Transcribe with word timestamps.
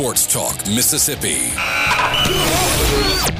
Sports 0.00 0.26
Talk 0.26 0.56
Mississippi. 0.66 1.52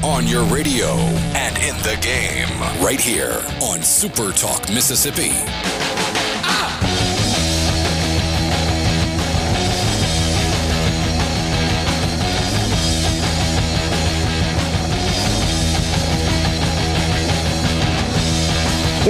On 0.04 0.26
your 0.26 0.44
radio 0.44 0.88
and 1.34 1.56
in 1.56 1.74
the 1.78 1.98
game, 2.02 2.60
right 2.84 3.00
here 3.00 3.42
on 3.62 3.82
Super 3.82 4.30
Talk 4.30 4.68
Mississippi. 4.68 5.30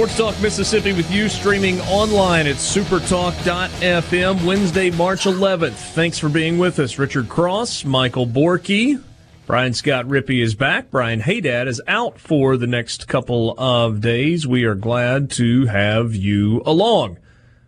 Sports 0.01 0.17
Talk 0.17 0.41
Mississippi 0.41 0.93
with 0.93 1.11
you, 1.11 1.29
streaming 1.29 1.79
online 1.81 2.47
at 2.47 2.55
supertalk.fm, 2.55 4.43
Wednesday, 4.43 4.89
March 4.89 5.25
11th. 5.25 5.73
Thanks 5.73 6.17
for 6.17 6.27
being 6.27 6.57
with 6.57 6.79
us. 6.79 6.97
Richard 6.97 7.29
Cross, 7.29 7.85
Michael 7.85 8.25
Borky, 8.25 8.99
Brian 9.45 9.75
Scott 9.75 10.07
Rippey 10.07 10.41
is 10.41 10.55
back. 10.55 10.89
Brian 10.89 11.21
Haydad 11.21 11.67
is 11.67 11.79
out 11.87 12.17
for 12.17 12.57
the 12.57 12.65
next 12.65 13.07
couple 13.07 13.53
of 13.59 14.01
days. 14.01 14.47
We 14.47 14.63
are 14.63 14.73
glad 14.73 15.29
to 15.33 15.67
have 15.67 16.15
you 16.15 16.63
along. 16.65 17.19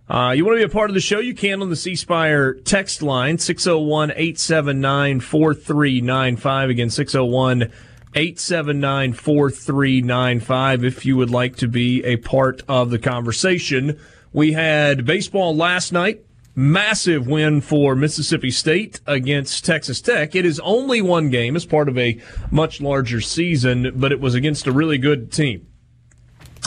Uh, 0.10 0.34
you 0.36 0.44
want 0.44 0.56
to 0.58 0.66
be 0.66 0.72
a 0.72 0.74
part 0.74 0.90
of 0.90 0.96
the 0.96 1.02
show? 1.02 1.20
You 1.20 1.36
can 1.36 1.62
on 1.62 1.70
the 1.70 1.76
C 1.76 1.96
Spire 1.96 2.56
text 2.56 3.04
line, 3.04 3.38
601 3.38 4.10
879 4.10 5.20
4395. 5.20 6.70
Again, 6.72 6.90
601 6.90 7.72
879 8.16 9.14
4395 9.14 10.84
if 10.84 11.06
you 11.06 11.18
would 11.18 11.30
like 11.30 11.56
to 11.58 11.68
be 11.68 12.04
a 12.04 12.18
part 12.18 12.62
of 12.68 12.90
the 12.90 13.00
conversation. 13.00 14.00
We 14.32 14.54
had 14.54 15.06
baseball 15.06 15.56
last 15.56 15.92
night. 15.92 16.24
Massive 16.56 17.26
win 17.26 17.62
for 17.62 17.96
Mississippi 17.96 18.52
State 18.52 19.00
against 19.08 19.66
Texas 19.66 20.00
Tech. 20.02 20.36
It 20.36 20.46
is 20.46 20.60
only 20.60 21.02
one 21.02 21.32
game 21.32 21.56
as 21.56 21.66
part 21.66 21.90
of 21.90 21.98
a 21.98 22.20
much 22.52 22.80
larger 22.80 23.22
season, 23.22 23.92
but 23.96 24.12
it 24.12 24.20
was 24.20 24.36
against 24.36 24.68
a 24.68 24.72
really 24.72 25.00
good 25.00 25.32
team, 25.32 25.66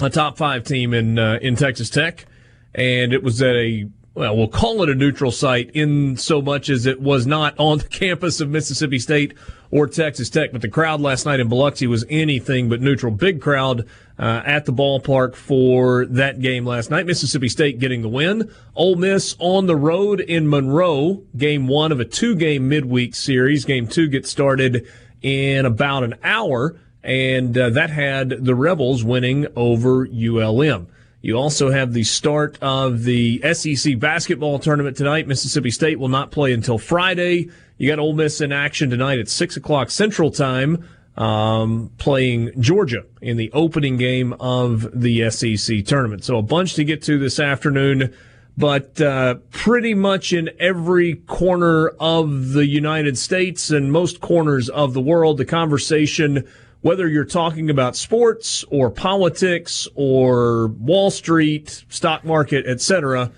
a 0.02 0.11
top 0.11 0.36
five 0.36 0.64
team 0.64 0.92
in 0.92 1.20
uh, 1.20 1.39
in 1.41 1.55
Texas 1.55 1.89
Tech, 1.89 2.27
and 2.74 3.12
it 3.12 3.22
was 3.22 3.41
at 3.41 3.55
a 3.55 3.89
well, 4.17 4.34
we'll 4.34 4.48
call 4.48 4.83
it 4.83 4.89
a 4.89 4.94
neutral 4.94 5.30
site 5.30 5.70
in 5.72 6.17
so 6.17 6.41
much 6.41 6.70
as 6.70 6.86
it 6.86 7.00
was 7.00 7.27
not 7.27 7.55
on 7.58 7.78
the 7.78 7.84
campus 7.89 8.41
of 8.41 8.48
Mississippi 8.48 8.98
State 8.98 9.34
or 9.70 9.86
Texas 9.86 10.31
Tech, 10.31 10.53
but 10.53 10.62
the 10.62 10.69
crowd 10.69 11.00
last 11.00 11.27
night 11.27 11.41
in 11.41 11.48
Biloxi 11.48 11.86
was 11.86 12.05
anything 12.09 12.69
but 12.69 12.81
neutral. 12.81 13.12
Big 13.12 13.41
crowd 13.41 13.86
uh, 14.19 14.42
at 14.45 14.64
the 14.64 14.73
ballpark 14.73 15.34
for 15.34 16.06
that 16.06 16.41
game 16.41 16.64
last 16.64 16.91
night. 16.91 17.06
Mississippi 17.06 17.48
State 17.48 17.78
getting 17.78 18.03
the 18.03 18.08
win. 18.08 18.50
Ole 18.75 18.97
Miss 18.97 19.36
on 19.39 19.67
the 19.67 19.77
road 19.77 20.20
in 20.20 20.48
Monroe. 20.48 21.25
Game 21.36 21.67
one 21.67 21.92
of 21.92 22.00
a 22.00 22.05
two-game 22.05 22.69
midweek 22.69 23.14
series. 23.14 23.64
Game 23.64 23.86
two 23.86 24.08
gets 24.08 24.31
started 24.31 24.86
in 25.23 25.67
about 25.67 26.05
an 26.05 26.14
hour, 26.23 26.77
and 27.03 27.56
uh, 27.56 27.70
that 27.70 27.91
had 27.91 28.30
the 28.45 28.55
Rebels 28.55 29.05
winning 29.05 29.47
over 29.56 30.06
ULM. 30.06 30.89
You 31.27 31.39
also 31.39 31.73
have 31.73 31.92
the 31.92 32.05
start 32.05 32.57
of 32.63 33.03
the 33.03 33.42
SEC 33.53 33.98
basketball 33.98 34.61
tournament 34.61 34.97
tonight. 34.97 35.27
Mississippi 35.27 35.73
State 35.73 35.98
will 35.98 36.07
not 36.07 36.31
play 36.31 36.53
until 36.53 36.79
Friday. 36.79 37.51
You 37.79 37.89
got 37.89 37.98
Ole 37.98 38.13
Miss 38.13 38.41
in 38.41 38.53
action 38.53 38.91
tonight 38.91 39.19
at 39.19 39.29
six 39.29 39.57
o'clock 39.57 39.91
Central 39.91 40.31
Time, 40.31 40.89
um, 41.17 41.91
playing 41.98 42.53
Georgia 42.63 43.03
in 43.20 43.39
the 43.39 43.51
opening 43.51 43.97
game 43.97 44.35
of 44.35 44.89
the 44.95 45.29
SEC 45.29 45.85
tournament. 45.85 46.23
So 46.23 46.39
a 46.39 46.42
bunch 46.42 46.75
to 46.75 46.85
get 46.85 47.03
to 47.03 47.19
this 47.19 47.41
afternoon, 47.41 48.14
but 48.57 49.01
uh, 49.01 49.35
pretty 49.51 49.95
much 49.95 50.33
in 50.33 50.51
every 50.61 51.17
corner 51.17 51.89
of 51.98 52.53
the 52.53 52.69
United 52.69 53.19
States 53.19 53.73
and 53.73 53.91
most 53.91 54.20
corners 54.20 54.69
of 54.69 54.95
the 54.95 55.03
world, 55.03 55.39
the 55.39 55.45
conversation 55.45 56.47
whether 56.86 57.08
you're 57.08 57.24
talking 57.24 57.69
about 57.69 57.97
sports 57.97 58.64
or 58.70 58.92
politics 58.92 59.89
or 59.97 60.69
Wall 60.69 61.11
Street, 61.11 61.85
stock 61.89 62.24
market, 62.24 62.64
etc., 62.64 63.33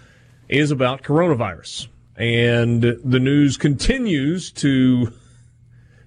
is 0.50 0.70
about 0.70 1.03
coronavirus. 1.03 1.88
And 2.14 2.82
the 2.82 3.19
news 3.19 3.56
continues 3.56 4.53
to 4.53 5.14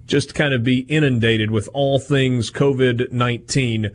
just 0.05 0.35
kind 0.35 0.53
of 0.53 0.63
be 0.63 0.81
inundated 0.81 1.49
with 1.49 1.67
all 1.73 1.97
things 1.97 2.51
COVID 2.51 3.11
19. 3.11 3.89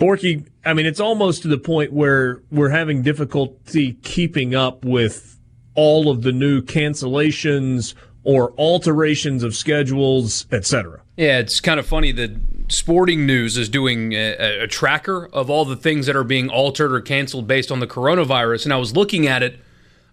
Borky, 0.00 0.48
I 0.64 0.74
mean, 0.74 0.86
it's 0.86 0.98
almost 0.98 1.42
to 1.42 1.48
the 1.48 1.58
point 1.58 1.92
where 1.92 2.42
we're 2.50 2.70
having 2.70 3.02
difficulty 3.02 3.92
keeping 4.02 4.56
up 4.56 4.84
with 4.84 5.38
all 5.76 6.10
of 6.10 6.22
the 6.22 6.32
new 6.32 6.60
cancellations 6.60 7.94
or 8.24 8.52
alterations 8.58 9.44
of 9.44 9.54
schedules, 9.54 10.46
etc. 10.50 11.00
Yeah, 11.16 11.38
it's 11.38 11.60
kind 11.60 11.78
of 11.78 11.86
funny 11.86 12.10
that 12.12 12.61
Sporting 12.72 13.26
News 13.26 13.58
is 13.58 13.68
doing 13.68 14.14
a, 14.14 14.62
a, 14.62 14.66
tracker 14.66 15.26
of 15.26 15.50
all 15.50 15.66
the 15.66 15.76
things 15.76 16.06
that 16.06 16.16
are 16.16 16.24
being 16.24 16.48
altered 16.48 16.92
or 16.94 17.02
canceled 17.02 17.46
based 17.46 17.70
on 17.70 17.80
the 17.80 17.86
coronavirus. 17.86 18.64
And 18.64 18.72
I 18.72 18.78
was 18.78 18.96
looking 18.96 19.26
at 19.26 19.42
it, 19.42 19.60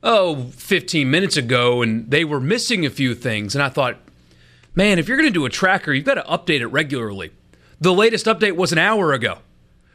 oh, 0.03 0.43
15 0.51 1.09
minutes 1.09 1.37
ago, 1.37 1.81
and 1.81 2.11
they 2.11 2.25
were 2.25 2.41
missing 2.41 2.85
a 2.85 2.89
few 2.89 3.15
things. 3.15 3.55
And 3.55 3.63
I 3.63 3.69
thought, 3.69 3.97
man, 4.75 4.99
if 4.99 5.07
you're 5.07 5.15
going 5.15 5.29
to 5.29 5.33
do 5.33 5.45
a 5.45 5.49
tracker, 5.49 5.93
you've 5.93 6.05
got 6.05 6.15
to 6.15 6.23
update 6.23 6.59
it 6.59 6.67
regularly. 6.67 7.31
The 7.79 7.93
latest 7.93 8.25
update 8.25 8.57
was 8.57 8.73
an 8.73 8.77
hour 8.77 9.13
ago. 9.13 9.37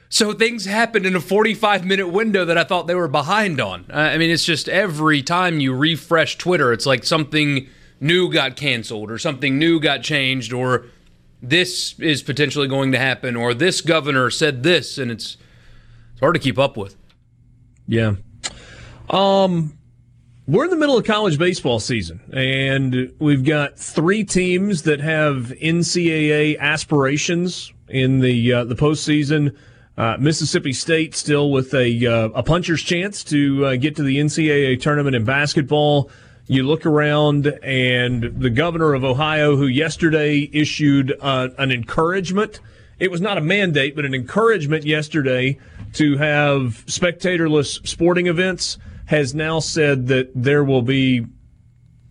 So 0.09 0.33
things 0.33 0.65
happened 0.65 1.05
in 1.05 1.15
a 1.15 1.21
45 1.21 1.85
minute 1.85 2.09
window 2.09 2.47
that 2.47 2.57
I 2.57 2.65
thought 2.65 2.87
they 2.87 2.95
were 2.95 3.09
behind 3.09 3.61
on. 3.61 3.85
I 3.93 4.17
mean, 4.17 4.31
it's 4.31 4.45
just 4.45 4.71
every 4.71 5.23
time 5.23 5.61
you 5.61 5.75
refresh 5.75 6.39
Twitter, 6.39 6.73
it's 6.73 6.87
like 6.87 7.05
something 7.05 7.69
new 8.01 8.33
got 8.33 8.57
canceled 8.57 9.11
or 9.11 9.19
something 9.19 9.59
new 9.59 9.81
got 9.81 10.03
changed 10.03 10.53
or 10.53 10.87
this 11.49 11.99
is 12.00 12.22
potentially 12.22 12.69
going 12.69 12.93
to 12.93 12.99
happen 12.99 13.37
or 13.37 13.55
this 13.55 13.81
governor 13.81 14.31
said 14.31 14.62
this 14.62 14.99
and 14.99 15.10
it's 15.10 15.37
it's 16.12 16.21
hard 16.21 16.34
to 16.34 16.41
keep 16.41 16.59
up 16.59 16.77
with. 16.77 16.97
Yeah. 17.87 18.15
Um 19.10 19.78
we're 20.47 20.65
in 20.65 20.71
the 20.71 20.77
middle 20.77 20.99
of 20.99 21.04
college 21.04 21.38
baseball 21.38 21.81
season 21.81 22.21
and 22.33 23.12
we've 23.19 23.44
got 23.44 23.78
three 23.78 24.25
teams 24.25 24.83
that 24.83 25.00
have 25.00 25.54
NCAA 25.60 26.59
aspirations 26.59 27.72
in 27.88 28.21
the 28.21 28.53
uh, 28.53 28.65
the 28.65 28.75
postseason. 28.75 29.56
Uh, 29.97 30.16
Mississippi 30.19 30.72
State 30.72 31.15
still 31.15 31.50
with 31.53 31.72
a 31.72 32.06
uh, 32.06 32.28
a 32.34 32.43
puncher's 32.43 32.83
chance 32.83 33.22
to 33.25 33.65
uh, 33.65 33.77
get 33.77 33.97
to 33.97 34.03
the 34.03 34.19
NCAA 34.19 34.81
tournament 34.81 35.15
in 35.15 35.25
basketball. 35.25 36.10
You 36.47 36.65
look 36.65 36.84
around, 36.84 37.47
and 37.62 38.22
the 38.38 38.50
governor 38.50 38.93
of 38.93 39.03
Ohio, 39.03 39.56
who 39.56 39.66
yesterday 39.66 40.50
issued 40.53 41.16
uh, 41.19 41.49
an 41.56 41.72
encouragement, 41.72 42.60
it 42.99 43.10
was 43.10 43.22
not 43.22 43.38
a 43.38 43.41
mandate, 43.41 43.97
but 43.97 44.05
an 44.05 44.15
encouragement 44.15 44.84
yesterday 44.84 45.59
to 45.94 46.19
have 46.19 46.84
spectatorless 46.87 47.87
sporting 47.87 48.27
events, 48.27 48.77
has 49.06 49.34
now 49.34 49.59
said 49.59 50.09
that 50.09 50.31
there 50.34 50.65
will 50.65 50.83
be. 50.83 51.25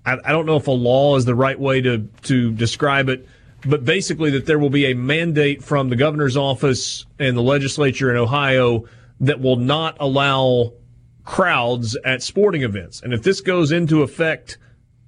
I, 0.06 0.18
I 0.26 0.32
don't 0.32 0.48
know 0.48 0.58
if 0.58 0.68
a 0.68 0.72
law 0.72 1.16
is 1.16 1.26
the 1.26 1.36
right 1.36 1.60
way 1.60 1.82
to, 1.82 2.00
to 2.24 2.52
describe 2.52 3.10
it, 3.10 3.28
but 3.66 3.86
basically 3.86 4.32
that 4.32 4.48
there 4.48 4.58
will 4.58 4.70
be 4.72 4.92
a 4.92 4.96
mandate 4.96 5.64
from 5.64 5.90
the 5.90 5.96
governor's 5.96 6.38
office 6.38 7.06
and 7.20 7.38
the 7.38 7.42
legislature 7.42 8.10
in 8.10 8.18
Ohio 8.18 8.86
that 9.20 9.40
will 9.40 9.56
not 9.58 9.98
allow 10.00 10.74
crowds 11.26 11.98
at 12.04 12.22
sporting 12.22 12.64
events. 12.64 13.02
And 13.02 13.14
if 13.14 13.24
this 13.24 13.42
goes 13.42 13.72
into 13.72 14.02
effect, 14.02 14.58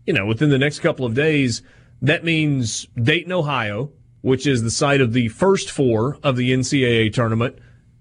you 0.06 0.14
know, 0.14 0.26
within 0.26 0.50
the 0.50 0.58
next 0.58 0.80
couple 0.80 1.06
of 1.06 1.14
days, 1.14 1.62
that 2.02 2.24
means 2.24 2.88
Dayton, 3.02 3.32
Ohio, 3.32 3.92
which 4.22 4.48
is 4.48 4.64
the 4.64 4.72
site 4.72 5.02
of 5.02 5.14
the 5.14 5.28
first 5.30 5.70
four 5.70 6.18
of 6.24 6.36
the 6.36 6.52
NCAA 6.52 7.14
tournament, 7.14 7.58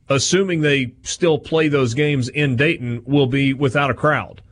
assuming 0.09 0.61
they 0.61 0.95
still 1.03 1.39
play 1.39 1.69
those 1.69 1.95
games 1.95 2.29
in 2.29 2.57
Dayton, 2.57 3.03
will 3.05 3.27
be 3.27 3.53
without 3.53 3.91
a 3.91 3.95
crowd. 3.95 4.43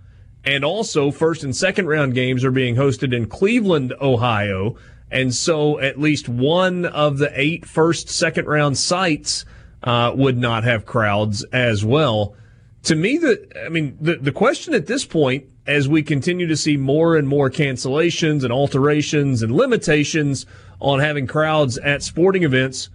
And 0.44 0.64
also, 0.64 1.11
first 1.11 1.44
and 1.44 1.55
second 1.55 1.87
round 1.87 2.14
games 2.14 2.44
are 2.44 2.50
being 2.50 2.75
hosted 2.75 3.14
in 3.14 3.26
Cleveland, 3.26 3.94
Ohio. 4.00 4.76
And 5.11 5.32
so 5.32 5.79
at 5.79 6.00
least 6.00 6.29
one 6.29 6.85
of 6.85 7.19
the 7.19 7.31
eight 7.38 7.64
first, 7.64 8.09
second 8.09 8.47
round 8.47 8.76
sites 8.76 9.44
uh, 9.85 10.12
would 10.14 10.37
not 10.37 10.64
have 10.64 10.85
crowds 10.85 11.44
as 11.53 11.85
well 11.85 12.35
to 12.84 12.94
me, 12.94 13.17
the 13.19 13.49
I 13.64 13.69
mean, 13.69 13.96
the 14.00 14.17
the 14.17 14.32
question 14.32 14.75
at 14.75 14.87
this 14.87 15.05
point, 15.05 15.46
as 15.67 15.88
we 15.88 16.02
continue 16.02 16.46
to 16.49 16.56
see 16.56 16.76
more 16.76 17.17
and 17.17 17.29
more 17.29 17.50
cancellations 17.50 18.43
and 18.43 18.52
alterations 18.52 19.43
and 19.43 19.52
limitations 19.52 20.46
on 20.81 20.99
having 20.99 21.26
crowds 21.26 21.79
at 21.79 22.02
sporting 22.02 22.43
events, 22.43 22.90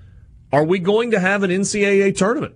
are 0.51 0.65
we 0.65 0.79
going 0.79 1.11
to 1.11 1.19
have 1.19 1.43
an 1.43 1.51
NCAA 1.51 2.15
tournament? 2.17 2.55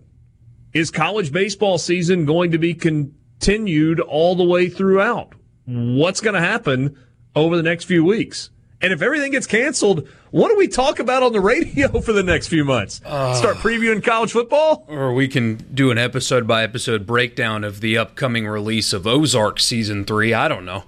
Is 0.73 0.91
college 0.91 1.31
baseball 1.31 1.77
season 1.77 2.25
going 2.25 2.51
to 2.51 2.57
be 2.57 2.73
continued 2.73 3.99
all 3.99 4.35
the 4.35 4.43
way 4.43 4.67
throughout? 4.69 5.33
What's 5.65 6.21
going 6.21 6.33
to 6.33 6.41
happen 6.41 6.97
over 7.35 7.55
the 7.55 7.63
next 7.63 7.85
few 7.85 8.03
weeks? 8.03 8.49
And 8.81 8.91
if 8.91 9.01
everything 9.01 9.31
gets 9.31 9.45
canceled, 9.45 10.07
what 10.31 10.49
do 10.49 10.57
we 10.57 10.67
talk 10.67 10.99
about 10.99 11.21
on 11.23 11.33
the 11.33 11.39
radio 11.41 12.01
for 12.01 12.13
the 12.13 12.23
next 12.23 12.47
few 12.47 12.65
months? 12.65 13.01
Uh, 13.05 13.33
Start 13.35 13.57
previewing 13.57 14.03
college 14.03 14.31
football? 14.31 14.85
Or 14.87 15.13
we 15.13 15.27
can 15.27 15.57
do 15.73 15.91
an 15.91 15.97
episode 15.97 16.47
by 16.47 16.63
episode 16.63 17.05
breakdown 17.05 17.63
of 17.63 17.81
the 17.81 17.97
upcoming 17.97 18.47
release 18.47 18.91
of 18.93 19.05
Ozark 19.05 19.59
season 19.59 20.03
three. 20.03 20.33
I 20.33 20.47
don't 20.47 20.65
know. 20.65 20.83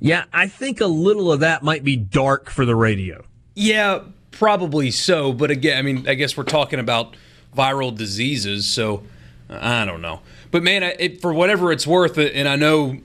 Yeah, 0.00 0.24
I 0.32 0.46
think 0.46 0.80
a 0.80 0.86
little 0.86 1.32
of 1.32 1.40
that 1.40 1.62
might 1.62 1.84
be 1.84 1.96
dark 1.96 2.50
for 2.50 2.64
the 2.64 2.76
radio. 2.76 3.24
Yeah, 3.54 4.00
probably 4.30 4.90
so. 4.90 5.32
But 5.32 5.50
again, 5.50 5.76
I 5.76 5.82
mean, 5.82 6.08
I 6.08 6.14
guess 6.14 6.36
we're 6.36 6.44
talking 6.44 6.78
about 6.78 7.16
viral 7.56 7.94
diseases, 7.94 8.64
so 8.66 9.02
I 9.50 9.84
don't 9.84 10.00
know. 10.00 10.20
But 10.50 10.62
man, 10.62 10.82
it, 10.84 11.20
for 11.20 11.34
whatever 11.34 11.72
it's 11.72 11.86
worth, 11.86 12.16
and 12.16 12.48
I 12.48 12.56
know 12.56 12.98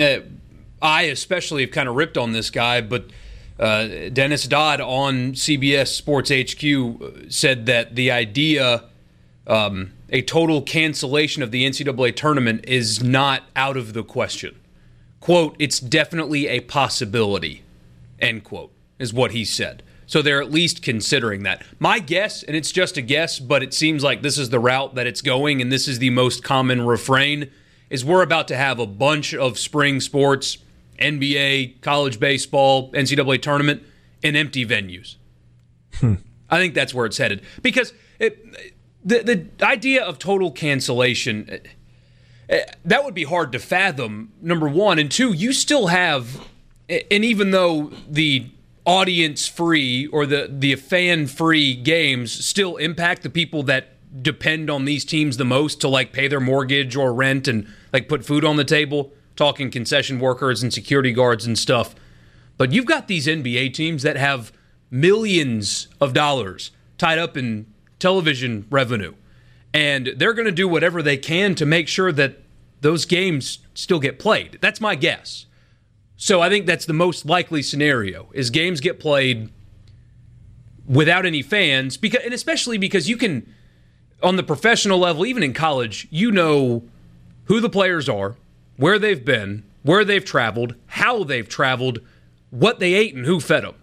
uh, 0.00 0.20
I 0.80 1.02
especially 1.02 1.62
have 1.62 1.70
kind 1.70 1.88
of 1.88 1.94
ripped 1.94 2.16
on 2.16 2.32
this 2.32 2.48
guy, 2.50 2.80
but 2.80 3.04
uh, 3.60 4.08
Dennis 4.08 4.48
Dodd 4.48 4.80
on 4.80 5.32
CBS 5.32 5.88
Sports 5.88 6.30
HQ 6.30 7.30
said 7.30 7.66
that 7.66 7.94
the 7.94 8.10
idea, 8.10 8.84
um, 9.46 9.92
a 10.08 10.22
total 10.22 10.62
cancellation 10.62 11.42
of 11.42 11.50
the 11.50 11.66
NCAA 11.66 12.16
tournament, 12.16 12.64
is 12.66 13.02
not 13.02 13.42
out 13.54 13.76
of 13.76 13.92
the 13.92 14.02
question. 14.02 14.56
"Quote: 15.20 15.56
It's 15.58 15.78
definitely 15.78 16.48
a 16.48 16.60
possibility." 16.60 17.62
End 18.18 18.44
quote 18.44 18.72
is 18.98 19.12
what 19.12 19.32
he 19.32 19.44
said. 19.44 19.82
So 20.06 20.22
they're 20.22 20.42
at 20.42 20.50
least 20.50 20.82
considering 20.82 21.44
that. 21.44 21.62
My 21.78 22.00
guess, 22.00 22.42
and 22.42 22.56
it's 22.56 22.72
just 22.72 22.96
a 22.96 23.02
guess, 23.02 23.38
but 23.38 23.62
it 23.62 23.72
seems 23.72 24.02
like 24.02 24.22
this 24.22 24.38
is 24.38 24.50
the 24.50 24.58
route 24.58 24.94
that 24.96 25.06
it's 25.06 25.22
going, 25.22 25.60
and 25.62 25.70
this 25.70 25.86
is 25.86 26.00
the 26.00 26.10
most 26.10 26.42
common 26.42 26.82
refrain, 26.82 27.50
is 27.90 28.04
we're 28.04 28.22
about 28.22 28.48
to 28.48 28.56
have 28.56 28.78
a 28.78 28.86
bunch 28.86 29.34
of 29.34 29.58
spring 29.58 30.00
sports 30.00 30.58
NBA, 31.00 31.80
college 31.80 32.20
baseball, 32.20 32.92
NCAA 32.92 33.40
tournament 33.42 33.82
in 34.22 34.36
empty 34.36 34.66
venues. 34.66 35.16
Hmm. 35.94 36.14
I 36.48 36.58
think 36.58 36.74
that's 36.74 36.92
where 36.92 37.06
it's 37.06 37.18
headed 37.18 37.42
because 37.62 37.92
it, 38.18 38.44
the 39.04 39.22
the 39.22 39.64
idea 39.64 40.04
of 40.04 40.18
total 40.18 40.50
cancellation 40.50 41.48
eh, 41.48 41.58
eh, 42.48 42.64
that 42.84 43.04
would 43.04 43.14
be 43.14 43.24
hard 43.24 43.52
to 43.52 43.58
fathom. 43.58 44.32
Number 44.40 44.68
one 44.68 44.98
and 44.98 45.10
two, 45.10 45.32
you 45.32 45.52
still 45.52 45.88
have, 45.88 46.46
and 46.88 47.24
even 47.24 47.50
though 47.50 47.92
the 48.08 48.50
audience 48.84 49.46
free 49.46 50.06
or 50.08 50.26
the 50.26 50.48
the 50.50 50.74
fan 50.74 51.26
free 51.26 51.74
games 51.74 52.32
still 52.44 52.76
impact 52.76 53.22
the 53.22 53.30
people 53.30 53.62
that 53.62 53.88
depend 54.22 54.68
on 54.68 54.84
these 54.84 55.04
teams 55.04 55.36
the 55.36 55.44
most 55.44 55.80
to 55.80 55.88
like 55.88 56.12
pay 56.12 56.26
their 56.26 56.40
mortgage 56.40 56.96
or 56.96 57.14
rent 57.14 57.46
and 57.46 57.66
like 57.92 58.08
put 58.08 58.24
food 58.24 58.44
on 58.44 58.56
the 58.56 58.64
table 58.64 59.12
talking 59.40 59.70
concession 59.70 60.20
workers 60.20 60.62
and 60.62 60.70
security 60.70 61.12
guards 61.12 61.46
and 61.46 61.58
stuff. 61.58 61.94
But 62.58 62.72
you've 62.72 62.84
got 62.84 63.08
these 63.08 63.26
NBA 63.26 63.72
teams 63.72 64.02
that 64.02 64.18
have 64.18 64.52
millions 64.90 65.88
of 65.98 66.12
dollars 66.12 66.72
tied 66.98 67.18
up 67.18 67.38
in 67.38 67.64
television 67.98 68.66
revenue. 68.70 69.14
And 69.72 70.12
they're 70.18 70.34
going 70.34 70.44
to 70.44 70.52
do 70.52 70.68
whatever 70.68 71.02
they 71.02 71.16
can 71.16 71.54
to 71.54 71.64
make 71.64 71.88
sure 71.88 72.12
that 72.12 72.40
those 72.82 73.06
games 73.06 73.60
still 73.72 73.98
get 73.98 74.18
played. 74.18 74.58
That's 74.60 74.78
my 74.78 74.94
guess. 74.94 75.46
So 76.18 76.42
I 76.42 76.50
think 76.50 76.66
that's 76.66 76.84
the 76.84 76.92
most 76.92 77.24
likely 77.24 77.62
scenario 77.62 78.28
is 78.34 78.50
games 78.50 78.78
get 78.78 79.00
played 79.00 79.48
without 80.86 81.24
any 81.24 81.40
fans 81.40 81.96
because 81.96 82.22
and 82.24 82.34
especially 82.34 82.76
because 82.76 83.08
you 83.08 83.16
can 83.16 83.50
on 84.22 84.36
the 84.36 84.42
professional 84.42 84.98
level 84.98 85.24
even 85.24 85.42
in 85.42 85.54
college, 85.54 86.08
you 86.10 86.30
know 86.30 86.82
who 87.44 87.58
the 87.58 87.70
players 87.70 88.06
are, 88.06 88.36
where 88.80 88.98
they've 88.98 89.26
been, 89.26 89.62
where 89.82 90.06
they've 90.06 90.24
traveled, 90.24 90.74
how 90.86 91.22
they've 91.22 91.48
traveled, 91.48 91.98
what 92.48 92.78
they 92.78 92.94
ate, 92.94 93.14
and 93.14 93.26
who 93.26 93.38
fed 93.38 93.62
them. 93.62 93.74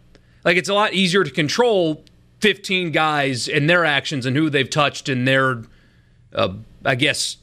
Like 0.43 0.57
it's 0.57 0.69
a 0.69 0.73
lot 0.73 0.95
easier 0.95 1.23
to 1.23 1.29
control 1.29 2.03
15 2.39 2.91
guys 2.91 3.47
and 3.47 3.69
their 3.69 3.85
actions 3.85 4.25
and 4.25 4.35
who 4.35 4.49
they've 4.49 4.69
touched 4.69 5.07
and 5.07 5.27
their, 5.27 5.61
uh, 6.33 6.53
I 6.83 6.95
guess, 6.95 7.37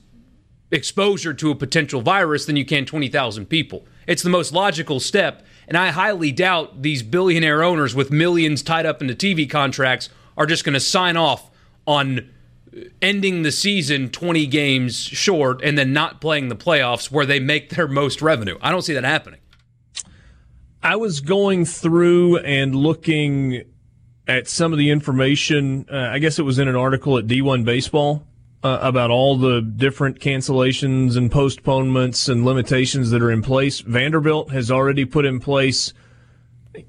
exposure 0.72 1.32
to 1.32 1.52
a 1.52 1.54
potential 1.54 2.00
virus 2.00 2.44
than 2.44 2.56
you 2.56 2.64
can 2.64 2.86
20,000 2.86 3.46
people. 3.46 3.86
It's 4.08 4.24
the 4.24 4.30
most 4.30 4.52
logical 4.52 4.98
step, 4.98 5.46
and 5.68 5.78
I 5.78 5.90
highly 5.90 6.32
doubt 6.32 6.82
these 6.82 7.04
billionaire 7.04 7.62
owners 7.62 7.94
with 7.94 8.10
millions 8.10 8.64
tied 8.64 8.84
up 8.84 9.00
into 9.00 9.14
TV 9.14 9.48
contracts 9.48 10.08
are 10.36 10.46
just 10.46 10.64
going 10.64 10.74
to 10.74 10.80
sign 10.80 11.16
off 11.16 11.52
on 11.86 12.28
ending 13.00 13.42
the 13.42 13.52
season 13.52 14.10
20 14.10 14.46
games 14.46 14.96
short 14.96 15.60
and 15.62 15.78
then 15.78 15.92
not 15.92 16.20
playing 16.20 16.48
the 16.48 16.56
playoffs 16.56 17.10
where 17.10 17.26
they 17.26 17.40
make 17.40 17.70
their 17.70 17.88
most 17.88 18.22
revenue. 18.22 18.58
I 18.60 18.70
don't 18.70 18.82
see 18.82 18.94
that 18.94 19.04
happening. 19.04 19.40
I 20.82 20.96
was 20.96 21.20
going 21.20 21.64
through 21.64 22.38
and 22.38 22.74
looking 22.74 23.64
at 24.26 24.48
some 24.48 24.72
of 24.72 24.78
the 24.78 24.90
information. 24.90 25.86
Uh, 25.90 26.10
I 26.12 26.18
guess 26.18 26.38
it 26.38 26.42
was 26.42 26.58
in 26.58 26.68
an 26.68 26.76
article 26.76 27.16
at 27.18 27.26
D1 27.26 27.64
Baseball 27.64 28.26
uh, 28.62 28.78
about 28.80 29.10
all 29.10 29.36
the 29.36 29.60
different 29.60 30.20
cancellations 30.20 31.16
and 31.16 31.30
postponements 31.30 32.28
and 32.28 32.44
limitations 32.44 33.10
that 33.10 33.22
are 33.22 33.30
in 33.30 33.42
place. 33.42 33.80
Vanderbilt 33.80 34.50
has 34.50 34.70
already 34.70 35.04
put 35.04 35.24
in 35.24 35.40
place. 35.40 35.92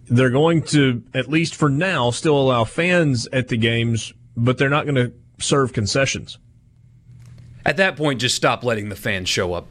They're 0.09 0.29
going 0.29 0.63
to, 0.63 1.03
at 1.13 1.29
least 1.29 1.55
for 1.55 1.69
now, 1.69 2.11
still 2.11 2.37
allow 2.37 2.63
fans 2.63 3.27
at 3.31 3.49
the 3.49 3.57
games, 3.57 4.13
but 4.35 4.57
they're 4.57 4.69
not 4.69 4.85
going 4.85 4.95
to 4.95 5.13
serve 5.39 5.73
concessions. 5.73 6.37
At 7.65 7.77
that 7.77 7.95
point, 7.97 8.21
just 8.21 8.35
stop 8.35 8.63
letting 8.63 8.89
the 8.89 8.95
fans 8.95 9.27
show 9.27 9.53
up. 9.53 9.67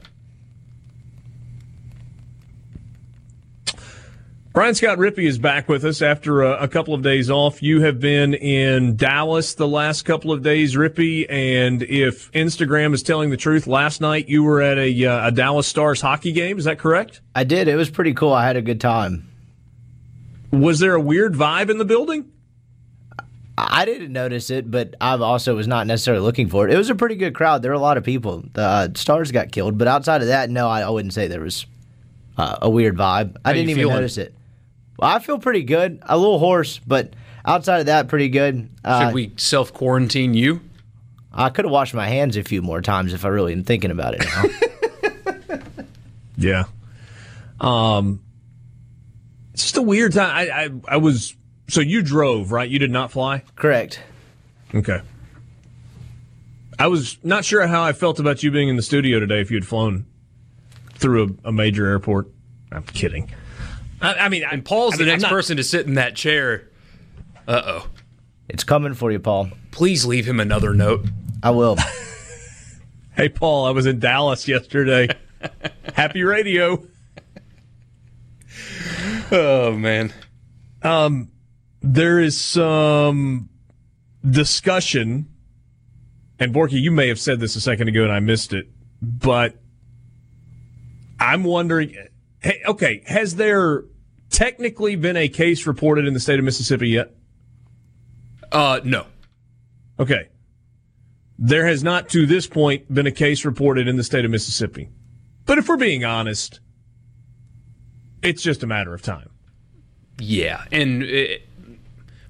Brian 4.54 4.76
Scott 4.76 4.98
Rippey 4.98 5.26
is 5.26 5.36
back 5.36 5.68
with 5.68 5.84
us 5.84 6.00
after 6.00 6.42
a, 6.42 6.62
a, 6.62 6.68
couple 6.68 6.94
of 6.94 7.02
days 7.02 7.28
off. 7.28 7.60
You 7.60 7.80
have 7.80 7.98
been 7.98 8.34
in 8.34 8.94
Dallas 8.94 9.54
the 9.54 9.66
last 9.66 10.02
couple 10.02 10.30
of 10.30 10.42
days, 10.44 10.76
Rippey, 10.76 11.26
and 11.28 11.82
if 11.82 12.30
Instagram 12.30 12.94
is 12.94 13.02
telling 13.02 13.30
the 13.30 13.36
truth, 13.36 13.66
last 13.66 14.00
night 14.00 14.28
you 14.28 14.44
were 14.44 14.62
at 14.62 14.78
a, 14.78 15.06
uh, 15.06 15.26
a 15.26 15.32
Dallas 15.32 15.66
Stars 15.66 16.00
hockey 16.00 16.30
game. 16.30 16.56
Is 16.56 16.66
that 16.66 16.78
correct? 16.78 17.20
I 17.34 17.42
did. 17.42 17.66
It 17.66 17.74
was 17.74 17.90
pretty 17.90 18.14
cool. 18.14 18.32
I 18.32 18.46
had 18.46 18.56
a 18.56 18.62
good 18.62 18.80
time. 18.80 19.28
Was 20.52 20.78
there 20.78 20.94
a 20.94 21.00
weird 21.00 21.34
vibe 21.34 21.68
in 21.68 21.78
the 21.78 21.84
building? 21.84 22.30
I 23.56 23.84
didn't 23.84 24.12
notice 24.12 24.50
it, 24.50 24.68
but 24.70 24.94
I 25.00 25.16
also 25.16 25.54
was 25.54 25.68
not 25.68 25.86
necessarily 25.86 26.22
looking 26.22 26.48
for 26.48 26.66
it. 26.66 26.74
It 26.74 26.76
was 26.76 26.90
a 26.90 26.94
pretty 26.94 27.14
good 27.14 27.34
crowd. 27.34 27.62
There 27.62 27.70
were 27.70 27.76
a 27.76 27.80
lot 27.80 27.96
of 27.96 28.04
people. 28.04 28.44
The 28.52 28.62
uh, 28.62 28.88
stars 28.94 29.30
got 29.30 29.52
killed, 29.52 29.78
but 29.78 29.86
outside 29.86 30.22
of 30.22 30.28
that, 30.28 30.50
no, 30.50 30.68
I, 30.68 30.82
I 30.82 30.90
wouldn't 30.90 31.14
say 31.14 31.28
there 31.28 31.40
was 31.40 31.66
uh, 32.36 32.58
a 32.62 32.68
weird 32.68 32.96
vibe. 32.96 33.36
I 33.44 33.52
didn't 33.52 33.70
even 33.70 33.82
feeling? 33.82 33.94
notice 33.94 34.18
it. 34.18 34.34
Well, 34.98 35.10
I 35.10 35.20
feel 35.20 35.38
pretty 35.38 35.62
good. 35.62 36.00
A 36.02 36.18
little 36.18 36.40
hoarse, 36.40 36.80
but 36.84 37.14
outside 37.44 37.80
of 37.80 37.86
that, 37.86 38.08
pretty 38.08 38.28
good. 38.28 38.68
Uh, 38.84 39.06
Should 39.06 39.14
we 39.14 39.32
self 39.36 39.72
quarantine 39.72 40.34
you? 40.34 40.60
I 41.32 41.50
could 41.50 41.64
have 41.64 41.72
washed 41.72 41.94
my 41.94 42.08
hands 42.08 42.36
a 42.36 42.44
few 42.44 42.62
more 42.62 42.80
times 42.80 43.12
if 43.12 43.24
I 43.24 43.28
really 43.28 43.52
am 43.52 43.64
thinking 43.64 43.90
about 43.90 44.14
it 44.14 44.24
now. 44.24 45.44
yeah. 46.36 46.64
Um, 47.60 48.20
it's 49.52 49.62
just 49.62 49.76
a 49.76 49.82
weird 49.82 50.12
time. 50.12 50.30
I, 50.32 50.64
I, 50.64 50.94
I 50.94 50.96
was 50.98 51.34
so 51.68 51.80
you 51.80 52.02
drove, 52.02 52.52
right? 52.52 52.68
You 52.68 52.78
did 52.78 52.90
not 52.90 53.10
fly? 53.10 53.42
Correct. 53.56 54.00
Okay. 54.74 55.00
I 56.78 56.88
was 56.88 57.18
not 57.22 57.44
sure 57.44 57.66
how 57.66 57.82
I 57.82 57.92
felt 57.92 58.18
about 58.18 58.42
you 58.42 58.50
being 58.50 58.68
in 58.68 58.76
the 58.76 58.82
studio 58.82 59.20
today 59.20 59.40
if 59.40 59.50
you 59.50 59.56
had 59.56 59.66
flown 59.66 60.06
through 60.94 61.38
a, 61.44 61.48
a 61.48 61.52
major 61.52 61.86
airport. 61.86 62.28
I'm 62.72 62.82
kidding. 62.82 63.30
I, 64.00 64.14
I 64.14 64.28
mean, 64.28 64.44
and 64.50 64.64
Paul's 64.64 64.94
I 64.94 64.96
mean, 64.98 65.06
the 65.06 65.12
next 65.12 65.22
not, 65.22 65.30
person 65.30 65.56
to 65.56 65.64
sit 65.64 65.86
in 65.86 65.94
that 65.94 66.16
chair. 66.16 66.68
Uh 67.46 67.62
oh. 67.64 67.88
It's 68.48 68.64
coming 68.64 68.94
for 68.94 69.10
you, 69.10 69.20
Paul. 69.20 69.50
Please 69.70 70.04
leave 70.04 70.26
him 70.26 70.40
another 70.40 70.74
note. 70.74 71.06
I 71.42 71.50
will. 71.50 71.76
hey, 73.16 73.28
Paul, 73.28 73.66
I 73.66 73.70
was 73.70 73.86
in 73.86 73.98
Dallas 74.00 74.46
yesterday. 74.48 75.08
Happy 75.94 76.22
radio. 76.24 76.84
Oh 79.30 79.72
man. 79.72 80.12
Um, 80.82 81.30
there 81.84 82.18
is 82.18 82.40
some 82.40 83.50
discussion, 84.28 85.28
and 86.38 86.54
Borky, 86.54 86.80
you 86.80 86.90
may 86.90 87.08
have 87.08 87.20
said 87.20 87.40
this 87.40 87.56
a 87.56 87.60
second 87.60 87.88
ago 87.88 88.02
and 88.04 88.12
I 88.12 88.20
missed 88.20 88.52
it, 88.52 88.68
but 89.02 89.56
I'm 91.20 91.44
wondering. 91.44 91.96
Hey, 92.40 92.62
okay, 92.66 93.02
has 93.06 93.36
there 93.36 93.84
technically 94.30 94.96
been 94.96 95.16
a 95.16 95.28
case 95.28 95.66
reported 95.66 96.06
in 96.06 96.14
the 96.14 96.20
state 96.20 96.38
of 96.38 96.44
Mississippi 96.44 96.88
yet? 96.88 97.14
Uh, 98.50 98.80
no. 98.82 99.06
Okay. 99.98 100.28
There 101.38 101.66
has 101.66 101.82
not 101.82 102.08
to 102.10 102.26
this 102.26 102.46
point 102.46 102.92
been 102.92 103.06
a 103.06 103.12
case 103.12 103.44
reported 103.44 103.88
in 103.88 103.96
the 103.96 104.04
state 104.04 104.24
of 104.24 104.30
Mississippi. 104.30 104.90
But 105.46 105.58
if 105.58 105.68
we're 105.68 105.76
being 105.76 106.04
honest, 106.04 106.60
it's 108.22 108.42
just 108.42 108.62
a 108.62 108.66
matter 108.66 108.94
of 108.94 109.02
time. 109.02 109.30
Yeah, 110.18 110.64
and 110.70 111.02
it, 111.02 111.42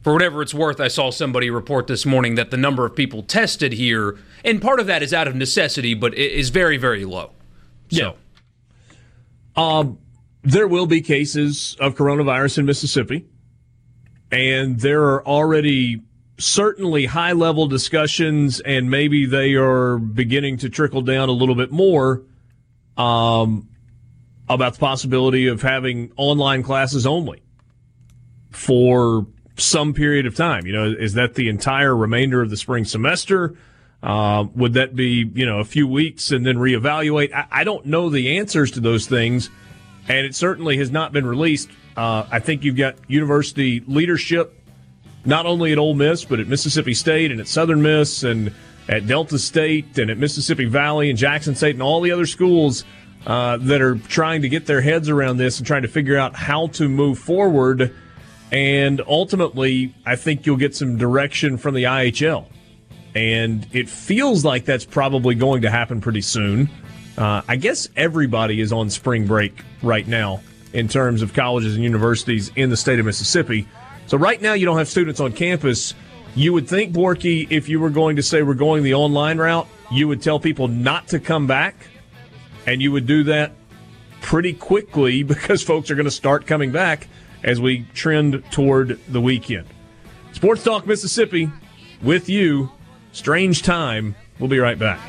for 0.05 0.13
whatever 0.13 0.43
it's 0.43 0.53
worth, 0.53 0.81
I 0.81 0.89
saw 0.89 1.11
somebody 1.11 1.49
report 1.49 1.87
this 1.87 2.05
morning 2.05 2.35
that 2.35 2.51
the 2.51 2.59
number 2.59 2.85
of 2.85 2.95
people 2.95 3.23
tested 3.23 3.73
here, 3.73 4.19
and 4.45 4.61
part 4.61 4.79
of 4.79 4.87
that 4.87 5.03
is 5.03 5.15
out 5.15 5.27
of 5.27 5.35
necessity, 5.35 5.95
but 5.95 6.13
it 6.13 6.33
is 6.33 6.51
very, 6.51 6.77
very 6.77 7.07
low. 7.07 7.31
So. 7.91 7.97
Yeah. 7.97 8.13
Um, 9.57 9.99
there 10.43 10.69
will 10.69 10.87
be 10.87 11.01
cases 11.01 11.75
of 11.81 11.95
coronavirus 11.95 12.59
in 12.59 12.67
Mississippi, 12.67 13.25
and 14.31 14.79
there 14.79 15.05
are 15.05 15.27
already 15.27 16.03
certainly 16.37 17.07
high 17.07 17.33
level 17.33 17.67
discussions, 17.67 18.61
and 18.61 18.91
maybe 18.91 19.25
they 19.25 19.55
are 19.55 19.97
beginning 19.97 20.59
to 20.59 20.69
trickle 20.69 21.01
down 21.01 21.31
a 21.31 21.33
little 21.33 21.55
bit 21.55 21.73
more 21.73 22.25
um, 22.99 23.71
about 24.51 24.75
the 24.75 24.81
possibility 24.81 25.47
of 25.47 25.63
having 25.63 26.13
online 26.17 26.63
classes 26.63 27.07
only 27.07 27.43
for 28.51 29.27
some 29.57 29.95
period 29.95 30.27
of 30.27 30.35
time. 30.35 30.67
You 30.67 30.73
know, 30.73 30.85
is 30.99 31.15
that 31.15 31.35
the 31.35 31.49
entire 31.49 31.97
remainder 31.97 32.43
of 32.43 32.51
the 32.51 32.57
spring 32.57 32.85
semester? 32.85 33.55
Uh, 34.03 34.47
would 34.55 34.75
that 34.75 34.95
be, 34.95 35.31
you 35.35 35.47
know, 35.47 35.61
a 35.61 35.65
few 35.65 35.89
weeks 35.89 36.31
and 36.31 36.45
then 36.45 36.57
reevaluate? 36.57 37.33
I, 37.33 37.47
I, 37.51 37.65
don't 37.65 37.87
know 37.87 38.11
the 38.11 38.37
answers 38.37 38.71
to 38.73 38.81
those 38.81 39.07
things, 39.07 39.49
and 40.09 40.27
it 40.27 40.35
certainly 40.35 40.77
has 40.77 40.91
not 40.91 41.13
been 41.13 41.25
released. 41.25 41.71
Uh, 41.97 42.27
I 42.31 42.39
think 42.39 42.65
you've 42.65 42.77
got 42.77 42.97
university 43.09 43.83
leadership, 43.87 44.61
not 45.25 45.47
only 45.47 45.73
at 45.73 45.79
Ole 45.79 45.95
Miss, 45.95 46.23
but 46.23 46.39
at 46.39 46.49
Mississippi 46.49 46.93
State 46.93 47.31
and 47.31 47.41
at 47.41 47.49
Southern 47.49 47.81
Miss 47.81 48.25
and 48.25 48.53
at 48.91 49.07
Delta 49.07 49.39
State 49.39 49.97
and 49.97 50.11
at 50.11 50.19
Mississippi 50.19 50.67
Valley 50.67 51.09
and 51.09 51.19
Jackson 51.19 51.55
State 51.55 51.75
and 51.75 51.83
all 51.83 52.03
the 52.03 52.13
other 52.13 52.27
schools 52.27 52.85
uh, 53.27 53.57
that 53.57 53.81
are 53.81 53.95
trying 53.97 54.43
to 54.43 54.51
get 54.51 54.67
their 54.67 54.83
heads 54.83 55.09
around 55.09 55.39
this 55.39 55.57
and 55.59 55.67
trying 55.67 55.81
to 55.81 55.89
figure 55.89 56.19
out 56.19 56.35
how 56.37 56.67
to 56.67 56.91
move 56.91 57.19
forward 57.19 57.95
and 58.55 59.03
ultimately, 59.09 59.93
I 60.07 60.15
think 60.15 60.47
you'll 60.47 60.57
get 60.57 60.77
some 60.77 60.97
direction 60.97 61.59
from 61.59 61.75
the 61.75 61.85
IHL. 61.85 62.47
And 63.17 63.67
it 63.73 63.89
feels 63.89 64.45
like 64.45 64.65
that's 64.65 64.85
probably 64.85 65.35
going 65.35 65.63
to 65.63 65.71
happen 65.71 66.01
pretty 66.01 66.21
soon. 66.21 66.71
Uh, 67.19 67.43
I 67.49 67.57
guess 67.57 67.89
everybody 67.97 68.61
is 68.61 68.73
on 68.73 68.91
spring 68.91 69.27
break 69.27 69.61
right 69.83 70.07
now 70.07 70.41
in 70.73 70.87
terms 70.87 71.21
of 71.21 71.35
colleges 71.35 71.75
and 71.75 71.83
universities 71.83 72.53
in 72.55 72.71
the 72.71 72.77
state 72.77 73.01
of 73.01 73.07
Mississippi. 73.07 73.67
So 74.07 74.17
right 74.17 74.41
now, 74.41 74.53
you 74.53 74.67
don't 74.67 74.79
have 74.79 74.89
students 74.89 75.19
on 75.19 75.33
campus. 75.33 75.93
You 76.37 76.53
would 76.53 76.69
think, 76.69 76.93
Borky, 76.93 77.49
if 77.51 77.69
you 77.69 77.81
were 77.81 77.91
going 77.91 78.15
to 78.17 78.23
say 78.23 78.43
we're 78.43 78.55
going 78.55 78.85
the 78.85 78.95
online 78.95 79.39
route, 79.39 79.67
you 79.91 80.07
would 80.07 80.23
tell 80.23 80.39
people 80.39 80.69
not 80.69 81.09
to 81.09 81.19
come 81.19 81.49
back, 81.49 81.89
and 82.67 82.81
you 82.81 82.93
would 82.93 83.07
do 83.07 83.25
that 83.25 83.53
pretty 84.21 84.53
quickly 84.53 85.23
because 85.25 85.61
folks 85.65 85.91
are 85.91 85.97
going 85.97 86.05
to 86.05 86.11
start 86.13 86.47
coming 86.47 86.71
back 86.71 87.09
as 87.45 87.61
we 87.61 87.87
trend 87.95 88.43
toward 88.51 88.99
the 89.07 89.21
weekend. 89.21 89.67
Sports 90.33 90.65
Talk 90.65 90.87
Mississippi 90.87 91.51
with 92.03 92.29
you. 92.29 92.73
Strange 93.13 93.63
time. 93.63 94.17
We'll 94.41 94.49
be 94.49 94.59
right 94.59 94.79
back. 94.79 95.01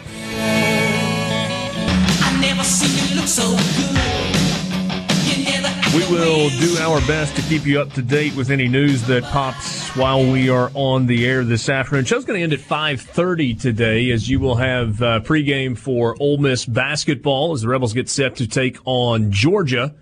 We 5.96 6.01
will 6.13 6.50
do 6.50 6.75
our 6.80 7.00
best 7.08 7.38
to 7.38 7.42
keep 7.44 7.65
you 7.65 7.80
up 7.80 7.94
to 7.94 8.01
date 8.01 8.36
with 8.36 8.51
any 8.51 8.68
news 8.68 9.01
that 9.08 9.24
pops 9.24 9.96
while 9.96 10.30
we 10.30 10.50
are 10.50 10.70
on 10.74 11.08
the 11.08 11.25
air 11.25 11.46
this 11.46 11.70
afternoon. 11.70 12.04
Show's 12.04 12.25
going 12.25 12.38
to 12.38 12.44
end 12.44 12.51
at 12.51 12.60
5:30 12.60 13.60
today, 13.60 14.12
as 14.12 14.30
you 14.30 14.42
will 14.42 14.56
have 14.56 15.01
uh, 15.01 15.22
pregame 15.22 15.77
for 15.77 16.18
Ole 16.20 16.38
Miss 16.38 16.65
basketball 16.65 17.54
as 17.54 17.62
the 17.62 17.70
Rebels 17.70 17.94
get 17.94 18.10
set 18.10 18.36
to 18.36 18.48
take 18.48 18.77
on 18.84 19.32
Georgia 19.32 19.96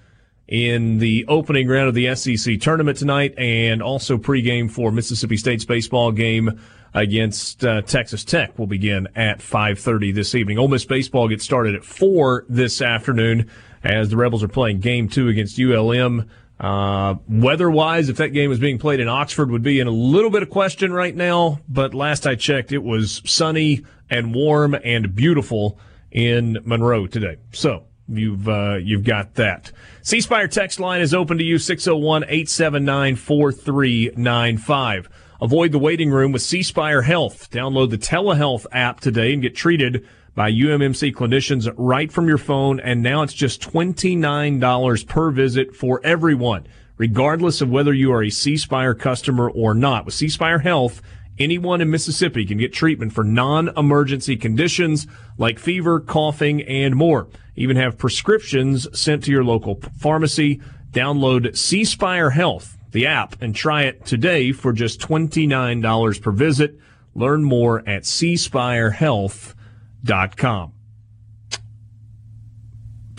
in 0.48 1.00
the 1.00 1.26
opening 1.28 1.68
round 1.68 1.88
of 1.88 1.96
the 1.96 2.14
SEC 2.16 2.60
tournament 2.60 2.98
tonight, 2.98 3.34
and 3.38 3.82
also 3.82 4.18
pregame 4.18 4.70
for 4.70 4.92
Mississippi 4.92 5.38
State's 5.38 5.66
baseball 5.66 6.12
game 6.12 6.60
against 6.94 7.66
uh, 7.66 7.82
Texas 7.82 8.24
Tech 8.24 8.58
will 8.60 8.68
begin 8.68 9.08
at 9.16 9.40
5:30 9.40 10.14
this 10.14 10.36
evening. 10.36 10.58
Ole 10.60 10.68
Miss 10.68 10.86
baseball 10.86 11.28
gets 11.28 11.44
started 11.44 11.76
at 11.76 11.84
four 11.84 12.46
this 12.50 12.82
afternoon 12.82 13.50
as 13.84 14.10
the 14.10 14.18
Rebels 14.18 14.44
are 14.44 14.48
playing 14.48 14.80
Game 14.80 15.08
Two 15.08 15.28
against 15.28 15.60
ULM. 15.60 16.30
Uh, 16.60 17.16
weather-wise, 17.28 18.10
if 18.10 18.18
that 18.18 18.30
game 18.30 18.50
was 18.50 18.60
being 18.60 18.78
played 18.78 19.00
in 19.00 19.08
Oxford, 19.10 19.52
would 19.52 19.64
be 19.64 19.80
in 19.80 19.88
a 19.88 19.92
little 19.92 20.30
bit 20.30 20.44
of 20.44 20.50
question 20.50 20.94
right 20.94 21.16
now. 21.16 21.60
But 21.68 21.94
last 21.94 22.28
I 22.28 22.36
checked, 22.36 22.72
it 22.72 22.84
was 22.84 23.22
sunny 23.26 23.84
and 24.10 24.34
warm 24.34 24.76
and 24.76 25.14
beautiful 25.16 25.80
in 26.12 26.60
Monroe 26.64 27.08
today. 27.08 27.38
So 27.52 27.86
you've 28.08 28.48
uh, 28.48 28.78
you've 28.82 29.04
got 29.04 29.36
that. 29.36 29.72
C 30.02 30.22
Spire 30.22 30.48
text 30.48 30.80
line 30.80 31.02
is 31.02 31.14
open 31.14 31.38
to 31.38 31.44
you 31.44 31.58
601 31.58 32.24
879 32.24 33.16
4395. 33.16 35.10
Avoid 35.42 35.72
the 35.74 35.80
waiting 35.80 36.10
room 36.10 36.32
with 36.32 36.42
C 36.42 36.64
Spire 36.64 37.02
Health. 37.02 37.50
Download 37.52 37.90
the 37.90 37.98
telehealth 37.98 38.66
app 38.72 39.02
today 39.02 39.34
and 39.34 39.42
get 39.42 39.56
treated 39.56 40.08
by 40.36 40.52
UMMC 40.52 41.14
clinicians 41.14 41.72
right 41.78 42.12
from 42.12 42.28
your 42.28 42.38
phone. 42.38 42.80
And 42.80 43.04
now 43.04 43.24
it's 43.24 43.34
just 43.34 43.62
$29 43.62 45.08
per 45.08 45.32
visit 45.32 45.76
for 45.76 46.00
everyone, 46.04 46.66
regardless 46.98 47.62
of 47.62 47.70
whether 47.70 47.94
you 47.94 48.12
are 48.14 48.24
a 48.24 48.30
C 48.30 48.58
Spire 48.58 48.94
customer 48.94 49.50
or 49.50 49.74
not. 49.74 50.06
With 50.06 50.14
C 50.14 50.30
Spire 50.30 50.60
Health, 50.60 51.02
anyone 51.40 51.82
in 51.82 51.90
Mississippi 51.90 52.46
can 52.46 52.58
get 52.58 52.74
treatment 52.74 53.14
for 53.14 53.24
non-emergency 53.24 54.36
conditions 54.38 55.08
like 55.38 55.60
fever, 55.60 56.00
coughing, 56.00 56.62
and 56.64 56.96
more. 56.96 57.28
Even 57.56 57.78
have 57.78 57.98
prescriptions 57.98 58.88
sent 58.98 59.24
to 59.24 59.32
your 59.32 59.44
local 59.44 59.80
pharmacy. 59.98 60.62
Download 60.92 61.58
C 61.58 61.86
Spire 61.86 62.32
Health, 62.32 62.78
the 62.92 63.08
app, 63.08 63.42
and 63.42 63.56
try 63.56 63.84
it 63.84 64.06
today 64.06 64.52
for 64.52 64.74
just 64.74 65.00
$29 65.00 66.22
per 66.22 66.32
visit. 66.32 66.78
Learn 67.16 67.44
more 67.44 67.80
at 67.88 68.04
cspirehealth.com. 68.04 70.73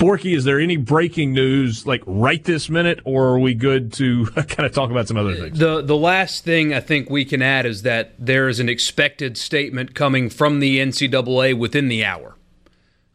Borky, 0.04 0.36
is 0.36 0.44
there 0.44 0.60
any 0.60 0.76
breaking 0.76 1.32
news 1.32 1.86
like 1.86 2.02
right 2.04 2.44
this 2.44 2.68
minute, 2.68 3.00
or 3.04 3.28
are 3.28 3.38
we 3.38 3.54
good 3.54 3.90
to 3.94 4.26
kind 4.34 4.66
of 4.66 4.72
talk 4.72 4.90
about 4.90 5.08
some 5.08 5.16
other 5.16 5.34
things? 5.34 5.58
The 5.58 5.80
the 5.80 5.96
last 5.96 6.44
thing 6.44 6.74
I 6.74 6.80
think 6.80 7.08
we 7.08 7.24
can 7.24 7.40
add 7.40 7.64
is 7.64 7.82
that 7.82 8.12
there 8.18 8.46
is 8.48 8.60
an 8.60 8.68
expected 8.68 9.38
statement 9.38 9.94
coming 9.94 10.28
from 10.28 10.60
the 10.60 10.78
NCAA 10.78 11.56
within 11.58 11.88
the 11.88 12.04
hour, 12.04 12.36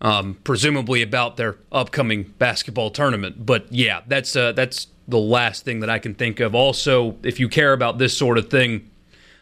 um, 0.02 0.40
presumably 0.44 1.04
about 1.04 1.38
their 1.38 1.58
upcoming 1.72 2.24
basketball 2.40 2.90
tournament. 2.90 3.46
But 3.46 3.72
yeah, 3.72 4.02
that's 4.08 4.36
uh, 4.36 4.54
that's 4.54 4.88
the 5.08 5.20
last 5.20 5.64
thing 5.64 5.82
that 5.82 5.92
I 5.92 6.00
can 6.00 6.16
think 6.16 6.40
of. 6.40 6.56
Also, 6.56 7.18
if 7.22 7.40
you 7.40 7.50
care 7.50 7.74
about 7.74 8.00
this 8.00 8.18
sort 8.18 8.40
of 8.40 8.50
thing. 8.50 8.90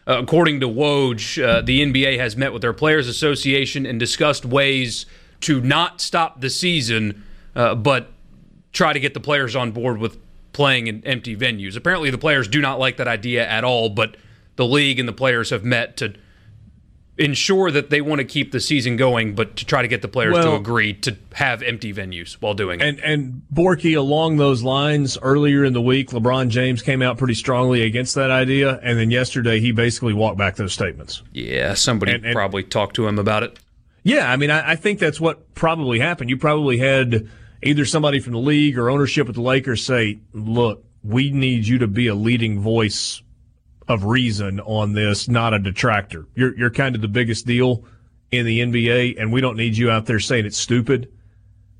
Uh, 0.06 0.20
according 0.20 0.62
to 0.62 0.68
Woj, 0.70 1.44
uh, 1.44 1.60
the 1.60 1.82
NBA 1.82 2.18
has 2.18 2.38
met 2.38 2.54
with 2.54 2.62
their 2.62 2.72
Players 2.72 3.10
Association 3.10 3.86
and 3.86 4.00
discussed 4.00 4.46
ways 4.46 5.06
to 5.42 5.60
not 5.60 6.00
stop 6.00 6.40
the 6.40 6.50
season 6.50 7.26
uh, 7.58 7.76
but 7.76 8.10
try 8.72 8.94
to 8.94 9.00
get 9.00 9.14
the 9.14 9.20
players 9.20 9.56
on 9.56 9.72
board 9.72 9.98
with 9.98 10.18
playing 10.54 10.88
in 10.88 11.06
empty 11.06 11.36
venues. 11.36 11.76
Apparently, 11.76 12.10
the 12.10 12.18
players 12.18 12.48
do 12.48 12.62
not 12.62 12.80
like 12.80 12.98
that 12.98 13.08
idea 13.08 13.46
at 13.46 13.64
all, 13.64 13.90
but 13.90 14.16
the 14.56 14.66
league 14.66 15.00
and 15.00 15.10
the 15.10 15.14
players 15.14 15.50
have 15.50 15.66
met 15.66 15.98
to 15.98 16.14
ensure 17.18 17.72
that 17.72 17.90
they 17.90 18.00
want 18.00 18.20
to 18.20 18.26
keep 18.26 18.52
the 18.52 18.60
season 18.60 18.96
going, 18.96 19.34
but 19.34 19.56
to 19.56 19.66
try 19.66 19.82
to 19.82 19.88
get 19.88 20.04
the 20.04 20.08
players 20.08 20.34
well, 20.34 20.52
to 20.52 20.56
agree 20.56 20.94
to 20.94 21.18
have 21.34 21.64
empty 21.64 21.92
venues 21.92 22.34
while 22.34 22.54
doing 22.54 22.80
it. 22.80 22.88
And 22.88 23.00
and 23.00 23.42
Borky, 23.52 23.98
along 23.98 24.38
those 24.38 24.62
lines, 24.62 25.18
earlier 25.20 25.66
in 25.66 25.74
the 25.74 25.82
week, 25.82 26.12
LeBron 26.12 26.50
James 26.50 26.84
came 26.84 27.02
out 27.02 27.18
pretty 27.18 27.34
strongly 27.34 27.82
against 27.82 28.14
that 28.16 28.30
idea, 28.30 28.80
and 28.84 29.00
then 29.00 29.10
yesterday 29.10 29.60
he 29.60 29.72
basically 29.72 30.14
walked 30.14 30.38
back 30.38 30.58
those 30.58 30.74
statements. 30.74 31.24
Yeah, 31.34 31.74
somebody 31.74 32.14
and, 32.14 32.24
and, 32.24 32.34
probably 32.36 32.62
talked 32.62 32.96
to 32.98 33.08
him 33.08 33.18
about 33.18 33.42
it. 33.42 33.58
Yeah, 34.04 34.32
I 34.32 34.38
mean, 34.38 34.52
I, 34.52 34.74
I 34.74 34.76
think 34.76 35.00
that's 35.00 35.20
what 35.20 35.56
probably 35.56 36.00
happened. 36.00 36.30
You 36.30 36.38
probably 36.38 36.78
had 36.78 37.28
either 37.64 37.86
somebody 37.86 38.20
from 38.20 38.34
the 38.34 38.40
league 38.40 38.78
or 38.78 38.90
ownership 38.90 39.28
at 39.28 39.36
the 39.36 39.42
Lakers 39.42 39.86
say, 39.86 40.20
look, 40.34 40.84
we 41.04 41.32
need 41.32 41.68
you 41.68 41.78
to 41.80 41.88
be 41.88 42.08
a 42.08 42.16
leading 42.16 42.60
voice 42.60 43.22
of 43.88 44.04
reason 44.04 44.60
on 44.62 44.94
this, 44.94 45.28
not 45.28 45.54
a 45.54 45.60
detractor. 45.60 46.26
You're, 46.36 46.58
you're 46.58 46.70
kind 46.70 46.96
of 46.96 47.02
the 47.02 47.08
biggest 47.08 47.46
deal 47.46 47.86
in 48.32 48.46
the 48.46 48.60
NBA, 48.60 49.20
and 49.20 49.32
we 49.32 49.42
don't 49.42 49.56
need 49.56 49.78
you 49.78 49.90
out 49.90 50.06
there 50.06 50.20
saying 50.20 50.46
it's 50.46 50.58
stupid. 50.58 51.12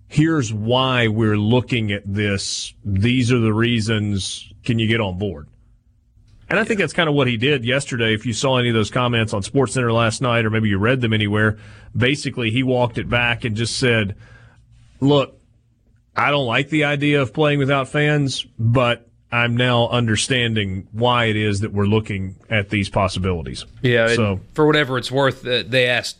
Here's 0.08 0.54
why 0.54 1.10
we're 1.10 1.38
looking 1.38 1.92
at 1.92 2.04
this. 2.06 2.74
These 2.86 3.32
are 3.34 3.40
the 3.40 3.54
reasons. 3.54 4.52
Can 4.64 4.80
you 4.80 4.88
get 4.88 5.02
on 5.02 5.18
board? 5.18 5.48
And 6.50 6.58
I 6.58 6.64
think 6.64 6.80
that's 6.80 6.94
kind 6.94 7.10
of 7.10 7.16
what 7.16 7.28
he 7.28 7.36
did 7.36 7.66
yesterday. 7.66 8.14
If 8.14 8.26
you 8.26 8.32
saw 8.32 8.58
any 8.58 8.70
of 8.70 8.76
those 8.76 8.90
comments 8.90 9.34
on 9.34 9.42
SportsCenter 9.42 9.94
last 9.94 10.22
night, 10.22 10.46
or 10.46 10.50
maybe 10.50 10.70
you 10.70 10.78
read 10.78 11.02
them 11.02 11.12
anywhere, 11.12 11.58
basically 11.96 12.52
he 12.52 12.64
walked 12.64 12.98
it 12.98 13.10
back 13.10 13.44
and 13.44 13.58
just 13.58 13.78
said, 13.78 14.16
look, 15.02 15.37
I 16.18 16.32
don't 16.32 16.48
like 16.48 16.70
the 16.70 16.86
idea 16.86 17.22
of 17.22 17.34
playing 17.34 17.60
without 17.60 17.88
fans, 17.90 18.46
but 18.58 19.08
I'm 19.32 19.56
now 19.56 19.88
understanding 19.90 20.88
why 20.92 21.26
it 21.26 21.36
is 21.36 21.60
that 21.60 21.74
we're 21.74 21.86
looking 21.86 22.36
at 22.50 22.70
these 22.70 22.90
possibilities. 22.90 23.66
Yeah. 23.82 24.08
So 24.08 24.40
for 24.54 24.66
whatever 24.66 24.98
it's 24.98 25.12
worth, 25.12 25.46
uh, 25.46 25.64
they 25.68 25.88
asked 25.88 26.18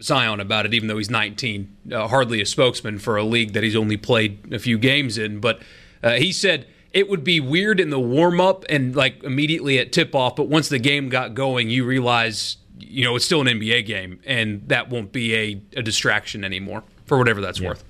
Zion 0.00 0.40
about 0.40 0.66
it, 0.66 0.74
even 0.74 0.88
though 0.88 0.96
he's 0.96 1.10
19, 1.10 1.76
uh, 1.92 2.08
hardly 2.08 2.40
a 2.40 2.46
spokesman 2.46 2.98
for 2.98 3.16
a 3.16 3.24
league 3.24 3.52
that 3.52 3.62
he's 3.62 3.76
only 3.76 3.96
played 3.96 4.52
a 4.52 4.58
few 4.58 4.78
games 4.78 5.18
in. 5.18 5.40
But 5.40 5.60
uh, 6.02 6.12
he 6.12 6.32
said 6.32 6.66
it 6.92 7.08
would 7.08 7.24
be 7.24 7.40
weird 7.40 7.80
in 7.80 7.90
the 7.90 8.00
warm 8.00 8.40
up 8.40 8.64
and 8.68 8.94
like 8.94 9.22
immediately 9.24 9.78
at 9.78 9.92
tip 9.92 10.14
off, 10.14 10.36
but 10.36 10.48
once 10.48 10.68
the 10.68 10.78
game 10.78 11.08
got 11.08 11.34
going, 11.34 11.68
you 11.68 11.84
realize 11.84 12.56
you 12.78 13.04
know 13.04 13.16
it's 13.16 13.24
still 13.24 13.40
an 13.40 13.48
NBA 13.48 13.84
game, 13.84 14.20
and 14.24 14.66
that 14.68 14.88
won't 14.88 15.12
be 15.12 15.34
a, 15.34 15.62
a 15.76 15.82
distraction 15.82 16.44
anymore 16.44 16.84
for 17.04 17.18
whatever 17.18 17.40
that's 17.40 17.60
yeah. 17.60 17.70
worth. 17.70 17.84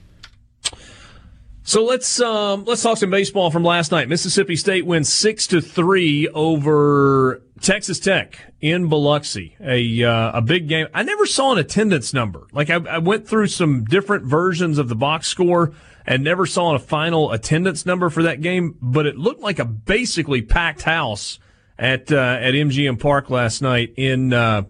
So 1.66 1.82
let's 1.82 2.20
um, 2.20 2.64
let's 2.66 2.82
talk 2.82 2.98
some 2.98 3.08
baseball 3.08 3.50
from 3.50 3.64
last 3.64 3.90
night. 3.90 4.06
Mississippi 4.06 4.54
State 4.54 4.84
wins 4.84 5.10
six 5.10 5.46
to 5.46 5.62
three 5.62 6.28
over 6.28 7.40
Texas 7.58 7.98
Tech 7.98 8.38
in 8.60 8.90
Biloxi. 8.90 9.56
A 9.60 10.04
uh, 10.04 10.38
a 10.38 10.42
big 10.42 10.68
game. 10.68 10.88
I 10.92 11.02
never 11.04 11.24
saw 11.24 11.52
an 11.52 11.58
attendance 11.58 12.12
number. 12.12 12.46
Like 12.52 12.68
I, 12.68 12.74
I, 12.74 12.98
went 12.98 13.26
through 13.26 13.46
some 13.46 13.84
different 13.84 14.26
versions 14.26 14.76
of 14.76 14.90
the 14.90 14.94
box 14.94 15.26
score 15.26 15.72
and 16.04 16.22
never 16.22 16.44
saw 16.44 16.74
a 16.74 16.78
final 16.78 17.32
attendance 17.32 17.86
number 17.86 18.10
for 18.10 18.24
that 18.24 18.42
game. 18.42 18.76
But 18.82 19.06
it 19.06 19.16
looked 19.16 19.40
like 19.40 19.58
a 19.58 19.64
basically 19.64 20.42
packed 20.42 20.82
house 20.82 21.38
at 21.78 22.12
uh, 22.12 22.38
at 22.42 22.52
MGM 22.52 23.00
Park 23.00 23.30
last 23.30 23.62
night 23.62 23.94
in, 23.96 24.34
uh, 24.34 24.64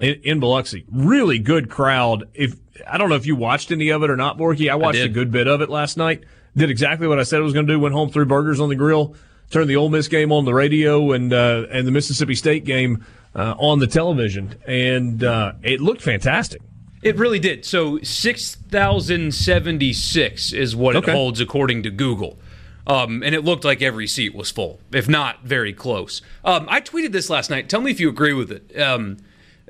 in 0.00 0.18
in 0.24 0.40
Biloxi. 0.40 0.86
Really 0.90 1.40
good 1.40 1.68
crowd. 1.68 2.24
If 2.32 2.56
I 2.90 2.96
don't 2.96 3.10
know 3.10 3.16
if 3.16 3.26
you 3.26 3.36
watched 3.36 3.70
any 3.70 3.90
of 3.90 4.02
it 4.02 4.08
or 4.08 4.16
not, 4.16 4.38
Borky. 4.38 4.70
I 4.70 4.76
watched 4.76 5.00
I 5.00 5.04
a 5.04 5.08
good 5.08 5.30
bit 5.30 5.46
of 5.46 5.60
it 5.60 5.68
last 5.68 5.98
night 5.98 6.24
did 6.58 6.70
exactly 6.70 7.06
what 7.06 7.18
I 7.18 7.22
said 7.22 7.40
I 7.40 7.42
was 7.42 7.52
going 7.52 7.66
to 7.66 7.72
do. 7.72 7.80
Went 7.80 7.94
home, 7.94 8.10
threw 8.10 8.26
burgers 8.26 8.60
on 8.60 8.68
the 8.68 8.76
grill, 8.76 9.14
turned 9.50 9.70
the 9.70 9.76
Ole 9.76 9.88
Miss 9.88 10.08
game 10.08 10.32
on 10.32 10.44
the 10.44 10.54
radio, 10.54 11.12
and 11.12 11.32
uh, 11.32 11.66
and 11.70 11.86
the 11.86 11.92
Mississippi 11.92 12.34
State 12.34 12.64
game 12.64 13.04
uh, 13.34 13.54
on 13.58 13.78
the 13.78 13.86
television, 13.86 14.54
and 14.66 15.24
uh, 15.24 15.52
it 15.62 15.80
looked 15.80 16.02
fantastic. 16.02 16.60
It 17.02 17.16
really 17.16 17.38
did. 17.38 17.64
So 17.64 18.00
six 18.02 18.54
thousand 18.54 19.34
seventy 19.34 19.92
six 19.92 20.52
is 20.52 20.74
what 20.74 20.96
okay. 20.96 21.12
it 21.12 21.14
holds 21.14 21.40
according 21.40 21.84
to 21.84 21.90
Google. 21.90 22.38
Um, 22.86 23.22
and 23.22 23.34
it 23.34 23.44
looked 23.44 23.66
like 23.66 23.82
every 23.82 24.06
seat 24.06 24.34
was 24.34 24.50
full, 24.50 24.80
if 24.92 25.10
not 25.10 25.42
very 25.44 25.74
close. 25.74 26.22
Um, 26.42 26.66
I 26.70 26.80
tweeted 26.80 27.12
this 27.12 27.28
last 27.28 27.50
night. 27.50 27.68
Tell 27.68 27.82
me 27.82 27.90
if 27.90 28.00
you 28.00 28.08
agree 28.08 28.32
with 28.32 28.50
it. 28.50 28.80
Um, 28.80 29.18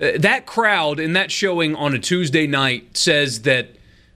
uh, 0.00 0.12
that 0.18 0.46
crowd 0.46 1.00
in 1.00 1.14
that 1.14 1.32
showing 1.32 1.74
on 1.74 1.96
a 1.96 1.98
Tuesday 1.98 2.46
night 2.46 2.96
says 2.96 3.42
that 3.42 3.70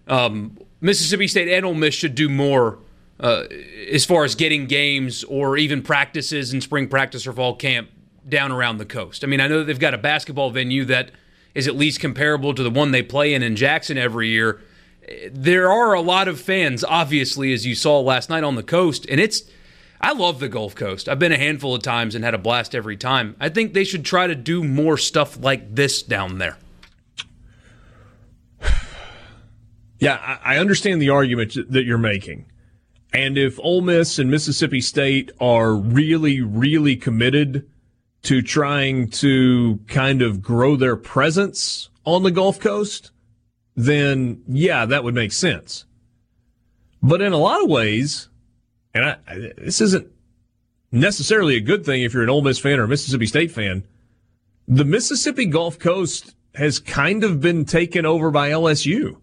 um, 0.07 0.57
Mississippi 0.83 1.29
State 1.29 1.49
and 1.49 1.65
Ole 1.65 1.75
Miss 1.75 1.95
should 1.95 2.17
do 2.17 2.29
more 2.29 2.81
uh, 3.21 3.45
as 3.91 4.05
far 4.05 4.25
as 4.25 4.35
getting 4.35 4.67
games 4.67 5.23
or 5.25 5.57
even 5.57 5.81
practices 5.81 6.53
in 6.53 6.61
spring 6.61 6.89
practice 6.89 7.25
or 7.25 7.33
fall 7.33 7.55
camp 7.55 7.89
down 8.29 8.51
around 8.51 8.79
the 8.79 8.85
coast. 8.85 9.23
I 9.23 9.29
mean, 9.29 9.41
I 9.41 9.47
know 9.47 9.62
they've 9.62 9.79
got 9.79 9.95
a 9.95 9.99
basketball 9.99 10.51
venue 10.51 10.85
that 10.87 11.12
is 11.55 11.69
at 11.69 11.77
least 11.77 12.01
comparable 12.01 12.53
to 12.53 12.65
the 12.65 12.71
one 12.71 12.91
they 12.91 13.03
play 13.03 13.33
in 13.33 13.45
in 13.45 13.55
Jackson 13.55 13.97
every 13.97 14.29
year. 14.29 14.61
There 15.31 15.71
are 15.71 15.95
a 15.95 16.01
lot 16.01 16.27
of 16.27 16.41
fans, 16.41 16.83
obviously, 16.83 17.53
as 17.53 17.65
you 17.65 17.77
saw 17.77 18.01
last 18.01 18.29
night 18.29 18.45
on 18.45 18.57
the 18.57 18.62
coast, 18.62 19.07
and 19.09 19.21
it's. 19.21 19.45
I 20.01 20.12
love 20.15 20.41
the 20.41 20.49
Gulf 20.49 20.75
Coast. 20.75 21.09
I've 21.09 21.21
been 21.21 21.31
a 21.31 21.39
handful 21.39 21.77
of 21.77 21.83
times 21.83 22.17
and 22.17 22.25
had 22.25 22.35
a 22.35 22.39
blast 22.39 22.75
every 22.75 22.97
time. 22.97 23.37
I 23.39 23.49
think 23.49 23.73
they 23.73 23.85
should 23.85 24.05
try 24.05 24.27
to 24.27 24.35
do 24.35 24.65
more 24.65 24.99
stuff 24.99 25.39
like 25.41 25.77
this 25.77 26.03
down 26.03 26.39
there. 26.39 26.57
Yeah, 30.02 30.38
I 30.42 30.59
understand 30.59 31.00
the 31.00 31.11
argument 31.11 31.56
that 31.71 31.85
you're 31.85 31.97
making. 31.97 32.47
And 33.12 33.38
if 33.38 33.61
Ole 33.61 33.82
Miss 33.82 34.18
and 34.18 34.28
Mississippi 34.28 34.80
State 34.80 35.30
are 35.40 35.76
really, 35.76 36.40
really 36.40 36.97
committed 36.97 37.71
to 38.23 38.42
trying 38.42 39.11
to 39.11 39.78
kind 39.87 40.21
of 40.21 40.42
grow 40.42 40.75
their 40.75 40.97
presence 40.97 41.88
on 42.04 42.25
the 42.25 42.32
Gulf 42.32 42.59
Coast, 42.59 43.12
then 43.76 44.42
yeah, 44.49 44.87
that 44.87 45.04
would 45.04 45.14
make 45.14 45.30
sense. 45.30 45.85
But 47.00 47.23
in 47.23 47.32
a 47.32 47.38
lot 47.38 47.62
of 47.62 47.71
ways, 47.71 48.28
and 48.92 49.04
I, 49.04 49.16
this 49.56 49.80
isn't 49.80 50.09
necessarily 50.90 51.54
a 51.54 51.61
good 51.61 51.87
thing 51.87 52.02
if 52.02 52.12
you're 52.12 52.25
an 52.25 52.28
Ole 52.28 52.42
Miss 52.42 52.59
fan 52.59 52.80
or 52.80 52.85
a 52.85 52.88
Mississippi 52.88 53.26
State 53.26 53.52
fan, 53.52 53.85
the 54.66 54.85
Mississippi 54.85 55.46
Gulf 55.46 55.79
Coast 55.79 56.35
has 56.57 56.81
kind 56.81 57.22
of 57.22 57.40
been 57.40 57.64
taken 57.64 58.05
over 58.05 58.33
by 58.33 58.50
LSU 58.50 59.21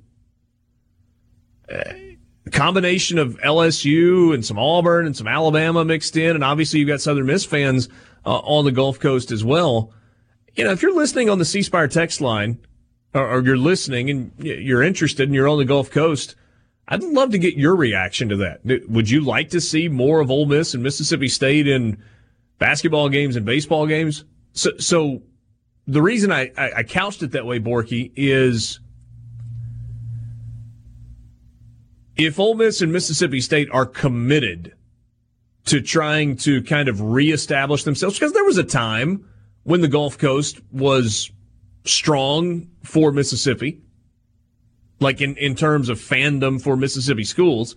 combination 2.51 3.17
of 3.17 3.37
LSU 3.39 4.33
and 4.33 4.45
some 4.45 4.57
Auburn 4.57 5.05
and 5.05 5.15
some 5.15 5.27
Alabama 5.27 5.85
mixed 5.85 6.17
in, 6.17 6.35
and 6.35 6.43
obviously 6.43 6.79
you've 6.79 6.89
got 6.89 7.01
Southern 7.01 7.25
Miss 7.25 7.45
fans 7.45 7.89
uh, 8.25 8.39
on 8.39 8.65
the 8.65 8.71
Gulf 8.71 8.99
Coast 8.99 9.31
as 9.31 9.43
well. 9.43 9.93
You 10.55 10.63
know, 10.63 10.71
if 10.71 10.81
you're 10.81 10.95
listening 10.95 11.29
on 11.29 11.39
the 11.39 11.45
C 11.45 11.61
Spire 11.61 11.87
text 11.87 12.21
line, 12.21 12.59
or, 13.13 13.37
or, 13.37 13.43
you're 13.43 13.57
listening 13.57 14.09
and 14.09 14.31
you're 14.37 14.83
interested 14.83 15.27
and 15.27 15.33
you're 15.33 15.47
on 15.47 15.57
the 15.57 15.65
Gulf 15.65 15.89
Coast, 15.89 16.35
I'd 16.87 17.03
love 17.03 17.31
to 17.31 17.37
get 17.37 17.55
your 17.55 17.75
reaction 17.75 18.29
to 18.29 18.37
that. 18.37 18.89
Would 18.89 19.09
you 19.09 19.21
like 19.21 19.49
to 19.51 19.61
see 19.61 19.87
more 19.87 20.19
of 20.19 20.29
Ole 20.29 20.45
Miss 20.45 20.73
and 20.73 20.83
Mississippi 20.83 21.27
State 21.27 21.67
in 21.67 22.01
basketball 22.57 23.09
games 23.09 23.35
and 23.35 23.45
baseball 23.45 23.87
games? 23.87 24.25
So, 24.53 24.71
so 24.77 25.21
the 25.87 26.01
reason 26.01 26.31
I, 26.31 26.51
I 26.57 26.83
couched 26.83 27.23
it 27.23 27.31
that 27.31 27.45
way, 27.45 27.59
Borky, 27.59 28.11
is 28.15 28.79
if 32.19 32.37
Ole 32.37 32.55
Miss 32.55 32.81
and 32.81 32.91
Mississippi 32.91 33.39
State 33.39 33.69
are 33.71 33.85
committed 33.85 34.73
to 35.65 35.81
trying 35.81 36.35
to 36.37 36.61
kind 36.63 36.89
of 36.89 37.01
reestablish 37.01 37.83
themselves, 37.83 38.19
because 38.19 38.33
there 38.33 38.43
was 38.43 38.57
a 38.57 38.63
time 38.63 39.25
when 39.63 39.81
the 39.81 39.87
Gulf 39.87 40.17
Coast 40.17 40.59
was 40.71 41.31
strong 41.85 42.69
for 42.83 43.11
Mississippi, 43.11 43.81
like 44.99 45.21
in, 45.21 45.37
in 45.37 45.55
terms 45.55 45.89
of 45.89 45.97
fandom 45.99 46.61
for 46.61 46.75
Mississippi 46.75 47.23
schools. 47.23 47.75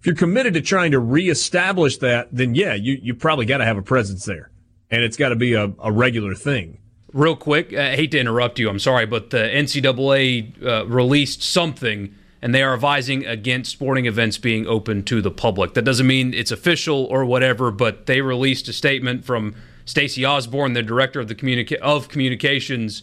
If 0.00 0.06
you're 0.06 0.14
committed 0.14 0.54
to 0.54 0.60
trying 0.60 0.92
to 0.92 1.00
reestablish 1.00 1.98
that, 1.98 2.28
then 2.30 2.54
yeah, 2.54 2.74
you, 2.74 2.98
you 3.02 3.14
probably 3.14 3.46
got 3.46 3.58
to 3.58 3.64
have 3.64 3.76
a 3.76 3.82
presence 3.82 4.24
there. 4.24 4.50
And 4.90 5.02
it's 5.02 5.16
got 5.16 5.30
to 5.30 5.36
be 5.36 5.54
a, 5.54 5.72
a 5.82 5.92
regular 5.92 6.34
thing. 6.34 6.78
Real 7.12 7.36
quick, 7.36 7.74
I 7.74 7.96
hate 7.96 8.12
to 8.12 8.18
interrupt 8.18 8.58
you, 8.58 8.68
I'm 8.70 8.78
sorry, 8.78 9.06
but 9.06 9.30
the 9.30 9.38
NCAA 9.38 10.64
uh, 10.64 10.86
released 10.86 11.42
something 11.42 12.14
and 12.40 12.54
they 12.54 12.62
are 12.62 12.74
advising 12.74 13.26
against 13.26 13.72
sporting 13.72 14.06
events 14.06 14.38
being 14.38 14.66
open 14.66 15.02
to 15.04 15.20
the 15.20 15.30
public. 15.30 15.74
That 15.74 15.82
doesn't 15.82 16.06
mean 16.06 16.32
it's 16.34 16.50
official 16.50 17.04
or 17.06 17.24
whatever, 17.24 17.70
but 17.70 18.06
they 18.06 18.20
released 18.20 18.68
a 18.68 18.72
statement 18.72 19.24
from 19.24 19.54
Stacey 19.84 20.22
Osburn, 20.22 20.74
the 20.74 20.82
director 20.82 21.18
of 21.18 21.28
the 21.28 21.34
communica- 21.34 21.78
of 21.78 22.08
communications, 22.08 23.02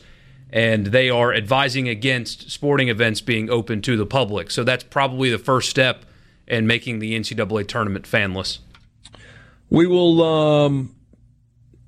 and 0.52 0.88
they 0.88 1.10
are 1.10 1.34
advising 1.34 1.90
against 1.90 2.50
sporting 2.52 2.88
events 2.90 3.20
being 3.20 3.50
open 3.50 3.82
to 3.82 3.98
the 3.98 4.06
public. 4.06 4.52
So 4.52 4.64
that's 4.64 4.84
probably 4.84 5.30
the 5.30 5.40
first 5.40 5.70
step 5.70 6.06
in 6.48 6.68
making 6.68 7.00
the 7.00 7.18
NCAA 7.18 7.68
tournament 7.68 8.06
fanless. 8.06 8.60
We 9.70 9.88
will. 9.88 10.22
Um, 10.22 10.96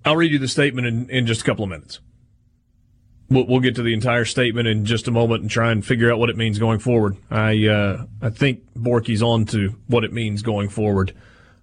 I'll 0.03 0.15
read 0.15 0.31
you 0.31 0.39
the 0.39 0.47
statement 0.47 0.87
in, 0.87 1.09
in 1.09 1.27
just 1.27 1.41
a 1.41 1.43
couple 1.43 1.63
of 1.63 1.69
minutes. 1.69 1.99
We'll, 3.29 3.59
get 3.59 3.75
to 3.75 3.83
the 3.83 3.93
entire 3.93 4.23
statement 4.23 4.69
in 4.69 4.85
just 4.85 5.09
a 5.09 5.11
moment 5.11 5.41
and 5.41 5.51
try 5.51 5.71
and 5.71 5.85
figure 5.85 6.09
out 6.09 6.17
what 6.17 6.29
it 6.29 6.37
means 6.37 6.59
going 6.59 6.79
forward. 6.79 7.17
I 7.29 7.67
uh, 7.67 8.05
I 8.21 8.29
think 8.29 8.61
Borky's 8.73 9.21
on 9.21 9.43
to 9.47 9.75
what 9.87 10.05
it 10.05 10.13
means 10.13 10.41
going 10.41 10.69
forward. 10.69 11.13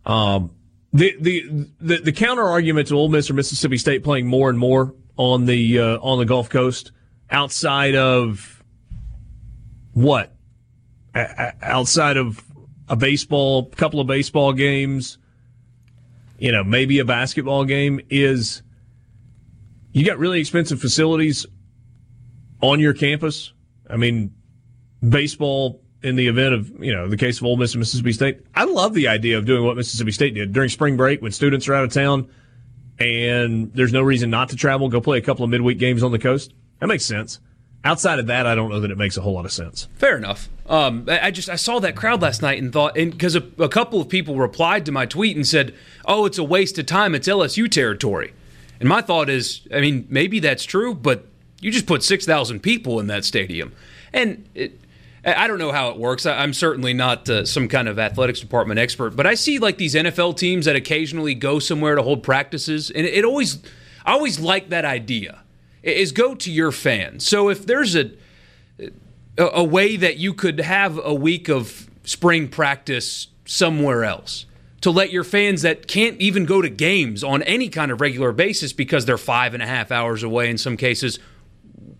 Um, 0.05 0.51
the, 0.93 1.17
the 1.19 1.69
the 1.81 1.97
the 1.99 2.13
counter 2.13 2.43
argument 2.43 2.89
to 2.89 2.97
Ole 2.97 3.09
Miss 3.09 3.31
or 3.31 3.35
Mississippi 3.35 3.79
State 3.79 4.05
playing 4.05 4.27
more 4.27 4.51
and 4.51 4.59
more 4.59 4.95
on 5.17 5.47
the 5.47 5.79
uh, 5.79 5.99
on 6.01 6.19
the 6.19 6.27
Gulf 6.27 6.51
Coast 6.51 6.93
outside 7.31 7.95
of 7.95 8.63
what 9.93 10.37
outside 11.15 12.17
of 12.17 12.45
a 12.89 12.97
baseball 12.97 13.71
couple 13.71 14.01
of 14.01 14.07
baseball 14.07 14.53
games 14.53 15.19
you 16.39 16.53
know 16.53 16.65
maybe 16.65 16.99
a 16.99 17.05
basketball 17.05 17.65
game 17.65 18.01
is 18.11 18.63
you 19.93 20.05
got 20.05 20.19
really 20.19 20.41
expensive 20.41 20.81
facilities 20.81 21.47
on 22.65 22.81
your 22.81 22.95
campus. 22.95 23.53
I 23.89 23.97
mean, 23.97 24.35
baseball 25.07 25.83
in 26.03 26.17
the 26.17 26.27
event 26.29 26.55
of, 26.55 26.71
you 26.83 26.93
know, 26.93 27.09
the 27.09 27.17
case 27.17 27.39
of 27.39 27.45
Ole 27.45 27.57
Miss 27.57 27.75
and 27.75 27.81
Mississippi 27.81 28.13
State. 28.13 28.41
I 28.55 28.65
love 28.65 28.95
the 28.95 29.09
idea 29.09 29.39
of 29.39 29.45
doing 29.45 29.65
what 29.65 29.77
Mississippi 29.77 30.13
State 30.13 30.35
did 30.35 30.53
during 30.53 30.71
spring 30.71 30.97
break 30.97 31.23
when 31.23 31.33
students 31.33 31.69
are 31.69 31.75
out 31.75 31.85
of 31.85 31.93
town 31.93 32.29
and 32.99 33.73
there's 33.75 33.93
no 33.93 34.03
reason 34.03 34.31
not 34.31 34.49
to 34.51 34.57
travel, 34.57 34.89
go 34.89 35.01
play 35.01 35.19
a 35.19 35.23
couple 35.23 35.45
of 35.45 35.51
midweek 35.51 35.79
games 35.79 36.03
on 36.03 36.13
the 36.13 36.19
coast. 36.19 36.55
That 36.81 36.87
makes 36.87 37.05
sense. 37.05 37.41
Outside 37.85 38.19
of 38.19 38.29
that, 38.29 38.47
I 38.47 38.55
don't 38.55 38.71
know 38.71 38.81
that 38.81 38.91
it 38.91 38.97
makes 38.97 39.19
a 39.19 39.21
whole 39.21 39.35
lot 39.35 39.45
of 39.45 39.53
sense. 39.53 39.89
Fair 39.97 40.17
enough. 40.17 40.49
Um, 40.67 41.07
I 41.09 41.31
just 41.31 41.51
I 41.51 41.57
saw 41.57 41.81
that 41.81 41.97
crowd 41.97 42.23
last 42.23 42.41
night 42.41 42.63
and 42.63 42.73
thought, 42.73 42.97
and 42.97 43.11
because 43.13 43.37
a, 43.37 43.43
a 43.59 43.69
couple 43.69 44.01
of 44.01 44.09
people 44.09 44.37
replied 44.39 44.87
to 44.87 44.93
my 44.93 45.05
tweet 45.05 45.37
and 45.37 45.47
said, 45.47 45.75
"Oh, 46.07 46.25
it's 46.25 46.39
a 46.39 46.45
waste 46.45 46.79
of 46.79 46.87
time. 46.87 47.15
It's 47.15 47.29
LSU 47.29 47.71
territory." 47.71 48.33
And 48.81 48.89
my 48.89 49.03
thought 49.03 49.29
is, 49.29 49.69
I 49.73 49.81
mean, 49.81 50.07
maybe 50.09 50.41
that's 50.41 50.65
true, 50.65 50.95
but 50.95 51.27
you 51.65 51.71
just 51.71 51.87
put 51.87 52.03
6,000 52.03 52.61
people 52.61 53.01
in 53.01 53.07
that 53.07 53.25
stadium. 53.25 53.73
And 54.13 54.47
it, 54.55 54.79
I 55.25 55.47
don't 55.47 55.59
know 55.59 55.73
how 55.73 55.89
it 55.89 55.97
works. 55.97 56.27
I'm 56.27 56.53
certainly 56.53 56.93
not 56.93 57.27
uh, 57.31 57.47
some 57.47 57.69
kind 57.69 57.89
of 57.89 57.99
athletics 57.99 58.41
department 58.41 58.79
expert, 58.79 59.17
but 59.17 59.27
I 59.27 59.33
see 59.33 59.59
like 59.59 59.79
these 59.79 59.95
NFL 59.95 60.37
teams 60.37 60.67
that 60.67 60.77
occasionally 60.77 61.35
go 61.35 61.59
somewhere 61.59 61.95
to 61.95 62.03
hold 62.03 62.23
practices, 62.23 62.91
and 62.91 63.07
it 63.07 63.25
always, 63.25 63.63
I 64.05 64.13
always 64.13 64.39
like 64.39 64.69
that 64.69 64.85
idea. 64.85 65.41
Is 65.83 66.13
go 66.13 66.35
to 66.35 66.51
your 66.51 66.71
fans. 66.71 67.27
So 67.27 67.49
if 67.49 67.67
there's 67.67 67.95
a 67.95 68.11
a, 69.39 69.45
a 69.45 69.65
way 69.65 69.97
that 69.97 70.19
you 70.19 70.35
could 70.35 70.61
have 70.61 70.99
a 71.03 71.15
week 71.15 71.49
of 71.49 71.89
spring 72.05 72.49
practice 72.49 73.29
somewhere 73.45 74.05
else 74.05 74.47
to 74.83 74.91
let 74.91 75.11
your 75.11 75.25
fans 75.25 75.63
that 75.63 75.89
can't 75.89 76.21
even 76.21 76.45
go 76.45 76.61
to 76.61 76.69
games 76.69 77.25
on 77.25 77.43
any 77.45 77.71
kind 77.71 77.91
of 77.91 78.01
regular 78.01 78.33
basis 78.33 78.73
because 78.73 79.07
they're 79.07 79.17
five 79.17 79.55
and 79.55 79.63
a 79.63 79.67
half 79.67 79.91
hours 79.91 80.23
away 80.23 80.51
in 80.51 80.59
some 80.59 80.77
cases 80.77 81.19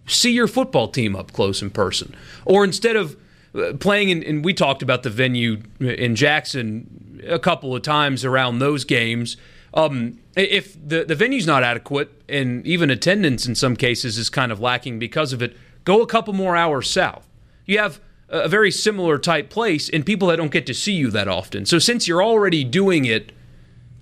see 0.07 0.33
your 0.33 0.49
football 0.49 0.89
team 0.89 1.17
up 1.17 1.33
close 1.33 1.63
in 1.63 1.71
person. 1.71 2.15
Or 2.45 2.65
instead 2.65 2.97
of 2.97 3.17
uh, 3.55 3.75
playing 3.75 4.11
in, 4.11 4.23
and 4.23 4.45
we 4.45 4.53
talked 4.53 4.83
about 4.83 5.03
the 5.05 5.11
venue 5.11 5.63
in 5.79 6.17
jackson 6.17 7.23
a 7.27 7.39
couple 7.39 7.75
of 7.75 7.83
times 7.83 8.25
around 8.25 8.59
those 8.59 8.85
games 8.85 9.37
um, 9.75 10.19
if 10.37 10.77
the, 10.89 11.05
the 11.05 11.15
venue's 11.15 11.47
not 11.47 11.63
adequate 11.63 12.11
and 12.29 12.67
even 12.67 12.91
attendance 12.91 13.47
in 13.47 13.55
some 13.55 13.77
cases 13.77 14.19
is 14.19 14.31
kind 14.31 14.53
of 14.53 14.61
lacking 14.61 14.99
because 14.99 15.33
of 15.33 15.43
it 15.43 15.57
go 15.85 16.01
a 16.01 16.07
couple 16.07 16.33
more 16.33 16.57
hours 16.57 16.89
south. 16.89 17.29
You 17.67 17.79
have 17.79 18.01
a 18.29 18.49
very 18.49 18.71
similar 18.71 19.19
type 19.19 19.51
place 19.51 19.89
and 19.89 20.07
people 20.07 20.29
that 20.29 20.37
don't 20.37 20.51
get 20.51 20.67
to 20.67 20.75
see 20.75 20.93
you 20.93 21.11
that 21.11 21.29
often. 21.29 21.67
So 21.67 21.79
since 21.79 22.09
you're 22.09 22.23
already 22.23 22.65
doing 22.65 23.05
it, 23.05 23.33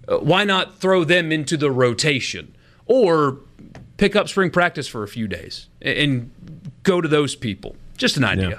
uh, 0.08 0.18
why 0.18 0.44
not 0.44 0.78
throw 0.78 1.04
them 1.04 1.32
into 1.32 1.56
the 1.56 1.70
rotation? 1.70 2.54
Or 2.86 3.40
pick 4.02 4.16
up 4.16 4.28
spring 4.28 4.50
practice 4.50 4.88
for 4.88 5.04
a 5.04 5.08
few 5.08 5.28
days 5.28 5.68
and 5.80 6.32
go 6.82 7.00
to 7.00 7.06
those 7.06 7.36
people? 7.36 7.76
Just 7.96 8.16
an 8.16 8.24
idea. 8.24 8.48
Yeah. 8.48 8.58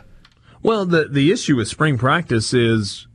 Well, 0.61 0.85
the 0.85 1.09
the 1.09 1.31
issue 1.31 1.57
with 1.57 1.67
spring 1.67 1.97
practice 1.97 2.53
is 2.53 3.07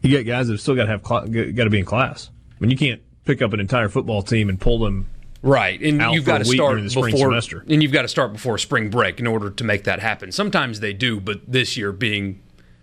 you 0.00 0.08
get 0.08 0.22
guys 0.24 0.48
that 0.48 0.58
still 0.58 0.74
got 0.74 0.84
to 0.84 0.92
have 0.92 1.02
got 1.02 1.64
to 1.64 1.70
be 1.70 1.80
in 1.80 1.84
class. 1.84 2.30
I 2.50 2.54
mean, 2.60 2.70
you 2.70 2.78
can't 2.78 3.02
pick 3.26 3.42
up 3.42 3.52
an 3.52 3.60
entire 3.60 3.90
football 3.90 4.22
team 4.22 4.48
and 4.48 4.58
pull 4.58 4.78
them 4.78 5.06
Right, 5.42 5.78
and 5.82 6.00
you've 6.14 6.24
got 6.24 6.38
to 6.38 6.46
start 6.46 6.82
before, 6.82 7.10
semester. 7.10 7.66
and 7.68 7.82
you've 7.82 7.92
got 7.92 8.02
to 8.02 8.08
start 8.08 8.32
before 8.32 8.56
spring 8.56 8.88
break 8.88 9.20
in 9.20 9.26
order 9.26 9.50
to 9.50 9.64
make 9.64 9.84
that 9.84 10.00
happen. 10.00 10.32
Sometimes 10.32 10.80
they 10.80 10.94
do, 10.94 11.20
but 11.20 11.42
this 11.46 11.76
year 11.76 11.92
being 11.92 12.40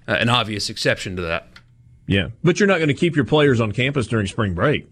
uh, 0.08 0.12
an 0.12 0.30
obvious 0.30 0.70
exception 0.70 1.16
to 1.16 1.24
that. 1.24 1.48
Yeah, 2.06 2.28
but 2.44 2.60
you're 2.60 2.68
not 2.68 2.78
going 2.78 2.90
to 2.90 2.94
keep 2.94 3.16
your 3.16 3.26
players 3.26 3.60
on 3.60 3.72
campus 3.72 4.06
during 4.06 4.28
spring 4.28 4.54
break. 4.54 4.88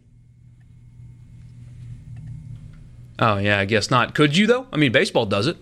Oh 3.20 3.38
yeah, 3.38 3.60
I 3.60 3.66
guess 3.66 3.92
not. 3.92 4.16
Could 4.16 4.36
you 4.36 4.48
though? 4.48 4.68
I 4.72 4.78
mean, 4.78 4.92
baseball 4.92 5.26
does 5.26 5.48
it. 5.48 5.58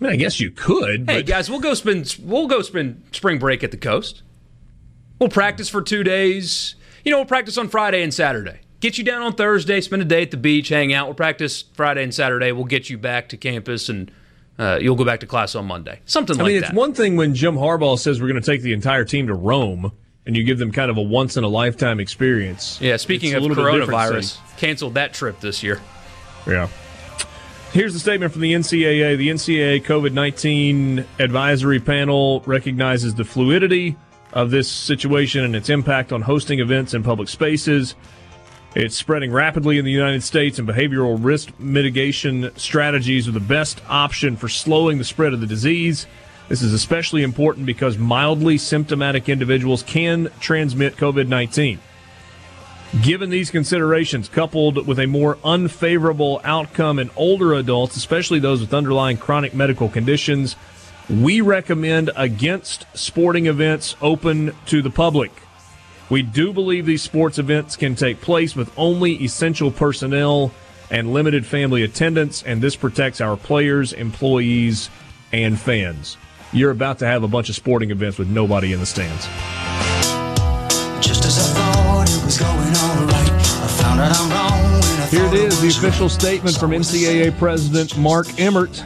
I, 0.00 0.04
mean, 0.04 0.12
I 0.12 0.16
guess 0.16 0.40
you 0.40 0.50
could. 0.50 1.08
Hey 1.08 1.18
but... 1.18 1.26
guys, 1.26 1.48
we'll 1.48 1.60
go 1.60 1.74
spend 1.74 2.16
we'll 2.20 2.48
go 2.48 2.60
spend 2.62 3.02
spring 3.12 3.38
break 3.38 3.62
at 3.62 3.70
the 3.70 3.76
coast. 3.76 4.22
We'll 5.18 5.28
practice 5.30 5.68
for 5.68 5.80
two 5.80 6.02
days. 6.02 6.74
You 7.04 7.12
know, 7.12 7.18
we'll 7.18 7.26
practice 7.26 7.56
on 7.56 7.68
Friday 7.68 8.02
and 8.02 8.12
Saturday 8.12 8.60
get 8.82 8.98
you 8.98 9.04
down 9.04 9.22
on 9.22 9.32
Thursday, 9.32 9.80
spend 9.80 10.02
a 10.02 10.04
day 10.04 10.22
at 10.22 10.30
the 10.30 10.36
beach, 10.36 10.68
hang 10.68 10.92
out. 10.92 11.06
We'll 11.06 11.14
practice 11.14 11.64
Friday 11.72 12.02
and 12.02 12.12
Saturday. 12.12 12.52
We'll 12.52 12.64
get 12.64 12.90
you 12.90 12.98
back 12.98 13.30
to 13.30 13.38
campus 13.38 13.88
and 13.88 14.10
uh, 14.58 14.78
you'll 14.82 14.96
go 14.96 15.04
back 15.04 15.20
to 15.20 15.26
class 15.26 15.54
on 15.54 15.64
Monday. 15.64 16.00
Something 16.04 16.38
I 16.38 16.42
like 16.42 16.44
that. 16.44 16.50
I 16.50 16.52
mean, 16.52 16.60
that. 16.60 16.66
it's 16.68 16.76
one 16.76 16.92
thing 16.92 17.16
when 17.16 17.34
Jim 17.34 17.54
Harbaugh 17.54 17.98
says 17.98 18.20
we're 18.20 18.28
going 18.28 18.42
to 18.42 18.46
take 18.46 18.60
the 18.60 18.74
entire 18.74 19.04
team 19.04 19.28
to 19.28 19.34
Rome 19.34 19.92
and 20.26 20.36
you 20.36 20.44
give 20.44 20.58
them 20.58 20.72
kind 20.72 20.90
of 20.90 20.98
a 20.98 21.02
once 21.02 21.36
in 21.36 21.44
a 21.44 21.48
lifetime 21.48 22.00
experience. 22.00 22.80
Yeah, 22.80 22.96
speaking 22.96 23.34
of 23.34 23.44
coronavirus, 23.44 24.38
canceled 24.58 24.94
that 24.94 25.14
trip 25.14 25.40
this 25.40 25.62
year. 25.62 25.80
Yeah. 26.46 26.68
Here's 27.72 27.94
the 27.94 27.98
statement 27.98 28.32
from 28.32 28.42
the 28.42 28.52
NCAA. 28.52 29.16
The 29.16 29.30
NCAA 29.30 29.84
COVID 29.84 30.12
19 30.12 31.06
advisory 31.18 31.80
panel 31.80 32.42
recognizes 32.44 33.14
the 33.14 33.24
fluidity 33.24 33.96
of 34.32 34.50
this 34.50 34.68
situation 34.68 35.44
and 35.44 35.56
its 35.56 35.70
impact 35.70 36.12
on 36.12 36.22
hosting 36.22 36.60
events 36.60 36.94
in 36.94 37.02
public 37.02 37.28
spaces. 37.28 37.94
It's 38.74 38.96
spreading 38.96 39.30
rapidly 39.30 39.78
in 39.78 39.84
the 39.84 39.90
United 39.90 40.22
States, 40.22 40.58
and 40.58 40.66
behavioral 40.66 41.18
risk 41.22 41.50
mitigation 41.58 42.50
strategies 42.56 43.28
are 43.28 43.32
the 43.32 43.40
best 43.40 43.82
option 43.88 44.36
for 44.36 44.48
slowing 44.48 44.96
the 44.96 45.04
spread 45.04 45.34
of 45.34 45.40
the 45.40 45.46
disease. 45.46 46.06
This 46.48 46.62
is 46.62 46.72
especially 46.72 47.22
important 47.22 47.66
because 47.66 47.98
mildly 47.98 48.58
symptomatic 48.58 49.28
individuals 49.28 49.82
can 49.82 50.30
transmit 50.40 50.96
COVID 50.96 51.28
19. 51.28 51.80
Given 53.00 53.30
these 53.30 53.50
considerations, 53.50 54.28
coupled 54.28 54.86
with 54.86 54.98
a 54.98 55.06
more 55.06 55.38
unfavorable 55.42 56.42
outcome 56.44 56.98
in 56.98 57.08
older 57.16 57.54
adults, 57.54 57.96
especially 57.96 58.38
those 58.38 58.60
with 58.60 58.74
underlying 58.74 59.16
chronic 59.16 59.54
medical 59.54 59.88
conditions, 59.88 60.56
we 61.08 61.40
recommend 61.40 62.10
against 62.16 62.86
sporting 62.92 63.46
events 63.46 63.96
open 64.02 64.54
to 64.66 64.82
the 64.82 64.90
public. 64.90 65.32
We 66.10 66.20
do 66.20 66.52
believe 66.52 66.84
these 66.84 67.00
sports 67.00 67.38
events 67.38 67.76
can 67.76 67.94
take 67.94 68.20
place 68.20 68.54
with 68.54 68.70
only 68.76 69.14
essential 69.24 69.70
personnel 69.70 70.52
and 70.90 71.14
limited 71.14 71.46
family 71.46 71.82
attendance, 71.84 72.42
and 72.42 72.60
this 72.60 72.76
protects 72.76 73.22
our 73.22 73.38
players, 73.38 73.94
employees, 73.94 74.90
and 75.32 75.58
fans. 75.58 76.18
You're 76.52 76.70
about 76.70 76.98
to 76.98 77.06
have 77.06 77.22
a 77.22 77.28
bunch 77.28 77.48
of 77.48 77.54
sporting 77.54 77.90
events 77.90 78.18
with 78.18 78.28
nobody 78.28 78.74
in 78.74 78.80
the 78.80 78.86
stands. 78.86 79.26
Here 84.02 85.24
it 85.26 85.34
is, 85.34 85.60
the 85.60 85.68
official 85.68 86.08
statement 86.08 86.56
from 86.56 86.72
NCAA 86.72 87.38
President 87.38 87.96
Mark 87.96 88.26
Emmert 88.40 88.82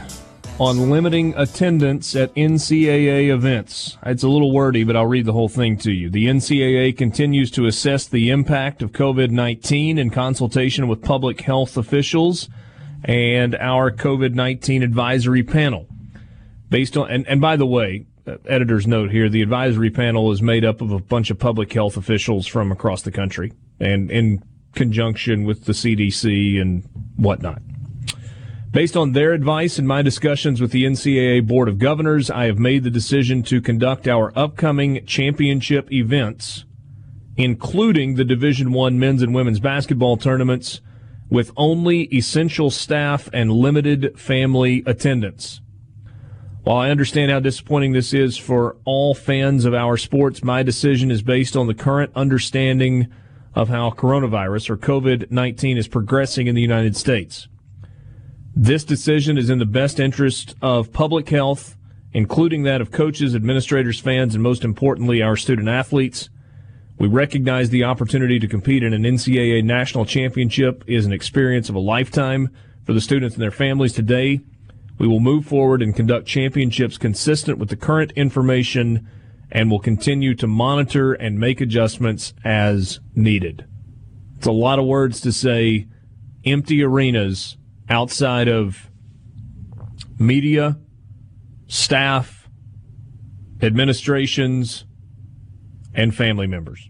on 0.59 0.91
limiting 0.91 1.33
attendance 1.35 2.15
at 2.15 2.31
NCAA 2.35 3.33
events. 3.33 3.97
It's 4.05 4.21
a 4.21 4.27
little 4.27 4.53
wordy, 4.53 4.83
but 4.83 4.95
I'll 4.95 5.07
read 5.07 5.25
the 5.25 5.33
whole 5.33 5.49
thing 5.49 5.75
to 5.79 5.91
you. 5.91 6.11
The 6.11 6.27
NCAA 6.27 6.95
continues 6.95 7.49
to 7.51 7.65
assess 7.65 8.05
the 8.05 8.29
impact 8.29 8.83
of 8.83 8.91
COVID 8.91 9.31
19 9.31 9.97
in 9.97 10.11
consultation 10.11 10.87
with 10.87 11.01
public 11.01 11.41
health 11.41 11.77
officials 11.77 12.47
and 13.03 13.55
our 13.55 13.89
COVID 13.89 14.35
19 14.35 14.83
advisory 14.83 15.41
panel. 15.41 15.87
Based 16.69 16.95
on, 16.95 17.09
and, 17.09 17.27
and 17.27 17.41
by 17.41 17.55
the 17.55 17.65
way, 17.65 18.05
uh, 18.27 18.37
editor's 18.45 18.85
note 18.85 19.09
here 19.09 19.29
the 19.29 19.41
advisory 19.41 19.89
panel 19.89 20.31
is 20.31 20.43
made 20.43 20.63
up 20.63 20.79
of 20.79 20.91
a 20.91 20.99
bunch 20.99 21.31
of 21.31 21.39
public 21.39 21.73
health 21.73 21.97
officials 21.97 22.45
from 22.45 22.71
across 22.71 23.01
the 23.01 23.11
country 23.11 23.51
and 23.79 24.11
in 24.11 24.43
conjunction 24.77 25.43
with 25.43 25.65
the 25.65 25.73
CDC 25.73 26.61
and 26.61 26.83
whatnot. 27.17 27.61
Based 28.71 28.95
on 28.95 29.13
their 29.13 29.33
advice 29.33 29.79
and 29.79 29.87
my 29.87 30.03
discussions 30.03 30.61
with 30.61 30.71
the 30.71 30.83
NCAA 30.83 31.47
Board 31.47 31.67
of 31.67 31.79
Governors, 31.79 32.29
I 32.29 32.45
have 32.45 32.59
made 32.59 32.83
the 32.83 32.91
decision 32.91 33.41
to 33.43 33.59
conduct 33.59 34.07
our 34.07 34.31
upcoming 34.37 35.03
championship 35.07 35.91
events, 35.91 36.63
including 37.35 38.15
the 38.15 38.23
Division 38.23 38.71
One 38.71 38.99
men's 38.99 39.23
and 39.23 39.33
women's 39.33 39.59
basketball 39.59 40.15
tournaments, 40.15 40.79
with 41.27 41.51
only 41.57 42.03
essential 42.15 42.69
staff 42.69 43.29
and 43.33 43.51
limited 43.51 44.17
family 44.19 44.83
attendance. 44.85 45.59
While 46.63 46.77
I 46.77 46.91
understand 46.91 47.31
how 47.31 47.39
disappointing 47.39 47.93
this 47.93 48.13
is 48.13 48.37
for 48.37 48.77
all 48.85 49.15
fans 49.15 49.65
of 49.65 49.73
our 49.73 49.97
sports, 49.97 50.43
my 50.43 50.61
decision 50.61 51.09
is 51.09 51.23
based 51.23 51.57
on 51.57 51.65
the 51.65 51.73
current 51.73 52.11
understanding 52.15 53.07
of 53.57 53.69
how 53.69 53.89
coronavirus 53.89 54.69
or 54.69 54.77
COVID 54.77 55.31
19 55.31 55.79
is 55.79 55.87
progressing 55.87 56.45
in 56.45 56.53
the 56.53 56.61
United 56.61 56.95
States. 56.95 57.47
This 58.55 58.83
decision 58.83 59.35
is 59.35 59.49
in 59.49 59.57
the 59.57 59.65
best 59.65 59.99
interest 59.99 60.53
of 60.61 60.93
public 60.93 61.27
health, 61.29 61.75
including 62.13 62.63
that 62.63 62.81
of 62.81 62.91
coaches, 62.91 63.33
administrators, 63.33 63.99
fans, 63.99 64.35
and 64.35 64.43
most 64.43 64.63
importantly, 64.63 65.23
our 65.23 65.35
student 65.35 65.67
athletes. 65.67 66.29
We 66.99 67.07
recognize 67.07 67.71
the 67.71 67.83
opportunity 67.83 68.37
to 68.37 68.47
compete 68.47 68.83
in 68.83 68.93
an 68.93 69.01
NCAA 69.01 69.63
national 69.63 70.05
championship 70.05 70.83
is 70.85 71.07
an 71.07 71.13
experience 71.13 71.67
of 71.67 71.73
a 71.73 71.79
lifetime 71.79 72.55
for 72.85 72.93
the 72.93 73.01
students 73.01 73.33
and 73.35 73.41
their 73.41 73.49
families 73.49 73.93
today. 73.93 74.39
We 74.99 75.07
will 75.07 75.19
move 75.19 75.47
forward 75.47 75.81
and 75.81 75.95
conduct 75.95 76.27
championships 76.27 76.99
consistent 76.99 77.57
with 77.57 77.69
the 77.69 77.75
current 77.75 78.11
information 78.11 79.07
and 79.51 79.71
will 79.71 79.79
continue 79.79 80.35
to 80.35 80.47
monitor 80.47 81.13
and 81.13 81.39
make 81.39 81.61
adjustments 81.61 82.33
as 82.43 82.99
needed. 83.15 83.65
It's 84.37 84.47
a 84.47 84.51
lot 84.51 84.79
of 84.79 84.85
words 84.85 85.21
to 85.21 85.31
say 85.31 85.87
empty 86.45 86.83
arenas 86.83 87.57
outside 87.89 88.47
of 88.47 88.89
media, 90.19 90.77
staff, 91.67 92.49
administrations, 93.61 94.85
and 95.93 96.15
family 96.15 96.47
members 96.47 96.89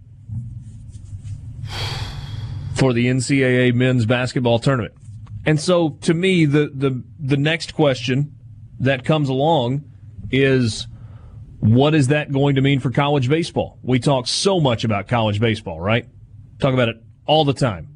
for 2.76 2.94
the 2.94 3.08
NCAA 3.08 3.74
men's 3.74 4.06
basketball 4.06 4.60
tournament. 4.60 4.94
And 5.46 5.60
so 5.60 5.92
to 6.02 6.14
me 6.14 6.46
the 6.46 6.70
the 6.74 7.04
the 7.20 7.38
next 7.38 7.74
question 7.74 8.36
that 8.80 9.06
comes 9.06 9.30
along 9.30 9.84
is 10.30 10.88
what 11.60 11.96
is 11.96 12.10
that 12.10 12.32
going 12.32 12.56
to 12.56 12.62
mean 12.62 12.80
for 12.80 12.92
college 12.92 13.30
baseball? 13.30 13.80
We 13.82 14.00
talk 14.00 14.28
so 14.28 14.60
much 14.60 14.84
about 14.84 15.08
college 15.08 15.40
baseball, 15.40 15.80
right? 15.80 16.08
Talk 16.60 16.74
about 16.74 16.90
it 16.90 16.98
all 17.26 17.46
the 17.46 17.54
time. 17.54 17.90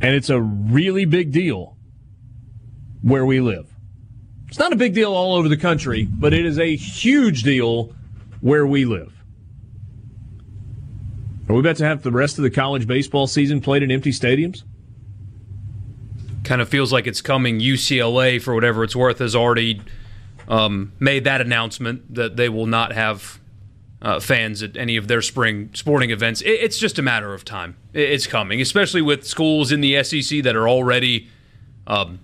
And 0.00 0.14
it's 0.14 0.30
a 0.30 0.40
really 0.40 1.04
big 1.04 1.32
deal 1.32 1.76
where 3.02 3.24
we 3.24 3.40
live. 3.40 3.72
It's 4.48 4.58
not 4.58 4.72
a 4.72 4.76
big 4.76 4.94
deal 4.94 5.12
all 5.12 5.34
over 5.34 5.48
the 5.48 5.56
country, 5.56 6.06
but 6.10 6.32
it 6.32 6.44
is 6.44 6.58
a 6.58 6.76
huge 6.76 7.42
deal 7.42 7.94
where 8.40 8.66
we 8.66 8.84
live. 8.84 9.12
Are 11.48 11.54
we 11.54 11.60
about 11.60 11.76
to 11.76 11.84
have 11.84 12.02
the 12.02 12.12
rest 12.12 12.38
of 12.38 12.42
the 12.42 12.50
college 12.50 12.86
baseball 12.86 13.26
season 13.26 13.60
played 13.60 13.82
in 13.82 13.90
empty 13.90 14.10
stadiums? 14.10 14.64
kind 16.46 16.62
of 16.62 16.68
feels 16.68 16.92
like 16.92 17.06
it's 17.06 17.20
coming. 17.20 17.58
UCLA, 17.60 18.40
for 18.40 18.54
whatever 18.54 18.84
it's 18.84 18.96
worth, 18.96 19.18
has 19.18 19.34
already 19.34 19.82
um, 20.48 20.92
made 20.98 21.24
that 21.24 21.40
announcement 21.40 22.14
that 22.14 22.36
they 22.36 22.48
will 22.48 22.66
not 22.66 22.92
have 22.92 23.40
uh, 24.02 24.20
fans 24.20 24.62
at 24.62 24.76
any 24.76 24.96
of 24.96 25.08
their 25.08 25.22
spring 25.22 25.70
sporting 25.74 26.10
events. 26.10 26.40
It, 26.42 26.50
it's 26.50 26.78
just 26.78 26.98
a 26.98 27.02
matter 27.02 27.34
of 27.34 27.44
time. 27.44 27.76
It, 27.92 28.10
it's 28.10 28.26
coming, 28.26 28.60
especially 28.60 29.02
with 29.02 29.26
schools 29.26 29.72
in 29.72 29.80
the 29.80 30.02
SEC 30.02 30.42
that 30.42 30.54
are 30.54 30.68
already 30.68 31.28
um, 31.86 32.20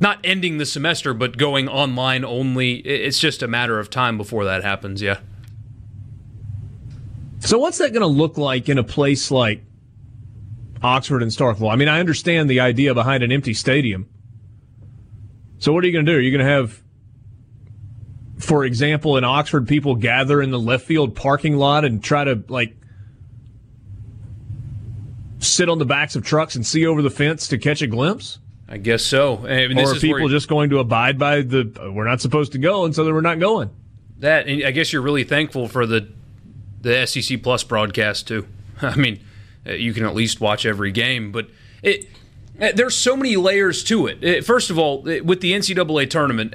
not 0.00 0.18
ending 0.24 0.58
the 0.58 0.66
semester, 0.66 1.14
but 1.14 1.36
going 1.36 1.68
online 1.68 2.24
only. 2.24 2.74
It, 2.74 3.02
it's 3.02 3.18
just 3.18 3.42
a 3.42 3.48
matter 3.48 3.78
of 3.78 3.90
time 3.90 4.16
before 4.16 4.44
that 4.44 4.62
happens. 4.64 5.00
Yeah. 5.00 5.20
So, 7.40 7.58
what's 7.58 7.78
that 7.78 7.92
going 7.92 8.00
to 8.00 8.06
look 8.06 8.36
like 8.36 8.68
in 8.68 8.78
a 8.78 8.84
place 8.84 9.30
like 9.30 9.62
Oxford 10.82 11.22
and 11.22 11.30
Starkville? 11.30 11.72
I 11.72 11.76
mean, 11.76 11.88
I 11.88 12.00
understand 12.00 12.50
the 12.50 12.60
idea 12.60 12.94
behind 12.94 13.22
an 13.22 13.30
empty 13.30 13.54
stadium. 13.54 14.08
So, 15.58 15.72
what 15.72 15.84
are 15.84 15.86
you 15.86 15.92
going 15.92 16.04
to 16.04 16.12
do? 16.12 16.18
Are 16.18 16.20
you 16.20 16.36
going 16.36 16.44
to 16.44 16.52
have 16.52 16.82
for 18.38 18.64
example, 18.64 19.16
in 19.16 19.24
Oxford, 19.24 19.66
people 19.68 19.94
gather 19.94 20.40
in 20.40 20.50
the 20.50 20.58
left 20.58 20.86
field 20.86 21.14
parking 21.14 21.56
lot 21.56 21.84
and 21.84 22.02
try 22.02 22.24
to 22.24 22.42
like 22.48 22.74
sit 25.40 25.68
on 25.68 25.78
the 25.78 25.84
backs 25.84 26.16
of 26.16 26.24
trucks 26.24 26.54
and 26.56 26.66
see 26.66 26.86
over 26.86 27.02
the 27.02 27.10
fence 27.10 27.48
to 27.48 27.58
catch 27.58 27.82
a 27.82 27.86
glimpse? 27.86 28.38
I 28.68 28.76
guess 28.76 29.02
so. 29.02 29.46
I 29.46 29.66
mean, 29.66 29.78
or 29.78 29.92
are 29.92 29.94
people 29.94 30.28
just 30.28 30.48
going 30.48 30.70
to 30.70 30.78
abide 30.78 31.18
by 31.18 31.40
the 31.40 31.90
we're 31.94 32.04
not 32.04 32.20
supposed 32.20 32.52
to 32.52 32.58
go, 32.58 32.84
and 32.84 32.94
so 32.94 33.04
we're 33.04 33.20
not 33.22 33.40
going? 33.40 33.70
That 34.18 34.46
I 34.46 34.70
guess 34.72 34.92
you're 34.92 35.02
really 35.02 35.24
thankful 35.24 35.68
for 35.68 35.86
the 35.86 36.08
the 36.82 37.06
SEC 37.06 37.42
Plus 37.42 37.64
broadcast 37.64 38.28
too. 38.28 38.46
I 38.82 38.94
mean, 38.96 39.20
uh, 39.66 39.72
you 39.72 39.94
can 39.94 40.04
at 40.04 40.14
least 40.14 40.40
watch 40.40 40.66
every 40.66 40.92
game, 40.92 41.32
but 41.32 41.48
it 41.82 42.08
uh, 42.60 42.72
there's 42.74 42.96
so 42.96 43.16
many 43.16 43.36
layers 43.36 43.82
to 43.84 44.06
it. 44.06 44.44
First 44.44 44.68
of 44.68 44.78
all, 44.78 45.02
with 45.02 45.40
the 45.40 45.52
NCAA 45.52 46.10
tournament, 46.10 46.54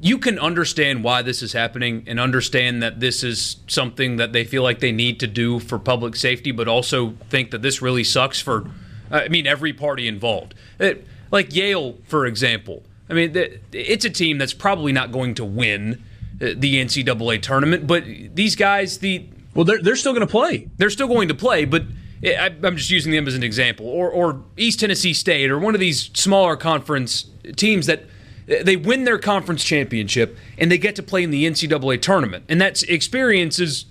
you 0.00 0.18
can 0.18 0.38
understand 0.38 1.02
why 1.02 1.22
this 1.22 1.42
is 1.42 1.52
happening 1.52 2.04
and 2.06 2.20
understand 2.20 2.82
that 2.82 3.00
this 3.00 3.24
is 3.24 3.56
something 3.66 4.16
that 4.16 4.32
they 4.32 4.44
feel 4.44 4.62
like 4.62 4.78
they 4.78 4.92
need 4.92 5.18
to 5.20 5.26
do 5.26 5.58
for 5.58 5.78
public 5.78 6.14
safety, 6.14 6.52
but 6.52 6.68
also 6.68 7.14
think 7.28 7.50
that 7.50 7.62
this 7.62 7.82
really 7.82 8.04
sucks 8.04 8.40
for, 8.40 8.70
I 9.10 9.28
mean, 9.28 9.46
every 9.46 9.72
party 9.72 10.06
involved. 10.06 10.54
It, 10.78 11.06
like 11.30 11.54
Yale, 11.54 11.96
for 12.04 12.26
example. 12.26 12.82
I 13.10 13.14
mean, 13.14 13.32
it's 13.72 14.04
a 14.04 14.10
team 14.10 14.38
that's 14.38 14.54
probably 14.54 14.92
not 14.92 15.10
going 15.10 15.34
to 15.34 15.44
win 15.44 16.04
uh, 16.40 16.50
the 16.56 16.76
NCAA 16.76 17.42
tournament, 17.42 17.86
but 17.86 18.04
these 18.04 18.54
guys, 18.54 18.98
the 18.98 19.26
well, 19.54 19.64
they're 19.64 19.82
they're 19.82 19.96
still 19.96 20.12
going 20.12 20.26
to 20.26 20.30
play. 20.30 20.68
They're 20.76 20.90
still 20.90 21.08
going 21.08 21.28
to 21.28 21.34
play, 21.34 21.64
but 21.64 21.84
I'm 22.22 22.76
just 22.76 22.90
using 22.90 23.12
them 23.12 23.26
as 23.26 23.34
an 23.34 23.42
example, 23.42 23.86
or 23.86 24.10
or 24.10 24.42
East 24.56 24.80
Tennessee 24.80 25.14
State, 25.14 25.50
or 25.50 25.58
one 25.58 25.74
of 25.74 25.80
these 25.80 26.10
smaller 26.14 26.56
conference 26.56 27.30
teams 27.56 27.86
that 27.86 28.04
they 28.48 28.76
win 28.76 29.04
their 29.04 29.18
conference 29.18 29.62
championship 29.62 30.36
and 30.56 30.72
they 30.72 30.78
get 30.78 30.96
to 30.96 31.02
play 31.02 31.22
in 31.22 31.30
the 31.30 31.44
NCAA 31.44 32.00
tournament. 32.00 32.44
And 32.48 32.60
that 32.60 32.82
experience 32.84 33.58
is 33.58 33.84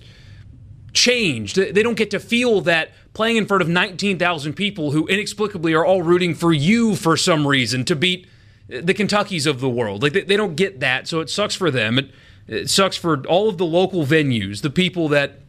changed. 0.92 1.56
They 1.56 1.82
don't 1.82 1.96
get 1.96 2.10
to 2.10 2.20
feel 2.20 2.60
that 2.62 2.90
playing 3.14 3.36
in 3.36 3.46
front 3.46 3.62
of 3.62 3.68
19,000 3.68 4.54
people 4.54 4.90
who 4.90 5.06
inexplicably 5.06 5.74
are 5.74 5.84
all 5.84 6.02
rooting 6.02 6.34
for 6.34 6.52
you 6.52 6.96
for 6.96 7.16
some 7.16 7.46
reason 7.46 7.84
to 7.84 7.96
beat 7.96 8.26
the 8.68 8.94
Kentuckys 8.94 9.46
of 9.46 9.60
the 9.60 9.68
world. 9.68 10.02
Like 10.02 10.12
they 10.12 10.36
don't 10.36 10.56
get 10.56 10.80
that, 10.80 11.08
so 11.08 11.20
it 11.20 11.30
sucks 11.30 11.54
for 11.54 11.70
them. 11.70 11.98
It, 11.98 12.10
it 12.46 12.70
sucks 12.70 12.96
for 12.96 13.24
all 13.26 13.48
of 13.48 13.58
the 13.58 13.64
local 13.64 14.04
venues, 14.04 14.62
the 14.62 14.70
people 14.70 15.08
that 15.08 15.40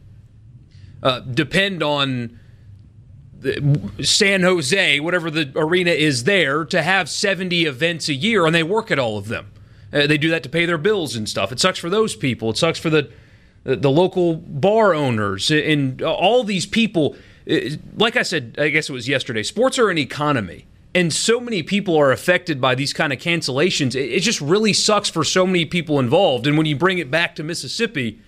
uh, 1.02 1.20
depend 1.20 1.82
on 1.82 2.39
San 4.02 4.42
Jose, 4.42 5.00
whatever 5.00 5.30
the 5.30 5.50
arena 5.56 5.90
is 5.90 6.24
there, 6.24 6.64
to 6.66 6.82
have 6.82 7.08
70 7.08 7.64
events 7.64 8.08
a 8.08 8.14
year, 8.14 8.44
and 8.44 8.54
they 8.54 8.62
work 8.62 8.90
at 8.90 8.98
all 8.98 9.16
of 9.16 9.28
them. 9.28 9.50
Uh, 9.92 10.06
they 10.06 10.18
do 10.18 10.30
that 10.30 10.42
to 10.42 10.48
pay 10.48 10.66
their 10.66 10.78
bills 10.78 11.16
and 11.16 11.28
stuff. 11.28 11.50
It 11.50 11.60
sucks 11.60 11.78
for 11.78 11.90
those 11.90 12.14
people. 12.14 12.50
It 12.50 12.56
sucks 12.56 12.78
for 12.78 12.90
the 12.90 13.10
the 13.62 13.90
local 13.90 14.36
bar 14.36 14.94
owners 14.94 15.50
and 15.50 16.00
all 16.00 16.44
these 16.44 16.64
people. 16.64 17.16
Uh, 17.50 17.76
like 17.96 18.16
I 18.16 18.22
said, 18.22 18.56
I 18.58 18.68
guess 18.68 18.88
it 18.88 18.92
was 18.92 19.06
yesterday. 19.06 19.42
Sports 19.42 19.78
are 19.78 19.90
an 19.90 19.98
economy, 19.98 20.66
and 20.94 21.12
so 21.12 21.40
many 21.40 21.62
people 21.62 21.96
are 21.96 22.10
affected 22.10 22.60
by 22.60 22.74
these 22.74 22.92
kind 22.92 23.12
of 23.12 23.18
cancellations. 23.18 23.94
It 23.94 24.20
just 24.20 24.40
really 24.40 24.72
sucks 24.72 25.10
for 25.10 25.24
so 25.24 25.46
many 25.46 25.66
people 25.66 25.98
involved. 25.98 26.46
And 26.46 26.56
when 26.56 26.66
you 26.66 26.76
bring 26.76 26.98
it 26.98 27.10
back 27.10 27.34
to 27.36 27.42
Mississippi, 27.42 28.20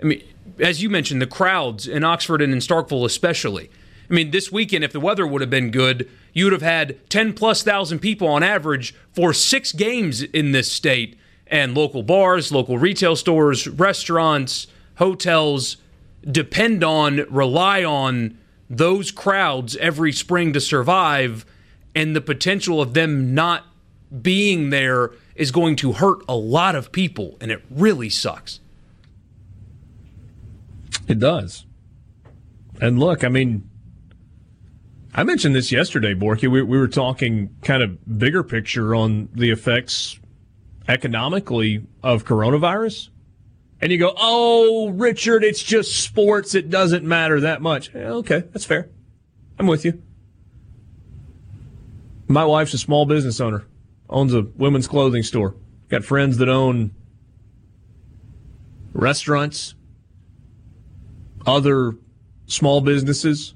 I 0.00 0.04
mean, 0.06 0.22
as 0.58 0.82
you 0.82 0.88
mentioned, 0.88 1.20
the 1.20 1.26
crowds 1.26 1.86
in 1.86 2.04
Oxford 2.04 2.40
and 2.40 2.52
in 2.52 2.60
Starkville, 2.60 3.04
especially 3.04 3.70
I 4.08 4.14
mean, 4.14 4.30
this 4.30 4.52
weekend, 4.52 4.84
if 4.84 4.92
the 4.92 5.00
weather 5.00 5.26
would 5.26 5.40
have 5.40 5.50
been 5.50 5.70
good, 5.70 6.10
you 6.32 6.44
would 6.44 6.52
have 6.52 6.62
had 6.62 6.98
10 7.10 7.32
plus 7.32 7.62
thousand 7.62 8.00
people 8.00 8.28
on 8.28 8.42
average 8.42 8.94
for 9.12 9.32
six 9.32 9.72
games 9.72 10.22
in 10.22 10.52
this 10.52 10.70
state. 10.70 11.18
And 11.46 11.74
local 11.74 12.02
bars, 12.02 12.50
local 12.50 12.78
retail 12.78 13.16
stores, 13.16 13.68
restaurants, 13.68 14.66
hotels 14.96 15.76
depend 16.28 16.82
on, 16.82 17.26
rely 17.30 17.84
on 17.84 18.38
those 18.68 19.10
crowds 19.10 19.76
every 19.76 20.12
spring 20.12 20.52
to 20.54 20.60
survive. 20.60 21.44
And 21.94 22.16
the 22.16 22.20
potential 22.20 22.80
of 22.80 22.94
them 22.94 23.34
not 23.34 23.64
being 24.22 24.70
there 24.70 25.12
is 25.34 25.50
going 25.50 25.76
to 25.76 25.92
hurt 25.92 26.22
a 26.28 26.34
lot 26.36 26.74
of 26.74 26.92
people. 26.92 27.36
And 27.40 27.50
it 27.50 27.62
really 27.70 28.08
sucks. 28.08 28.60
It 31.06 31.18
does. 31.18 31.66
And 32.80 32.98
look, 32.98 33.22
I 33.22 33.28
mean, 33.28 33.68
I 35.16 35.22
mentioned 35.22 35.54
this 35.54 35.70
yesterday, 35.70 36.12
Borky. 36.12 36.50
We, 36.50 36.60
we 36.62 36.76
were 36.76 36.88
talking 36.88 37.54
kind 37.62 37.84
of 37.84 38.18
bigger 38.18 38.42
picture 38.42 38.96
on 38.96 39.28
the 39.32 39.50
effects 39.50 40.18
economically 40.88 41.86
of 42.02 42.24
coronavirus. 42.24 43.10
And 43.80 43.92
you 43.92 43.98
go, 43.98 44.12
oh, 44.16 44.88
Richard, 44.90 45.44
it's 45.44 45.62
just 45.62 46.02
sports. 46.02 46.54
It 46.56 46.68
doesn't 46.68 47.04
matter 47.04 47.40
that 47.40 47.62
much. 47.62 47.94
Okay, 47.94 48.40
that's 48.52 48.64
fair. 48.64 48.88
I'm 49.56 49.68
with 49.68 49.84
you. 49.84 50.02
My 52.26 52.44
wife's 52.44 52.74
a 52.74 52.78
small 52.78 53.06
business 53.06 53.40
owner, 53.40 53.64
owns 54.08 54.34
a 54.34 54.42
women's 54.56 54.88
clothing 54.88 55.22
store. 55.22 55.54
Got 55.90 56.04
friends 56.04 56.38
that 56.38 56.48
own 56.48 56.92
restaurants, 58.92 59.74
other 61.46 61.94
small 62.46 62.80
businesses. 62.80 63.53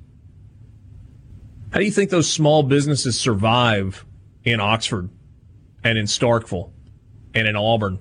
How 1.71 1.81
do 1.81 1.85
you 1.85 1.91
think 1.91 2.11
those 2.11 2.31
small 2.31 2.63
businesses 2.63 3.19
survive 3.19 4.07
in 4.45 4.61
Oxford 4.61 5.11
and 5.85 5.99
in 5.99 6.07
Starkville 6.07 6.73
and 7.35 7.47
in 7.47 7.57
Auburn? 7.57 7.99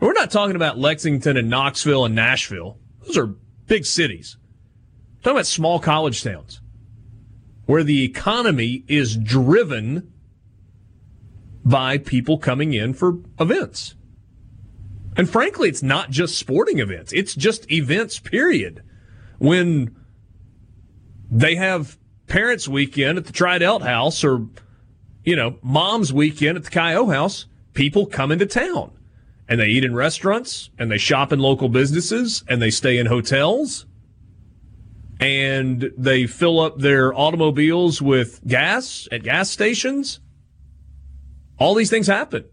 We're 0.00 0.12
not 0.12 0.30
talking 0.30 0.56
about 0.56 0.78
Lexington 0.78 1.38
and 1.38 1.48
Knoxville 1.48 2.04
and 2.04 2.14
Nashville. 2.14 2.78
Those 3.06 3.16
are 3.16 3.34
big 3.66 3.86
cities. 3.86 4.36
We're 5.16 5.22
talking 5.22 5.36
about 5.36 5.46
small 5.46 5.78
college 5.80 6.22
towns 6.22 6.60
where 7.64 7.82
the 7.82 8.04
economy 8.04 8.84
is 8.86 9.16
driven 9.16 10.12
by 11.64 11.98
people 11.98 12.38
coming 12.38 12.74
in 12.74 12.92
for 12.92 13.18
events. 13.40 13.94
And 15.16 15.28
frankly, 15.28 15.68
it's 15.70 15.82
not 15.82 16.10
just 16.10 16.38
sporting 16.38 16.78
events. 16.78 17.12
It's 17.14 17.34
just 17.34 17.70
events, 17.72 18.18
period. 18.18 18.82
When 19.38 19.96
they 21.30 21.56
have 21.56 21.98
parents' 22.26 22.68
weekend 22.68 23.18
at 23.18 23.26
the 23.26 23.32
Tri 23.32 23.58
Delt 23.58 23.82
House 23.82 24.24
or, 24.24 24.46
you 25.24 25.36
know, 25.36 25.58
mom's 25.62 26.12
weekend 26.12 26.56
at 26.56 26.64
the 26.64 26.70
Chi 26.70 26.94
O 26.94 27.06
House, 27.08 27.46
people 27.74 28.06
come 28.06 28.32
into 28.32 28.46
town 28.46 28.92
and 29.48 29.60
they 29.60 29.66
eat 29.66 29.84
in 29.84 29.94
restaurants 29.94 30.70
and 30.78 30.90
they 30.90 30.98
shop 30.98 31.32
in 31.32 31.38
local 31.38 31.68
businesses 31.68 32.42
and 32.48 32.60
they 32.60 32.70
stay 32.70 32.98
in 32.98 33.06
hotels 33.06 33.86
and 35.20 35.90
they 35.96 36.26
fill 36.26 36.60
up 36.60 36.78
their 36.78 37.14
automobiles 37.14 38.02
with 38.02 38.40
gas 38.46 39.08
at 39.10 39.22
gas 39.22 39.50
stations. 39.50 40.20
All 41.58 41.74
these 41.74 41.90
things 41.90 42.06
happen. 42.06 42.44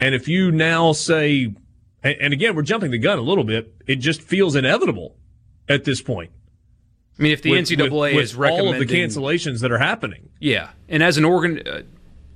And 0.00 0.14
if 0.14 0.28
you 0.28 0.52
now 0.52 0.92
say, 0.92 1.54
and 2.02 2.32
again, 2.32 2.54
we're 2.54 2.62
jumping 2.62 2.90
the 2.90 2.98
gun 2.98 3.18
a 3.18 3.22
little 3.22 3.44
bit, 3.44 3.74
it 3.86 3.96
just 3.96 4.20
feels 4.20 4.54
inevitable 4.54 5.16
at 5.68 5.84
this 5.84 6.02
point. 6.02 6.30
I 7.18 7.22
mean, 7.22 7.32
if 7.32 7.42
the 7.42 7.50
with, 7.50 7.68
NCAA 7.68 8.14
with, 8.14 8.24
is 8.24 8.34
recommending 8.36 8.74
all 8.74 8.80
of 8.80 8.86
the 8.86 8.94
cancellations 8.94 9.60
that 9.60 9.72
are 9.72 9.78
happening, 9.78 10.28
yeah, 10.40 10.70
and 10.88 11.02
as 11.02 11.18
an 11.18 11.24
organ 11.24 11.66
uh, 11.66 11.82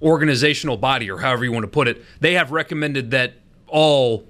organizational 0.02 0.76
body 0.76 1.10
or 1.10 1.18
however 1.18 1.44
you 1.44 1.52
want 1.52 1.62
to 1.62 1.68
put 1.68 1.86
it, 1.86 2.02
they 2.20 2.34
have 2.34 2.50
recommended 2.50 3.12
that 3.12 3.34
all, 3.68 4.26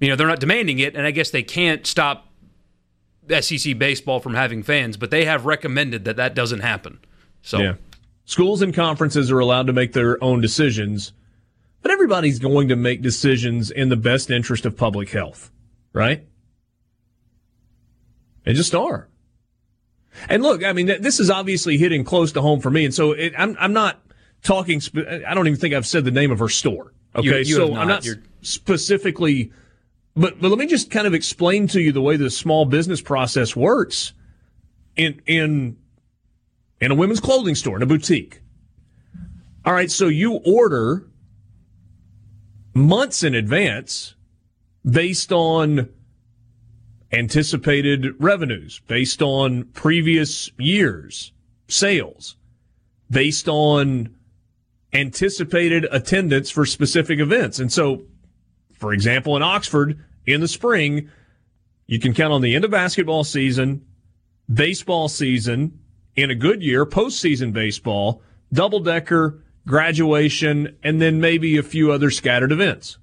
you 0.00 0.08
know, 0.08 0.16
they're 0.16 0.26
not 0.26 0.40
demanding 0.40 0.80
it, 0.80 0.96
and 0.96 1.06
I 1.06 1.12
guess 1.12 1.30
they 1.30 1.44
can't 1.44 1.86
stop 1.86 2.26
SEC 3.40 3.78
baseball 3.78 4.18
from 4.18 4.34
having 4.34 4.62
fans, 4.62 4.96
but 4.96 5.10
they 5.10 5.24
have 5.24 5.46
recommended 5.46 6.04
that 6.04 6.16
that 6.16 6.34
doesn't 6.34 6.60
happen. 6.60 6.98
So, 7.42 7.58
yeah. 7.58 7.74
schools 8.24 8.62
and 8.62 8.74
conferences 8.74 9.30
are 9.30 9.38
allowed 9.38 9.68
to 9.68 9.72
make 9.72 9.92
their 9.92 10.22
own 10.22 10.40
decisions, 10.40 11.12
but 11.80 11.92
everybody's 11.92 12.40
going 12.40 12.68
to 12.68 12.76
make 12.76 13.00
decisions 13.00 13.70
in 13.70 13.88
the 13.88 13.96
best 13.96 14.30
interest 14.30 14.66
of 14.66 14.76
public 14.76 15.10
health, 15.10 15.52
right? 15.92 16.26
They 18.44 18.54
just 18.54 18.74
are. 18.74 19.08
And 20.28 20.42
look, 20.42 20.64
I 20.64 20.72
mean, 20.72 20.86
this 20.86 21.20
is 21.20 21.30
obviously 21.30 21.78
hitting 21.78 22.04
close 22.04 22.32
to 22.32 22.42
home 22.42 22.60
for 22.60 22.70
me. 22.70 22.84
And 22.84 22.94
so 22.94 23.12
it, 23.12 23.32
I'm, 23.36 23.56
I'm 23.58 23.72
not 23.72 24.00
talking, 24.42 24.80
I 25.26 25.34
don't 25.34 25.46
even 25.46 25.58
think 25.58 25.74
I've 25.74 25.86
said 25.86 26.04
the 26.04 26.10
name 26.10 26.30
of 26.30 26.38
her 26.38 26.48
store. 26.48 26.92
Okay. 27.16 27.28
You, 27.28 27.36
you 27.36 27.56
so 27.56 27.68
not. 27.68 27.78
I'm 27.78 27.88
not 27.88 28.04
You're... 28.04 28.22
specifically, 28.42 29.52
but, 30.14 30.40
but 30.40 30.48
let 30.48 30.58
me 30.58 30.66
just 30.66 30.90
kind 30.90 31.06
of 31.06 31.14
explain 31.14 31.66
to 31.68 31.80
you 31.80 31.92
the 31.92 32.02
way 32.02 32.16
the 32.16 32.30
small 32.30 32.64
business 32.64 33.00
process 33.00 33.56
works 33.56 34.12
in, 34.96 35.20
in, 35.26 35.76
in 36.80 36.90
a 36.90 36.94
women's 36.94 37.20
clothing 37.20 37.54
store, 37.54 37.76
in 37.76 37.82
a 37.82 37.86
boutique. 37.86 38.40
All 39.64 39.72
right. 39.72 39.90
So 39.90 40.08
you 40.08 40.40
order 40.44 41.08
months 42.74 43.22
in 43.22 43.34
advance 43.34 44.14
based 44.84 45.32
on 45.32 45.88
anticipated 47.12 48.14
revenues, 48.18 48.80
based 48.86 49.20
on 49.20 49.64
previous 49.74 50.50
years' 50.58 51.32
sales, 51.68 52.36
based 53.10 53.48
on 53.48 54.14
anticipated 54.92 55.86
attendance 55.90 56.50
for 56.50 56.64
specific 56.64 57.18
events. 57.18 57.58
And 57.58 57.72
so, 57.72 58.02
for 58.72 58.92
example, 58.92 59.36
in 59.36 59.42
Oxford 59.42 60.02
in 60.26 60.40
the 60.40 60.48
spring, 60.48 61.10
you 61.86 61.98
can 61.98 62.14
count 62.14 62.32
on 62.32 62.42
the 62.42 62.54
end 62.54 62.64
of 62.64 62.70
basketball 62.70 63.24
season, 63.24 63.84
baseball 64.52 65.08
season, 65.08 65.78
in 66.14 66.30
a 66.30 66.34
good 66.34 66.62
year, 66.62 66.84
postseason 66.84 67.52
baseball, 67.52 68.22
double 68.52 68.80
decker, 68.80 69.42
graduation, 69.66 70.76
and 70.82 71.00
then 71.00 71.20
maybe 71.20 71.56
a 71.56 71.62
few 71.62 71.90
other 71.90 72.10
scattered 72.10 72.52
events. 72.52 72.98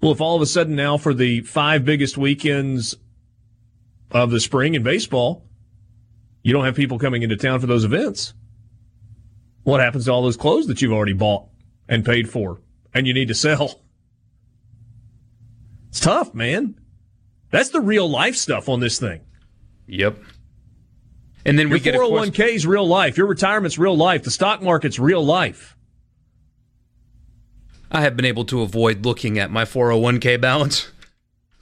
Well, 0.00 0.12
if 0.12 0.20
all 0.20 0.36
of 0.36 0.42
a 0.42 0.46
sudden 0.46 0.76
now 0.76 0.96
for 0.96 1.12
the 1.12 1.42
five 1.42 1.84
biggest 1.84 2.16
weekends 2.16 2.96
of 4.10 4.30
the 4.30 4.40
spring 4.40 4.74
in 4.74 4.82
baseball, 4.82 5.44
you 6.42 6.52
don't 6.52 6.64
have 6.64 6.74
people 6.74 6.98
coming 6.98 7.22
into 7.22 7.36
town 7.36 7.60
for 7.60 7.66
those 7.66 7.84
events, 7.84 8.32
what 9.62 9.80
happens 9.80 10.06
to 10.06 10.12
all 10.12 10.22
those 10.22 10.38
clothes 10.38 10.66
that 10.68 10.80
you've 10.80 10.92
already 10.92 11.12
bought 11.12 11.46
and 11.88 12.04
paid 12.04 12.30
for 12.30 12.60
and 12.94 13.06
you 13.06 13.12
need 13.12 13.28
to 13.28 13.34
sell? 13.34 13.82
It's 15.90 16.00
tough, 16.00 16.34
man. 16.34 16.76
That's 17.50 17.68
the 17.70 17.80
real 17.80 18.08
life 18.08 18.36
stuff 18.36 18.68
on 18.68 18.80
this 18.80 18.98
thing. 18.98 19.20
Yep. 19.86 20.18
And 21.44 21.58
then 21.58 21.68
we 21.68 21.80
Your 21.80 21.80
get 21.80 21.94
401k 21.94 22.54
is 22.54 22.66
real 22.66 22.86
life. 22.86 23.16
Your 23.16 23.26
retirement's 23.26 23.78
real 23.78 23.96
life. 23.96 24.22
The 24.22 24.30
stock 24.30 24.62
market's 24.62 24.98
real 24.98 25.24
life. 25.24 25.76
I 27.90 28.02
have 28.02 28.16
been 28.16 28.24
able 28.24 28.44
to 28.46 28.62
avoid 28.62 29.04
looking 29.04 29.38
at 29.38 29.50
my 29.50 29.64
401k 29.64 30.40
balance. 30.40 30.90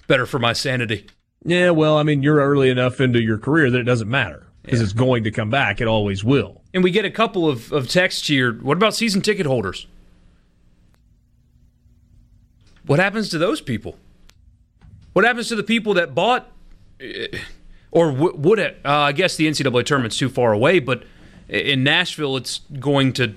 Better 0.06 0.26
for 0.26 0.38
my 0.38 0.52
sanity. 0.52 1.06
Yeah, 1.44 1.70
well, 1.70 1.96
I 1.96 2.02
mean, 2.02 2.22
you're 2.22 2.38
early 2.38 2.68
enough 2.68 3.00
into 3.00 3.22
your 3.22 3.38
career 3.38 3.70
that 3.70 3.78
it 3.78 3.84
doesn't 3.84 4.10
matter 4.10 4.46
because 4.62 4.80
yeah. 4.80 4.84
it's 4.84 4.92
going 4.92 5.24
to 5.24 5.30
come 5.30 5.50
back. 5.50 5.80
It 5.80 5.86
always 5.86 6.24
will. 6.24 6.62
And 6.74 6.84
we 6.84 6.90
get 6.90 7.04
a 7.04 7.10
couple 7.10 7.48
of, 7.48 7.72
of 7.72 7.88
texts 7.88 8.26
here. 8.28 8.52
What 8.52 8.76
about 8.76 8.94
season 8.94 9.22
ticket 9.22 9.46
holders? 9.46 9.86
What 12.86 12.98
happens 12.98 13.28
to 13.30 13.38
those 13.38 13.60
people? 13.60 13.96
What 15.12 15.24
happens 15.24 15.48
to 15.48 15.56
the 15.56 15.62
people 15.62 15.94
that 15.94 16.14
bought 16.14 16.50
eh, 17.00 17.28
or 17.90 18.12
would 18.12 18.58
it? 18.58 18.78
Uh, 18.84 18.92
I 18.92 19.12
guess 19.12 19.36
the 19.36 19.46
NCAA 19.46 19.84
tournament's 19.84 20.18
too 20.18 20.28
far 20.28 20.52
away, 20.52 20.78
but 20.78 21.04
in 21.48 21.82
Nashville, 21.82 22.36
it's 22.36 22.60
going 22.78 23.12
to 23.14 23.34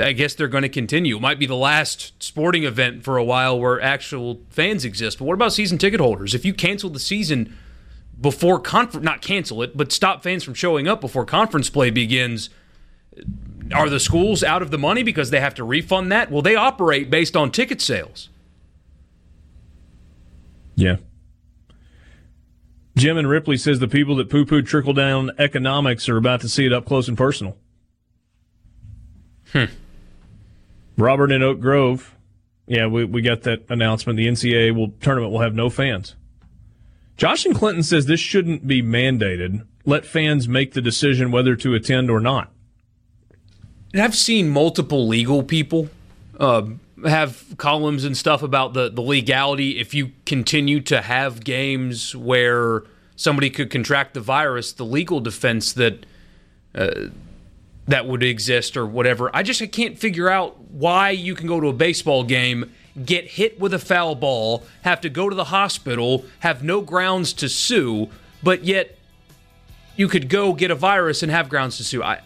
I 0.00 0.12
guess 0.12 0.34
they're 0.34 0.48
going 0.48 0.62
to 0.62 0.68
continue. 0.68 1.16
It 1.16 1.20
might 1.20 1.38
be 1.38 1.46
the 1.46 1.56
last 1.56 2.22
sporting 2.22 2.64
event 2.64 3.02
for 3.04 3.16
a 3.16 3.24
while 3.24 3.58
where 3.58 3.80
actual 3.80 4.40
fans 4.50 4.84
exist. 4.84 5.18
But 5.18 5.24
what 5.24 5.34
about 5.34 5.52
season 5.52 5.78
ticket 5.78 6.00
holders? 6.00 6.34
If 6.34 6.44
you 6.44 6.54
cancel 6.54 6.90
the 6.90 6.98
season 6.98 7.56
before 8.20 8.60
conference, 8.60 9.04
not 9.04 9.20
cancel 9.20 9.62
it, 9.62 9.76
but 9.76 9.92
stop 9.92 10.22
fans 10.22 10.44
from 10.44 10.54
showing 10.54 10.86
up 10.86 11.00
before 11.00 11.24
conference 11.24 11.68
play 11.68 11.90
begins, 11.90 12.50
are 13.74 13.88
the 13.88 14.00
schools 14.00 14.42
out 14.42 14.62
of 14.62 14.70
the 14.70 14.78
money 14.78 15.02
because 15.02 15.30
they 15.30 15.40
have 15.40 15.54
to 15.54 15.64
refund 15.64 16.12
that? 16.12 16.30
Well, 16.30 16.42
they 16.42 16.54
operate 16.54 17.10
based 17.10 17.36
on 17.36 17.50
ticket 17.50 17.80
sales. 17.80 18.28
Yeah. 20.74 20.96
Jim 22.96 23.16
and 23.16 23.28
Ripley 23.28 23.56
says 23.56 23.78
the 23.78 23.88
people 23.88 24.16
that 24.16 24.28
poo 24.28 24.44
poo 24.44 24.62
trickle 24.62 24.92
down 24.92 25.30
economics 25.38 26.08
are 26.08 26.16
about 26.16 26.40
to 26.42 26.48
see 26.48 26.66
it 26.66 26.72
up 26.72 26.84
close 26.84 27.08
and 27.08 27.16
personal. 27.16 27.56
Hmm. 29.52 29.64
Robert 30.96 31.32
in 31.32 31.42
Oak 31.42 31.60
Grove. 31.60 32.14
Yeah, 32.66 32.86
we, 32.86 33.04
we 33.04 33.22
got 33.22 33.42
that 33.42 33.64
announcement. 33.68 34.16
The 34.16 34.26
NCAA 34.26 34.74
will 34.74 34.92
tournament 35.00 35.32
will 35.32 35.40
have 35.40 35.54
no 35.54 35.68
fans. 35.68 36.14
Josh 37.16 37.44
and 37.44 37.54
Clinton 37.54 37.82
says 37.82 38.06
this 38.06 38.20
shouldn't 38.20 38.66
be 38.66 38.82
mandated. 38.82 39.66
Let 39.84 40.06
fans 40.06 40.48
make 40.48 40.72
the 40.72 40.80
decision 40.80 41.30
whether 41.30 41.56
to 41.56 41.74
attend 41.74 42.10
or 42.10 42.20
not. 42.20 42.50
I've 43.94 44.14
seen 44.14 44.48
multiple 44.48 45.06
legal 45.06 45.42
people 45.42 45.90
uh, 46.40 46.66
have 47.04 47.44
columns 47.58 48.04
and 48.04 48.16
stuff 48.16 48.42
about 48.42 48.74
the, 48.74 48.88
the 48.90 49.02
legality. 49.02 49.78
If 49.78 49.92
you 49.92 50.12
continue 50.24 50.80
to 50.82 51.02
have 51.02 51.44
games 51.44 52.16
where 52.16 52.84
somebody 53.16 53.50
could 53.50 53.70
contract 53.70 54.14
the 54.14 54.20
virus, 54.20 54.72
the 54.72 54.84
legal 54.84 55.20
defense 55.20 55.72
that 55.74 56.06
uh, 56.74 57.08
that 57.88 58.06
would 58.06 58.22
exist 58.22 58.76
or 58.76 58.86
whatever. 58.86 59.30
I 59.34 59.42
just 59.42 59.60
I 59.60 59.66
can't 59.66 59.98
figure 59.98 60.28
out 60.28 60.58
why 60.70 61.10
you 61.10 61.34
can 61.34 61.46
go 61.46 61.60
to 61.60 61.68
a 61.68 61.72
baseball 61.72 62.24
game, 62.24 62.72
get 63.04 63.26
hit 63.26 63.58
with 63.58 63.74
a 63.74 63.78
foul 63.78 64.14
ball, 64.14 64.64
have 64.82 65.00
to 65.00 65.08
go 65.08 65.28
to 65.28 65.34
the 65.34 65.44
hospital, 65.44 66.24
have 66.40 66.62
no 66.62 66.80
grounds 66.80 67.32
to 67.34 67.48
sue, 67.48 68.08
but 68.42 68.64
yet 68.64 68.98
you 69.96 70.08
could 70.08 70.28
go 70.28 70.52
get 70.52 70.70
a 70.70 70.74
virus 70.74 71.22
and 71.22 71.32
have 71.32 71.48
grounds 71.48 71.76
to 71.78 71.84
sue. 71.84 72.02
I 72.02 72.20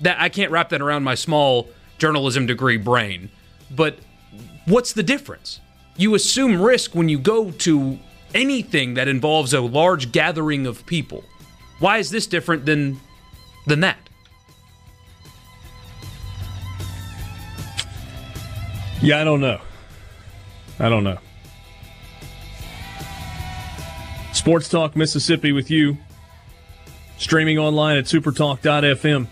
that 0.00 0.20
I 0.20 0.28
can't 0.28 0.50
wrap 0.50 0.70
that 0.70 0.82
around 0.82 1.04
my 1.04 1.14
small 1.14 1.68
journalism 1.98 2.46
degree 2.46 2.76
brain. 2.76 3.30
But 3.70 3.98
what's 4.66 4.92
the 4.92 5.02
difference? 5.02 5.60
You 5.96 6.14
assume 6.14 6.60
risk 6.60 6.94
when 6.94 7.08
you 7.08 7.18
go 7.18 7.50
to 7.50 7.98
anything 8.34 8.94
that 8.94 9.08
involves 9.08 9.54
a 9.54 9.60
large 9.60 10.10
gathering 10.10 10.66
of 10.66 10.84
people. 10.86 11.22
Why 11.78 11.98
is 11.98 12.10
this 12.10 12.26
different 12.26 12.66
than 12.66 13.00
than 13.66 13.80
that? 13.80 14.08
Yeah, 19.02 19.20
I 19.20 19.24
don't 19.24 19.40
know. 19.40 19.60
I 20.78 20.88
don't 20.88 21.02
know. 21.02 21.18
Sports 24.32 24.68
Talk 24.68 24.94
Mississippi 24.94 25.50
with 25.50 25.70
you. 25.72 25.98
Streaming 27.18 27.58
online 27.58 27.96
at 27.96 28.04
supertalk.fm. 28.04 29.26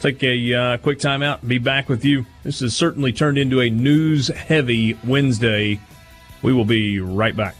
Take 0.00 0.22
a 0.24 0.54
uh, 0.54 0.76
quick 0.78 0.98
time 0.98 1.22
out 1.22 1.40
and 1.40 1.48
be 1.48 1.58
back 1.58 1.90
with 1.90 2.04
you. 2.04 2.24
This 2.44 2.60
has 2.60 2.74
certainly 2.74 3.12
turned 3.12 3.38
into 3.38 3.60
a 3.60 3.68
news 3.68 4.28
heavy 4.28 4.98
Wednesday. 5.04 5.78
We 6.42 6.52
will 6.52 6.64
be 6.64 6.98
right 6.98 7.36
back. 7.36 7.54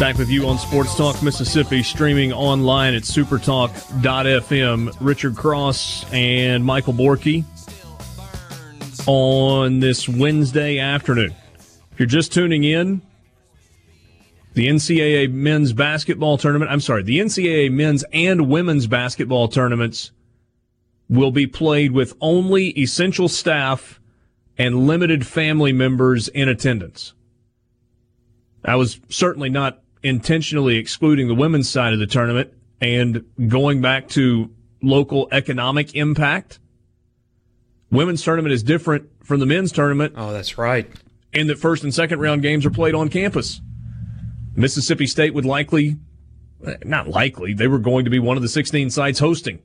Back 0.00 0.16
with 0.16 0.30
you 0.30 0.48
on 0.48 0.56
Sports 0.56 0.96
Talk 0.96 1.22
Mississippi, 1.22 1.82
streaming 1.82 2.32
online 2.32 2.94
at 2.94 3.02
supertalk.fm. 3.02 4.96
Richard 4.98 5.36
Cross 5.36 6.10
and 6.10 6.64
Michael 6.64 6.94
Borky 6.94 7.44
on 9.06 9.80
this 9.80 10.08
Wednesday 10.08 10.78
afternoon. 10.78 11.34
If 11.92 12.00
you're 12.00 12.06
just 12.06 12.32
tuning 12.32 12.64
in, 12.64 13.02
the 14.54 14.68
NCAA 14.68 15.30
men's 15.30 15.74
basketball 15.74 16.38
tournament, 16.38 16.70
I'm 16.70 16.80
sorry, 16.80 17.02
the 17.02 17.18
NCAA 17.18 17.70
men's 17.70 18.02
and 18.10 18.48
women's 18.48 18.86
basketball 18.86 19.48
tournaments 19.48 20.12
will 21.10 21.30
be 21.30 21.46
played 21.46 21.92
with 21.92 22.14
only 22.22 22.68
essential 22.70 23.28
staff 23.28 24.00
and 24.56 24.86
limited 24.86 25.26
family 25.26 25.74
members 25.74 26.28
in 26.28 26.48
attendance. 26.48 27.12
I 28.64 28.76
was 28.76 28.98
certainly 29.10 29.50
not 29.50 29.82
intentionally 30.02 30.76
excluding 30.76 31.28
the 31.28 31.34
women's 31.34 31.68
side 31.68 31.92
of 31.92 31.98
the 31.98 32.06
tournament 32.06 32.52
and 32.80 33.24
going 33.48 33.80
back 33.80 34.08
to 34.08 34.50
local 34.82 35.28
economic 35.32 35.94
impact. 35.94 36.58
Women's 37.90 38.22
tournament 38.22 38.52
is 38.52 38.62
different 38.62 39.08
from 39.24 39.40
the 39.40 39.46
men's 39.46 39.72
tournament. 39.72 40.14
Oh, 40.16 40.32
that's 40.32 40.56
right. 40.56 40.90
In 41.32 41.46
that 41.48 41.58
first 41.58 41.84
and 41.84 41.94
second 41.94 42.20
round 42.20 42.42
games 42.42 42.64
are 42.64 42.70
played 42.70 42.94
on 42.94 43.08
campus. 43.08 43.60
Mississippi 44.54 45.06
State 45.06 45.34
would 45.34 45.44
likely, 45.44 45.96
not 46.84 47.08
likely, 47.08 47.54
they 47.54 47.68
were 47.68 47.78
going 47.78 48.04
to 48.04 48.10
be 48.10 48.18
one 48.18 48.36
of 48.36 48.42
the 48.42 48.48
16 48.48 48.90
sites 48.90 49.18
hosting. 49.18 49.60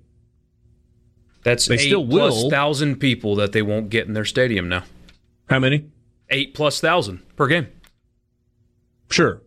That's 1.43 1.67
they 1.67 1.77
still 1.77 2.05
will. 2.05 2.49
thousand 2.49 2.97
people 2.97 3.36
that 3.36 3.51
they 3.51 3.61
won't 3.61 3.89
get 3.89 4.07
in 4.07 4.13
their 4.13 4.25
stadium 4.25 4.67
now. 4.67 4.83
How 5.47 5.59
many? 5.59 5.86
Eight 6.31 6.55
plus 6.55 6.81
thousand 6.81 7.21
per 7.36 7.45
game. 7.47 7.67
Sure. 9.11 9.41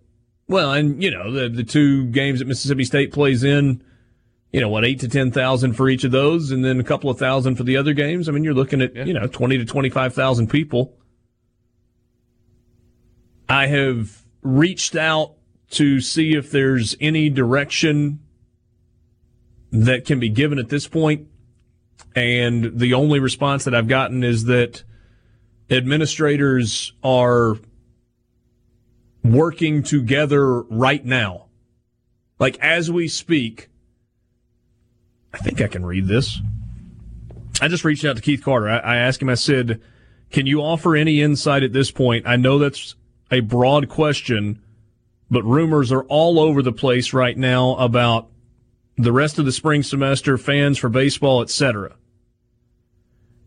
Well, 0.48 0.72
and 0.72 1.02
you 1.02 1.10
know 1.10 1.30
the 1.30 1.48
the 1.50 1.62
two 1.62 2.06
games 2.06 2.38
that 2.38 2.48
Mississippi 2.48 2.84
State 2.84 3.12
plays 3.12 3.44
in, 3.44 3.82
you 4.50 4.60
know 4.60 4.70
what, 4.70 4.84
eight 4.84 5.00
to 5.00 5.08
ten 5.08 5.30
thousand 5.30 5.74
for 5.74 5.90
each 5.90 6.04
of 6.04 6.10
those, 6.10 6.50
and 6.50 6.64
then 6.64 6.80
a 6.80 6.84
couple 6.84 7.10
of 7.10 7.18
thousand 7.18 7.56
for 7.56 7.64
the 7.64 7.76
other 7.76 7.92
games. 7.92 8.28
I 8.28 8.32
mean, 8.32 8.44
you're 8.44 8.54
looking 8.54 8.80
at 8.80 8.96
yeah. 8.96 9.04
you 9.04 9.12
know 9.12 9.26
twenty 9.26 9.58
to 9.58 9.66
twenty 9.66 9.90
five 9.90 10.14
thousand 10.14 10.48
people. 10.48 10.94
I 13.46 13.66
have 13.66 14.24
reached 14.42 14.96
out 14.96 15.34
to 15.70 16.00
see 16.00 16.34
if 16.34 16.50
there's 16.50 16.96
any 16.98 17.28
direction 17.28 18.20
that 19.70 20.06
can 20.06 20.18
be 20.18 20.30
given 20.30 20.58
at 20.58 20.70
this 20.70 20.88
point, 20.88 21.28
and 22.16 22.78
the 22.78 22.94
only 22.94 23.20
response 23.20 23.64
that 23.64 23.74
I've 23.74 23.88
gotten 23.88 24.24
is 24.24 24.44
that 24.44 24.82
administrators 25.70 26.94
are 27.02 27.58
working 29.24 29.82
together 29.82 30.62
right 30.62 31.04
now. 31.04 31.46
Like 32.38 32.58
as 32.58 32.90
we 32.90 33.08
speak, 33.08 33.68
I 35.32 35.38
think 35.38 35.60
I 35.60 35.66
can 35.66 35.84
read 35.84 36.06
this. 36.06 36.40
I 37.60 37.68
just 37.68 37.84
reached 37.84 38.04
out 38.04 38.16
to 38.16 38.22
Keith 38.22 38.44
Carter. 38.44 38.68
I, 38.68 38.78
I 38.78 38.96
asked 38.96 39.20
him, 39.20 39.28
I 39.28 39.34
said, 39.34 39.80
Can 40.30 40.46
you 40.46 40.60
offer 40.60 40.94
any 40.94 41.20
insight 41.20 41.62
at 41.62 41.72
this 41.72 41.90
point? 41.90 42.26
I 42.26 42.36
know 42.36 42.58
that's 42.58 42.94
a 43.30 43.40
broad 43.40 43.88
question, 43.88 44.62
but 45.30 45.42
rumors 45.44 45.92
are 45.92 46.04
all 46.04 46.38
over 46.38 46.62
the 46.62 46.72
place 46.72 47.12
right 47.12 47.36
now 47.36 47.74
about 47.76 48.28
the 48.96 49.12
rest 49.12 49.38
of 49.38 49.44
the 49.44 49.52
spring 49.52 49.82
semester, 49.82 50.38
fans 50.38 50.78
for 50.78 50.88
baseball, 50.88 51.42
etc. 51.42 51.96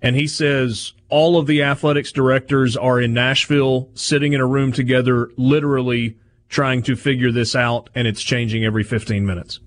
And 0.02 0.16
he 0.16 0.28
says 0.28 0.94
all 1.10 1.38
of 1.38 1.46
the 1.46 1.62
athletics 1.62 2.12
directors 2.12 2.76
are 2.76 3.00
in 3.00 3.14
Nashville 3.14 3.90
sitting 3.94 4.34
in 4.34 4.42
a 4.42 4.46
room 4.46 4.72
together, 4.72 5.30
literally 5.38 6.18
trying 6.50 6.82
to 6.84 6.96
figure 6.96 7.32
this 7.32 7.56
out, 7.56 7.90
and 7.94 8.08
it's 8.08 8.22
changing 8.22 8.66
every 8.66 8.84
15 8.84 9.26
minutes. 9.26 9.60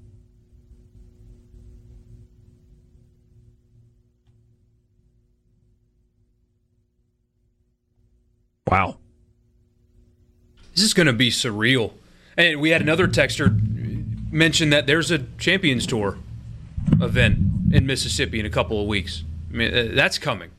Wow. 8.68 8.98
This 10.74 10.82
is 10.82 10.94
going 10.94 11.06
to 11.06 11.12
be 11.12 11.30
surreal. 11.30 11.92
And 12.36 12.60
we 12.60 12.70
had 12.70 12.82
another 12.82 13.06
texter 13.06 13.52
mention 14.32 14.70
that 14.70 14.88
there's 14.88 15.12
a 15.12 15.18
Champions 15.38 15.86
Tour 15.86 16.18
event 17.00 17.38
in 17.72 17.86
Mississippi 17.86 18.40
in 18.40 18.46
a 18.46 18.50
couple 18.50 18.80
of 18.80 18.88
weeks. 18.88 19.22
I 19.54 19.56
mean, 19.56 19.74
uh, 19.74 19.88
that's 19.94 20.18
coming. 20.18 20.50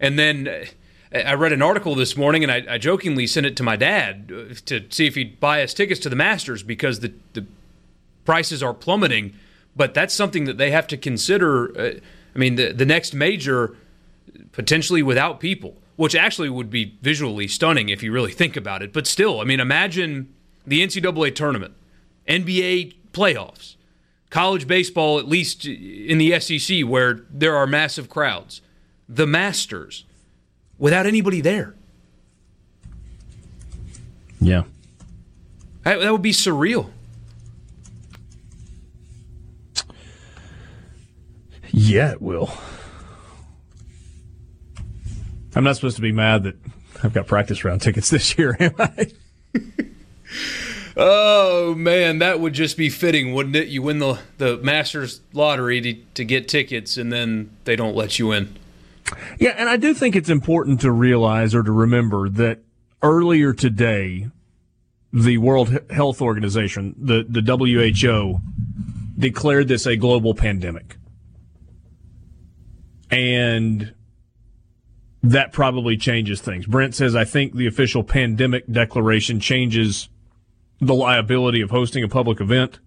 And 0.00 0.18
then 0.18 0.48
uh, 0.48 1.18
I 1.18 1.34
read 1.34 1.52
an 1.52 1.62
article 1.62 1.94
this 1.94 2.16
morning, 2.16 2.42
and 2.42 2.50
I, 2.50 2.64
I, 2.68 2.78
jokingly 2.78 3.26
sent 3.26 3.46
it 3.46 3.56
to 3.58 3.62
my 3.62 3.76
dad 3.76 4.32
uh, 4.34 4.54
to 4.66 4.84
see 4.88 5.06
if 5.06 5.14
he'd 5.14 5.38
buy 5.38 5.62
us 5.62 5.74
tickets 5.74 6.00
to 6.00 6.08
the 6.08 6.16
Masters 6.16 6.62
because 6.62 7.00
the, 7.00 7.12
the 7.34 7.44
prices 8.24 8.62
are 8.62 8.72
plummeting. 8.72 9.34
But 9.76 9.94
that's 9.94 10.14
something 10.14 10.44
that 10.46 10.56
they 10.56 10.70
have 10.70 10.86
to 10.88 10.96
consider. 10.96 12.00
I 12.34 12.38
mean, 12.38 12.56
the, 12.56 12.72
the 12.72 12.86
next 12.86 13.14
major 13.14 13.76
potentially 14.52 15.02
without 15.02 15.40
people, 15.40 15.76
which 15.96 16.14
actually 16.14 16.48
would 16.48 16.70
be 16.70 16.96
visually 17.02 17.46
stunning 17.46 17.88
if 17.90 18.02
you 18.02 18.10
really 18.10 18.32
think 18.32 18.56
about 18.56 18.82
it. 18.82 18.92
But 18.92 19.06
still, 19.06 19.40
I 19.40 19.44
mean, 19.44 19.60
imagine 19.60 20.34
the 20.66 20.84
NCAA 20.84 21.34
tournament, 21.34 21.74
NBA 22.26 22.94
playoffs, 23.12 23.76
college 24.30 24.66
baseball, 24.66 25.18
at 25.18 25.26
least 25.26 25.66
in 25.66 26.18
the 26.18 26.38
SEC 26.40 26.82
where 26.82 27.24
there 27.30 27.56
are 27.56 27.66
massive 27.66 28.08
crowds, 28.08 28.60
the 29.08 29.26
Masters, 29.26 30.04
without 30.78 31.06
anybody 31.06 31.40
there. 31.40 31.74
Yeah. 34.40 34.64
That, 35.82 36.00
that 36.00 36.12
would 36.12 36.22
be 36.22 36.32
surreal. 36.32 36.90
Yeah, 41.70 42.12
it 42.12 42.22
will. 42.22 42.50
I'm 45.54 45.64
not 45.64 45.76
supposed 45.76 45.96
to 45.96 46.02
be 46.02 46.12
mad 46.12 46.44
that 46.44 46.56
I've 47.02 47.12
got 47.12 47.26
practice 47.26 47.64
round 47.64 47.82
tickets 47.82 48.10
this 48.10 48.38
year, 48.38 48.56
am 48.60 48.74
I? 48.78 49.12
Oh 51.00 51.76
man, 51.76 52.18
that 52.18 52.40
would 52.40 52.54
just 52.54 52.76
be 52.76 52.90
fitting, 52.90 53.32
wouldn't 53.32 53.54
it? 53.54 53.68
You 53.68 53.82
win 53.82 54.00
the 54.00 54.18
the 54.38 54.56
Masters 54.56 55.20
lottery 55.32 55.80
to, 55.80 55.94
to 56.14 56.24
get 56.24 56.48
tickets, 56.48 56.96
and 56.96 57.12
then 57.12 57.50
they 57.64 57.76
don't 57.76 57.94
let 57.94 58.18
you 58.18 58.32
in. 58.32 58.56
Yeah, 59.38 59.54
and 59.56 59.68
I 59.68 59.76
do 59.76 59.94
think 59.94 60.16
it's 60.16 60.28
important 60.28 60.80
to 60.80 60.90
realize 60.90 61.54
or 61.54 61.62
to 61.62 61.70
remember 61.70 62.28
that 62.30 62.58
earlier 63.00 63.52
today, 63.52 64.28
the 65.12 65.38
World 65.38 65.78
Health 65.88 66.20
Organization, 66.20 66.96
the 66.98 67.24
the 67.28 67.42
WHO, 67.42 68.40
declared 69.16 69.68
this 69.68 69.86
a 69.86 69.94
global 69.94 70.34
pandemic, 70.34 70.96
and 73.08 73.94
that 75.22 75.52
probably 75.52 75.96
changes 75.96 76.40
things. 76.40 76.66
Brent 76.66 76.96
says, 76.96 77.14
I 77.14 77.24
think 77.24 77.54
the 77.54 77.68
official 77.68 78.02
pandemic 78.02 78.66
declaration 78.66 79.38
changes 79.38 80.08
the 80.80 80.94
liability 80.94 81.60
of 81.60 81.70
hosting 81.70 82.04
a 82.04 82.08
public 82.08 82.40
event. 82.40 82.78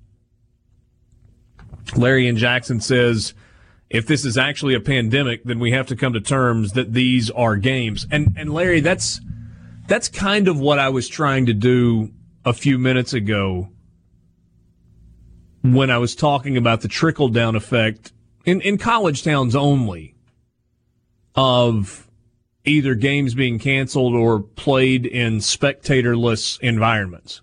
Larry 1.95 2.27
and 2.27 2.37
Jackson 2.37 2.79
says, 2.79 3.33
if 3.89 4.07
this 4.07 4.23
is 4.23 4.37
actually 4.37 4.73
a 4.73 4.79
pandemic, 4.79 5.43
then 5.43 5.59
we 5.59 5.71
have 5.71 5.87
to 5.87 5.95
come 5.95 6.13
to 6.13 6.21
terms 6.21 6.73
that 6.73 6.93
these 6.93 7.29
are 7.31 7.57
games. 7.57 8.07
And 8.09 8.33
and 8.37 8.53
Larry, 8.53 8.79
that's 8.79 9.19
that's 9.87 10.07
kind 10.07 10.47
of 10.47 10.59
what 10.59 10.79
I 10.79 10.89
was 10.89 11.09
trying 11.09 11.45
to 11.47 11.53
do 11.53 12.13
a 12.45 12.53
few 12.53 12.79
minutes 12.79 13.13
ago 13.13 13.69
when 15.61 15.91
I 15.91 15.97
was 15.97 16.15
talking 16.15 16.55
about 16.57 16.81
the 16.81 16.87
trickle 16.87 17.27
down 17.27 17.55
effect 17.55 18.13
in, 18.45 18.61
in 18.61 18.77
college 18.77 19.23
towns 19.23 19.55
only 19.55 20.15
of 21.35 22.09
either 22.65 22.95
games 22.95 23.33
being 23.33 23.59
canceled 23.59 24.15
or 24.15 24.39
played 24.39 25.05
in 25.05 25.37
spectatorless 25.37 26.59
environments. 26.61 27.41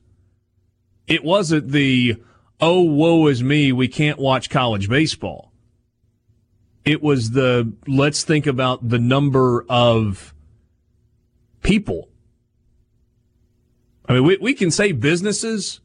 It 1.09 1.25
wasn't 1.25 1.71
the, 1.71 2.23
oh, 2.61 2.83
woe 2.83 3.27
is 3.27 3.43
me, 3.43 3.73
we 3.73 3.89
can't 3.89 4.19
watch 4.19 4.51
college 4.51 4.89
baseball. 4.89 5.53
It 6.85 7.03
was 7.03 7.31
the, 7.31 7.73
let's 7.87 8.23
think 8.23 8.47
about 8.47 8.89
the 8.89 8.99
number 8.99 9.65
of 9.69 10.35
people. 11.63 12.09
I 14.07 14.15
mean, 14.15 14.25
we, 14.25 14.37
we 14.39 14.55
can 14.55 14.71
say 14.71 14.93
businesses, 14.93 15.81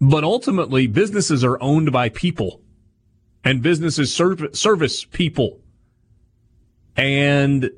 but 0.00 0.24
ultimately 0.24 0.86
businesses 0.86 1.44
are 1.44 1.60
owned 1.62 1.92
by 1.92 2.08
people 2.08 2.60
and 3.44 3.62
businesses 3.62 4.14
serve, 4.14 4.54
service 4.54 5.04
people. 5.04 5.60
And 6.96 7.70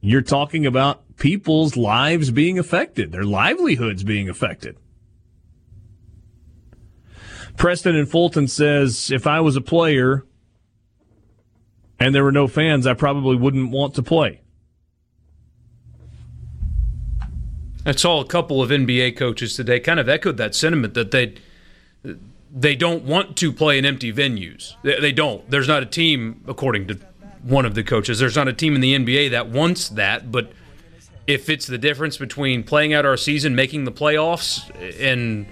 you're 0.00 0.22
talking 0.22 0.64
about 0.64 1.16
people's 1.16 1.76
lives 1.76 2.30
being 2.30 2.58
affected, 2.58 3.12
their 3.12 3.24
livelihoods 3.24 4.04
being 4.04 4.28
affected. 4.28 4.76
Preston 7.58 7.96
and 7.96 8.08
Fulton 8.08 8.48
says 8.48 9.10
if 9.10 9.26
I 9.26 9.40
was 9.40 9.56
a 9.56 9.60
player 9.60 10.24
and 11.98 12.14
there 12.14 12.22
were 12.24 12.32
no 12.32 12.46
fans, 12.46 12.86
I 12.86 12.94
probably 12.94 13.36
wouldn't 13.36 13.70
want 13.70 13.94
to 13.96 14.02
play. 14.02 14.40
I 17.84 17.92
saw 17.92 18.20
a 18.20 18.24
couple 18.24 18.62
of 18.62 18.70
NBA 18.70 19.16
coaches 19.16 19.54
today 19.54 19.80
kind 19.80 19.98
of 19.98 20.08
echoed 20.08 20.36
that 20.36 20.54
sentiment 20.54 20.94
that 20.94 21.10
they 21.10 21.34
they 22.50 22.76
don't 22.76 23.04
want 23.04 23.36
to 23.38 23.52
play 23.52 23.76
in 23.76 23.84
empty 23.84 24.12
venues. 24.12 24.74
They, 24.82 25.00
they 25.00 25.12
don't. 25.12 25.48
There's 25.50 25.68
not 25.68 25.82
a 25.82 25.86
team, 25.86 26.42
according 26.46 26.88
to 26.88 26.98
one 27.42 27.66
of 27.66 27.74
the 27.74 27.82
coaches, 27.82 28.18
there's 28.18 28.36
not 28.36 28.48
a 28.48 28.52
team 28.52 28.74
in 28.74 28.80
the 28.80 28.94
NBA 28.94 29.30
that 29.30 29.48
wants 29.48 29.88
that. 29.90 30.30
But 30.30 30.52
if 31.26 31.48
it's 31.48 31.66
the 31.66 31.78
difference 31.78 32.16
between 32.16 32.62
playing 32.62 32.94
out 32.94 33.04
our 33.04 33.16
season, 33.16 33.54
making 33.54 33.84
the 33.84 33.92
playoffs, 33.92 34.70
and 35.00 35.46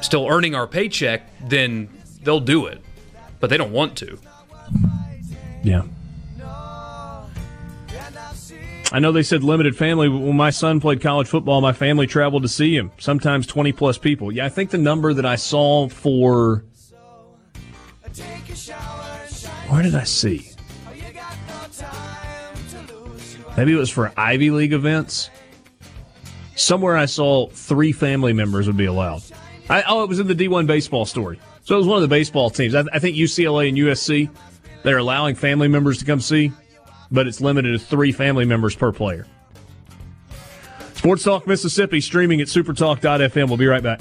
still 0.00 0.26
earning 0.28 0.54
our 0.54 0.66
paycheck, 0.66 1.22
then 1.48 1.88
they'll 2.22 2.40
do 2.40 2.66
it. 2.66 2.80
But 3.40 3.50
they 3.50 3.56
don't 3.56 3.72
want 3.72 3.96
to. 3.98 4.18
Yeah. 5.62 5.82
I 8.92 9.00
know 9.00 9.10
they 9.10 9.24
said 9.24 9.42
limited 9.42 9.76
family. 9.76 10.08
But 10.08 10.18
when 10.18 10.36
my 10.36 10.50
son 10.50 10.80
played 10.80 11.00
college 11.00 11.26
football, 11.26 11.60
my 11.60 11.72
family 11.72 12.06
traveled 12.06 12.42
to 12.42 12.48
see 12.48 12.74
him, 12.74 12.92
sometimes 12.98 13.46
20 13.46 13.72
plus 13.72 13.98
people. 13.98 14.30
Yeah, 14.30 14.46
I 14.46 14.48
think 14.48 14.70
the 14.70 14.78
number 14.78 15.12
that 15.12 15.26
I 15.26 15.36
saw 15.36 15.88
for. 15.88 16.64
Where 19.68 19.82
did 19.82 19.94
I 19.94 20.04
see? 20.04 20.50
Maybe 23.56 23.72
it 23.72 23.76
was 23.76 23.90
for 23.90 24.12
Ivy 24.16 24.50
League 24.50 24.72
events. 24.72 25.30
Somewhere 26.54 26.96
I 26.96 27.06
saw 27.06 27.48
three 27.48 27.92
family 27.92 28.32
members 28.32 28.66
would 28.66 28.76
be 28.76 28.84
allowed. 28.84 29.22
I, 29.68 29.82
oh, 29.88 30.02
it 30.02 30.08
was 30.08 30.20
in 30.20 30.26
the 30.26 30.34
D1 30.34 30.66
baseball 30.66 31.06
story. 31.06 31.40
So 31.64 31.74
it 31.74 31.78
was 31.78 31.86
one 31.86 31.96
of 31.96 32.02
the 32.02 32.08
baseball 32.08 32.50
teams. 32.50 32.74
I, 32.74 32.84
I 32.92 32.98
think 32.98 33.16
UCLA 33.16 33.68
and 33.68 33.76
USC, 33.76 34.30
they're 34.82 34.98
allowing 34.98 35.34
family 35.34 35.68
members 35.68 35.98
to 35.98 36.04
come 36.04 36.20
see, 36.20 36.52
but 37.10 37.26
it's 37.26 37.40
limited 37.40 37.72
to 37.72 37.78
three 37.78 38.12
family 38.12 38.44
members 38.44 38.76
per 38.76 38.92
player. 38.92 39.26
Sports 40.94 41.24
Talk 41.24 41.46
Mississippi 41.46 42.00
streaming 42.00 42.40
at 42.40 42.46
supertalk.fm. 42.46 43.48
We'll 43.48 43.56
be 43.56 43.66
right 43.66 43.82
back. 43.82 44.00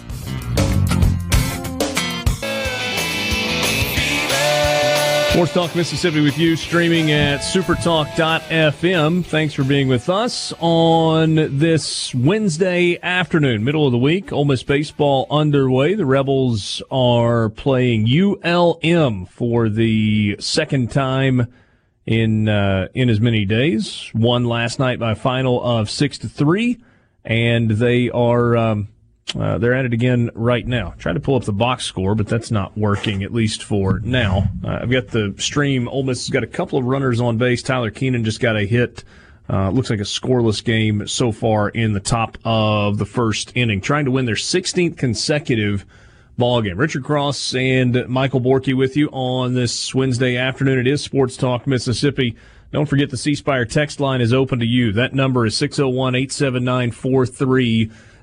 Sports 5.35 5.53
Talk 5.53 5.75
Mississippi 5.75 6.21
with 6.21 6.37
you, 6.37 6.55
streaming 6.55 7.11
at 7.11 7.41
supertalk.fm. 7.41 9.25
Thanks 9.25 9.53
for 9.53 9.65
being 9.65 9.89
with 9.89 10.07
us 10.07 10.53
on 10.61 11.57
this 11.59 12.15
Wednesday 12.15 12.97
afternoon, 13.03 13.65
middle 13.65 13.85
of 13.85 13.91
the 13.91 13.97
week. 13.97 14.31
Ole 14.31 14.45
Miss 14.45 14.63
baseball 14.63 15.27
underway. 15.29 15.93
The 15.93 16.05
Rebels 16.05 16.81
are 16.89 17.49
playing 17.49 18.07
ULM 18.07 19.25
for 19.25 19.67
the 19.67 20.37
second 20.39 20.91
time 20.91 21.53
in 22.05 22.47
uh, 22.47 22.87
in 22.93 23.09
as 23.09 23.19
many 23.19 23.43
days. 23.43 24.09
Won 24.15 24.45
last 24.45 24.79
night 24.79 24.99
by 24.99 25.15
final 25.15 25.61
of 25.61 25.89
six 25.89 26.17
to 26.19 26.29
three, 26.29 26.81
and 27.25 27.71
they 27.71 28.09
are. 28.09 28.55
Um, 28.55 28.87
uh, 29.33 29.57
they're 29.57 29.73
at 29.73 29.85
it 29.85 29.93
again 29.93 30.29
right 30.35 30.67
now. 30.67 30.93
Try 30.99 31.13
to 31.13 31.19
pull 31.19 31.35
up 31.35 31.45
the 31.45 31.53
box 31.53 31.85
score, 31.85 32.13
but 32.13 32.27
that's 32.27 32.51
not 32.51 32.77
working, 32.77 33.23
at 33.23 33.33
least 33.33 33.63
for 33.63 33.99
now. 34.03 34.49
Uh, 34.63 34.79
I've 34.81 34.91
got 34.91 35.07
the 35.07 35.33
stream. 35.37 35.87
Ole 35.87 36.03
Miss 36.03 36.25
has 36.25 36.29
got 36.29 36.43
a 36.43 36.47
couple 36.47 36.77
of 36.77 36.85
runners 36.85 37.19
on 37.19 37.37
base. 37.37 37.63
Tyler 37.63 37.89
Keenan 37.89 38.23
just 38.23 38.39
got 38.39 38.55
a 38.55 38.65
hit. 38.65 39.03
Uh, 39.49 39.69
looks 39.69 39.89
like 39.89 39.99
a 39.99 40.03
scoreless 40.03 40.63
game 40.63 41.07
so 41.07 41.31
far 41.31 41.69
in 41.69 41.93
the 41.93 41.99
top 41.99 42.37
of 42.45 42.97
the 42.97 43.05
first 43.05 43.51
inning, 43.55 43.81
trying 43.81 44.05
to 44.05 44.11
win 44.11 44.25
their 44.25 44.35
16th 44.35 44.97
consecutive 44.97 45.85
ball 46.37 46.61
game. 46.61 46.77
Richard 46.77 47.03
Cross 47.03 47.55
and 47.55 48.07
Michael 48.07 48.41
Borky 48.41 48.75
with 48.75 48.95
you 48.97 49.07
on 49.09 49.53
this 49.53 49.93
Wednesday 49.93 50.37
afternoon. 50.37 50.79
It 50.79 50.87
is 50.87 51.03
Sports 51.03 51.37
Talk 51.37 51.67
Mississippi. 51.67 52.35
Don't 52.71 52.87
forget 52.87 53.09
the 53.09 53.17
C 53.17 53.35
Spire 53.35 53.65
text 53.65 53.99
line 53.99 54.21
is 54.21 54.33
open 54.33 54.59
to 54.59 54.65
you. 54.65 54.91
That 54.91 55.13
number 55.13 55.45
is 55.45 55.55
601 55.57 56.15
879 56.15 56.65
nine 56.65 56.91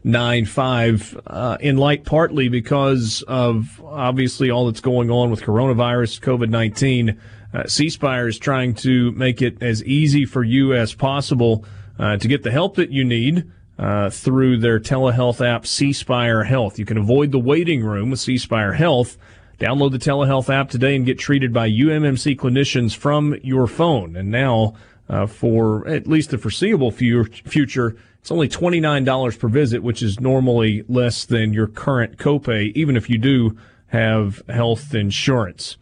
five 0.05 1.18
uh, 1.26 1.57
in 1.61 1.76
light 1.76 2.05
partly 2.05 2.48
because 2.48 3.22
of 3.28 3.80
obviously 3.84 4.50
all 4.50 4.66
that's 4.66 4.80
going 4.80 5.11
on 5.11 5.30
with 5.30 5.42
coronavirus, 5.42 6.20
COVID 6.20 6.48
nineteen. 6.48 7.20
Uh, 7.55 7.66
C 7.66 7.90
Spire 7.90 8.28
is 8.28 8.38
trying 8.38 8.74
to 8.76 9.12
make 9.12 9.42
it 9.42 9.62
as 9.62 9.84
easy 9.84 10.24
for 10.24 10.42
you 10.42 10.74
as 10.74 10.94
possible 10.94 11.64
uh, 11.98 12.16
to 12.16 12.28
get 12.28 12.42
the 12.42 12.50
help 12.50 12.76
that 12.76 12.90
you 12.90 13.05
need. 13.05 13.50
Uh, 13.78 14.11
through 14.11 14.59
their 14.59 14.78
telehealth 14.78 15.44
app, 15.44 15.66
C 15.66 15.92
Spire 15.92 16.44
Health. 16.44 16.78
You 16.78 16.84
can 16.84 16.98
avoid 16.98 17.32
the 17.32 17.38
waiting 17.38 17.82
room 17.82 18.11
with 18.11 18.20
C 18.20 18.38
Spire 18.38 18.74
Health. 18.74 19.16
Download 19.59 19.90
the 19.90 19.98
telehealth 19.98 20.53
app 20.53 20.68
today 20.68 20.94
and 20.94 21.07
get 21.07 21.18
treated 21.18 21.53
by 21.53 21.68
UMMC 21.68 22.36
clinicians 22.36 22.94
from 22.94 23.34
your 23.42 23.66
phone. 23.66 24.14
And 24.14 24.30
now, 24.30 24.74
uh, 25.09 25.26
for 25.26 25.88
at 25.88 26.07
least 26.07 26.30
the 26.30 26.38
foreseeable 26.38 26.90
future, 26.90 27.96
it's 28.23 28.31
only 28.31 28.49
$29 28.49 29.39
per 29.39 29.49
visit, 29.49 29.83
which 29.83 30.01
is 30.01 30.20
normally 30.20 30.85
less 30.89 31.25
than 31.25 31.53
your 31.53 31.66
current 31.66 32.18
copay, 32.18 32.70
even 32.77 32.97
if 32.97 33.11
you 33.11 33.18
do 33.18 33.59
have 33.89 34.41
health 34.49 34.95
insurance. 34.95 35.77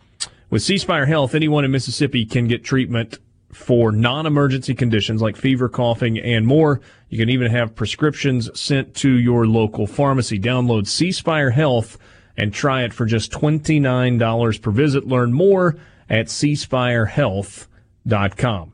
With 0.49 0.63
C 0.63 0.79
Spire 0.79 1.05
Health, 1.05 1.35
anyone 1.35 1.67
in 1.67 1.71
Mississippi 1.71 2.25
can 2.25 2.49
get 2.49 2.65
treatment 2.65 3.19
for 3.53 3.93
non-emergency 3.93 4.75
conditions 4.75 5.21
like 5.21 5.37
fever, 5.37 5.69
coughing, 5.69 6.19
and 6.19 6.47
more. 6.47 6.81
You 7.11 7.19
can 7.19 7.29
even 7.29 7.51
have 7.51 7.75
prescriptions 7.75 8.49
sent 8.59 8.95
to 8.97 9.11
your 9.11 9.47
local 9.47 9.87
pharmacy. 9.87 10.41
Download 10.41 10.87
C 10.87 11.13
Spire 11.13 11.51
Health 11.51 11.99
and 12.39 12.55
try 12.55 12.85
it 12.85 12.95
for 12.95 13.05
just 13.05 13.33
$29 13.33 14.63
per 14.63 14.71
visit. 14.71 15.07
Learn 15.07 15.35
more 15.35 15.77
at 16.09 16.29
cspirehealth.com. 16.29 18.73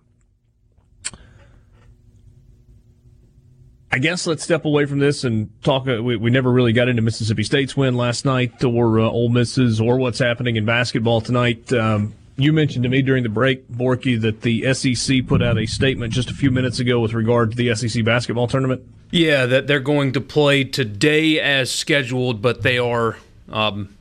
I 3.96 3.98
guess 3.98 4.26
let's 4.26 4.44
step 4.44 4.66
away 4.66 4.84
from 4.84 4.98
this 4.98 5.24
and 5.24 5.48
talk. 5.62 5.88
Uh, 5.88 6.02
we, 6.02 6.16
we 6.16 6.30
never 6.30 6.52
really 6.52 6.74
got 6.74 6.86
into 6.90 7.00
Mississippi 7.00 7.42
State's 7.42 7.74
win 7.74 7.96
last 7.96 8.26
night, 8.26 8.62
or 8.62 9.00
uh, 9.00 9.08
Ole 9.08 9.30
Miss's, 9.30 9.80
or 9.80 9.96
what's 9.96 10.18
happening 10.18 10.56
in 10.56 10.66
basketball 10.66 11.22
tonight. 11.22 11.72
Um, 11.72 12.12
you 12.36 12.52
mentioned 12.52 12.82
to 12.82 12.90
me 12.90 13.00
during 13.00 13.22
the 13.22 13.30
break, 13.30 13.66
Borky, 13.72 14.20
that 14.20 14.42
the 14.42 14.74
SEC 14.74 15.26
put 15.26 15.42
out 15.42 15.56
a 15.56 15.64
statement 15.64 16.12
just 16.12 16.30
a 16.30 16.34
few 16.34 16.50
minutes 16.50 16.78
ago 16.78 17.00
with 17.00 17.14
regard 17.14 17.52
to 17.52 17.56
the 17.56 17.74
SEC 17.74 18.04
basketball 18.04 18.46
tournament. 18.46 18.86
Yeah, 19.12 19.46
that 19.46 19.66
they're 19.66 19.80
going 19.80 20.12
to 20.12 20.20
play 20.20 20.64
today 20.64 21.40
as 21.40 21.72
scheduled, 21.72 22.42
but 22.42 22.60
they 22.60 22.76
are 22.76 23.16
um, 23.50 23.96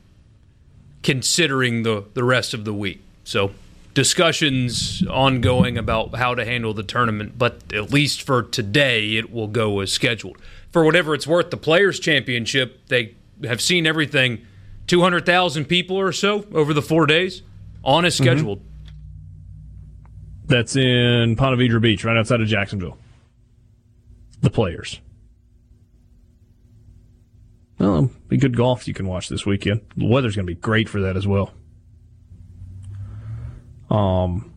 considering 1.02 1.84
the 1.84 2.04
the 2.12 2.22
rest 2.22 2.52
of 2.52 2.66
the 2.66 2.74
week. 2.74 3.00
So 3.24 3.52
discussions 3.96 5.02
ongoing 5.06 5.78
about 5.78 6.14
how 6.16 6.34
to 6.34 6.44
handle 6.44 6.74
the 6.74 6.82
tournament, 6.82 7.38
but 7.38 7.72
at 7.72 7.90
least 7.90 8.22
for 8.22 8.42
today, 8.42 9.16
it 9.16 9.32
will 9.32 9.48
go 9.48 9.80
as 9.80 9.90
scheduled. 9.90 10.36
For 10.70 10.84
whatever 10.84 11.14
it's 11.14 11.26
worth, 11.26 11.48
the 11.48 11.56
Players' 11.56 11.98
Championship, 11.98 12.86
they 12.88 13.14
have 13.44 13.62
seen 13.62 13.86
everything 13.86 14.44
200,000 14.86 15.64
people 15.64 15.96
or 15.96 16.12
so 16.12 16.44
over 16.52 16.74
the 16.74 16.82
four 16.82 17.06
days 17.06 17.40
on 17.82 18.04
as 18.04 18.14
mm-hmm. 18.14 18.24
scheduled. 18.24 18.58
Mm-hmm. 18.58 20.46
That's 20.48 20.76
in 20.76 21.34
Ponte 21.36 21.58
Vedra 21.58 21.80
Beach, 21.80 22.04
right 22.04 22.18
outside 22.18 22.42
of 22.42 22.48
Jacksonville. 22.48 22.98
The 24.42 24.50
Players. 24.50 25.00
Well, 27.78 28.10
be 28.28 28.36
good 28.36 28.58
golf 28.58 28.86
you 28.86 28.92
can 28.92 29.06
watch 29.06 29.30
this 29.30 29.46
weekend. 29.46 29.80
The 29.96 30.06
weather's 30.06 30.36
going 30.36 30.46
to 30.46 30.54
be 30.54 30.60
great 30.60 30.90
for 30.90 31.00
that 31.00 31.16
as 31.16 31.26
well. 31.26 31.54
Um, 33.90 34.52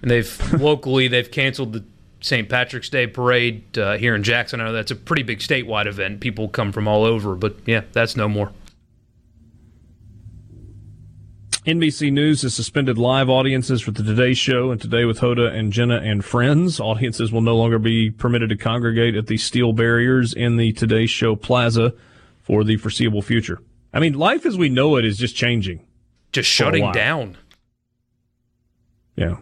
and 0.00 0.10
they've 0.10 0.52
locally 0.60 1.08
they've 1.08 1.30
canceled 1.30 1.72
the 1.72 1.84
St. 2.20 2.48
Patrick's 2.48 2.88
Day 2.88 3.06
parade 3.06 3.76
uh, 3.78 3.96
here 3.96 4.14
in 4.14 4.22
Jackson. 4.22 4.60
I 4.60 4.66
know 4.66 4.72
that's 4.72 4.90
a 4.90 4.96
pretty 4.96 5.22
big 5.22 5.40
statewide 5.40 5.86
event. 5.86 6.20
People 6.20 6.48
come 6.48 6.72
from 6.72 6.86
all 6.86 7.04
over, 7.04 7.34
but 7.34 7.56
yeah, 7.66 7.82
that's 7.92 8.16
no 8.16 8.28
more. 8.28 8.52
NBC 11.66 12.12
News 12.12 12.42
has 12.42 12.54
suspended 12.54 12.98
live 12.98 13.28
audiences 13.28 13.80
for 13.80 13.92
the 13.92 14.02
Today 14.02 14.34
Show 14.34 14.72
and 14.72 14.80
Today 14.80 15.04
with 15.04 15.20
Hoda 15.20 15.52
and 15.54 15.72
Jenna 15.72 16.00
and 16.00 16.24
Friends. 16.24 16.80
Audiences 16.80 17.30
will 17.30 17.40
no 17.40 17.56
longer 17.56 17.78
be 17.78 18.10
permitted 18.10 18.48
to 18.48 18.56
congregate 18.56 19.14
at 19.14 19.28
the 19.28 19.36
steel 19.36 19.72
barriers 19.72 20.32
in 20.32 20.56
the 20.56 20.72
Today 20.72 21.06
Show 21.06 21.36
Plaza 21.36 21.94
for 22.40 22.64
the 22.64 22.78
foreseeable 22.78 23.22
future. 23.22 23.60
I 23.94 24.00
mean, 24.00 24.14
life 24.14 24.44
as 24.44 24.58
we 24.58 24.70
know 24.70 24.96
it 24.96 25.04
is 25.04 25.16
just 25.16 25.36
changing. 25.36 25.86
Just 26.32 26.48
shutting 26.48 26.90
down. 26.90 27.36
Yeah. 29.16 29.36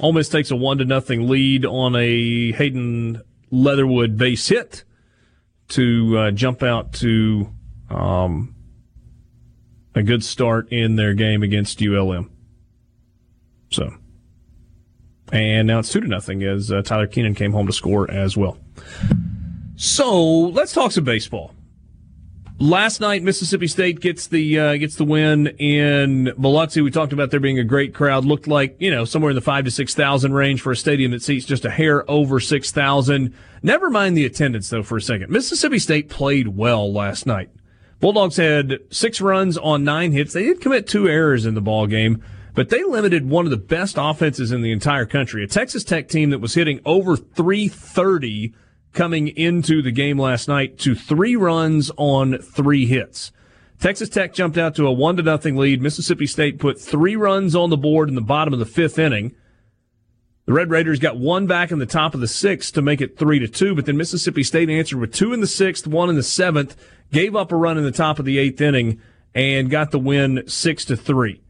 Ole 0.00 0.12
Miss 0.12 0.28
takes 0.28 0.50
a 0.50 0.56
one 0.56 0.78
to 0.78 0.84
nothing 0.84 1.28
lead 1.28 1.64
on 1.64 1.96
a 1.96 2.52
Hayden 2.52 3.22
Leatherwood 3.50 4.16
base 4.16 4.46
hit 4.48 4.84
to 5.68 6.18
uh, 6.18 6.30
jump 6.30 6.62
out 6.62 6.92
to 6.94 7.50
um, 7.88 8.54
a 9.94 10.02
good 10.02 10.22
start 10.22 10.70
in 10.70 10.96
their 10.96 11.14
game 11.14 11.42
against 11.42 11.82
ULM. 11.82 12.30
So, 13.70 13.94
and 15.32 15.66
now 15.66 15.78
it's 15.78 15.90
two 15.90 16.00
to 16.00 16.06
nothing 16.06 16.42
as 16.42 16.70
uh, 16.70 16.82
Tyler 16.82 17.06
Keenan 17.06 17.34
came 17.34 17.52
home 17.52 17.66
to 17.66 17.72
score 17.72 18.10
as 18.10 18.36
well. 18.36 18.58
So 19.76 20.22
let's 20.22 20.72
talk 20.72 20.92
some 20.92 21.04
baseball. 21.04 21.55
Last 22.58 23.02
night, 23.02 23.22
Mississippi 23.22 23.66
State 23.66 24.00
gets 24.00 24.28
the 24.28 24.58
uh, 24.58 24.76
gets 24.78 24.96
the 24.96 25.04
win 25.04 25.48
in 25.58 26.32
Biloxi. 26.38 26.80
We 26.80 26.90
talked 26.90 27.12
about 27.12 27.30
there 27.30 27.38
being 27.38 27.58
a 27.58 27.64
great 27.64 27.92
crowd. 27.92 28.24
Looked 28.24 28.46
like 28.46 28.76
you 28.78 28.90
know 28.90 29.04
somewhere 29.04 29.30
in 29.30 29.34
the 29.34 29.42
five 29.42 29.66
to 29.66 29.70
six 29.70 29.94
thousand 29.94 30.32
range 30.32 30.62
for 30.62 30.72
a 30.72 30.76
stadium 30.76 31.10
that 31.10 31.22
seats 31.22 31.44
just 31.44 31.66
a 31.66 31.70
hair 31.70 32.10
over 32.10 32.40
six 32.40 32.70
thousand. 32.70 33.34
Never 33.62 33.90
mind 33.90 34.16
the 34.16 34.24
attendance 34.24 34.70
though 34.70 34.82
for 34.82 34.96
a 34.96 35.02
second. 35.02 35.30
Mississippi 35.30 35.78
State 35.78 36.08
played 36.08 36.48
well 36.48 36.90
last 36.90 37.26
night. 37.26 37.50
Bulldogs 38.00 38.38
had 38.38 38.78
six 38.88 39.20
runs 39.20 39.58
on 39.58 39.84
nine 39.84 40.12
hits. 40.12 40.32
They 40.32 40.44
did 40.44 40.62
commit 40.62 40.86
two 40.86 41.10
errors 41.10 41.44
in 41.44 41.52
the 41.52 41.60
ball 41.60 41.86
game, 41.86 42.24
but 42.54 42.70
they 42.70 42.82
limited 42.84 43.28
one 43.28 43.44
of 43.44 43.50
the 43.50 43.58
best 43.58 43.96
offenses 43.98 44.50
in 44.50 44.62
the 44.62 44.72
entire 44.72 45.04
country. 45.04 45.44
A 45.44 45.46
Texas 45.46 45.84
Tech 45.84 46.08
team 46.08 46.30
that 46.30 46.38
was 46.38 46.54
hitting 46.54 46.80
over 46.86 47.18
three 47.18 47.68
thirty 47.68 48.54
coming 48.96 49.28
into 49.28 49.82
the 49.82 49.92
game 49.92 50.18
last 50.18 50.48
night 50.48 50.78
to 50.78 50.94
three 50.94 51.36
runs 51.36 51.92
on 51.98 52.38
three 52.38 52.86
hits. 52.86 53.30
Texas 53.78 54.08
Tech 54.08 54.32
jumped 54.32 54.56
out 54.56 54.74
to 54.74 54.86
a 54.86 54.92
one 54.92 55.18
to 55.18 55.22
nothing 55.22 55.56
lead. 55.56 55.82
Mississippi 55.82 56.26
State 56.26 56.58
put 56.58 56.80
three 56.80 57.14
runs 57.14 57.54
on 57.54 57.68
the 57.68 57.76
board 57.76 58.08
in 58.08 58.14
the 58.14 58.22
bottom 58.22 58.54
of 58.54 58.58
the 58.58 58.64
fifth 58.64 58.98
inning. 58.98 59.36
The 60.46 60.54
Red 60.54 60.70
Raiders 60.70 60.98
got 60.98 61.18
one 61.18 61.46
back 61.46 61.70
in 61.70 61.78
the 61.78 61.86
top 61.86 62.14
of 62.14 62.20
the 62.20 62.28
sixth 62.28 62.72
to 62.74 62.82
make 62.82 63.02
it 63.02 63.18
three 63.18 63.38
to 63.38 63.48
two, 63.48 63.74
but 63.74 63.84
then 63.84 63.98
Mississippi 63.98 64.42
State 64.42 64.70
answered 64.70 64.98
with 64.98 65.12
two 65.12 65.34
in 65.34 65.40
the 65.40 65.46
sixth, 65.46 65.86
one 65.86 66.08
in 66.08 66.16
the 66.16 66.22
seventh, 66.22 66.74
gave 67.12 67.36
up 67.36 67.52
a 67.52 67.56
run 67.56 67.76
in 67.76 67.84
the 67.84 67.92
top 67.92 68.18
of 68.18 68.24
the 68.24 68.38
eighth 68.38 68.60
inning, 68.60 69.00
and 69.34 69.68
got 69.68 69.90
the 69.90 69.98
win 69.98 70.42
six 70.46 70.86
to 70.86 70.96
three. 70.96 71.42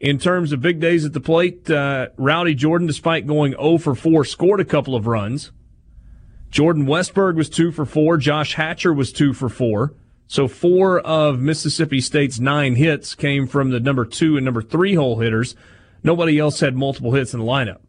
In 0.00 0.18
terms 0.18 0.52
of 0.52 0.60
big 0.60 0.80
days 0.80 1.04
at 1.06 1.14
the 1.14 1.20
plate, 1.20 1.70
uh, 1.70 2.08
Rowdy 2.18 2.54
Jordan, 2.54 2.86
despite 2.86 3.26
going 3.26 3.52
0 3.52 3.78
for 3.78 3.94
4, 3.94 4.24
scored 4.24 4.60
a 4.60 4.64
couple 4.64 4.94
of 4.94 5.06
runs. 5.06 5.52
Jordan 6.50 6.86
Westburg 6.86 7.36
was 7.36 7.48
two 7.48 7.70
for 7.70 7.84
four. 7.84 8.16
Josh 8.16 8.54
Hatcher 8.54 8.92
was 8.92 9.12
two 9.12 9.32
for 9.32 9.48
four. 9.48 9.94
So 10.26 10.48
four 10.48 11.00
of 11.00 11.40
Mississippi 11.40 12.00
State's 12.00 12.38
nine 12.38 12.76
hits 12.76 13.14
came 13.14 13.46
from 13.46 13.70
the 13.70 13.80
number 13.80 14.04
two 14.04 14.36
and 14.36 14.44
number 14.44 14.62
three 14.62 14.94
hole 14.94 15.18
hitters. 15.18 15.56
Nobody 16.02 16.38
else 16.38 16.60
had 16.60 16.76
multiple 16.76 17.12
hits 17.12 17.34
in 17.34 17.40
the 17.40 17.46
lineup. 17.46 17.80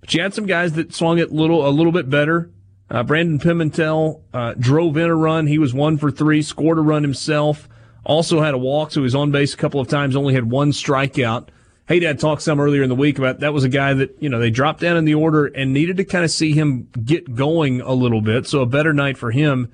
But 0.00 0.14
you 0.14 0.22
had 0.22 0.34
some 0.34 0.46
guys 0.46 0.72
that 0.74 0.94
swung 0.94 1.18
it 1.18 1.32
little 1.32 1.66
a 1.66 1.70
little 1.70 1.92
bit 1.92 2.08
better. 2.08 2.50
Uh, 2.90 3.02
Brandon 3.02 3.38
Pimentel 3.38 4.22
uh, 4.32 4.54
drove 4.58 4.96
in 4.96 5.10
a 5.10 5.14
run. 5.14 5.46
He 5.46 5.58
was 5.58 5.74
one 5.74 5.98
for 5.98 6.10
three, 6.10 6.42
scored 6.42 6.78
a 6.78 6.80
run 6.80 7.02
himself. 7.02 7.68
Also 8.04 8.40
had 8.40 8.54
a 8.54 8.58
walk, 8.58 8.92
so 8.92 9.00
he 9.00 9.04
was 9.04 9.14
on 9.14 9.30
base 9.30 9.52
a 9.52 9.56
couple 9.58 9.80
of 9.80 9.88
times, 9.88 10.16
only 10.16 10.34
had 10.34 10.50
one 10.50 10.70
strikeout. 10.72 11.48
Hey, 11.88 12.00
Dad 12.00 12.18
talked 12.18 12.42
some 12.42 12.60
earlier 12.60 12.82
in 12.82 12.90
the 12.90 12.94
week 12.94 13.18
about 13.18 13.40
that 13.40 13.54
was 13.54 13.64
a 13.64 13.68
guy 13.70 13.94
that, 13.94 14.14
you 14.20 14.28
know, 14.28 14.38
they 14.38 14.50
dropped 14.50 14.80
down 14.80 14.98
in 14.98 15.06
the 15.06 15.14
order 15.14 15.46
and 15.46 15.72
needed 15.72 15.96
to 15.96 16.04
kind 16.04 16.22
of 16.22 16.30
see 16.30 16.52
him 16.52 16.86
get 17.02 17.34
going 17.34 17.80
a 17.80 17.94
little 17.94 18.20
bit. 18.20 18.46
So 18.46 18.60
a 18.60 18.66
better 18.66 18.92
night 18.92 19.16
for 19.16 19.30
him. 19.30 19.72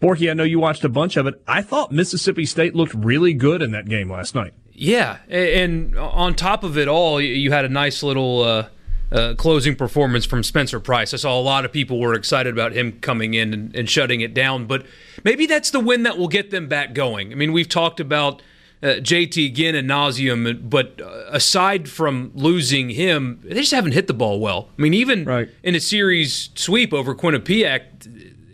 Borky, 0.00 0.30
I 0.30 0.32
know 0.32 0.42
you 0.42 0.58
watched 0.58 0.84
a 0.84 0.88
bunch 0.88 1.18
of 1.18 1.26
it. 1.26 1.42
I 1.46 1.60
thought 1.60 1.92
Mississippi 1.92 2.46
State 2.46 2.74
looked 2.74 2.94
really 2.94 3.34
good 3.34 3.60
in 3.60 3.72
that 3.72 3.86
game 3.86 4.10
last 4.10 4.34
night. 4.34 4.54
Yeah, 4.72 5.18
and 5.28 5.98
on 5.98 6.34
top 6.34 6.64
of 6.64 6.78
it 6.78 6.88
all, 6.88 7.20
you 7.20 7.52
had 7.52 7.66
a 7.66 7.68
nice 7.68 8.02
little 8.02 8.42
uh, 8.42 8.68
uh, 9.12 9.34
closing 9.36 9.76
performance 9.76 10.24
from 10.24 10.42
Spencer 10.42 10.80
Price. 10.80 11.12
I 11.12 11.18
saw 11.18 11.38
a 11.38 11.42
lot 11.42 11.66
of 11.66 11.72
people 11.72 12.00
were 12.00 12.14
excited 12.14 12.54
about 12.54 12.72
him 12.72 12.98
coming 13.00 13.34
in 13.34 13.52
and, 13.52 13.76
and, 13.76 13.90
shutting 13.90 14.22
it 14.22 14.32
down, 14.32 14.64
but 14.64 14.86
maybe 15.22 15.44
that's 15.44 15.70
the 15.70 15.80
win 15.80 16.04
that 16.04 16.16
will 16.16 16.28
get 16.28 16.50
them 16.50 16.66
back 16.66 16.94
going. 16.94 17.30
I 17.30 17.34
mean, 17.34 17.52
we've 17.52 17.68
talked 17.68 18.00
about 18.00 18.40
uh, 18.82 18.86
JT 18.86 19.46
again 19.46 19.74
and 19.74 19.88
nauseum, 19.88 20.70
but 20.70 21.00
uh, 21.00 21.24
aside 21.28 21.88
from 21.88 22.32
losing 22.34 22.90
him, 22.90 23.40
they 23.44 23.54
just 23.56 23.72
haven't 23.72 23.92
hit 23.92 24.06
the 24.06 24.14
ball 24.14 24.40
well. 24.40 24.68
I 24.78 24.82
mean, 24.82 24.94
even 24.94 25.24
right. 25.24 25.48
in 25.62 25.74
a 25.74 25.80
series 25.80 26.50
sweep 26.54 26.92
over 26.92 27.14
Quinnipiac, 27.14 27.82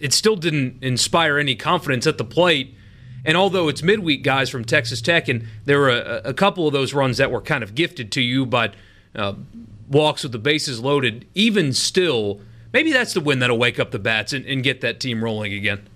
it 0.00 0.12
still 0.12 0.36
didn't 0.36 0.82
inspire 0.82 1.38
any 1.38 1.54
confidence 1.54 2.06
at 2.06 2.18
the 2.18 2.24
plate 2.24 2.76
and 3.26 3.36
although 3.36 3.68
it's 3.68 3.82
midweek 3.82 4.22
guys 4.22 4.48
from 4.48 4.64
Texas 4.64 5.02
Tech, 5.02 5.28
and 5.28 5.46
there 5.64 5.80
were 5.80 5.90
a, 5.90 6.22
a 6.26 6.32
couple 6.32 6.66
of 6.68 6.72
those 6.72 6.94
runs 6.94 7.16
that 7.18 7.30
were 7.32 7.40
kind 7.40 7.64
of 7.64 7.74
gifted 7.74 8.12
to 8.12 8.22
you, 8.22 8.46
but 8.46 8.74
uh, 9.16 9.34
walks 9.90 10.22
with 10.22 10.30
the 10.30 10.38
bases 10.38 10.80
loaded, 10.80 11.26
even 11.34 11.72
still, 11.72 12.40
maybe 12.72 12.92
that's 12.92 13.14
the 13.14 13.20
win 13.20 13.40
that'll 13.40 13.58
wake 13.58 13.80
up 13.80 13.90
the 13.90 13.98
bats 13.98 14.32
and, 14.32 14.46
and 14.46 14.62
get 14.62 14.80
that 14.80 15.00
team 15.00 15.24
rolling 15.24 15.52
again. 15.52 15.88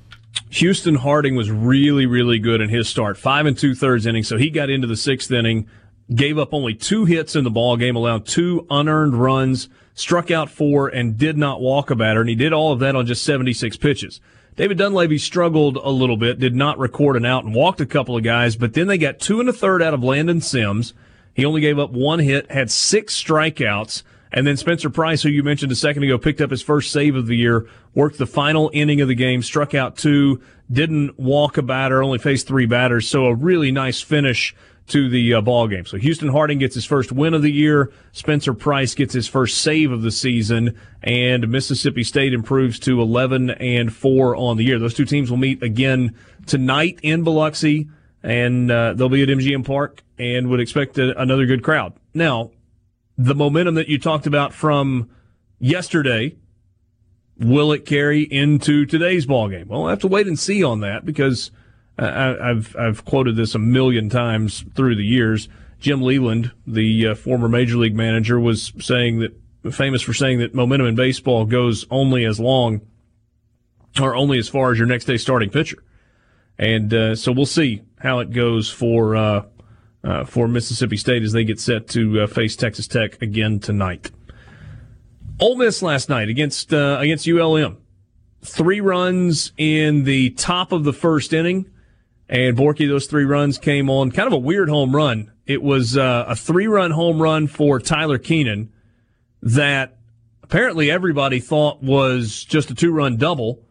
Houston 0.50 0.96
Harding 0.96 1.36
was 1.36 1.50
really, 1.50 2.06
really 2.06 2.38
good 2.38 2.60
in 2.60 2.68
his 2.68 2.88
start. 2.88 3.16
Five 3.16 3.46
and 3.46 3.56
two 3.56 3.74
thirds 3.74 4.06
innings, 4.06 4.28
so 4.28 4.36
he 4.36 4.50
got 4.50 4.70
into 4.70 4.86
the 4.86 4.96
sixth 4.96 5.30
inning, 5.30 5.68
gave 6.14 6.38
up 6.38 6.52
only 6.52 6.74
two 6.74 7.04
hits 7.04 7.36
in 7.36 7.44
the 7.44 7.50
ball 7.50 7.76
game, 7.76 7.96
allowed 7.96 8.26
two 8.26 8.66
unearned 8.70 9.14
runs, 9.14 9.68
struck 9.94 10.30
out 10.30 10.50
four, 10.50 10.88
and 10.88 11.16
did 11.16 11.36
not 11.36 11.60
walk 11.60 11.90
a 11.90 11.94
batter. 11.94 12.20
And 12.20 12.28
he 12.28 12.34
did 12.34 12.52
all 12.52 12.72
of 12.72 12.80
that 12.80 12.96
on 12.96 13.06
just 13.06 13.22
76 13.24 13.76
pitches. 13.76 14.20
David 14.56 14.78
Dunleavy 14.78 15.18
struggled 15.18 15.76
a 15.76 15.90
little 15.90 16.16
bit, 16.16 16.38
did 16.38 16.54
not 16.54 16.78
record 16.78 17.16
an 17.16 17.24
out 17.24 17.44
and 17.44 17.54
walked 17.54 17.80
a 17.80 17.86
couple 17.86 18.16
of 18.16 18.24
guys, 18.24 18.56
but 18.56 18.74
then 18.74 18.88
they 18.88 18.98
got 18.98 19.20
two 19.20 19.40
and 19.40 19.48
a 19.48 19.52
third 19.52 19.82
out 19.82 19.94
of 19.94 20.02
Landon 20.02 20.40
Sims. 20.40 20.92
He 21.32 21.44
only 21.44 21.60
gave 21.60 21.78
up 21.78 21.92
one 21.92 22.18
hit, 22.18 22.50
had 22.50 22.70
six 22.70 23.14
strikeouts, 23.22 24.02
and 24.32 24.46
then 24.46 24.56
Spencer 24.56 24.90
Price, 24.90 25.22
who 25.22 25.28
you 25.28 25.42
mentioned 25.42 25.72
a 25.72 25.76
second 25.76 26.04
ago, 26.04 26.16
picked 26.16 26.40
up 26.40 26.50
his 26.50 26.62
first 26.62 26.92
save 26.92 27.16
of 27.16 27.26
the 27.26 27.36
year, 27.36 27.68
worked 27.94 28.18
the 28.18 28.26
final 28.26 28.70
inning 28.72 29.00
of 29.00 29.08
the 29.08 29.14
game, 29.14 29.42
struck 29.42 29.74
out 29.74 29.96
two, 29.96 30.40
didn't 30.70 31.18
walk 31.18 31.56
a 31.56 31.62
batter, 31.62 32.02
only 32.02 32.18
faced 32.18 32.46
three 32.46 32.66
batters. 32.66 33.08
So 33.08 33.26
a 33.26 33.34
really 33.34 33.72
nice 33.72 34.00
finish 34.00 34.54
to 34.88 35.08
the 35.08 35.34
uh, 35.34 35.40
ball 35.40 35.68
game. 35.68 35.86
So 35.86 35.96
Houston 35.96 36.28
Harding 36.28 36.58
gets 36.58 36.74
his 36.74 36.84
first 36.84 37.12
win 37.12 37.34
of 37.34 37.42
the 37.42 37.50
year. 37.50 37.92
Spencer 38.12 38.54
Price 38.54 38.94
gets 38.94 39.14
his 39.14 39.28
first 39.28 39.58
save 39.58 39.92
of 39.92 40.02
the 40.02 40.10
season, 40.10 40.78
and 41.02 41.48
Mississippi 41.48 42.04
State 42.04 42.32
improves 42.32 42.78
to 42.80 43.00
11 43.00 43.50
and 43.50 43.94
four 43.94 44.36
on 44.36 44.56
the 44.56 44.64
year. 44.64 44.78
Those 44.78 44.94
two 44.94 45.04
teams 45.04 45.30
will 45.30 45.38
meet 45.38 45.62
again 45.62 46.16
tonight 46.46 46.98
in 47.02 47.22
Biloxi, 47.22 47.88
and 48.22 48.70
uh, 48.70 48.94
they'll 48.94 49.08
be 49.08 49.22
at 49.22 49.28
MGM 49.28 49.64
Park, 49.64 50.02
and 50.18 50.48
would 50.48 50.60
expect 50.60 50.98
a, 50.98 51.18
another 51.20 51.46
good 51.46 51.62
crowd. 51.62 51.94
Now, 52.12 52.50
the 53.24 53.34
momentum 53.34 53.74
that 53.74 53.88
you 53.88 53.98
talked 53.98 54.26
about 54.26 54.54
from 54.54 55.10
yesterday. 55.58 56.36
Will 57.38 57.72
it 57.72 57.86
carry 57.86 58.22
into 58.22 58.84
today's 58.84 59.26
ball 59.26 59.48
game? 59.48 59.68
Well, 59.68 59.80
we'll 59.80 59.90
have 59.90 60.00
to 60.00 60.08
wait 60.08 60.26
and 60.26 60.38
see 60.38 60.62
on 60.62 60.80
that 60.80 61.04
because 61.04 61.50
I, 61.98 62.36
have 62.48 62.76
I've 62.76 63.04
quoted 63.04 63.36
this 63.36 63.54
a 63.54 63.58
million 63.58 64.08
times 64.08 64.64
through 64.74 64.96
the 64.96 65.04
years. 65.04 65.48
Jim 65.78 66.02
Leyland, 66.02 66.52
the 66.66 67.08
uh, 67.08 67.14
former 67.14 67.48
major 67.48 67.76
league 67.76 67.94
manager, 67.94 68.38
was 68.38 68.72
saying 68.78 69.20
that 69.20 69.34
famous 69.72 70.02
for 70.02 70.14
saying 70.14 70.38
that 70.38 70.54
momentum 70.54 70.88
in 70.88 70.94
baseball 70.94 71.44
goes 71.44 71.86
only 71.90 72.24
as 72.24 72.38
long 72.40 72.80
or 74.00 74.14
only 74.14 74.38
as 74.38 74.48
far 74.48 74.72
as 74.72 74.78
your 74.78 74.86
next 74.86 75.06
day 75.06 75.16
starting 75.16 75.50
pitcher. 75.50 75.82
And 76.58 76.92
uh, 76.92 77.14
so 77.16 77.32
we'll 77.32 77.46
see 77.46 77.82
how 77.98 78.18
it 78.20 78.30
goes 78.32 78.70
for 78.70 79.16
uh, 79.16 79.44
uh 80.04 80.24
for 80.24 80.48
Mississippi 80.48 80.96
State 80.96 81.22
as 81.22 81.32
they 81.32 81.44
get 81.44 81.60
set 81.60 81.88
to 81.88 82.20
uh, 82.20 82.26
face 82.26 82.56
Texas 82.56 82.86
Tech 82.86 83.20
again 83.22 83.60
tonight. 83.60 84.10
Ole 85.38 85.56
Miss 85.56 85.82
last 85.82 86.08
night 86.08 86.28
against 86.28 86.72
uh, 86.72 86.98
against 87.00 87.28
ULM, 87.28 87.78
three 88.42 88.80
runs 88.80 89.52
in 89.56 90.04
the 90.04 90.30
top 90.30 90.72
of 90.72 90.84
the 90.84 90.92
first 90.92 91.32
inning 91.32 91.66
and 92.30 92.56
Borky, 92.56 92.88
those 92.88 93.08
three 93.08 93.24
runs 93.24 93.58
came 93.58 93.90
on 93.90 94.12
kind 94.12 94.28
of 94.28 94.32
a 94.32 94.38
weird 94.38 94.68
home 94.68 94.94
run. 94.94 95.32
It 95.46 95.64
was 95.64 95.96
uh, 95.96 96.26
a 96.28 96.36
three 96.36 96.68
run 96.68 96.92
home 96.92 97.20
run 97.20 97.48
for 97.48 97.80
Tyler 97.80 98.18
Keenan 98.18 98.72
that 99.42 99.98
apparently 100.40 100.92
everybody 100.92 101.40
thought 101.40 101.82
was 101.82 102.44
just 102.44 102.70
a 102.70 102.74
two 102.76 102.92
run 102.92 103.16
double, 103.16 103.64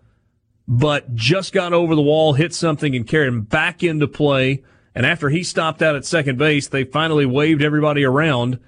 but 0.68 1.16
just 1.16 1.54
got 1.54 1.72
over 1.72 1.96
the 1.96 2.02
wall, 2.02 2.34
hit 2.34 2.54
something, 2.54 2.94
and 2.98 3.08
carried 3.08 3.30
him 3.30 3.44
back 3.44 3.82
into 3.82 4.10
play. 4.10 4.62
And 4.96 5.06
after 5.06 5.30
he 5.30 5.44
stopped 5.44 5.82
out 5.82 5.96
at 5.96 6.06
second 6.06 6.38
base, 6.38 6.68
they 6.68 6.84
finally 6.84 7.26
waved 7.26 7.62
everybody 7.62 8.04
around. 8.04 8.60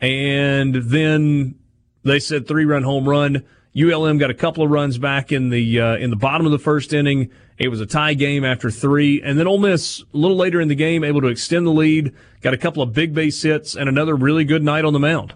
And 0.00 0.74
then 0.74 1.56
they 2.02 2.18
said 2.18 2.46
three 2.46 2.64
run 2.64 2.82
home 2.82 3.08
run. 3.08 3.44
ULM 3.76 4.18
got 4.18 4.30
a 4.30 4.34
couple 4.34 4.64
of 4.64 4.70
runs 4.70 4.98
back 4.98 5.30
in 5.30 5.50
the 5.50 5.80
uh, 5.80 5.96
in 5.96 6.10
the 6.10 6.16
bottom 6.16 6.44
of 6.44 6.52
the 6.52 6.58
first 6.58 6.92
inning. 6.92 7.30
It 7.56 7.68
was 7.68 7.80
a 7.80 7.86
tie 7.86 8.14
game 8.14 8.44
after 8.44 8.70
three, 8.70 9.22
and 9.22 9.38
then 9.38 9.46
Ole 9.46 9.58
Miss 9.58 10.00
a 10.00 10.16
little 10.16 10.36
later 10.36 10.60
in 10.60 10.68
the 10.68 10.74
game 10.74 11.04
able 11.04 11.20
to 11.20 11.28
extend 11.28 11.66
the 11.66 11.70
lead. 11.70 12.14
Got 12.40 12.54
a 12.54 12.58
couple 12.58 12.82
of 12.82 12.92
big 12.92 13.14
base 13.14 13.40
hits 13.42 13.76
and 13.76 13.88
another 13.88 14.16
really 14.16 14.44
good 14.44 14.64
night 14.64 14.84
on 14.84 14.92
the 14.92 14.98
mound. 14.98 15.34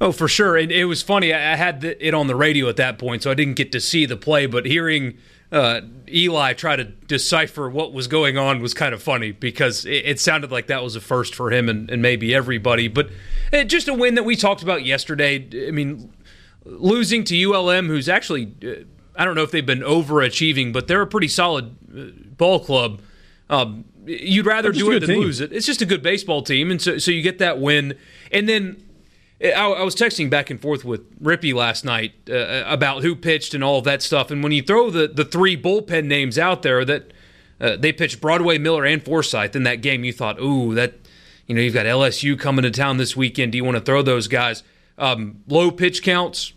Oh, 0.00 0.10
for 0.10 0.26
sure. 0.26 0.56
And 0.56 0.72
it 0.72 0.86
was 0.86 1.00
funny. 1.00 1.32
I 1.32 1.54
had 1.54 1.84
it 1.84 2.12
on 2.12 2.26
the 2.26 2.34
radio 2.34 2.68
at 2.68 2.74
that 2.76 2.98
point, 2.98 3.22
so 3.22 3.30
I 3.30 3.34
didn't 3.34 3.54
get 3.54 3.70
to 3.70 3.80
see 3.80 4.04
the 4.04 4.16
play. 4.16 4.46
But 4.46 4.66
hearing 4.66 5.16
uh, 5.52 5.82
Eli 6.08 6.54
try 6.54 6.76
to 6.76 6.84
decipher 6.84 7.68
what 7.68 7.92
was 7.92 8.06
going 8.06 8.38
on 8.38 8.62
was 8.62 8.72
kind 8.72 8.94
of 8.94 9.02
funny 9.02 9.32
because 9.32 9.84
it, 9.84 10.06
it 10.06 10.20
sounded 10.20 10.50
like 10.50 10.66
that 10.68 10.82
was 10.82 10.96
a 10.96 11.00
first 11.00 11.34
for 11.34 11.52
him 11.52 11.68
and, 11.68 11.90
and 11.90 12.00
maybe 12.00 12.34
everybody. 12.34 12.88
But 12.88 13.10
uh, 13.52 13.64
just 13.64 13.86
a 13.86 13.94
win 13.94 14.14
that 14.14 14.24
we 14.24 14.34
talked 14.34 14.62
about 14.62 14.84
yesterday. 14.84 15.46
I 15.68 15.70
mean, 15.70 16.10
losing 16.64 17.22
to 17.24 17.52
ULM, 17.52 17.86
who's 17.86 18.08
actually, 18.08 18.54
uh, 18.64 18.84
I 19.14 19.26
don't 19.26 19.34
know 19.34 19.42
if 19.42 19.50
they've 19.50 19.64
been 19.64 19.80
overachieving, 19.80 20.72
but 20.72 20.88
they're 20.88 21.02
a 21.02 21.06
pretty 21.06 21.28
solid 21.28 21.76
uh, 21.94 22.04
ball 22.36 22.58
club. 22.58 23.02
Um, 23.50 23.84
you'd 24.06 24.46
rather 24.46 24.72
do 24.72 24.90
it 24.92 25.00
than 25.00 25.10
team. 25.10 25.20
lose 25.20 25.40
it. 25.40 25.52
It's 25.52 25.66
just 25.66 25.82
a 25.82 25.86
good 25.86 26.02
baseball 26.02 26.42
team, 26.42 26.70
and 26.70 26.80
so 26.80 26.96
so 26.96 27.10
you 27.10 27.20
get 27.20 27.38
that 27.38 27.60
win. 27.60 27.98
And 28.30 28.48
then 28.48 28.82
I, 29.42 29.48
I 29.48 29.82
was 29.82 29.94
texting 29.94 30.30
back 30.30 30.50
and 30.50 30.60
forth 30.60 30.84
with 30.84 31.20
Rippy 31.20 31.52
last 31.52 31.84
night 31.84 32.12
uh, 32.30 32.64
about 32.66 33.02
who 33.02 33.16
pitched 33.16 33.54
and 33.54 33.64
all 33.64 33.78
of 33.78 33.84
that 33.84 34.02
stuff. 34.02 34.30
And 34.30 34.42
when 34.42 34.52
you 34.52 34.62
throw 34.62 34.90
the 34.90 35.08
the 35.08 35.24
three 35.24 35.56
bullpen 35.56 36.04
names 36.06 36.38
out 36.38 36.62
there 36.62 36.84
that 36.84 37.12
uh, 37.60 37.76
they 37.76 37.92
pitched 37.92 38.20
Broadway, 38.20 38.58
Miller, 38.58 38.84
and 38.84 39.02
Forsyth 39.04 39.54
in 39.54 39.62
that 39.62 39.82
game, 39.82 40.04
you 40.04 40.12
thought, 40.12 40.40
ooh, 40.40 40.74
that 40.74 40.94
you 41.46 41.54
know 41.54 41.60
you've 41.60 41.74
got 41.74 41.86
LSU 41.86 42.38
coming 42.38 42.62
to 42.62 42.70
town 42.70 42.96
this 42.96 43.16
weekend. 43.16 43.52
Do 43.52 43.58
you 43.58 43.64
want 43.64 43.76
to 43.76 43.82
throw 43.82 44.02
those 44.02 44.28
guys? 44.28 44.62
Um, 44.98 45.42
low 45.48 45.70
pitch 45.70 46.02
counts, 46.02 46.52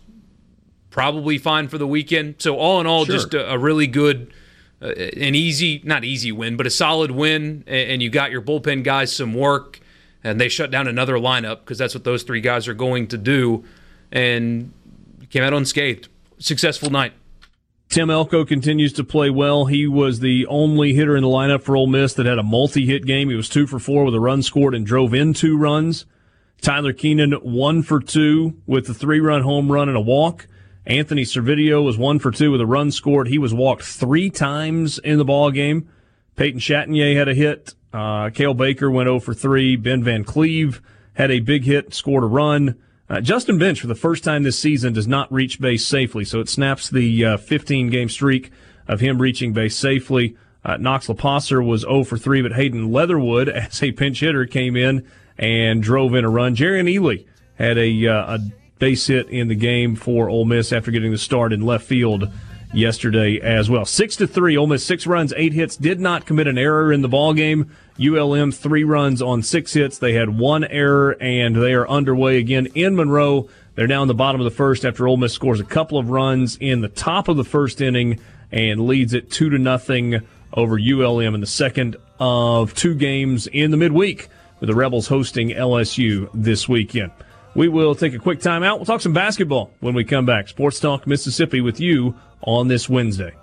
probably 0.90 1.38
fine 1.38 1.68
for 1.68 1.78
the 1.78 1.86
weekend. 1.86 2.36
So 2.38 2.56
all 2.56 2.80
in 2.80 2.86
all, 2.86 3.04
sure. 3.04 3.14
just 3.14 3.34
a, 3.34 3.52
a, 3.52 3.58
really 3.58 3.86
good, 3.86 4.32
uh, 4.80 4.88
an 4.88 5.34
easy, 5.34 5.80
not 5.84 6.04
easy 6.04 6.32
win, 6.32 6.56
but 6.56 6.66
a 6.66 6.70
solid 6.70 7.10
win. 7.10 7.64
And, 7.66 7.90
and, 7.90 8.02
you 8.02 8.10
got 8.10 8.30
your 8.30 8.42
bullpen 8.42 8.82
guys 8.82 9.14
some 9.14 9.34
work, 9.34 9.80
and 10.26 10.40
they 10.40 10.48
shut 10.48 10.72
down 10.72 10.88
another 10.88 11.14
lineup 11.14 11.60
because 11.60 11.78
that's 11.78 11.94
what 11.94 12.04
those 12.04 12.24
three 12.24 12.40
guys 12.40 12.66
are 12.66 12.74
going 12.74 13.06
to 13.08 13.16
do, 13.16 13.64
and 14.10 14.72
came 15.30 15.42
out 15.42 15.54
unscathed. 15.54 16.08
Successful 16.38 16.90
night. 16.90 17.12
Tim 17.88 18.10
Elko 18.10 18.44
continues 18.44 18.92
to 18.94 19.04
play 19.04 19.30
well. 19.30 19.66
He 19.66 19.86
was 19.86 20.18
the 20.18 20.44
only 20.46 20.92
hitter 20.94 21.16
in 21.16 21.22
the 21.22 21.28
lineup 21.28 21.62
for 21.62 21.76
Ole 21.76 21.86
Miss 21.86 22.14
that 22.14 22.26
had 22.26 22.38
a 22.38 22.42
multi-hit 22.42 23.06
game. 23.06 23.30
He 23.30 23.36
was 23.36 23.48
two 23.48 23.68
for 23.68 23.78
four 23.78 24.04
with 24.04 24.14
a 24.14 24.20
run 24.20 24.42
scored 24.42 24.74
and 24.74 24.84
drove 24.84 25.14
in 25.14 25.32
two 25.32 25.56
runs. 25.56 26.04
Tyler 26.60 26.92
Keenan, 26.92 27.32
one 27.32 27.84
for 27.84 28.00
two 28.00 28.60
with 28.66 28.88
a 28.88 28.94
three 28.94 29.20
run 29.20 29.42
home 29.42 29.70
run 29.70 29.88
and 29.88 29.96
a 29.96 30.00
walk. 30.00 30.48
Anthony 30.84 31.22
Servideo 31.22 31.84
was 31.84 31.96
one 31.96 32.18
for 32.18 32.32
two 32.32 32.50
with 32.50 32.60
a 32.60 32.66
run 32.66 32.90
scored. 32.90 33.28
He 33.28 33.38
was 33.38 33.54
walked 33.54 33.84
three 33.84 34.30
times 34.30 34.98
in 34.98 35.18
the 35.18 35.24
ball 35.24 35.52
game. 35.52 35.88
Peyton 36.34 36.60
Chatagnier 36.60 37.16
had 37.16 37.28
a 37.28 37.34
hit. 37.34 37.74
Uh, 37.96 38.28
Cael 38.28 38.54
Baker 38.54 38.90
went 38.90 39.06
0 39.06 39.20
for 39.20 39.32
3. 39.32 39.76
Ben 39.76 40.04
Van 40.04 40.22
Cleve 40.22 40.82
had 41.14 41.30
a 41.30 41.40
big 41.40 41.64
hit, 41.64 41.94
scored 41.94 42.24
a 42.24 42.26
run. 42.26 42.76
Uh, 43.08 43.22
Justin 43.22 43.58
Bench, 43.58 43.80
for 43.80 43.86
the 43.86 43.94
first 43.94 44.22
time 44.22 44.42
this 44.42 44.58
season, 44.58 44.92
does 44.92 45.08
not 45.08 45.32
reach 45.32 45.62
base 45.62 45.86
safely, 45.86 46.22
so 46.22 46.38
it 46.40 46.50
snaps 46.50 46.90
the 46.90 47.24
uh, 47.24 47.36
15 47.38 47.88
game 47.88 48.10
streak 48.10 48.50
of 48.86 49.00
him 49.00 49.18
reaching 49.22 49.54
base 49.54 49.74
safely. 49.74 50.36
Uh, 50.62 50.76
Knox 50.76 51.08
Loposer 51.08 51.64
was 51.64 51.82
0 51.82 52.04
for 52.04 52.18
3, 52.18 52.42
but 52.42 52.52
Hayden 52.52 52.92
Leatherwood, 52.92 53.48
as 53.48 53.82
a 53.82 53.92
pinch 53.92 54.20
hitter, 54.20 54.44
came 54.44 54.76
in 54.76 55.08
and 55.38 55.82
drove 55.82 56.14
in 56.14 56.26
a 56.26 56.28
run. 56.28 56.54
Jerrion 56.54 56.94
Ealy 56.94 57.24
had 57.54 57.78
a, 57.78 58.08
uh, 58.08 58.36
a 58.36 58.38
base 58.78 59.06
hit 59.06 59.30
in 59.30 59.48
the 59.48 59.54
game 59.54 59.96
for 59.96 60.28
Ole 60.28 60.44
Miss 60.44 60.70
after 60.70 60.90
getting 60.90 61.12
the 61.12 61.18
start 61.18 61.50
in 61.50 61.62
left 61.62 61.86
field 61.86 62.30
yesterday 62.72 63.38
as 63.40 63.70
well. 63.70 63.84
Six 63.84 64.16
to 64.16 64.26
three, 64.26 64.56
Ole 64.56 64.66
Miss 64.66 64.84
six 64.84 65.06
runs, 65.06 65.32
eight 65.36 65.52
hits, 65.52 65.76
did 65.76 66.00
not 66.00 66.26
commit 66.26 66.46
an 66.46 66.58
error 66.58 66.92
in 66.92 67.02
the 67.02 67.08
ball 67.08 67.34
game. 67.34 67.70
ULM 67.98 68.52
three 68.52 68.84
runs 68.84 69.22
on 69.22 69.42
six 69.42 69.72
hits. 69.72 69.98
They 69.98 70.12
had 70.12 70.38
one 70.38 70.64
error, 70.64 71.16
and 71.20 71.56
they 71.56 71.72
are 71.72 71.88
underway 71.88 72.38
again 72.38 72.66
in 72.74 72.96
Monroe. 72.96 73.48
They're 73.74 73.86
now 73.86 74.02
in 74.02 74.08
the 74.08 74.14
bottom 74.14 74.40
of 74.40 74.44
the 74.44 74.50
first 74.50 74.84
after 74.84 75.06
Ole 75.06 75.16
Miss 75.16 75.32
scores 75.32 75.60
a 75.60 75.64
couple 75.64 75.98
of 75.98 76.10
runs 76.10 76.56
in 76.56 76.80
the 76.80 76.88
top 76.88 77.28
of 77.28 77.36
the 77.36 77.44
first 77.44 77.80
inning 77.80 78.20
and 78.50 78.86
leads 78.86 79.12
it 79.12 79.30
two 79.30 79.50
to 79.50 79.58
nothing 79.58 80.20
over 80.52 80.78
ULM 80.78 81.34
in 81.34 81.40
the 81.40 81.46
second 81.46 81.96
of 82.18 82.74
two 82.74 82.94
games 82.94 83.46
in 83.46 83.70
the 83.70 83.76
midweek 83.76 84.28
with 84.60 84.68
the 84.68 84.74
Rebels 84.74 85.08
hosting 85.08 85.50
LSU 85.50 86.30
this 86.32 86.68
weekend. 86.68 87.12
We 87.54 87.68
will 87.68 87.94
take 87.94 88.14
a 88.14 88.18
quick 88.18 88.40
time 88.40 88.62
out. 88.62 88.78
We'll 88.78 88.86
talk 88.86 89.00
some 89.00 89.14
basketball 89.14 89.70
when 89.80 89.94
we 89.94 90.04
come 90.04 90.26
back. 90.26 90.48
Sports 90.48 90.78
Talk 90.78 91.06
Mississippi 91.06 91.60
with 91.60 91.80
you 91.80 92.14
on 92.46 92.68
this 92.68 92.88
Wednesday. 92.88 93.34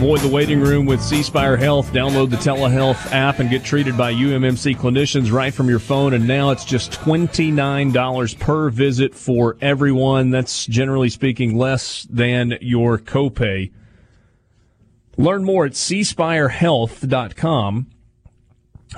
Avoid 0.00 0.20
the 0.20 0.28
waiting 0.28 0.60
room 0.60 0.86
with 0.86 1.02
C 1.02 1.22
Spire 1.22 1.58
Health. 1.58 1.92
Download 1.92 2.30
the 2.30 2.36
telehealth 2.36 3.12
app 3.12 3.38
and 3.38 3.50
get 3.50 3.62
treated 3.62 3.98
by 3.98 4.14
UMMC 4.14 4.74
clinicians 4.76 5.30
right 5.30 5.52
from 5.52 5.68
your 5.68 5.78
phone. 5.78 6.14
And 6.14 6.26
now 6.26 6.52
it's 6.52 6.64
just 6.64 6.92
$29 6.92 8.38
per 8.38 8.70
visit 8.70 9.14
for 9.14 9.58
everyone. 9.60 10.30
That's 10.30 10.64
generally 10.64 11.10
speaking 11.10 11.58
less 11.58 12.04
than 12.04 12.56
your 12.62 12.98
copay. 12.98 13.72
Learn 15.18 15.44
more 15.44 15.66
at 15.66 15.72
cspirehealth.com. 15.72 17.86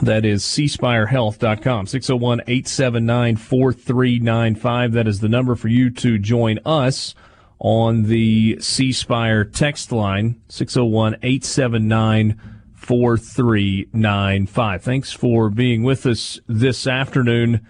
That 0.01 0.24
is 0.24 0.43
cspirehealth.com. 0.43 1.86
601 1.86 2.40
879 2.47 3.36
4395. 3.36 4.93
That 4.93 5.07
is 5.07 5.20
the 5.20 5.28
number 5.28 5.55
for 5.55 5.68
you 5.68 5.90
to 5.90 6.18
join 6.18 6.59
us 6.64 7.14
on 7.59 8.05
the 8.05 8.59
C 8.61 8.90
Spire 8.93 9.45
text 9.45 9.93
line 9.93 10.40
601 10.49 11.16
879 11.22 12.40
4395. 12.74 14.82
Thanks 14.82 15.12
for 15.12 15.51
being 15.51 15.82
with 15.82 16.07
us 16.07 16.40
this 16.49 16.86
afternoon. 16.86 17.61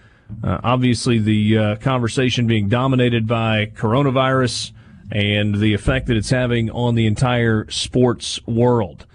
Uh, 0.43 0.59
obviously, 0.63 1.19
the 1.19 1.57
uh, 1.57 1.75
conversation 1.75 2.47
being 2.47 2.69
dominated 2.69 3.27
by 3.27 3.67
coronavirus 3.67 4.71
and 5.11 5.59
the 5.59 5.73
effect 5.73 6.07
that 6.07 6.15
it's 6.17 6.31
having 6.31 6.71
on 6.71 6.95
the 6.95 7.05
entire 7.05 7.69
sports 7.69 8.39
world. 8.47 9.05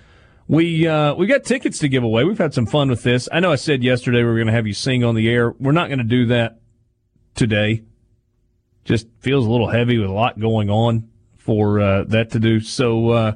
We 0.49 0.89
uh, 0.89 1.15
we 1.15 1.27
got 1.27 1.45
tickets 1.45 1.79
to 1.81 1.89
give 1.89 2.03
away. 2.03 2.25
We've 2.25 2.39
had 2.39 2.55
some 2.55 2.67
fun 2.67 2.89
with 2.89 3.03
this. 3.03 3.29
I 3.31 3.41
know 3.41 3.53
I 3.53 3.57
said 3.57 3.85
yesterday 3.85 4.19
we 4.19 4.25
were 4.25 4.37
going 4.37 4.47
to 4.47 4.53
have 4.55 4.67
you 4.67 4.73
sing 4.73 5.05
on 5.05 5.15
the 5.15 5.29
air. 5.29 5.53
We're 5.53 5.73
not 5.73 5.89
going 5.89 5.99
to 5.99 6.05
do 6.05 6.27
that 6.27 6.59
today 7.35 7.85
just 8.89 9.07
feels 9.21 9.45
a 9.45 9.51
little 9.51 9.69
heavy 9.69 9.99
with 9.99 10.09
a 10.09 10.13
lot 10.13 10.41
going 10.41 10.71
on 10.71 11.11
for 11.37 11.79
uh, 11.79 12.05
that 12.05 12.31
to 12.31 12.41
do. 12.41 12.59
So 12.59 13.11
uh, 13.11 13.33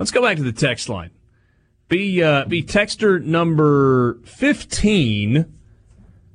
let's 0.00 0.10
go 0.10 0.20
back 0.20 0.36
to 0.38 0.42
the 0.42 0.52
text 0.52 0.88
line. 0.88 1.10
Be 1.88 2.20
uh, 2.20 2.44
be 2.46 2.64
texter 2.64 3.22
number 3.22 4.18
fifteen 4.24 5.54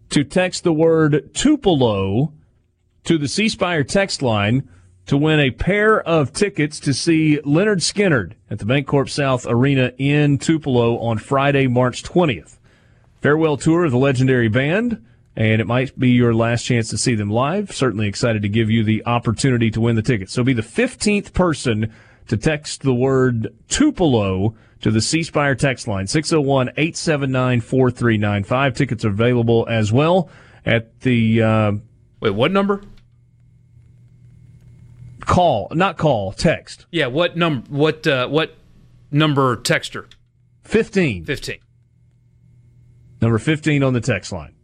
to 0.09 0.23
text 0.23 0.63
the 0.63 0.71
word 0.71 1.33
Tupelo 1.33 2.33
to 3.03 3.17
the 3.17 3.27
C 3.27 3.49
Spire 3.49 3.83
text 3.83 4.21
line 4.21 4.69
to 5.11 5.17
win 5.17 5.39
a 5.41 5.51
pair 5.51 6.01
of 6.01 6.31
tickets 6.31 6.79
to 6.79 6.93
see 6.93 7.37
Lynyrd 7.43 7.81
Skynyrd 7.81 8.31
at 8.49 8.59
the 8.59 8.65
Bancorp 8.65 9.09
South 9.09 9.45
Arena 9.45 9.91
in 9.97 10.37
Tupelo 10.37 10.97
on 10.99 11.17
Friday, 11.17 11.67
March 11.67 12.01
twentieth. 12.01 12.57
Farewell 13.19 13.57
tour 13.57 13.83
of 13.83 13.91
the 13.91 13.97
legendary 13.97 14.47
band 14.47 15.05
and 15.35 15.59
it 15.59 15.67
might 15.67 15.99
be 15.99 16.11
your 16.11 16.33
last 16.33 16.63
chance 16.63 16.89
to 16.91 16.97
see 16.97 17.13
them 17.13 17.29
live. 17.29 17.75
Certainly 17.75 18.07
excited 18.07 18.41
to 18.43 18.47
give 18.47 18.69
you 18.69 18.85
the 18.85 19.05
opportunity 19.05 19.69
to 19.71 19.81
win 19.81 19.97
the 19.97 20.01
tickets. 20.01 20.31
So 20.31 20.45
be 20.45 20.53
the 20.53 20.61
15th 20.61 21.33
person 21.33 21.93
to 22.29 22.37
text 22.37 22.83
the 22.83 22.93
word 22.93 23.53
Tupelo 23.67 24.55
to 24.79 24.91
the 24.91 25.01
C 25.01 25.23
Spire 25.23 25.55
text 25.55 25.89
line, 25.89 26.05
601-879-4395. 26.05 28.75
Tickets 28.77 29.03
are 29.03 29.09
available 29.09 29.67
as 29.69 29.91
well 29.91 30.29
at 30.65 31.01
the, 31.01 31.41
uh, 31.41 31.73
Wait, 32.21 32.29
what 32.29 32.53
number? 32.53 32.81
Call, 35.25 35.67
not 35.71 35.97
call, 35.97 36.31
text. 36.31 36.85
Yeah, 36.91 37.07
what 37.07 37.35
number, 37.37 37.67
what, 37.69 38.05
uh, 38.07 38.27
what 38.27 38.55
number 39.11 39.57
texter? 39.57 40.05
15. 40.63 41.25
15. 41.25 41.59
Number 43.21 43.37
15 43.37 43.83
on 43.83 43.93
the 43.93 44.01
text 44.01 44.31
line. 44.31 44.55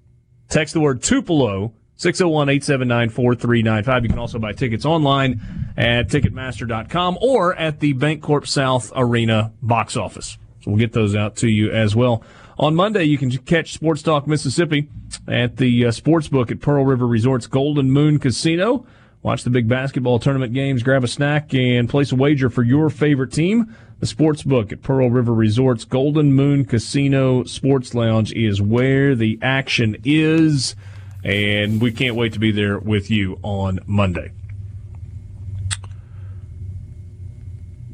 Text 0.49 0.73
the 0.73 0.79
word 0.79 1.03
Tupelo, 1.03 1.73
601-879-4395. 1.97 4.03
You 4.03 4.09
can 4.09 4.19
also 4.19 4.39
buy 4.39 4.53
tickets 4.53 4.85
online 4.85 5.41
at 5.77 6.07
Ticketmaster.com 6.09 7.17
or 7.21 7.53
at 7.55 7.79
the 7.79 7.93
Bancorp 7.93 8.47
South 8.47 8.91
Arena 8.95 9.51
box 9.61 9.97
office. 9.97 10.37
So 10.61 10.71
we'll 10.71 10.79
get 10.79 10.93
those 10.93 11.15
out 11.15 11.35
to 11.37 11.49
you 11.49 11.71
as 11.71 11.95
well. 11.95 12.23
On 12.59 12.73
Monday, 12.73 13.03
you 13.03 13.19
can 13.19 13.29
catch 13.29 13.73
Sports 13.73 14.01
Talk 14.01 14.25
Mississippi 14.25 14.89
at 15.27 15.57
the 15.57 15.85
uh, 15.85 15.91
sports 15.91 16.27
book 16.27 16.49
at 16.49 16.59
Pearl 16.59 16.85
River 16.85 17.05
Resort's 17.05 17.45
Golden 17.45 17.91
Moon 17.91 18.17
Casino. 18.17 18.83
Watch 19.23 19.43
the 19.43 19.49
big 19.49 19.67
basketball 19.67 20.19
tournament 20.19 20.53
games, 20.53 20.83
grab 20.83 21.03
a 21.03 21.07
snack, 21.07 21.53
and 21.53 21.89
place 21.89 22.11
a 22.11 22.15
wager 22.15 22.49
for 22.49 22.63
your 22.63 22.89
favorite 22.89 23.31
team. 23.31 23.75
The 23.99 24.05
sports 24.05 24.43
book 24.43 24.71
at 24.71 24.83
Pearl 24.83 25.09
River 25.09 25.33
Resort's 25.33 25.83
Golden 25.83 26.33
Moon 26.33 26.65
Casino 26.65 27.43
Sports 27.43 27.95
Lounge 27.95 28.31
is 28.31 28.61
where 28.61 29.15
the 29.15 29.39
action 29.41 29.97
is, 30.03 30.75
and 31.23 31.81
we 31.81 31.91
can't 31.91 32.15
wait 32.15 32.33
to 32.33 32.39
be 32.39 32.51
there 32.51 32.77
with 32.77 33.09
you 33.09 33.39
on 33.41 33.79
Monday. 33.87 34.31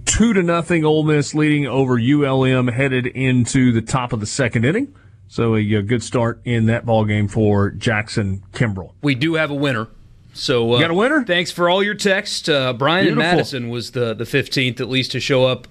Two 0.05 0.33
to 0.33 0.43
nothing, 0.43 0.85
Ole 0.85 1.03
Miss 1.03 1.33
leading 1.33 1.65
over 1.65 1.97
ULM 1.97 2.67
headed 2.67 3.07
into 3.07 3.71
the 3.71 3.81
top 3.81 4.13
of 4.13 4.19
the 4.19 4.27
second 4.27 4.65
inning. 4.65 4.93
So 5.27 5.55
a, 5.55 5.81
good 5.81 6.03
start 6.03 6.41
in 6.45 6.67
that 6.67 6.85
ball 6.85 7.05
game 7.05 7.27
for 7.27 7.71
Jackson 7.71 8.43
Kimbrell. 8.51 8.93
We 9.01 9.15
do 9.15 9.33
have 9.33 9.49
a 9.49 9.55
winner. 9.55 9.87
So 10.33 10.73
uh, 10.73 10.79
got 10.79 10.91
a 10.91 10.95
winner. 10.95 11.23
Thanks 11.23 11.51
for 11.51 11.69
all 11.69 11.83
your 11.83 11.93
texts. 11.93 12.49
Uh, 12.49 12.73
Brian 12.73 13.05
Beautiful. 13.05 13.23
and 13.23 13.37
Madison 13.37 13.69
was 13.69 13.91
the 13.91 14.13
the 14.13 14.25
fifteenth 14.25 14.81
at 14.81 14.89
least 14.89 15.11
to 15.11 15.19
show 15.19 15.45
up 15.45 15.67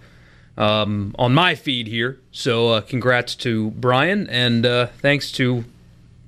um, 0.57 1.15
on 1.19 1.35
my 1.35 1.55
feed 1.55 1.89
here. 1.89 2.21
So 2.31 2.69
uh, 2.69 2.81
congrats 2.81 3.35
to 3.37 3.71
Brian, 3.73 4.29
and 4.29 4.65
uh, 4.65 4.87
thanks 4.99 5.33
to 5.33 5.65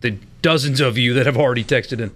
the 0.01 0.19
dozens 0.43 0.81
of 0.81 0.99
you 0.99 1.15
that 1.15 1.27
have 1.27 1.37
already 1.37 1.65
texted 1.65 2.01
in. 2.01 2.13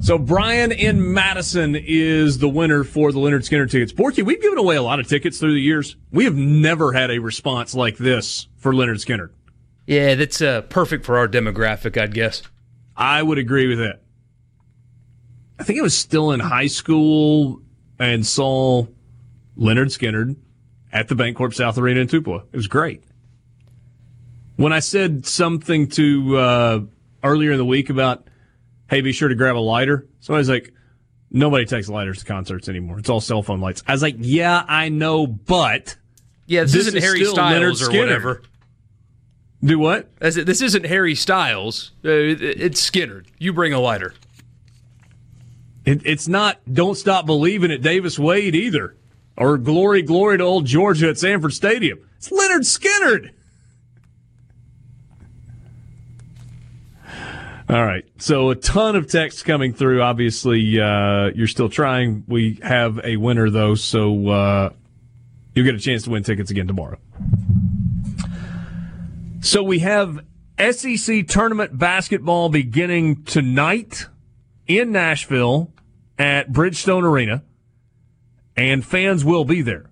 So 0.00 0.18
Brian 0.18 0.72
in 0.72 1.12
Madison 1.12 1.76
is 1.76 2.38
the 2.38 2.48
winner 2.48 2.84
for 2.84 3.12
the 3.12 3.18
Lynyrd 3.18 3.48
Skynyrd 3.48 3.70
tickets. 3.70 3.92
Borky, 3.92 4.22
we've 4.22 4.40
given 4.40 4.58
away 4.58 4.76
a 4.76 4.82
lot 4.82 5.00
of 5.00 5.08
tickets 5.08 5.38
through 5.38 5.54
the 5.54 5.60
years. 5.60 5.96
We 6.12 6.24
have 6.24 6.34
never 6.36 6.92
had 6.92 7.10
a 7.10 7.18
response 7.18 7.74
like 7.74 7.96
this 7.96 8.46
for 8.56 8.72
Lynyrd 8.72 9.04
Skynyrd. 9.04 9.30
Yeah, 9.86 10.14
that's 10.14 10.40
uh, 10.40 10.62
perfect 10.62 11.04
for 11.04 11.18
our 11.18 11.28
demographic, 11.28 12.00
I'd 12.00 12.14
guess. 12.14 12.42
I 12.96 13.22
would 13.22 13.38
agree 13.38 13.66
with 13.66 13.78
that. 13.78 14.00
I 15.58 15.64
think 15.64 15.78
I 15.78 15.82
was 15.82 15.96
still 15.96 16.32
in 16.32 16.40
high 16.40 16.66
school 16.66 17.62
and 17.98 18.26
saw 18.26 18.86
Lynyrd 19.56 19.86
Skynyrd 19.86 20.36
at 20.92 21.08
the 21.08 21.14
Bancorp 21.14 21.54
South 21.54 21.78
Arena 21.78 22.00
in 22.00 22.08
Tupelo. 22.08 22.44
It 22.52 22.56
was 22.56 22.66
great. 22.66 23.02
When 24.56 24.72
I 24.72 24.80
said 24.80 25.26
something 25.26 25.88
to 25.90 26.36
uh, 26.36 26.80
earlier 27.22 27.52
in 27.52 27.58
the 27.58 27.64
week 27.64 27.90
about, 27.90 28.28
hey, 28.88 29.00
be 29.00 29.12
sure 29.12 29.28
to 29.28 29.34
grab 29.34 29.56
a 29.56 29.58
lighter, 29.58 30.06
somebody's 30.20 30.48
like, 30.48 30.72
nobody 31.30 31.64
takes 31.64 31.88
lighters 31.88 32.20
to 32.20 32.24
concerts 32.24 32.68
anymore. 32.68 32.98
It's 32.98 33.08
all 33.08 33.20
cell 33.20 33.42
phone 33.42 33.60
lights. 33.60 33.82
I 33.86 33.92
was 33.92 34.02
like, 34.02 34.16
yeah, 34.18 34.64
I 34.68 34.88
know, 34.88 35.26
but 35.26 35.96
yeah, 36.46 36.62
this, 36.62 36.72
this 36.72 36.86
isn't 36.86 36.98
is 36.98 37.04
Harry 37.04 37.24
Styles 37.24 37.82
or 37.82 37.90
whatever. 37.90 38.42
Do 39.62 39.78
what? 39.78 40.10
As 40.20 40.36
it, 40.36 40.46
this 40.46 40.60
isn't 40.60 40.84
Harry 40.84 41.14
Styles. 41.14 41.92
Uh, 42.04 42.10
it's 42.10 42.88
Skynyrd. 42.88 43.26
You 43.38 43.52
bring 43.52 43.72
a 43.72 43.80
lighter. 43.80 44.14
It, 45.84 46.02
it's 46.04 46.28
not. 46.28 46.60
Don't 46.72 46.96
stop 46.96 47.26
believing 47.26 47.70
at 47.70 47.82
Davis 47.82 48.18
Wade 48.18 48.54
either 48.54 48.96
or 49.36 49.58
glory, 49.58 50.02
glory 50.02 50.38
to 50.38 50.44
old 50.44 50.66
Georgia 50.66 51.08
at 51.08 51.18
Sanford 51.18 51.52
Stadium. 51.52 51.98
It's 52.16 52.30
Lynyrd 52.30 52.64
Skynyrd. 52.64 53.30
All 57.68 57.84
right. 57.84 58.04
So 58.18 58.50
a 58.50 58.54
ton 58.54 58.94
of 58.94 59.10
texts 59.10 59.42
coming 59.42 59.72
through. 59.72 60.02
Obviously, 60.02 60.78
uh, 60.78 61.30
you're 61.34 61.46
still 61.46 61.70
trying. 61.70 62.24
We 62.28 62.58
have 62.62 63.00
a 63.02 63.16
winner 63.16 63.50
though, 63.50 63.74
so 63.74 64.28
uh, 64.28 64.70
you'll 65.54 65.64
get 65.64 65.74
a 65.74 65.80
chance 65.80 66.04
to 66.04 66.10
win 66.10 66.22
tickets 66.22 66.50
again 66.50 66.66
tomorrow. 66.66 66.98
So 69.40 69.62
we 69.62 69.80
have 69.80 70.24
SEC 70.58 71.26
tournament 71.26 71.78
basketball 71.78 72.48
beginning 72.48 73.24
tonight 73.24 74.06
in 74.66 74.92
Nashville 74.92 75.73
at 76.18 76.52
Bridgestone 76.52 77.02
Arena 77.02 77.42
and 78.56 78.84
fans 78.84 79.24
will 79.24 79.44
be 79.44 79.62
there. 79.62 79.90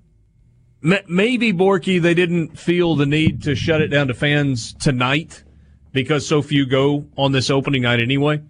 Maybe 0.80 1.52
Borky 1.52 2.00
they 2.02 2.14
didn't 2.14 2.58
feel 2.58 2.96
the 2.96 3.06
need 3.06 3.42
to 3.44 3.54
shut 3.54 3.80
it 3.80 3.88
down 3.88 4.08
to 4.08 4.14
fans 4.14 4.72
tonight 4.72 5.44
because 5.92 6.26
so 6.26 6.42
few 6.42 6.66
go 6.66 7.06
on 7.16 7.32
this 7.32 7.50
opening 7.50 7.82
night 7.82 8.00
anyway. 8.00 8.42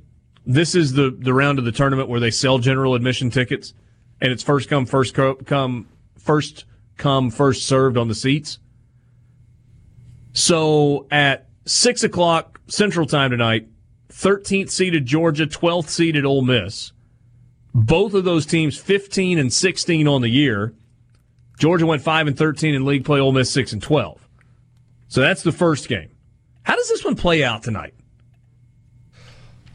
this 0.46 0.74
is 0.74 0.92
the 0.94 1.16
the 1.18 1.34
round 1.34 1.58
of 1.58 1.64
the 1.64 1.72
tournament 1.72 2.08
where 2.08 2.20
they 2.20 2.30
sell 2.30 2.58
general 2.58 2.94
admission 2.94 3.30
tickets, 3.30 3.74
and 4.20 4.32
it's 4.32 4.42
first 4.42 4.68
come 4.68 4.86
first 4.86 5.14
co- 5.14 5.34
come 5.34 5.88
first 6.18 6.64
come 6.96 7.30
first 7.30 7.66
served 7.66 7.96
on 7.96 8.08
the 8.08 8.14
seats. 8.14 8.58
So 10.32 11.06
at 11.10 11.48
six 11.66 12.02
o'clock 12.02 12.60
Central 12.66 13.06
Time 13.06 13.30
tonight, 13.30 13.68
13th 14.10 14.70
seeded 14.70 15.04
Georgia, 15.06 15.46
12th 15.46 15.88
seeded 15.88 16.24
Ole 16.24 16.42
Miss. 16.42 16.92
Both 17.74 18.14
of 18.14 18.24
those 18.24 18.46
teams 18.46 18.76
15 18.76 19.38
and 19.38 19.52
16 19.52 20.06
on 20.06 20.20
the 20.20 20.28
year. 20.28 20.74
Georgia 21.58 21.86
went 21.86 22.02
5 22.02 22.26
and 22.26 22.36
13 22.36 22.74
in 22.74 22.84
league 22.84 23.04
play, 23.04 23.20
Ole 23.20 23.32
Miss 23.32 23.50
6 23.50 23.72
and 23.72 23.82
12. 23.82 24.28
So 25.08 25.20
that's 25.20 25.42
the 25.42 25.52
first 25.52 25.88
game. 25.88 26.10
How 26.62 26.76
does 26.76 26.88
this 26.88 27.04
one 27.04 27.16
play 27.16 27.44
out 27.44 27.62
tonight? 27.62 27.94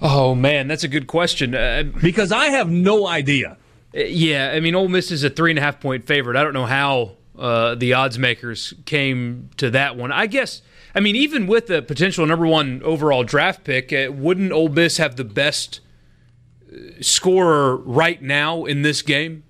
Oh 0.01 0.35
man, 0.35 0.67
that's 0.67 0.83
a 0.83 0.87
good 0.87 1.07
question. 1.07 1.55
Uh, 1.55 1.83
because 2.01 2.31
I 2.31 2.45
have 2.47 2.69
no 2.69 3.07
idea. 3.07 3.57
Yeah, 3.93 4.51
I 4.53 4.59
mean, 4.59 4.75
Ole 4.75 4.89
Miss 4.89 5.11
is 5.11 5.23
a 5.23 5.29
three 5.29 5.51
and 5.51 5.59
a 5.59 5.61
half 5.61 5.79
point 5.79 6.05
favorite. 6.05 6.37
I 6.37 6.43
don't 6.43 6.53
know 6.53 6.65
how 6.65 7.17
uh, 7.37 7.75
the 7.75 7.93
odds 7.93 8.19
makers 8.19 8.73
came 8.85 9.49
to 9.57 9.71
that 9.71 9.95
one. 9.95 10.11
I 10.11 10.27
guess. 10.27 10.61
I 10.93 10.99
mean, 10.99 11.15
even 11.15 11.47
with 11.47 11.67
the 11.67 11.81
potential 11.81 12.25
number 12.25 12.47
one 12.47 12.81
overall 12.83 13.23
draft 13.23 13.63
pick, 13.63 13.91
uh, 13.93 14.11
wouldn't 14.11 14.51
Ole 14.51 14.69
Miss 14.69 14.97
have 14.97 15.15
the 15.15 15.23
best 15.23 15.79
uh, 15.79 15.86
scorer 17.01 17.77
right 17.77 18.21
now 18.21 18.65
in 18.65 18.81
this 18.81 19.01
game? 19.01 19.43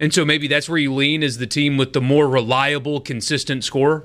And 0.00 0.12
so 0.12 0.24
maybe 0.24 0.48
that's 0.48 0.68
where 0.68 0.78
you 0.78 0.92
lean 0.92 1.22
as 1.22 1.38
the 1.38 1.46
team 1.46 1.76
with 1.76 1.92
the 1.92 2.00
more 2.00 2.28
reliable, 2.28 3.00
consistent 3.00 3.64
scorer. 3.64 4.04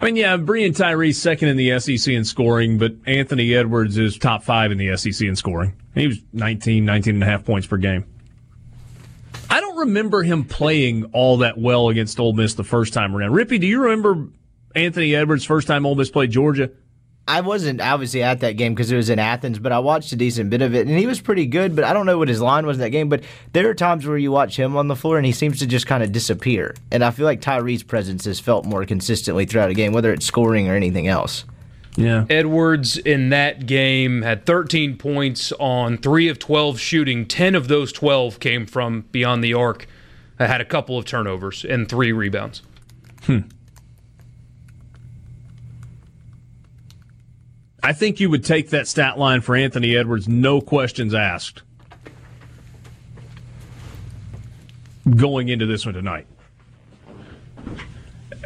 I 0.00 0.04
mean, 0.04 0.16
yeah, 0.16 0.36
Breein 0.36 0.76
Tyree 0.76 1.12
second 1.12 1.48
in 1.48 1.56
the 1.56 1.78
SEC 1.80 2.12
in 2.12 2.24
scoring, 2.24 2.76
but 2.76 2.94
Anthony 3.06 3.54
Edwards 3.54 3.96
is 3.96 4.18
top 4.18 4.42
five 4.42 4.70
in 4.70 4.78
the 4.78 4.96
SEC 4.96 5.26
in 5.26 5.36
scoring. 5.36 5.74
He 5.94 6.06
was 6.06 6.18
19, 6.32 6.84
19 6.84 7.14
and 7.14 7.22
a 7.22 7.26
half 7.26 7.44
points 7.44 7.66
per 7.66 7.78
game. 7.78 8.04
I 9.48 9.60
don't 9.60 9.76
remember 9.76 10.22
him 10.22 10.44
playing 10.44 11.04
all 11.12 11.38
that 11.38 11.56
well 11.56 11.88
against 11.88 12.20
Ole 12.20 12.34
Miss 12.34 12.54
the 12.54 12.64
first 12.64 12.92
time 12.92 13.16
around. 13.16 13.32
Rippy, 13.32 13.58
do 13.58 13.66
you 13.66 13.82
remember 13.82 14.28
Anthony 14.74 15.14
Edwards 15.14 15.44
first 15.44 15.66
time 15.66 15.86
Ole 15.86 15.94
Miss 15.94 16.10
played 16.10 16.30
Georgia? 16.30 16.70
I 17.28 17.40
wasn't 17.40 17.80
obviously 17.80 18.22
at 18.22 18.40
that 18.40 18.52
game 18.52 18.74
because 18.74 18.92
it 18.92 18.96
was 18.96 19.10
in 19.10 19.18
Athens, 19.18 19.58
but 19.58 19.72
I 19.72 19.80
watched 19.80 20.12
a 20.12 20.16
decent 20.16 20.48
bit 20.48 20.62
of 20.62 20.74
it, 20.76 20.86
and 20.86 20.96
he 20.96 21.06
was 21.06 21.20
pretty 21.20 21.46
good. 21.46 21.74
But 21.74 21.84
I 21.84 21.92
don't 21.92 22.06
know 22.06 22.18
what 22.18 22.28
his 22.28 22.40
line 22.40 22.66
was 22.66 22.76
in 22.76 22.82
that 22.82 22.90
game. 22.90 23.08
But 23.08 23.24
there 23.52 23.68
are 23.68 23.74
times 23.74 24.06
where 24.06 24.16
you 24.16 24.30
watch 24.30 24.56
him 24.56 24.76
on 24.76 24.86
the 24.86 24.94
floor, 24.94 25.16
and 25.16 25.26
he 25.26 25.32
seems 25.32 25.58
to 25.58 25.66
just 25.66 25.86
kind 25.86 26.02
of 26.04 26.12
disappear. 26.12 26.74
And 26.92 27.02
I 27.02 27.10
feel 27.10 27.24
like 27.26 27.40
Tyree's 27.40 27.82
presence 27.82 28.26
has 28.26 28.38
felt 28.38 28.64
more 28.64 28.84
consistently 28.86 29.44
throughout 29.44 29.70
a 29.70 29.74
game, 29.74 29.92
whether 29.92 30.12
it's 30.12 30.24
scoring 30.24 30.68
or 30.68 30.76
anything 30.76 31.08
else. 31.08 31.44
Yeah. 31.96 32.26
Edwards 32.28 32.98
in 32.98 33.30
that 33.30 33.66
game 33.66 34.22
had 34.22 34.46
13 34.46 34.96
points 34.96 35.50
on 35.52 35.98
3 35.98 36.28
of 36.28 36.38
12 36.38 36.78
shooting. 36.78 37.26
10 37.26 37.54
of 37.54 37.68
those 37.68 37.90
12 37.92 38.38
came 38.38 38.66
from 38.66 39.06
beyond 39.12 39.42
the 39.42 39.54
arc. 39.54 39.86
I 40.38 40.46
had 40.46 40.60
a 40.60 40.64
couple 40.64 40.98
of 40.98 41.06
turnovers 41.06 41.64
and 41.64 41.88
3 41.88 42.12
rebounds. 42.12 42.62
Hmm. 43.24 43.40
I 47.86 47.92
think 47.92 48.18
you 48.18 48.28
would 48.30 48.44
take 48.44 48.70
that 48.70 48.88
stat 48.88 49.16
line 49.16 49.42
for 49.42 49.54
Anthony 49.54 49.96
Edwards, 49.96 50.26
no 50.26 50.60
questions 50.60 51.14
asked, 51.14 51.62
going 55.08 55.50
into 55.50 55.66
this 55.66 55.86
one 55.86 55.94
tonight. 55.94 56.26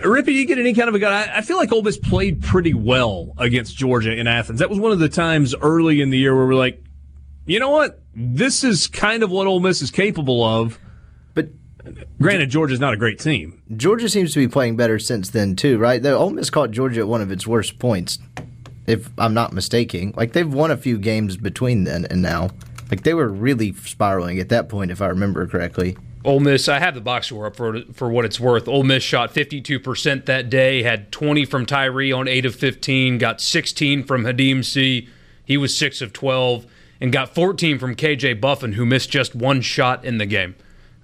Rippy, 0.05 0.34
you 0.34 0.45
get 0.45 0.59
any 0.59 0.74
kind 0.74 0.91
of 0.91 0.95
a 0.95 0.99
guy? 0.99 1.30
I 1.34 1.41
feel 1.41 1.57
like 1.57 1.72
Ole 1.72 1.80
Miss 1.80 1.97
played 1.97 2.43
pretty 2.43 2.74
well 2.74 3.32
against 3.38 3.78
Georgia 3.78 4.12
in 4.12 4.26
Athens. 4.26 4.59
That 4.59 4.68
was 4.68 4.78
one 4.78 4.93
of 4.93 4.99
the 4.99 5.09
times 5.09 5.55
early 5.55 6.03
in 6.03 6.11
the 6.11 6.18
year 6.18 6.36
where 6.36 6.45
we're 6.45 6.55
like, 6.55 6.84
you 7.47 7.59
know 7.59 7.70
what? 7.70 8.03
This 8.14 8.62
is 8.62 8.88
kind 8.88 9.22
of 9.22 9.30
what 9.30 9.47
Ole 9.47 9.61
Miss 9.61 9.80
is 9.80 9.91
capable 9.91 10.45
of. 10.45 10.78
But 11.32 11.49
granted, 12.20 12.51
Georgia's 12.51 12.78
not 12.78 12.93
a 12.93 12.99
great 12.99 13.18
team. 13.18 13.62
Georgia 13.74 14.11
seems 14.11 14.34
to 14.34 14.38
be 14.38 14.49
playing 14.49 14.76
better 14.76 14.99
since 14.99 15.30
then 15.30 15.57
too, 15.57 15.78
right? 15.78 16.03
Though 16.03 16.18
Ole 16.18 16.28
Miss 16.28 16.51
caught 16.51 16.72
Georgia 16.72 17.01
at 17.01 17.09
one 17.09 17.22
of 17.22 17.32
its 17.32 17.47
worst 17.47 17.78
points 17.78 18.18
if 18.91 19.11
I'm 19.18 19.34
not 19.34 19.53
mistaken. 19.53 20.12
Like 20.16 20.32
they've 20.32 20.53
won 20.53 20.70
a 20.70 20.76
few 20.76 20.99
games 20.99 21.36
between 21.36 21.84
then 21.84 22.07
and 22.07 22.20
now. 22.20 22.51
Like 22.91 23.05
they 23.05 23.14
were 23.14 23.28
really 23.28 23.72
spiraling 23.74 24.41
at 24.41 24.49
that 24.49 24.68
point, 24.68 24.91
if 24.91 25.01
I 25.01 25.07
remember 25.07 25.47
correctly. 25.47 25.97
Ole 26.22 26.41
Miss, 26.41 26.68
I 26.68 26.80
have 26.80 26.95
the 26.95 27.01
box 27.01 27.28
score 27.28 27.47
up 27.47 27.57
for 27.57 27.82
for 27.95 28.11
what 28.11 28.24
it's 28.24 28.38
worth. 28.38 28.68
Ole 28.68 28.82
Miss 28.82 29.03
shot 29.03 29.32
52% 29.32 30.26
that 30.26 30.51
day, 30.51 30.82
had 30.82 31.11
20 31.12 31.47
from 31.47 31.64
Tyree 31.64 32.12
on 32.12 32.28
8 32.28 32.45
of 32.47 32.55
15, 32.55 33.16
got 33.16 33.41
16 33.41 34.05
from 34.05 34.24
Khadim 34.24 34.62
Sy. 34.62 35.09
He 35.45 35.57
was 35.57 35.76
6 35.76 36.03
of 36.03 36.12
12, 36.12 36.66
and 37.01 37.12
got 37.12 37.34
14 37.34 37.78
from 37.78 37.97
KJ 37.97 38.41
Buffin, 38.41 38.72
who 38.72 38.84
missed 38.84 39.11
just 39.11 39.34
one 39.34 39.62
shot 39.62 40.05
in 40.05 40.18
the 40.18 40.26
game. 40.26 40.55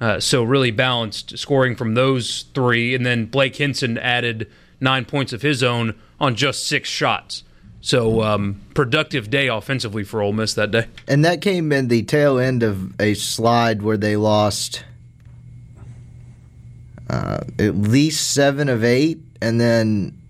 Uh, 0.01 0.21
so 0.21 0.43
really 0.43 0.71
balanced 0.71 1.39
scoring 1.39 1.75
from 1.75 1.95
those 1.95 2.45
three. 2.55 2.95
And 2.95 3.07
then 3.07 3.27
Blake 3.27 3.57
Hinson 3.57 3.97
added 3.97 4.51
nine 4.81 5.05
points 5.07 5.33
of 5.33 5.43
his 5.43 5.63
own 5.63 5.95
on 6.21 6.35
just 6.35 6.67
six 6.67 6.89
shots. 6.89 7.43
So 7.81 8.23
um, 8.23 8.61
productive 8.75 9.31
day 9.31 9.49
offensively 9.49 10.03
for 10.03 10.21
Ole 10.21 10.33
Miss 10.33 10.55
that 10.55 10.71
day. 10.71 10.87
And 11.07 11.25
that 11.25 11.41
came 11.41 11.71
in 11.71 11.89
the 11.89 12.03
tail 12.03 12.39
end 12.39 12.63
of 12.63 13.01
a 13.01 13.15
slide 13.15 13.83
where 13.83 13.97
they 13.97 14.17
lost 14.17 14.85
uh, 17.09 17.41
at 17.59 17.77
least 17.77 18.33
seven 18.33 18.69
of 18.69 18.83
eight, 18.83 19.21
and 19.41 19.61
then 19.61 20.21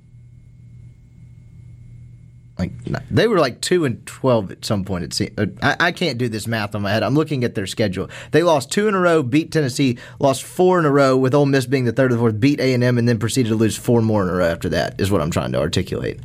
like 2.58 2.72
they 3.10 3.26
were 3.26 3.38
like 3.38 3.60
two 3.60 3.84
and 3.84 4.04
twelve 4.06 4.50
at 4.50 4.64
some 4.64 4.84
point. 4.84 5.20
It 5.20 5.32
uh, 5.38 5.46
I, 5.62 5.88
I, 5.88 5.92
can't 5.92 6.18
do 6.18 6.28
this 6.28 6.46
math 6.46 6.74
on 6.74 6.82
my 6.82 6.90
head. 6.90 7.02
I'm 7.02 7.14
looking 7.14 7.44
at 7.44 7.54
their 7.54 7.66
schedule. 7.66 8.08
They 8.32 8.42
lost 8.42 8.70
two 8.70 8.88
in 8.88 8.94
a 8.94 9.00
row, 9.00 9.22
beat 9.22 9.52
Tennessee, 9.52 9.98
lost 10.18 10.42
four 10.42 10.78
in 10.78 10.84
a 10.84 10.90
row, 10.90 11.16
with 11.16 11.34
Ole 11.34 11.46
Miss 11.46 11.66
being 11.66 11.84
the 11.84 11.92
third 11.92 12.12
or 12.12 12.16
the 12.16 12.20
fourth, 12.20 12.40
beat 12.40 12.60
A 12.60 12.74
and 12.74 12.84
M, 12.84 12.98
and 12.98 13.08
then 13.08 13.18
proceeded 13.18 13.48
to 13.50 13.56
lose 13.56 13.76
four 13.76 14.02
more 14.02 14.22
in 14.22 14.28
a 14.28 14.34
row 14.34 14.46
after 14.46 14.68
that. 14.70 15.00
Is 15.00 15.10
what 15.10 15.20
I'm 15.20 15.30
trying 15.30 15.52
to 15.52 15.58
articulate. 15.58 16.20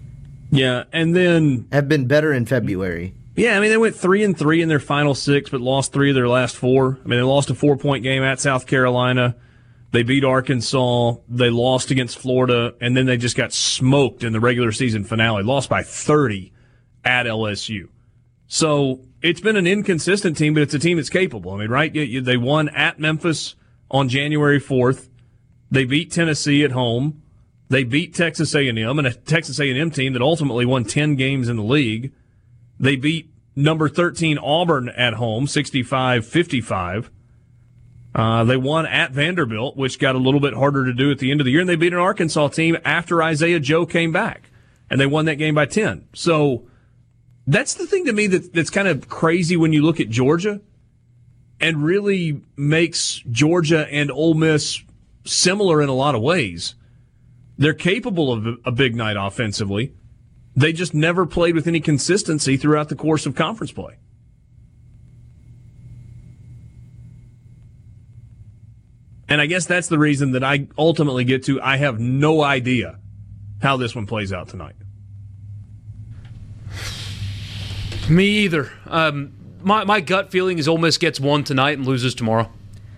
Yeah, 0.51 0.83
and 0.91 1.15
then 1.15 1.67
have 1.71 1.87
been 1.87 2.05
better 2.05 2.33
in 2.33 2.45
February. 2.45 3.15
Yeah, 3.35 3.57
I 3.57 3.61
mean 3.61 3.69
they 3.69 3.77
went 3.77 3.95
three 3.95 4.23
and 4.23 4.37
three 4.37 4.61
in 4.61 4.67
their 4.67 4.79
final 4.79 5.15
six, 5.15 5.49
but 5.49 5.61
lost 5.61 5.93
three 5.93 6.09
of 6.09 6.15
their 6.15 6.27
last 6.27 6.55
four. 6.55 6.99
I 7.03 7.07
mean 7.07 7.19
they 7.19 7.23
lost 7.23 7.49
a 7.49 7.55
four 7.55 7.77
point 7.77 8.03
game 8.03 8.21
at 8.23 8.39
South 8.39 8.67
Carolina. 8.67 9.35
They 9.91 10.03
beat 10.03 10.23
Arkansas. 10.23 11.15
They 11.27 11.49
lost 11.49 11.91
against 11.91 12.17
Florida, 12.17 12.73
and 12.79 12.95
then 12.95 13.05
they 13.05 13.17
just 13.17 13.35
got 13.35 13.53
smoked 13.53 14.23
in 14.23 14.33
the 14.33 14.39
regular 14.39 14.71
season 14.71 15.03
finale. 15.05 15.43
Lost 15.43 15.69
by 15.69 15.83
thirty 15.83 16.51
at 17.03 17.25
LSU. 17.25 17.87
So 18.47 19.01
it's 19.21 19.41
been 19.41 19.55
an 19.55 19.67
inconsistent 19.67 20.35
team, 20.37 20.53
but 20.53 20.63
it's 20.63 20.73
a 20.73 20.79
team 20.79 20.97
that's 20.97 21.09
capable. 21.09 21.53
I 21.53 21.59
mean, 21.59 21.69
right? 21.69 21.93
They 21.93 22.37
won 22.37 22.67
at 22.69 22.99
Memphis 22.99 23.55
on 23.89 24.09
January 24.09 24.59
fourth. 24.59 25.09
They 25.69 25.85
beat 25.85 26.11
Tennessee 26.11 26.65
at 26.65 26.71
home. 26.71 27.20
They 27.71 27.85
beat 27.85 28.13
Texas 28.13 28.53
A&M 28.53 28.99
and 28.99 29.07
a 29.07 29.13
Texas 29.13 29.57
A&M 29.57 29.91
team 29.91 30.11
that 30.11 30.21
ultimately 30.21 30.65
won 30.65 30.83
10 30.83 31.15
games 31.15 31.47
in 31.47 31.55
the 31.55 31.63
league. 31.63 32.11
They 32.77 32.97
beat 32.97 33.31
number 33.55 33.87
13 33.87 34.37
Auburn 34.37 34.89
at 34.89 35.13
home, 35.13 35.45
65-55. 35.45 37.07
Uh, 38.13 38.43
they 38.43 38.57
won 38.57 38.85
at 38.85 39.13
Vanderbilt, 39.13 39.77
which 39.77 39.99
got 39.99 40.15
a 40.15 40.17
little 40.17 40.41
bit 40.41 40.53
harder 40.53 40.83
to 40.83 40.91
do 40.91 41.11
at 41.11 41.19
the 41.19 41.31
end 41.31 41.39
of 41.39 41.45
the 41.45 41.51
year, 41.51 41.61
and 41.61 41.69
they 41.69 41.77
beat 41.77 41.93
an 41.93 41.99
Arkansas 41.99 42.49
team 42.49 42.75
after 42.83 43.23
Isaiah 43.23 43.61
Joe 43.61 43.85
came 43.85 44.11
back, 44.11 44.49
and 44.89 44.99
they 44.99 45.05
won 45.05 45.23
that 45.23 45.35
game 45.35 45.55
by 45.55 45.65
10. 45.65 46.09
So 46.11 46.67
that's 47.47 47.75
the 47.75 47.87
thing 47.87 48.03
to 48.03 48.11
me 48.11 48.27
that, 48.27 48.51
that's 48.51 48.69
kind 48.69 48.89
of 48.89 49.07
crazy 49.07 49.55
when 49.55 49.71
you 49.71 49.81
look 49.81 50.01
at 50.01 50.09
Georgia 50.09 50.59
and 51.61 51.85
really 51.85 52.41
makes 52.57 53.23
Georgia 53.31 53.87
and 53.89 54.11
Ole 54.11 54.33
Miss 54.33 54.81
similar 55.23 55.81
in 55.81 55.87
a 55.87 55.93
lot 55.93 56.15
of 56.15 56.21
ways 56.21 56.75
they're 57.57 57.73
capable 57.73 58.31
of 58.31 58.59
a 58.65 58.71
big 58.71 58.95
night 58.95 59.17
offensively. 59.19 59.93
They 60.55 60.73
just 60.73 60.93
never 60.93 61.25
played 61.25 61.55
with 61.55 61.67
any 61.67 61.79
consistency 61.79 62.57
throughout 62.57 62.89
the 62.89 62.95
course 62.95 63.25
of 63.25 63.35
conference 63.35 63.71
play. 63.71 63.97
And 69.29 69.39
I 69.39 69.45
guess 69.45 69.65
that's 69.65 69.87
the 69.87 69.97
reason 69.97 70.31
that 70.31 70.43
I 70.43 70.67
ultimately 70.77 71.23
get 71.23 71.43
to 71.45 71.61
I 71.61 71.77
have 71.77 71.99
no 71.99 72.41
idea 72.41 72.99
how 73.61 73.77
this 73.77 73.95
one 73.95 74.05
plays 74.05 74.33
out 74.33 74.49
tonight. 74.49 74.75
Me 78.09 78.25
either. 78.39 78.71
Um, 78.87 79.33
my, 79.61 79.85
my 79.85 80.01
gut 80.01 80.31
feeling 80.31 80.57
is 80.57 80.67
Ole 80.67 80.79
Miss 80.79 80.97
gets 80.97 81.19
one 81.19 81.45
tonight 81.45 81.77
and 81.77 81.85
loses 81.85 82.13
tomorrow 82.13 82.51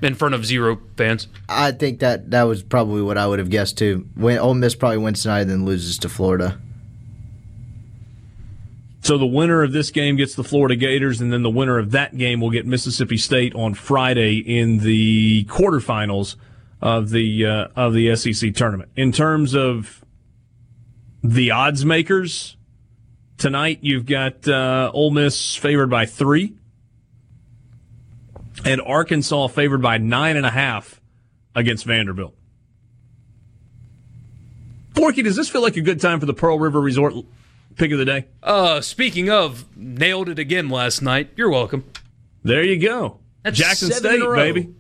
in 0.04 0.16
front 0.16 0.36
of 0.36 0.46
zero 0.46 0.80
fans. 0.98 1.28
I 1.48 1.72
think 1.72 2.00
that 2.00 2.32
that 2.32 2.44
was 2.44 2.64
probably 2.64 3.02
what 3.02 3.18
I 3.18 3.28
would 3.28 3.40
have 3.40 3.50
guessed 3.50 3.78
too. 3.78 4.08
When 4.16 4.38
Ole 4.38 4.54
Miss 4.54 4.76
probably 4.76 4.98
wins 4.98 5.24
tonight 5.24 5.42
and 5.42 5.50
then 5.50 5.66
loses 5.66 5.98
to 6.00 6.10
Florida. 6.10 6.60
So 9.02 9.18
the 9.18 9.26
winner 9.26 9.64
of 9.64 9.74
this 9.74 9.92
game 9.92 10.16
gets 10.16 10.36
the 10.36 10.46
Florida 10.46 10.78
Gators, 10.78 11.20
and 11.20 11.32
then 11.32 11.44
the 11.44 11.50
winner 11.50 11.78
of 11.78 11.92
that 11.92 12.16
game 12.18 12.40
will 12.40 12.52
get 12.52 12.66
Mississippi 12.66 13.18
State 13.18 13.54
on 13.54 13.74
Friday 13.74 14.38
in 14.38 14.78
the 14.78 15.44
quarterfinals 15.46 16.38
of 16.82 17.10
the 17.10 17.46
uh, 17.46 17.68
of 17.76 17.94
the 17.94 18.16
SEC 18.16 18.54
tournament. 18.54 18.92
In 18.96 19.12
terms 19.12 19.56
of 19.56 20.06
the 21.22 21.52
odds 21.52 21.84
makers 21.84 22.56
Tonight, 23.38 23.80
you've 23.82 24.06
got 24.06 24.48
uh, 24.48 24.90
Ole 24.94 25.12
Miss 25.12 25.56
favored 25.56 25.90
by 25.90 26.06
three, 26.06 26.54
and 28.66 28.82
Arkansas 28.82 29.48
favored 29.48 29.82
by 29.82 29.98
nine 29.98 30.38
and 30.38 30.46
a 30.46 30.52
half 30.52 31.02
against 31.56 31.86
Vanderbilt. 31.86 32.36
Borky, 34.94 35.24
does 35.24 35.36
this 35.36 35.50
feel 35.50 35.62
like 35.62 35.76
a 35.76 35.82
good 35.82 36.00
time 36.00 36.20
for 36.20 36.26
the 36.26 36.34
Pearl 36.34 36.60
River 36.60 36.80
Resort 36.80 37.14
pick 37.76 37.92
of 37.92 37.98
the 37.98 38.06
day? 38.06 38.26
Uh, 38.42 38.80
speaking 38.82 39.30
of, 39.30 39.66
nailed 39.76 40.30
it 40.30 40.40
again 40.40 40.70
last 40.70 41.02
night. 41.02 41.32
You're 41.36 41.50
welcome. 41.50 41.84
There 42.44 42.64
you 42.64 42.80
go. 42.80 43.20
That's 43.44 43.58
Jackson 43.58 43.92
State, 43.92 44.22
baby. 44.22 44.74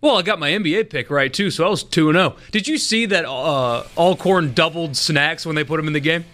Well, 0.00 0.16
I 0.16 0.22
got 0.22 0.38
my 0.38 0.50
NBA 0.50 0.90
pick 0.90 1.10
right 1.10 1.32
too, 1.32 1.50
so 1.50 1.66
I 1.66 1.70
was 1.70 1.82
two 1.82 2.08
and 2.08 2.16
zero. 2.16 2.36
Did 2.52 2.68
you 2.68 2.78
see 2.78 3.06
that 3.06 3.24
uh, 3.24 3.84
Alcorn 3.96 4.54
doubled 4.54 4.96
snacks 4.96 5.44
when 5.44 5.56
they 5.56 5.64
put 5.64 5.80
him 5.80 5.88
in 5.88 5.92
the 5.92 6.00
game? 6.00 6.24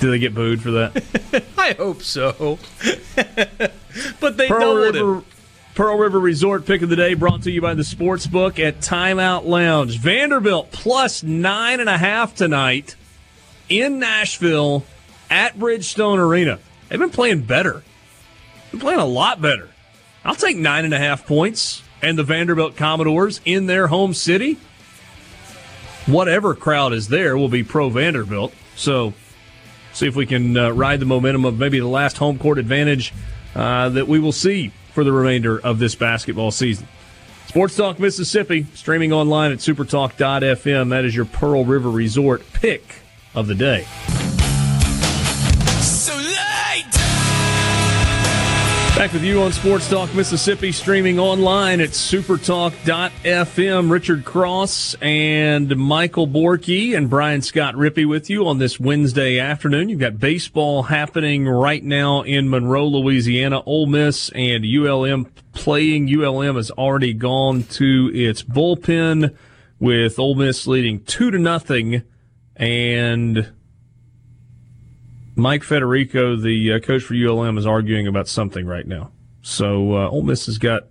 Do 0.00 0.10
they 0.10 0.18
get 0.18 0.34
booed 0.34 0.62
for 0.62 0.70
that? 0.70 1.44
I 1.58 1.72
hope 1.72 2.02
so. 2.02 2.58
but 4.28 4.36
they 4.36 4.48
Pearl 4.48 4.60
doubled 4.60 4.94
River. 4.94 5.22
Pearl 5.74 5.96
River 5.96 6.20
Resort 6.20 6.66
pick 6.66 6.82
of 6.82 6.90
the 6.90 6.96
day 6.96 7.14
brought 7.14 7.42
to 7.44 7.50
you 7.50 7.62
by 7.62 7.72
the 7.72 7.84
Sports 7.84 8.26
Book 8.26 8.58
at 8.58 8.80
Timeout 8.80 9.46
Lounge. 9.46 9.98
Vanderbilt 9.98 10.70
plus 10.70 11.22
nine 11.22 11.80
and 11.80 11.88
a 11.88 11.96
half 11.96 12.34
tonight 12.34 12.94
in 13.70 13.98
Nashville 13.98 14.84
at 15.30 15.56
Bridgestone 15.56 16.18
Arena. 16.18 16.58
They've 16.88 16.98
been 16.98 17.08
playing 17.08 17.42
better. 17.42 17.82
Been 18.70 18.80
playing 18.80 19.00
a 19.00 19.06
lot 19.06 19.40
better. 19.40 19.70
I'll 20.26 20.34
take 20.34 20.58
nine 20.58 20.84
and 20.84 20.92
a 20.92 20.98
half 20.98 21.26
points 21.26 21.82
and 22.02 22.18
the 22.18 22.24
Vanderbilt 22.24 22.76
Commodores 22.76 23.40
in 23.46 23.64
their 23.64 23.86
home 23.86 24.12
city. 24.12 24.58
Whatever 26.04 26.54
crowd 26.54 26.92
is 26.92 27.08
there 27.08 27.34
will 27.38 27.48
be 27.48 27.62
pro 27.62 27.88
Vanderbilt. 27.88 28.52
So 28.76 29.14
see 29.94 30.06
if 30.06 30.16
we 30.16 30.26
can 30.26 30.54
uh, 30.54 30.70
ride 30.70 31.00
the 31.00 31.06
momentum 31.06 31.46
of 31.46 31.58
maybe 31.58 31.80
the 31.80 31.88
last 31.88 32.18
home 32.18 32.38
court 32.38 32.58
advantage 32.58 33.14
uh, 33.54 33.88
that 33.90 34.08
we 34.08 34.18
will 34.18 34.32
see 34.32 34.72
for 34.92 35.04
the 35.04 35.12
remainder 35.12 35.60
of 35.60 35.78
this 35.78 35.94
basketball 35.94 36.50
season. 36.50 36.88
Sports 37.46 37.76
Talk 37.76 37.98
Mississippi, 37.98 38.66
streaming 38.74 39.12
online 39.12 39.52
at 39.52 39.58
supertalk.fm. 39.58 40.90
That 40.90 41.04
is 41.04 41.16
your 41.16 41.24
Pearl 41.24 41.64
River 41.64 41.90
Resort 41.90 42.42
pick 42.52 42.96
of 43.34 43.46
the 43.46 43.54
day. 43.54 43.86
Back 48.98 49.12
with 49.12 49.22
you 49.22 49.40
on 49.42 49.52
Sports 49.52 49.88
Talk 49.88 50.12
Mississippi, 50.12 50.72
streaming 50.72 51.20
online 51.20 51.80
at 51.80 51.90
supertalk.fm. 51.90 53.90
Richard 53.92 54.24
Cross 54.24 54.96
and 55.00 55.76
Michael 55.76 56.26
Borkey 56.26 56.96
and 56.96 57.08
Brian 57.08 57.40
Scott 57.40 57.76
Rippee 57.76 58.08
with 58.08 58.28
you 58.28 58.48
on 58.48 58.58
this 58.58 58.80
Wednesday 58.80 59.38
afternoon. 59.38 59.88
You've 59.88 60.00
got 60.00 60.18
baseball 60.18 60.82
happening 60.82 61.46
right 61.46 61.84
now 61.84 62.22
in 62.22 62.50
Monroe, 62.50 62.88
Louisiana. 62.88 63.62
Ole 63.66 63.86
Miss 63.86 64.30
and 64.30 64.64
ULM 64.64 65.26
playing. 65.52 66.12
ULM 66.12 66.56
has 66.56 66.72
already 66.72 67.14
gone 67.14 67.62
to 67.62 68.10
its 68.12 68.42
bullpen 68.42 69.32
with 69.78 70.18
Ole 70.18 70.34
Miss 70.34 70.66
leading 70.66 71.04
two 71.04 71.30
to 71.30 71.38
nothing 71.38 72.02
and 72.56 73.52
Mike 75.38 75.62
Federico, 75.62 76.34
the 76.34 76.72
uh, 76.72 76.80
coach 76.80 77.04
for 77.04 77.14
ULM, 77.14 77.56
is 77.58 77.64
arguing 77.64 78.08
about 78.08 78.26
something 78.26 78.66
right 78.66 78.86
now. 78.86 79.12
So 79.40 79.94
uh, 79.94 80.08
Ole 80.08 80.22
Miss 80.22 80.46
has 80.46 80.58
got 80.58 80.88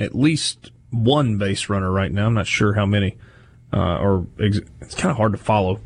at 0.00 0.14
least 0.14 0.72
one 0.90 1.36
base 1.36 1.68
runner 1.68 1.92
right 1.92 2.10
now. 2.10 2.26
I'm 2.26 2.32
not 2.32 2.46
sure 2.46 2.72
how 2.72 2.86
many, 2.86 3.18
uh, 3.74 3.98
or 3.98 4.26
ex- 4.40 4.60
it's 4.80 4.94
kind 4.94 5.10
of 5.10 5.18
hard 5.18 5.32
to 5.32 5.38
follow. 5.38 5.80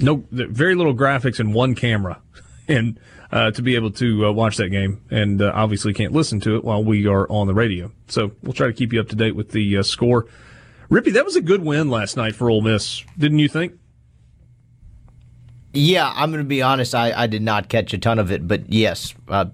No, 0.00 0.24
very 0.30 0.74
little 0.74 0.94
graphics 0.94 1.38
and 1.38 1.52
one 1.52 1.74
camera, 1.74 2.22
and 2.68 2.98
uh, 3.30 3.50
to 3.50 3.60
be 3.60 3.74
able 3.74 3.90
to 3.90 4.26
uh, 4.26 4.32
watch 4.32 4.56
that 4.56 4.70
game, 4.70 5.02
and 5.10 5.42
uh, 5.42 5.52
obviously 5.54 5.92
can't 5.92 6.12
listen 6.12 6.40
to 6.40 6.56
it 6.56 6.64
while 6.64 6.82
we 6.82 7.06
are 7.06 7.30
on 7.30 7.46
the 7.46 7.54
radio. 7.54 7.92
So 8.08 8.32
we'll 8.42 8.54
try 8.54 8.68
to 8.68 8.72
keep 8.72 8.90
you 8.90 9.00
up 9.00 9.10
to 9.10 9.16
date 9.16 9.36
with 9.36 9.50
the 9.50 9.76
uh, 9.76 9.82
score. 9.82 10.26
Rippee, 10.90 11.12
that 11.12 11.26
was 11.26 11.36
a 11.36 11.42
good 11.42 11.62
win 11.62 11.90
last 11.90 12.16
night 12.16 12.34
for 12.34 12.48
Ole 12.48 12.62
Miss, 12.62 13.04
didn't 13.18 13.38
you 13.38 13.48
think? 13.48 13.74
Yeah, 15.74 16.10
I'm 16.14 16.30
going 16.30 16.42
to 16.42 16.48
be 16.48 16.62
honest. 16.62 16.94
I, 16.94 17.12
I 17.12 17.26
did 17.26 17.42
not 17.42 17.68
catch 17.68 17.92
a 17.92 17.98
ton 17.98 18.18
of 18.20 18.30
it, 18.30 18.46
but 18.46 18.72
yes, 18.72 19.12
uh, 19.28 19.46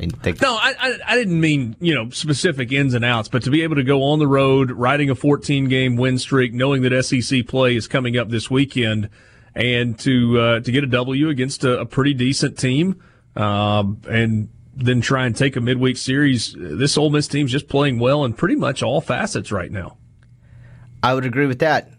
I 0.00 0.06
think 0.06 0.40
No, 0.40 0.54
I, 0.54 0.74
I 0.78 0.98
I 1.08 1.16
didn't 1.16 1.40
mean 1.40 1.76
you 1.80 1.94
know 1.94 2.10
specific 2.10 2.72
ins 2.72 2.94
and 2.94 3.04
outs, 3.04 3.28
but 3.28 3.42
to 3.44 3.50
be 3.50 3.62
able 3.62 3.76
to 3.76 3.84
go 3.84 4.02
on 4.02 4.18
the 4.18 4.26
road, 4.26 4.70
riding 4.70 5.10
a 5.10 5.14
14 5.14 5.68
game 5.68 5.96
win 5.96 6.18
streak, 6.18 6.52
knowing 6.52 6.82
that 6.82 7.02
SEC 7.04 7.46
play 7.46 7.76
is 7.76 7.86
coming 7.86 8.16
up 8.16 8.30
this 8.30 8.50
weekend, 8.50 9.10
and 9.54 9.98
to 10.00 10.40
uh, 10.40 10.60
to 10.60 10.72
get 10.72 10.84
a 10.84 10.88
W 10.88 11.28
against 11.28 11.64
a, 11.64 11.80
a 11.80 11.86
pretty 11.86 12.14
decent 12.14 12.58
team, 12.58 13.00
um, 13.36 14.00
and 14.08 14.48
then 14.74 15.00
try 15.00 15.26
and 15.26 15.36
take 15.36 15.54
a 15.56 15.60
midweek 15.60 15.98
series. 15.98 16.54
This 16.58 16.96
Ole 16.96 17.10
Miss 17.10 17.28
team's 17.28 17.52
just 17.52 17.68
playing 17.68 17.98
well 17.98 18.24
in 18.24 18.32
pretty 18.32 18.56
much 18.56 18.82
all 18.82 19.00
facets 19.00 19.52
right 19.52 19.70
now. 19.70 19.98
I 21.02 21.14
would 21.14 21.26
agree 21.26 21.46
with 21.46 21.60
that. 21.60 21.90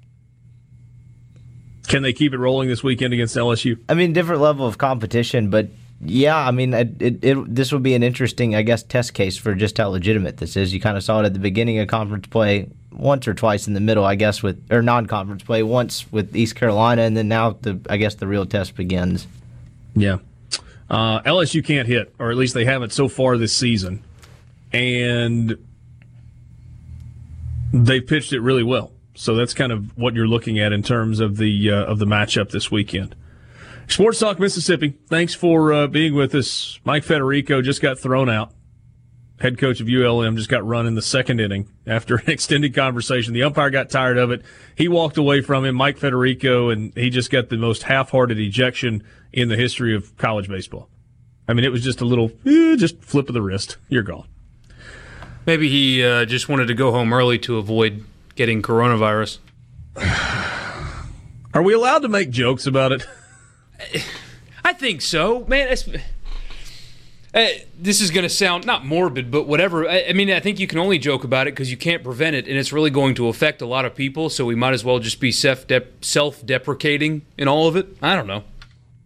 Can 1.92 2.04
they 2.04 2.14
keep 2.14 2.34
it 2.34 2.38
rolling 2.38 2.70
this 2.70 2.84
weekend 2.84 3.14
against 3.14 3.36
LSU? 3.36 3.78
I 3.90 3.96
mean, 3.96 4.14
different 4.14 4.42
level 4.42 4.66
of 4.66 4.78
competition, 4.78 5.50
but 5.50 5.68
yeah, 6.00 6.38
I 6.38 6.52
mean, 6.52 6.74
it, 6.74 7.02
it, 7.02 7.24
it, 7.24 7.56
this 7.56 7.72
would 7.74 7.84
be 7.84 7.94
an 7.96 8.02
interesting, 8.02 8.56
I 8.56 8.62
guess, 8.62 8.82
test 8.82 9.14
case 9.14 9.38
for 9.38 9.54
just 9.54 9.78
how 9.78 9.90
legitimate 9.90 10.38
this 10.38 10.56
is. 10.56 10.74
You 10.74 10.80
kind 10.80 10.96
of 10.96 11.04
saw 11.04 11.20
it 11.20 11.26
at 11.26 11.34
the 11.34 11.40
beginning 11.40 11.80
of 11.80 11.88
conference 11.90 12.28
play, 12.28 12.70
once 12.94 13.28
or 13.28 13.34
twice 13.34 13.68
in 13.68 13.74
the 13.74 13.82
middle, 13.82 14.06
I 14.06 14.16
guess, 14.16 14.42
with 14.42 14.72
or 14.72 14.82
non-conference 14.82 15.44
play, 15.44 15.64
once 15.64 16.10
with 16.12 16.36
East 16.36 16.56
Carolina, 16.56 17.02
and 17.02 17.16
then 17.16 17.28
now 17.28 17.52
the 17.62 17.80
I 17.90 17.98
guess 17.98 18.16
the 18.16 18.28
real 18.28 18.46
test 18.46 18.76
begins. 18.76 19.28
Yeah. 19.94 20.20
Uh, 20.90 21.22
LSU 21.22 21.64
can't 21.64 21.88
hit, 21.88 22.14
or 22.20 22.32
at 22.32 22.38
least 22.38 22.54
they 22.54 22.66
haven't 22.66 22.94
so 22.94 23.08
far 23.08 23.38
this 23.38 23.54
season. 23.54 24.02
And 24.74 25.58
they 27.74 28.00
pitched 28.00 28.34
it 28.34 28.40
really 28.40 28.64
well. 28.64 28.92
So 29.14 29.36
that's 29.36 29.54
kind 29.54 29.72
of 29.72 29.98
what 29.98 30.16
you're 30.16 30.28
looking 30.28 30.60
at 30.60 30.72
in 30.72 30.84
terms 30.84 31.20
of 31.20 31.38
the 31.38 31.72
uh, 31.72 31.86
of 31.86 32.00
the 32.00 32.06
matchup 32.06 32.52
this 32.52 32.72
weekend. 32.72 33.16
Sports 33.88 34.20
Talk 34.20 34.40
Mississippi. 34.40 34.98
Thanks 35.08 35.34
for 35.34 35.74
uh, 35.74 35.88
being 35.88 36.14
with 36.14 36.34
us. 36.34 36.80
Mike 36.86 37.04
Federico 37.04 37.62
just 37.62 37.82
got 37.82 38.00
thrown 38.00 38.30
out. 38.30 38.54
Head 39.42 39.58
coach 39.58 39.82
of 39.82 39.90
ULM 39.90 40.38
just 40.38 40.50
got 40.50 40.66
run 40.66 40.88
in 40.88 40.94
the 40.94 41.02
second 41.02 41.42
inning 41.42 41.68
after 41.86 42.16
an 42.26 42.30
extended 42.30 42.74
conversation. 42.74 43.34
The 43.34 43.44
umpire 43.44 43.70
got 43.70 43.90
tired 43.90 44.18
of 44.18 44.32
it. 44.32 44.44
He 44.76 44.88
walked 44.88 45.18
away 45.18 45.42
from 45.42 45.66
him, 45.66 45.76
Mike 45.76 45.98
Federico, 45.98 46.70
and 46.70 46.94
he 46.96 47.10
just 47.10 47.32
got 47.32 47.50
the 47.50 47.58
most 47.58 47.84
half-hearted 47.84 48.40
ejection 48.40 49.04
in 49.34 49.50
the 49.50 49.58
history 49.58 49.96
of 49.96 50.16
college 50.18 50.48
baseball. 50.48 50.90
I 51.48 51.54
mean, 51.54 51.66
it 51.66 51.72
was 51.72 51.84
just 51.84 52.02
a 52.02 52.06
little, 52.06 52.32
eh, 52.46 52.76
just 52.78 53.04
flip 53.04 53.28
of 53.30 53.34
the 53.34 53.42
wrist. 53.42 53.78
You're 53.90 54.04
gone. 54.04 54.28
Maybe 55.46 55.70
he 55.70 56.06
uh, 56.06 56.26
just 56.26 56.48
wanted 56.48 56.68
to 56.68 56.76
go 56.76 56.92
home 56.92 57.12
early 57.12 57.40
to 57.40 57.58
avoid 57.58 58.06
getting 58.42 58.64
coronavirus. 58.64 59.38
Are 61.54 61.62
we 61.62 61.76
allowed 61.76 62.00
to 62.00 62.08
make 62.08 62.32
jokes 62.32 62.66
about 62.66 62.92
it? 62.92 63.06
I 64.66 64.74
think 64.74 65.04
so, 65.04 65.46
man. 65.46 65.68
Uh, 67.36 67.48
this 67.80 68.02
is 68.02 68.10
going 68.10 68.24
to 68.24 68.30
sound 68.30 68.66
not 68.66 68.84
morbid, 68.84 69.30
but 69.30 69.46
whatever. 69.46 69.88
I, 69.88 70.06
I 70.10 70.14
mean, 70.14 70.32
I 70.32 70.40
think 70.40 70.60
you 70.60 70.66
can 70.66 70.80
only 70.80 70.98
joke 70.98 71.24
about 71.24 71.46
it 71.46 71.54
because 71.54 71.70
you 71.70 71.78
can't 71.78 72.04
prevent 72.04 72.36
it, 72.36 72.48
and 72.48 72.58
it's 72.58 72.74
really 72.74 72.90
going 72.90 73.14
to 73.14 73.28
affect 73.28 73.62
a 73.62 73.68
lot 73.68 73.86
of 73.86 73.94
people. 73.94 74.28
So 74.32 74.44
we 74.44 74.56
might 74.56 74.74
as 74.74 74.84
well 74.84 74.98
just 74.98 75.20
be 75.20 75.32
self 75.32 76.44
deprecating 76.44 77.22
in 77.38 77.48
all 77.48 77.68
of 77.68 77.76
it. 77.76 77.96
I 78.02 78.16
don't 78.16 78.26
know. 78.26 78.44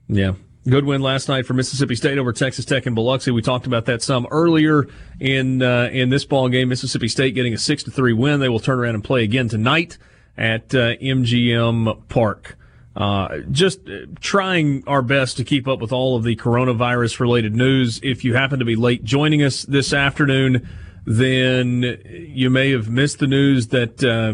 Yeah. 0.08 0.36
Good 0.68 0.86
win 0.86 1.02
last 1.02 1.30
night 1.30 1.46
for 1.46 1.54
Mississippi 1.54 1.94
State 1.94 2.18
over 2.18 2.34
Texas 2.34 2.66
Tech 2.66 2.88
and 2.88 2.96
Biloxi. 2.96 3.30
We 3.30 3.44
talked 3.44 3.68
about 3.68 3.86
that 3.86 4.02
some 4.02 4.26
earlier 4.32 4.88
in 5.20 5.62
uh, 5.62 5.90
in 5.94 6.10
this 6.10 6.26
ball 6.26 6.50
game. 6.50 6.70
Mississippi 6.70 7.08
State 7.08 7.36
getting 7.36 7.54
a 7.54 7.58
six 7.60 7.84
to 7.84 7.92
three 7.92 8.14
win. 8.14 8.40
They 8.40 8.50
will 8.50 8.60
turn 8.60 8.80
around 8.80 8.96
and 8.96 9.04
play 9.04 9.24
again 9.24 9.48
tonight 9.48 10.00
at 10.36 10.74
uh, 10.74 10.96
MGM 10.96 12.08
Park. 12.10 12.58
Uh, 12.96 13.42
just 13.52 13.88
uh, 13.88 14.08
trying 14.20 14.84
our 14.88 15.04
best 15.04 15.38
to 15.38 15.44
keep 15.44 15.68
up 15.68 15.80
with 15.80 15.92
all 15.92 16.16
of 16.16 16.24
the 16.24 16.36
coronavirus 16.36 17.20
related 17.20 17.56
news. 17.56 18.00
If 18.02 18.26
you 18.26 18.34
happen 18.34 18.58
to 18.58 18.66
be 18.66 18.76
late 18.76 19.04
joining 19.04 19.44
us 19.44 19.62
this 19.64 19.94
afternoon, 19.94 20.68
then 21.06 22.02
you 22.10 22.50
may 22.50 22.72
have 22.72 22.90
missed 22.90 23.20
the 23.20 23.28
news 23.28 23.68
that 23.68 24.04
uh, 24.04 24.34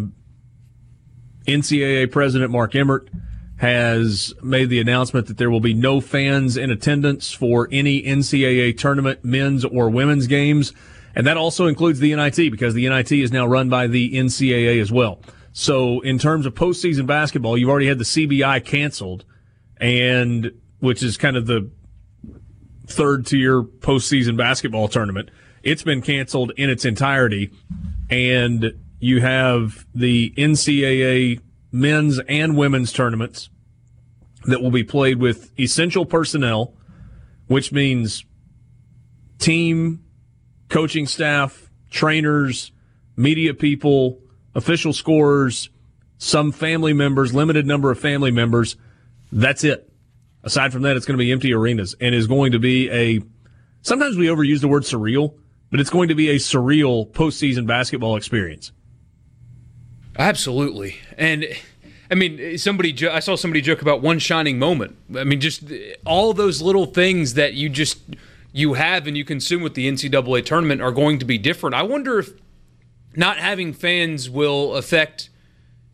NCAA 1.45 2.09
President 2.09 2.51
Mark 2.51 2.73
Emmert 2.73 3.09
has 3.61 4.33
made 4.41 4.71
the 4.71 4.79
announcement 4.79 5.27
that 5.27 5.37
there 5.37 5.51
will 5.51 5.59
be 5.59 5.71
no 5.75 6.01
fans 6.01 6.57
in 6.57 6.71
attendance 6.71 7.31
for 7.31 7.69
any 7.71 8.01
NCAA 8.01 8.75
tournament, 8.75 9.23
men's 9.23 9.63
or 9.63 9.87
women's 9.87 10.25
games. 10.25 10.73
And 11.13 11.27
that 11.27 11.37
also 11.37 11.67
includes 11.67 11.99
the 11.99 12.15
NIT 12.15 12.37
because 12.49 12.73
the 12.73 12.89
NIT 12.89 13.11
is 13.11 13.31
now 13.31 13.45
run 13.45 13.69
by 13.69 13.85
the 13.85 14.15
NCAA 14.15 14.81
as 14.81 14.91
well. 14.91 15.21
So 15.53 15.99
in 15.99 16.17
terms 16.17 16.47
of 16.47 16.55
postseason 16.55 17.05
basketball, 17.05 17.55
you've 17.55 17.69
already 17.69 17.85
had 17.85 17.99
the 17.99 18.03
CBI 18.03 18.65
canceled 18.65 19.25
and 19.79 20.51
which 20.79 21.03
is 21.03 21.15
kind 21.15 21.37
of 21.37 21.45
the 21.45 21.69
third 22.87 23.27
tier 23.27 23.61
postseason 23.61 24.35
basketball 24.35 24.87
tournament. 24.87 25.29
It's 25.61 25.83
been 25.83 26.01
canceled 26.01 26.51
in 26.57 26.71
its 26.71 26.83
entirety. 26.83 27.51
And 28.09 28.73
you 28.99 29.21
have 29.21 29.85
the 29.93 30.33
NCAA 30.35 31.41
men's 31.71 32.19
and 32.27 32.57
women's 32.57 32.91
tournaments 32.91 33.49
that 34.45 34.61
will 34.61 34.71
be 34.71 34.83
played 34.83 35.17
with 35.17 35.57
essential 35.59 36.05
personnel, 36.05 36.73
which 37.47 37.71
means 37.71 38.25
team, 39.39 40.03
coaching 40.69 41.05
staff, 41.05 41.69
trainers, 41.89 42.71
media 43.15 43.53
people, 43.53 44.19
official 44.55 44.93
scorers, 44.93 45.69
some 46.17 46.51
family 46.51 46.93
members, 46.93 47.33
limited 47.33 47.65
number 47.65 47.91
of 47.91 47.99
family 47.99 48.31
members. 48.31 48.75
That's 49.31 49.63
it. 49.63 49.91
Aside 50.43 50.73
from 50.73 50.81
that, 50.83 50.97
it's 50.97 51.05
going 51.05 51.17
to 51.17 51.23
be 51.23 51.31
empty 51.31 51.53
arenas 51.53 51.95
and 52.01 52.15
is 52.15 52.27
going 52.27 52.51
to 52.53 52.59
be 52.59 52.89
a. 52.89 53.21
Sometimes 53.81 54.17
we 54.17 54.27
overuse 54.27 54.61
the 54.61 54.67
word 54.67 54.83
surreal, 54.83 55.35
but 55.69 55.79
it's 55.79 55.89
going 55.89 56.09
to 56.09 56.15
be 56.15 56.29
a 56.29 56.35
surreal 56.35 57.11
postseason 57.11 57.67
basketball 57.67 58.15
experience. 58.15 58.71
Absolutely, 60.17 60.97
and 61.17 61.45
I 62.11 62.15
mean, 62.15 62.57
somebody 62.57 63.07
I 63.07 63.19
saw 63.19 63.35
somebody 63.35 63.61
joke 63.61 63.81
about 63.81 64.01
one 64.01 64.19
shining 64.19 64.59
moment. 64.59 64.97
I 65.15 65.23
mean, 65.23 65.39
just 65.39 65.63
all 66.05 66.33
those 66.33 66.61
little 66.61 66.85
things 66.85 67.35
that 67.35 67.53
you 67.53 67.69
just 67.69 67.99
you 68.51 68.73
have 68.73 69.07
and 69.07 69.15
you 69.15 69.23
consume 69.23 69.61
with 69.61 69.75
the 69.75 69.89
NCAA 69.89 70.45
tournament 70.45 70.81
are 70.81 70.91
going 70.91 71.19
to 71.19 71.25
be 71.25 71.37
different. 71.37 71.73
I 71.73 71.83
wonder 71.83 72.19
if 72.19 72.31
not 73.15 73.37
having 73.37 73.73
fans 73.73 74.29
will 74.29 74.75
affect 74.75 75.29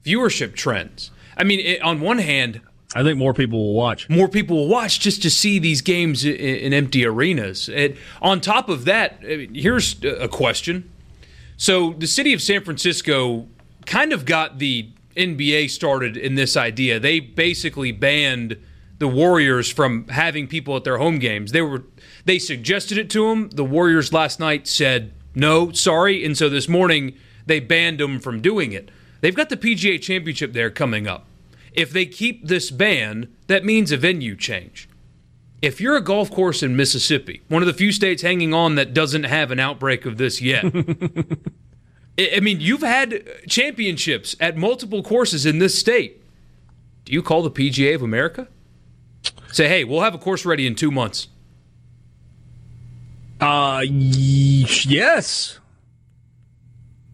viewership 0.03 0.55
trends. 0.55 1.11
I 1.37 1.43
mean, 1.43 1.59
it, 1.59 1.81
on 1.83 1.99
one 2.01 2.17
hand, 2.17 2.61
I 2.95 3.03
think 3.03 3.17
more 3.19 3.33
people 3.33 3.59
will 3.59 3.73
watch. 3.73 4.09
More 4.09 4.27
people 4.27 4.57
will 4.57 4.67
watch 4.67 4.99
just 4.99 5.21
to 5.21 5.29
see 5.29 5.59
these 5.59 5.81
games 5.81 6.25
in, 6.25 6.35
in 6.35 6.73
empty 6.73 7.05
arenas. 7.05 7.69
And 7.69 7.95
on 8.21 8.41
top 8.41 8.69
of 8.69 8.85
that, 8.85 9.19
here's 9.21 10.03
a 10.03 10.27
question. 10.27 10.89
So 11.57 11.93
the 11.93 12.07
city 12.07 12.33
of 12.33 12.41
San 12.41 12.63
Francisco 12.63 13.47
kind 13.87 14.13
of 14.13 14.25
got 14.25 14.59
the 14.59 14.91
NBA 15.15 15.71
started 15.71 16.15
in 16.15 16.35
this 16.35 16.55
idea. 16.55 16.99
They 16.99 17.19
basically 17.19 17.91
banned 17.91 18.57
the 18.99 19.07
Warriors 19.07 19.71
from 19.71 20.07
having 20.09 20.47
people 20.47 20.75
at 20.75 20.83
their 20.83 20.97
home 20.97 21.17
games. 21.17 21.51
They 21.51 21.61
were 21.61 21.83
they 22.25 22.39
suggested 22.39 22.97
it 22.97 23.09
to 23.11 23.29
them. 23.29 23.49
The 23.49 23.63
Warriors 23.63 24.13
last 24.13 24.39
night 24.39 24.67
said 24.67 25.13
no, 25.33 25.71
sorry, 25.71 26.25
and 26.25 26.37
so 26.37 26.49
this 26.49 26.67
morning 26.67 27.15
they 27.45 27.59
banned 27.59 27.99
them 27.99 28.19
from 28.19 28.41
doing 28.41 28.71
it. 28.71 28.89
They've 29.21 29.35
got 29.35 29.49
the 29.49 29.57
PGA 29.57 30.01
Championship 30.01 30.53
there 30.53 30.69
coming 30.69 31.07
up. 31.07 31.25
If 31.73 31.91
they 31.91 32.05
keep 32.05 32.47
this 32.47 32.71
ban, 32.71 33.27
that 33.47 33.63
means 33.63 33.91
a 33.91 33.97
venue 33.97 34.35
change. 34.35 34.89
If 35.61 35.79
you're 35.81 35.95
a 35.95 36.01
golf 36.01 36.29
course 36.29 36.61
in 36.61 36.75
Mississippi, 36.75 37.41
one 37.47 37.63
of 37.63 37.67
the 37.67 37.73
few 37.73 37.91
states 37.91 38.21
hanging 38.21 38.53
on 38.53 38.75
that 38.75 38.93
doesn't 38.93 39.23
have 39.23 39.51
an 39.51 39.59
outbreak 39.59 40.05
of 40.05 40.17
this 40.17 40.41
yet, 40.41 40.63
I 42.19 42.39
mean, 42.39 42.59
you've 42.59 42.81
had 42.81 43.23
championships 43.47 44.35
at 44.39 44.57
multiple 44.57 45.03
courses 45.03 45.45
in 45.45 45.59
this 45.59 45.77
state. 45.77 46.23
Do 47.05 47.13
you 47.13 47.21
call 47.21 47.43
the 47.43 47.51
PGA 47.51 47.93
of 47.93 48.01
America? 48.01 48.47
Say, 49.51 49.67
hey, 49.67 49.83
we'll 49.83 50.01
have 50.01 50.15
a 50.15 50.17
course 50.17 50.45
ready 50.45 50.65
in 50.65 50.75
two 50.75 50.91
months. 50.91 51.27
Uh, 53.39 53.83
yes. 53.87 55.59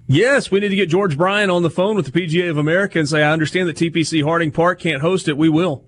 Yes, 0.07 0.51
we 0.51 0.59
need 0.59 0.69
to 0.69 0.75
get 0.75 0.89
George 0.89 1.17
Bryan 1.17 1.49
on 1.49 1.63
the 1.63 1.69
phone 1.69 1.95
with 1.95 2.11
the 2.11 2.11
PGA 2.11 2.49
of 2.49 2.57
America 2.57 2.99
and 2.99 3.07
say, 3.07 3.23
I 3.23 3.31
understand 3.31 3.67
that 3.69 3.77
TPC 3.77 4.23
Harding 4.23 4.51
Park 4.51 4.79
can't 4.79 5.01
host 5.01 5.27
it. 5.27 5.37
We 5.37 5.49
will. 5.49 5.85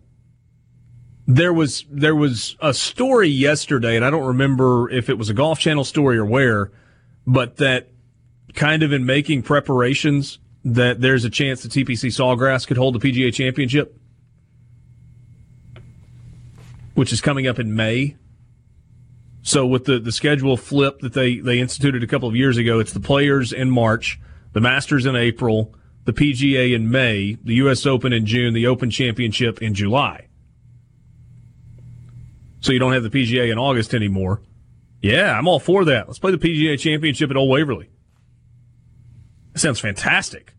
There 1.27 1.53
was 1.53 1.85
there 1.89 2.15
was 2.15 2.55
a 2.59 2.73
story 2.73 3.29
yesterday, 3.29 3.95
and 3.95 4.05
I 4.05 4.11
don't 4.11 4.25
remember 4.25 4.89
if 4.91 5.09
it 5.09 5.17
was 5.17 5.29
a 5.29 5.33
Golf 5.33 5.57
Channel 5.57 5.83
story 5.83 6.17
or 6.17 6.25
where, 6.25 6.71
but 7.25 7.57
that 7.57 7.89
kind 8.55 8.83
of 8.83 8.91
in 8.91 9.05
making 9.05 9.43
preparations 9.43 10.39
that 10.63 11.01
there's 11.01 11.23
a 11.23 11.29
chance 11.29 11.61
the 11.61 11.69
TPC 11.69 12.09
Sawgrass 12.09 12.65
could 12.65 12.77
hold 12.77 12.99
the 12.99 12.99
PGA 12.99 13.31
Championship, 13.33 13.99
which 16.95 17.13
is 17.13 17.21
coming 17.21 17.45
up 17.45 17.59
in 17.59 17.75
May. 17.75 18.15
So 19.43 19.67
with 19.67 19.85
the, 19.85 19.99
the 19.99 20.11
schedule 20.11 20.57
flip 20.57 21.01
that 21.01 21.13
they, 21.13 21.37
they 21.37 21.59
instituted 21.59 22.03
a 22.03 22.07
couple 22.07 22.27
of 22.27 22.35
years 22.35 22.57
ago, 22.57 22.79
it's 22.79 22.93
the 22.93 22.99
players 22.99 23.53
in 23.53 23.69
March, 23.69 24.19
the 24.53 24.61
Masters 24.61 25.05
in 25.05 25.15
April, 25.15 25.75
the 26.05 26.13
PGA 26.13 26.73
in 26.73 26.89
May, 26.89 27.37
the 27.43 27.55
U.S. 27.55 27.85
Open 27.85 28.11
in 28.11 28.25
June, 28.25 28.55
the 28.55 28.65
Open 28.65 28.89
Championship 28.89 29.61
in 29.61 29.75
July. 29.75 30.27
So 32.61 32.71
you 32.71 32.79
don't 32.79 32.93
have 32.93 33.03
the 33.03 33.11
PGA 33.11 33.51
in 33.51 33.59
August 33.59 33.93
anymore. 33.93 34.41
Yeah, 34.99 35.37
I'm 35.37 35.47
all 35.47 35.59
for 35.59 35.85
that. 35.85 36.07
Let's 36.07 36.17
play 36.17 36.31
the 36.31 36.39
PGA 36.39 36.79
Championship 36.79 37.29
at 37.29 37.37
Old 37.37 37.51
Waverly. 37.51 37.89
That 39.55 39.61
sounds 39.61 39.79
fantastic. 39.79 40.53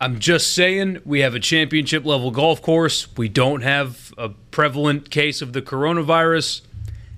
I'm 0.00 0.18
just 0.18 0.52
saying 0.52 0.98
we 1.04 1.20
have 1.20 1.36
a 1.36 1.38
championship 1.38 2.04
level 2.04 2.32
golf 2.32 2.60
course. 2.60 3.06
We 3.16 3.28
don't 3.28 3.60
have 3.60 4.12
a 4.18 4.30
prevalent 4.30 5.10
case 5.10 5.40
of 5.40 5.52
the 5.52 5.62
coronavirus. 5.62 6.62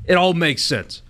It 0.04 0.16
all 0.16 0.34
makes 0.34 0.62
sense. 0.62 1.00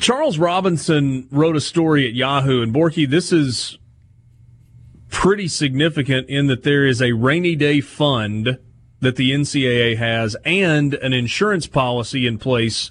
Charles 0.00 0.38
Robinson 0.38 1.28
wrote 1.30 1.54
a 1.54 1.60
story 1.60 2.08
at 2.08 2.14
Yahoo, 2.14 2.62
and 2.62 2.74
Borky, 2.74 3.06
this 3.06 3.30
is 3.30 3.76
pretty 5.10 5.46
significant 5.46 6.30
in 6.30 6.46
that 6.46 6.62
there 6.62 6.86
is 6.86 7.02
a 7.02 7.12
rainy 7.12 7.56
day 7.56 7.82
fund 7.82 8.58
that 9.00 9.16
the 9.16 9.32
NCAA 9.32 9.98
has 9.98 10.34
and 10.46 10.94
an 10.94 11.12
insurance 11.12 11.66
policy 11.66 12.26
in 12.26 12.38
place 12.38 12.90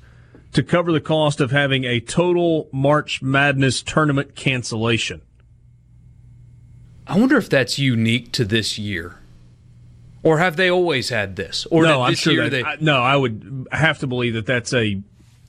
to 0.54 0.64
cover 0.64 0.92
the 0.92 1.02
cost 1.02 1.40
of 1.40 1.52
having 1.52 1.84
a 1.84 2.00
total 2.00 2.68
March 2.72 3.22
Madness 3.22 3.82
tournament 3.82 4.36
cancellation. 4.36 5.22
I 7.08 7.18
wonder 7.18 7.38
if 7.38 7.50
that's 7.50 7.80
unique 7.80 8.32
to 8.34 8.46
this 8.46 8.78
year. 8.78 9.20
Or 10.22 10.40
have 10.40 10.58
they 10.58 10.70
always 10.70 11.10
had 11.10 11.36
this? 11.36 11.66
Or 11.72 11.84
no, 11.84 12.02
I'm 12.02 12.16
sure 12.16 12.44
that, 12.44 12.50
they, 12.50 12.64
I, 12.64 12.78
no, 12.80 13.02
I 13.02 13.16
would 13.16 13.68
have 13.72 14.00
to 14.00 14.08
believe 14.08 14.34
that 14.34 14.46
that's 14.46 14.74
a 14.74 15.02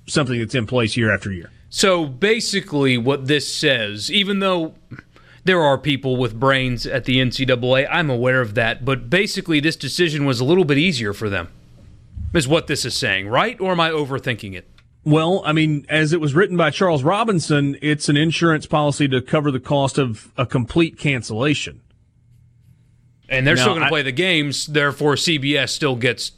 something 0.07 0.39
that's 0.39 0.55
in 0.55 0.67
place 0.67 0.97
year 0.97 1.13
after 1.13 1.33
year. 1.33 1.51
So 1.69 2.07
basically, 2.07 2.97
what 2.97 3.27
this 3.27 3.53
says, 3.53 4.11
even 4.11 4.39
though 4.41 4.75
there 5.45 5.63
are 5.63 5.79
people 5.79 6.17
with 6.17 6.39
brains 6.39 6.87
at 6.87 7.05
the 7.05 7.17
NCAA, 7.17 7.89
I'm 7.91 8.11
aware 8.11 8.41
of 8.41 8.55
that, 8.55 8.85
but 8.85 9.11
basically, 9.11 9.61
this 9.61 9.77
decision 9.77 10.25
was 10.25 10.41
a 10.41 10.45
little 10.45 10.65
bit 10.65 10.79
easier 10.79 11.13
for 11.13 11.29
them, 11.29 11.49
is 12.33 12.49
what 12.49 12.67
this 12.67 12.85
is 12.85 12.97
saying, 12.97 13.29
right? 13.29 13.61
Or 13.61 13.73
am 13.73 13.81
I 13.81 13.91
overthinking 13.91 14.55
it? 14.55 14.69
Well, 15.05 15.43
I 15.47 15.53
mean, 15.53 15.87
as 15.89 16.13
it 16.13 16.21
was 16.21 16.35
written 16.35 16.57
by 16.57 16.71
Charles 16.71 17.03
Robinson, 17.03 17.77
it's 17.81 18.09
an 18.09 18.17
insurance 18.17 18.67
policy 18.67 19.09
to 19.09 19.23
cover 19.23 19.51
the 19.51 19.61
cost 19.61 19.97
of 19.97 20.31
a 20.37 20.45
complete 20.45 20.99
cancellation. 20.99 21.81
And 23.29 23.47
they're 23.47 23.55
now, 23.55 23.63
still 23.63 23.75
going 23.75 23.85
to 23.85 23.89
play 23.89 24.03
the 24.03 24.13
games, 24.13 24.67
therefore 24.67 25.15
CBS 25.15 25.71
still 25.71 25.97
gets 25.97 26.33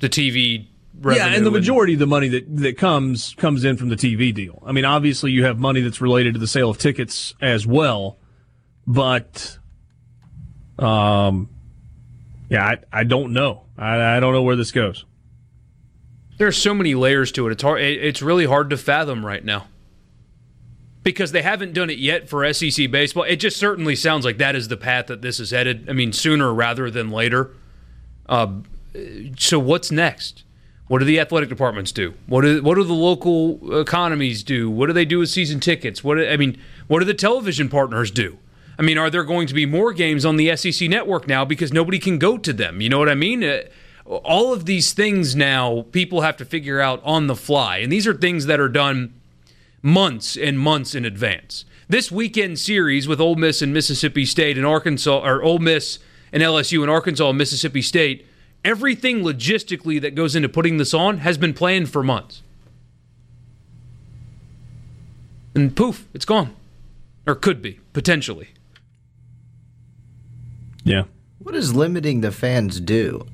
the 0.00 0.08
TV 0.08 0.66
revenue. 1.00 1.24
Yeah, 1.24 1.36
and 1.36 1.44
the 1.46 1.50
majority 1.50 1.94
and, 1.94 2.02
of 2.02 2.08
the 2.08 2.10
money 2.10 2.28
that, 2.28 2.56
that 2.58 2.78
comes 2.78 3.34
comes 3.34 3.64
in 3.64 3.76
from 3.76 3.88
the 3.88 3.96
TV 3.96 4.32
deal. 4.32 4.62
I 4.66 4.72
mean, 4.72 4.84
obviously 4.84 5.32
you 5.32 5.44
have 5.44 5.58
money 5.58 5.80
that's 5.80 6.00
related 6.00 6.34
to 6.34 6.40
the 6.40 6.46
sale 6.46 6.70
of 6.70 6.78
tickets 6.78 7.34
as 7.40 7.66
well, 7.66 8.18
but 8.86 9.58
um 10.78 11.48
yeah, 12.48 12.64
I, 12.64 13.00
I 13.00 13.04
don't 13.04 13.32
know. 13.32 13.64
I, 13.76 14.16
I 14.16 14.20
don't 14.20 14.32
know 14.32 14.42
where 14.42 14.54
this 14.54 14.70
goes. 14.70 15.04
There's 16.38 16.56
so 16.56 16.74
many 16.74 16.94
layers 16.94 17.32
to 17.32 17.46
it. 17.48 17.52
It's 17.52 17.62
hard. 17.62 17.80
It's 17.80 18.22
really 18.22 18.46
hard 18.46 18.70
to 18.70 18.76
fathom 18.76 19.24
right 19.24 19.44
now 19.44 19.66
because 21.02 21.32
they 21.32 21.42
haven't 21.42 21.72
done 21.72 21.88
it 21.88 21.98
yet 21.98 22.28
for 22.28 22.52
SEC 22.52 22.90
baseball. 22.90 23.22
It 23.22 23.36
just 23.36 23.56
certainly 23.56 23.94
sounds 23.94 24.24
like 24.24 24.38
that 24.38 24.56
is 24.56 24.68
the 24.68 24.76
path 24.76 25.06
that 25.06 25.22
this 25.22 25.38
is 25.38 25.52
headed. 25.52 25.88
I 25.88 25.92
mean, 25.92 26.12
sooner 26.12 26.52
rather 26.52 26.90
than 26.90 27.10
later. 27.10 27.52
Uh, 28.28 28.54
so 29.38 29.58
what's 29.58 29.92
next? 29.92 30.42
What 30.88 30.98
do 30.98 31.04
the 31.04 31.18
athletic 31.20 31.48
departments 31.48 31.90
do? 31.92 32.14
What 32.26 32.42
do 32.42 32.62
what 32.62 32.74
do 32.74 32.84
the 32.84 32.92
local 32.92 33.78
economies 33.80 34.42
do? 34.42 34.70
What 34.70 34.86
do 34.86 34.92
they 34.92 35.04
do 35.04 35.20
with 35.20 35.30
season 35.30 35.58
tickets? 35.60 36.04
What 36.04 36.16
do, 36.16 36.28
I 36.28 36.36
mean, 36.36 36.58
what 36.86 37.00
do 37.00 37.04
the 37.04 37.14
television 37.14 37.68
partners 37.68 38.10
do? 38.10 38.38
I 38.78 38.82
mean, 38.82 38.98
are 38.98 39.08
there 39.08 39.24
going 39.24 39.46
to 39.46 39.54
be 39.54 39.64
more 39.64 39.92
games 39.92 40.24
on 40.24 40.36
the 40.36 40.54
SEC 40.56 40.88
network 40.88 41.26
now 41.26 41.44
because 41.44 41.72
nobody 41.72 41.98
can 41.98 42.18
go 42.18 42.36
to 42.36 42.52
them? 42.52 42.80
You 42.80 42.88
know 42.88 42.98
what 42.98 43.08
I 43.08 43.14
mean? 43.14 43.42
Uh, 43.42 43.62
all 44.08 44.52
of 44.52 44.66
these 44.66 44.92
things 44.92 45.34
now 45.34 45.82
people 45.92 46.20
have 46.20 46.36
to 46.36 46.44
figure 46.44 46.80
out 46.80 47.00
on 47.04 47.26
the 47.26 47.36
fly. 47.36 47.78
And 47.78 47.90
these 47.90 48.06
are 48.06 48.14
things 48.14 48.46
that 48.46 48.60
are 48.60 48.68
done 48.68 49.14
months 49.82 50.36
and 50.36 50.58
months 50.58 50.94
in 50.94 51.04
advance. 51.04 51.64
This 51.88 52.10
weekend 52.10 52.58
series 52.58 53.06
with 53.06 53.20
Ole 53.20 53.36
Miss 53.36 53.62
and 53.62 53.72
Mississippi 53.72 54.24
State 54.24 54.56
and 54.56 54.66
Arkansas, 54.66 55.20
or 55.24 55.42
Ole 55.42 55.58
Miss 55.58 55.98
and 56.32 56.42
LSU 56.42 56.82
and 56.82 56.90
Arkansas 56.90 57.28
and 57.28 57.38
Mississippi 57.38 57.82
State, 57.82 58.26
everything 58.64 59.22
logistically 59.22 60.00
that 60.00 60.14
goes 60.14 60.34
into 60.34 60.48
putting 60.48 60.76
this 60.76 60.92
on 60.92 61.18
has 61.18 61.38
been 61.38 61.54
planned 61.54 61.90
for 61.90 62.02
months. 62.02 62.42
And 65.54 65.74
poof, 65.74 66.06
it's 66.12 66.24
gone. 66.24 66.54
Or 67.26 67.34
could 67.34 67.62
be, 67.62 67.80
potentially. 67.92 68.50
Yeah. 70.84 71.04
What 71.38 71.52
does 71.52 71.74
limiting 71.74 72.20
the 72.20 72.32
fans 72.32 72.80
do? 72.80 73.26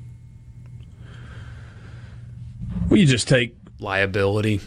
Well, 2.93 2.99
you 2.99 3.07
just 3.07 3.27
take 3.27 3.55
liability. 3.79 4.61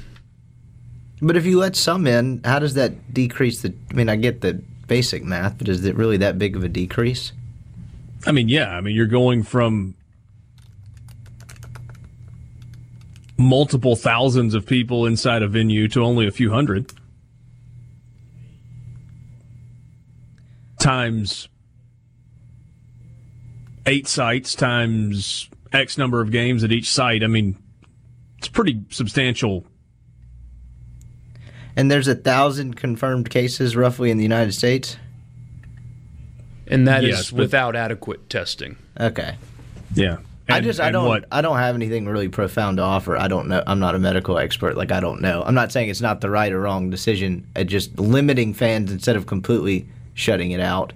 But 1.23 1.37
if 1.37 1.47
you 1.47 1.61
let 1.61 1.77
some 1.77 2.09
in, 2.09 2.41
how 2.45 2.59
does 2.59 2.75
that 2.75 3.15
decrease 3.15 3.63
the? 3.63 3.73
I 3.89 3.95
mean, 3.95 4.09
I 4.09 4.17
get 4.17 4.41
the 4.41 4.55
basic 4.89 5.23
math, 5.23 5.59
but 5.59 5.69
is 5.69 5.85
it 5.85 5.95
really 5.95 6.17
that 6.17 6.37
big 6.37 6.57
of 6.57 6.65
a 6.65 6.69
decrease? 6.69 7.31
I 8.27 8.33
mean, 8.33 8.49
yeah. 8.49 8.71
I 8.71 8.81
mean, 8.81 8.97
you're 8.97 9.07
going 9.07 9.45
from 9.45 9.95
multiple 13.39 13.95
thousands 13.95 14.55
of 14.55 14.67
people 14.67 15.07
inside 15.07 15.45
a 15.45 15.47
venue 15.47 15.87
to 15.87 16.03
only 16.03 16.27
a 16.27 16.33
few 16.33 16.51
hundred. 16.51 16.93
Times 20.81 21.47
eight 23.87 24.09
sites 24.09 24.57
times 24.57 25.49
X 25.73 25.97
number 25.97 26.21
of 26.21 26.33
games 26.33 26.65
at 26.65 26.73
each 26.73 26.91
site. 26.91 27.23
I 27.23 27.29
mean, 27.29 27.57
it's 28.47 28.53
pretty 28.55 28.81
substantial. 28.91 29.65
And 31.75 31.91
there's 31.91 32.07
a 32.09 32.15
thousand 32.15 32.77
confirmed 32.77 33.29
cases 33.29 33.75
roughly 33.77 34.11
in 34.11 34.17
the 34.19 34.23
United 34.23 34.53
States. 34.53 34.97
And 36.69 36.87
that 36.87 37.03
is 37.05 37.11
Yes, 37.11 37.31
but- 37.31 37.41
without 37.41 37.75
adequate 37.77 38.31
testing. 38.31 38.77
Okay. 38.99 39.35
Yeah. 39.95 40.19
I 40.49 40.61
just 40.61 40.79
I 40.79 40.93
don't 40.93 41.09
what- 41.09 41.25
I 41.33 41.43
don't 41.43 41.57
have 41.59 41.75
anything 41.75 42.07
really 42.07 42.29
profound 42.29 42.77
to 42.77 42.85
offer. 42.85 43.17
I 43.17 43.27
don't 43.27 43.49
know. 43.49 43.65
I'm 43.67 43.81
not 43.81 43.97
a 43.97 43.99
medical 43.99 44.39
expert. 44.39 44.77
Like 44.77 44.93
I 44.93 45.01
don't 45.01 45.21
know. 45.21 45.43
I'm 45.45 45.55
not 45.57 45.73
saying 45.73 45.89
it's 45.91 46.01
not 46.01 46.21
the 46.21 46.31
right 46.31 46.53
or 46.53 46.61
wrong 46.61 46.89
decision. 46.89 47.45
It 47.57 47.65
just 47.65 47.99
limiting 47.99 48.55
fans 48.55 48.93
instead 48.93 49.17
of 49.17 49.27
completely 49.27 49.89
shutting 50.15 50.53
it 50.53 50.61
out. 50.61 50.93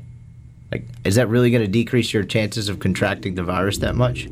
Like 0.71 0.85
is 1.05 1.17
that 1.17 1.29
really 1.29 1.51
going 1.51 1.65
to 1.65 1.71
decrease 1.71 2.13
your 2.13 2.23
chances 2.23 2.69
of 2.69 2.79
contracting 2.79 3.35
the 3.35 3.43
virus 3.43 3.79
that 3.79 3.97
much? 3.97 4.29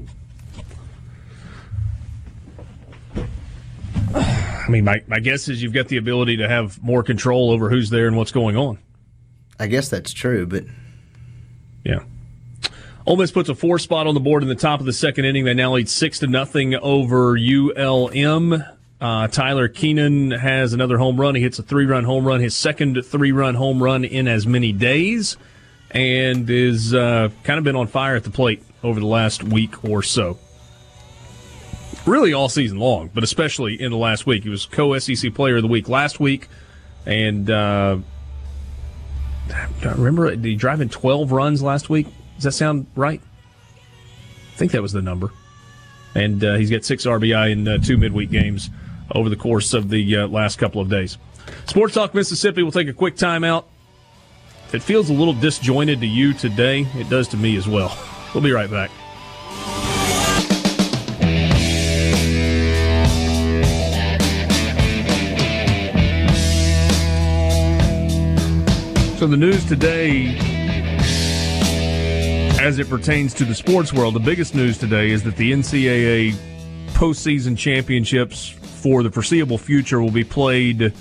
I 4.68 4.70
mean, 4.70 4.84
my, 4.84 5.02
my 5.06 5.18
guess 5.18 5.48
is 5.48 5.62
you've 5.62 5.72
got 5.72 5.88
the 5.88 5.96
ability 5.96 6.36
to 6.36 6.48
have 6.48 6.82
more 6.82 7.02
control 7.02 7.50
over 7.50 7.70
who's 7.70 7.88
there 7.88 8.06
and 8.06 8.18
what's 8.18 8.32
going 8.32 8.54
on. 8.56 8.78
I 9.58 9.66
guess 9.66 9.88
that's 9.88 10.12
true, 10.12 10.46
but 10.46 10.64
Yeah. 11.84 12.00
Ole 13.06 13.16
Miss 13.16 13.30
puts 13.30 13.48
a 13.48 13.54
four 13.54 13.78
spot 13.78 14.06
on 14.06 14.12
the 14.12 14.20
board 14.20 14.42
in 14.42 14.48
the 14.50 14.54
top 14.54 14.80
of 14.80 14.86
the 14.86 14.92
second 14.92 15.24
inning. 15.24 15.46
They 15.46 15.54
now 15.54 15.72
lead 15.72 15.88
six 15.88 16.18
to 16.18 16.26
nothing 16.26 16.74
over 16.74 17.38
ULM. 17.38 18.62
Uh, 19.00 19.28
Tyler 19.28 19.68
Keenan 19.68 20.32
has 20.32 20.74
another 20.74 20.98
home 20.98 21.18
run. 21.18 21.34
He 21.34 21.40
hits 21.40 21.58
a 21.58 21.62
three 21.62 21.86
run 21.86 22.04
home 22.04 22.26
run, 22.26 22.40
his 22.40 22.54
second 22.54 23.02
three 23.06 23.32
run 23.32 23.54
home 23.54 23.82
run 23.82 24.04
in 24.04 24.28
as 24.28 24.46
many 24.46 24.72
days, 24.72 25.38
and 25.90 26.50
is 26.50 26.92
uh, 26.92 27.30
kind 27.44 27.56
of 27.56 27.64
been 27.64 27.76
on 27.76 27.86
fire 27.86 28.16
at 28.16 28.24
the 28.24 28.30
plate 28.30 28.62
over 28.82 29.00
the 29.00 29.06
last 29.06 29.42
week 29.42 29.82
or 29.82 30.02
so. 30.02 30.38
Really 32.08 32.32
all 32.32 32.48
season 32.48 32.78
long, 32.78 33.10
but 33.12 33.22
especially 33.22 33.78
in 33.78 33.90
the 33.90 33.98
last 33.98 34.26
week. 34.26 34.42
He 34.42 34.48
was 34.48 34.64
co 34.64 34.98
SEC 34.98 35.34
player 35.34 35.56
of 35.56 35.62
the 35.62 35.68
week 35.68 35.90
last 35.90 36.18
week, 36.18 36.48
and 37.04 37.50
uh, 37.50 37.98
I 39.50 39.92
remember 39.92 40.30
did 40.30 40.42
he 40.42 40.54
drive 40.54 40.80
in 40.80 40.88
12 40.88 41.32
runs 41.32 41.62
last 41.62 41.90
week? 41.90 42.06
Does 42.36 42.44
that 42.44 42.52
sound 42.52 42.86
right? 42.96 43.20
I 44.54 44.56
think 44.56 44.72
that 44.72 44.80
was 44.80 44.92
the 44.92 45.02
number. 45.02 45.32
And 46.14 46.42
uh, 46.42 46.54
he's 46.54 46.70
got 46.70 46.82
six 46.82 47.04
RBI 47.04 47.50
in 47.50 47.68
uh, 47.68 47.76
two 47.76 47.98
midweek 47.98 48.30
games 48.30 48.70
over 49.14 49.28
the 49.28 49.36
course 49.36 49.74
of 49.74 49.90
the 49.90 50.16
uh, 50.16 50.28
last 50.28 50.56
couple 50.56 50.80
of 50.80 50.88
days. 50.88 51.18
Sports 51.66 51.92
Talk 51.92 52.14
Mississippi 52.14 52.62
will 52.62 52.72
take 52.72 52.88
a 52.88 52.94
quick 52.94 53.16
timeout. 53.16 53.64
If 54.68 54.76
it 54.76 54.82
feels 54.82 55.10
a 55.10 55.12
little 55.12 55.34
disjointed 55.34 56.00
to 56.00 56.06
you 56.06 56.32
today, 56.32 56.86
it 56.94 57.10
does 57.10 57.28
to 57.28 57.36
me 57.36 57.56
as 57.56 57.68
well. 57.68 57.94
We'll 58.32 58.42
be 58.42 58.52
right 58.52 58.70
back. 58.70 58.90
So 69.18 69.26
the 69.26 69.36
news 69.36 69.64
today, 69.64 70.38
as 72.60 72.78
it 72.78 72.88
pertains 72.88 73.34
to 73.34 73.44
the 73.44 73.52
sports 73.52 73.92
world, 73.92 74.14
the 74.14 74.20
biggest 74.20 74.54
news 74.54 74.78
today 74.78 75.10
is 75.10 75.24
that 75.24 75.34
the 75.34 75.50
NCAA 75.50 76.34
postseason 76.92 77.58
championships 77.58 78.50
for 78.80 79.02
the 79.02 79.10
foreseeable 79.10 79.58
future 79.58 80.00
will 80.00 80.12
be 80.12 80.22
played 80.22 80.92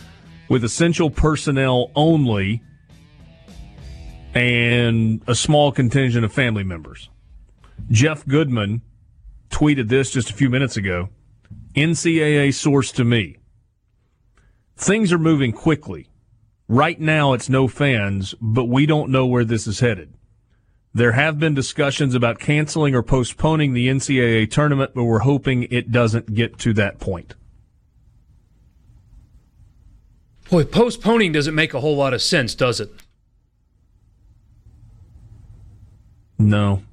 with 0.49 0.64
essential 0.64 1.11
personnel 1.11 1.91
only 1.94 2.64
and 4.34 5.22
a 5.27 5.35
small 5.35 5.72
contingent 5.72 6.26
of 6.26 6.34
family 6.34 6.64
members. 6.64 7.11
Jeff 7.91 8.26
Goodman 8.26 8.81
tweeted 9.52 9.89
this 9.89 10.10
just 10.10 10.31
a 10.31 10.34
few 10.34 10.49
minutes 10.49 10.76
ago. 10.76 11.10
NCAA 11.76 12.52
source 12.52 12.91
to 12.94 13.03
me. 13.03 13.38
Things 14.76 15.14
are 15.14 15.19
moving 15.19 15.52
quickly. 15.52 16.07
Right 16.68 16.99
now, 16.99 17.34
it's 17.34 17.48
no 17.49 17.68
fans, 17.68 18.35
but 18.41 18.65
we 18.65 18.85
don't 18.85 19.10
know 19.10 19.26
where 19.26 19.45
this 19.45 19.68
is 19.68 19.80
headed. 19.80 20.14
There 20.94 21.14
have 21.14 21.39
been 21.39 21.53
discussions 21.53 22.15
about 22.15 22.39
canceling 22.39 22.95
or 22.95 23.03
postponing 23.03 23.73
the 23.73 23.88
NCAA 23.88 24.49
tournament, 24.49 24.91
but 24.95 25.03
we're 25.06 25.19
hoping 25.19 25.64
it 25.64 25.91
doesn't 25.91 26.34
get 26.34 26.57
to 26.60 26.73
that 26.73 26.99
point. 26.99 27.35
Boy, 30.49 30.64
postponing 30.64 31.31
doesn't 31.31 31.56
make 31.56 31.73
a 31.73 31.80
whole 31.80 31.95
lot 31.95 32.14
of 32.14 32.22
sense, 32.22 32.56
does 32.56 32.80
it? 32.80 32.89
No. 36.39 36.84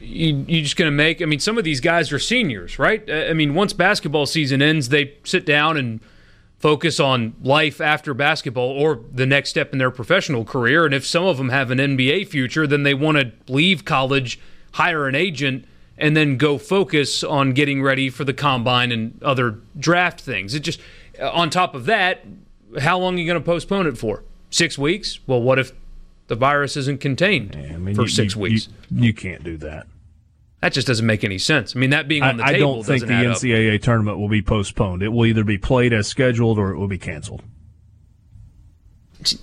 You 0.00 0.44
you 0.46 0.62
just 0.62 0.76
going 0.76 0.90
to 0.90 0.96
make? 0.96 1.22
I 1.22 1.24
mean, 1.24 1.40
some 1.40 1.58
of 1.58 1.64
these 1.64 1.80
guys 1.80 2.12
are 2.12 2.18
seniors, 2.18 2.78
right? 2.78 3.08
I 3.10 3.32
mean, 3.32 3.54
once 3.54 3.72
basketball 3.72 4.26
season 4.26 4.60
ends, 4.60 4.90
they 4.90 5.14
sit 5.24 5.46
down 5.46 5.76
and 5.76 6.00
focus 6.58 6.98
on 6.98 7.34
life 7.42 7.80
after 7.80 8.14
basketball 8.14 8.70
or 8.70 9.00
the 9.12 9.26
next 9.26 9.50
step 9.50 9.72
in 9.72 9.78
their 9.78 9.90
professional 9.90 10.44
career. 10.44 10.84
And 10.86 10.94
if 10.94 11.04
some 11.06 11.24
of 11.24 11.36
them 11.36 11.50
have 11.50 11.70
an 11.70 11.78
NBA 11.78 12.28
future, 12.28 12.66
then 12.66 12.82
they 12.84 12.94
want 12.94 13.18
to 13.18 13.32
leave 13.52 13.84
college, 13.84 14.40
hire 14.72 15.06
an 15.06 15.14
agent, 15.14 15.66
and 15.98 16.16
then 16.16 16.36
go 16.38 16.58
focus 16.58 17.22
on 17.22 17.52
getting 17.52 17.82
ready 17.82 18.08
for 18.10 18.24
the 18.24 18.32
combine 18.34 18.90
and 18.90 19.22
other 19.22 19.58
draft 19.78 20.20
things. 20.20 20.54
It 20.54 20.60
just 20.60 20.80
uh, 21.20 21.30
on 21.30 21.50
top 21.50 21.74
of 21.74 21.84
that, 21.84 22.24
how 22.80 22.98
long 22.98 23.14
are 23.14 23.18
you 23.18 23.26
going 23.26 23.40
to 23.40 23.44
postpone 23.44 23.86
it 23.86 23.96
for? 23.98 24.24
Six 24.50 24.78
weeks? 24.78 25.20
Well, 25.26 25.42
what 25.42 25.58
if 25.58 25.72
the 26.28 26.34
virus 26.34 26.76
isn't 26.76 27.00
contained 27.00 27.54
I 27.56 27.76
mean, 27.76 27.94
for 27.94 28.02
you- 28.02 28.08
six 28.08 28.34
you- 28.34 28.40
weeks? 28.40 28.68
You, 28.90 29.04
you 29.06 29.14
can't 29.14 29.44
do 29.44 29.56
that. 29.58 29.86
That 30.64 30.72
just 30.72 30.86
doesn't 30.86 31.04
make 31.04 31.24
any 31.24 31.36
sense. 31.36 31.76
I 31.76 31.78
mean, 31.78 31.90
that 31.90 32.08
being 32.08 32.22
on 32.22 32.38
the 32.38 32.42
I, 32.42 32.46
I 32.52 32.58
don't 32.58 32.82
think 32.82 33.06
the 33.06 33.12
add 33.12 33.26
up. 33.26 33.36
NCAA 33.36 33.82
tournament 33.82 34.16
will 34.18 34.30
be 34.30 34.40
postponed. 34.40 35.02
It 35.02 35.10
will 35.10 35.26
either 35.26 35.44
be 35.44 35.58
played 35.58 35.92
as 35.92 36.08
scheduled 36.08 36.58
or 36.58 36.70
it 36.70 36.78
will 36.78 36.88
be 36.88 36.96
canceled. 36.96 37.42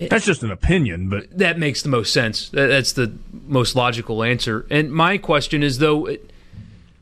That's 0.00 0.24
just 0.24 0.44
an 0.44 0.52
opinion, 0.52 1.08
but 1.08 1.36
that 1.36 1.58
makes 1.58 1.82
the 1.82 1.88
most 1.88 2.12
sense. 2.12 2.50
That's 2.50 2.92
the 2.92 3.12
most 3.32 3.74
logical 3.74 4.22
answer. 4.22 4.64
And 4.70 4.92
my 4.92 5.18
question 5.18 5.64
is, 5.64 5.78
though, 5.78 6.06
it- 6.06 6.30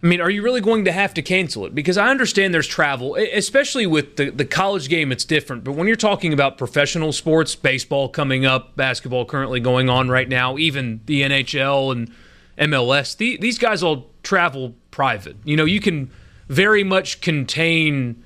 I 0.03 0.07
mean, 0.07 0.23
are 0.23 0.31
you 0.31 0.43
really 0.43 0.62
going 0.62 0.87
to 0.87 0.93
have 0.93 1.12
to 1.15 1.20
cancel 1.23 1.66
it? 1.66 1.74
Because 1.74 1.99
I 1.99 2.09
understand 2.09 2.55
there's 2.55 2.66
travel, 2.66 3.16
especially 3.16 3.87
with 3.87 4.16
the, 4.16 4.31
the 4.31 4.47
college 4.47 4.89
game, 4.89 5.12
it's 5.12 5.27
different. 5.27 5.62
But 5.62 5.73
when 5.73 5.87
you're 5.87 5.95
talking 5.97 6.33
about 6.33 6.57
professional 6.57 7.12
sports, 7.12 7.55
baseball 7.55 8.09
coming 8.09 8.47
up, 8.47 8.77
basketball 8.77 9.27
currently 9.27 9.61
going 9.61 9.91
on 9.91 10.09
right 10.09 10.29
now, 10.29 10.57
even 10.57 11.03
the 11.05 11.20
NHL 11.23 11.93
and 11.93 12.11
MLS, 12.59 13.16
the, 13.16 13.37
these 13.39 13.59
guys 13.59 13.83
all 13.83 14.11
travel 14.23 14.74
private. 14.91 15.37
You 15.45 15.57
know, 15.57 15.65
you 15.65 15.81
can 15.81 16.11
very 16.49 16.85
much 16.85 17.20
contain 17.20 18.23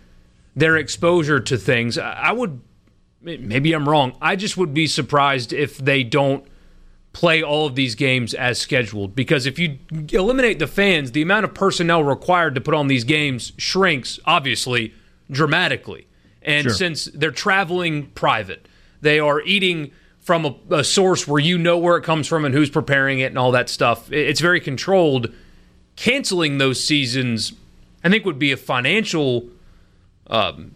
their 0.55 0.77
exposure 0.77 1.39
to 1.41 1.57
things. 1.57 1.99
I 1.99 2.13
I 2.13 2.33
would 2.33 2.61
maybe 3.23 3.73
I'm 3.73 3.89
wrong. 3.89 4.17
I 4.23 4.37
just 4.37 4.57
would 4.57 4.73
be 4.73 4.87
surprised 4.87 5.53
if 5.53 5.79
they 5.79 6.03
don't 6.05 6.45
play 7.13 7.43
all 7.43 7.67
of 7.67 7.75
these 7.75 7.95
games 7.95 8.35
as 8.35 8.59
scheduled 8.59 9.15
because 9.17 9.47
if 9.47 9.59
you 9.59 9.79
eliminate 10.13 10.59
the 10.59 10.67
fans, 10.67 11.13
the 11.13 11.23
amount 11.23 11.45
of 11.45 11.55
personnel 11.55 12.05
required 12.05 12.55
to 12.55 12.61
put 12.61 12.75
on 12.75 12.89
these 12.89 13.05
games 13.05 13.53
shrinks 13.57 14.21
obviously 14.27 14.93
dramatically. 15.31 16.07
And 16.43 16.65
Sure. 16.65 16.75
since 16.75 17.07
they're 17.07 17.31
traveling 17.31 18.07
private, 18.15 18.69
they 19.01 19.19
are 19.19 19.41
eating 19.43 19.91
from 20.27 20.45
a, 20.45 20.55
a 20.79 20.83
source 20.85 21.29
where 21.29 21.39
you 21.41 21.57
know 21.57 21.79
where 21.79 21.97
it 21.97 22.03
comes 22.03 22.27
from 22.27 22.45
and 22.45 22.53
who's 22.53 22.69
preparing 22.69 23.21
it 23.21 23.27
and 23.27 23.39
all 23.39 23.53
that 23.53 23.69
stuff. 23.69 24.11
It- 24.11 24.27
It's 24.29 24.41
very 24.41 24.61
controlled. 24.61 25.33
Canceling 25.95 26.59
those 26.59 26.83
seasons, 26.83 27.53
I 28.03 28.09
think, 28.11 28.25
would 28.25 28.39
be 28.39 28.51
a 28.51 28.57
financial 28.57 29.49
um, 30.27 30.73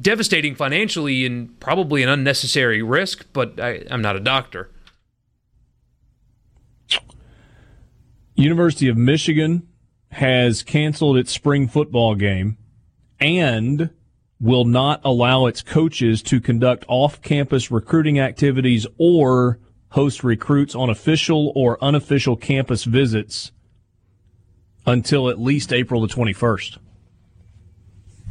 devastating 0.00 0.54
financially 0.54 1.26
and 1.26 1.58
probably 1.58 2.04
an 2.04 2.08
unnecessary 2.08 2.80
risk, 2.80 3.26
but 3.32 3.58
I, 3.58 3.82
I'm 3.90 4.00
not 4.00 4.14
a 4.14 4.20
doctor. 4.20 4.70
University 8.36 8.88
of 8.88 8.96
Michigan 8.96 9.66
has 10.12 10.62
canceled 10.62 11.16
its 11.16 11.32
spring 11.32 11.66
football 11.66 12.14
game 12.14 12.56
and 13.18 13.90
will 14.40 14.64
not 14.64 15.00
allow 15.04 15.46
its 15.46 15.62
coaches 15.62 16.22
to 16.22 16.40
conduct 16.40 16.84
off-campus 16.88 17.70
recruiting 17.70 18.18
activities 18.18 18.86
or 18.96 19.58
host 19.90 20.22
recruits 20.22 20.74
on 20.74 20.90
official 20.90 21.52
or 21.56 21.82
unofficial 21.82 22.36
campus 22.36 22.84
visits 22.84 23.50
until 24.86 25.28
at 25.28 25.40
least 25.40 25.72
April 25.72 26.00
the 26.00 26.08
21st. 26.08 26.78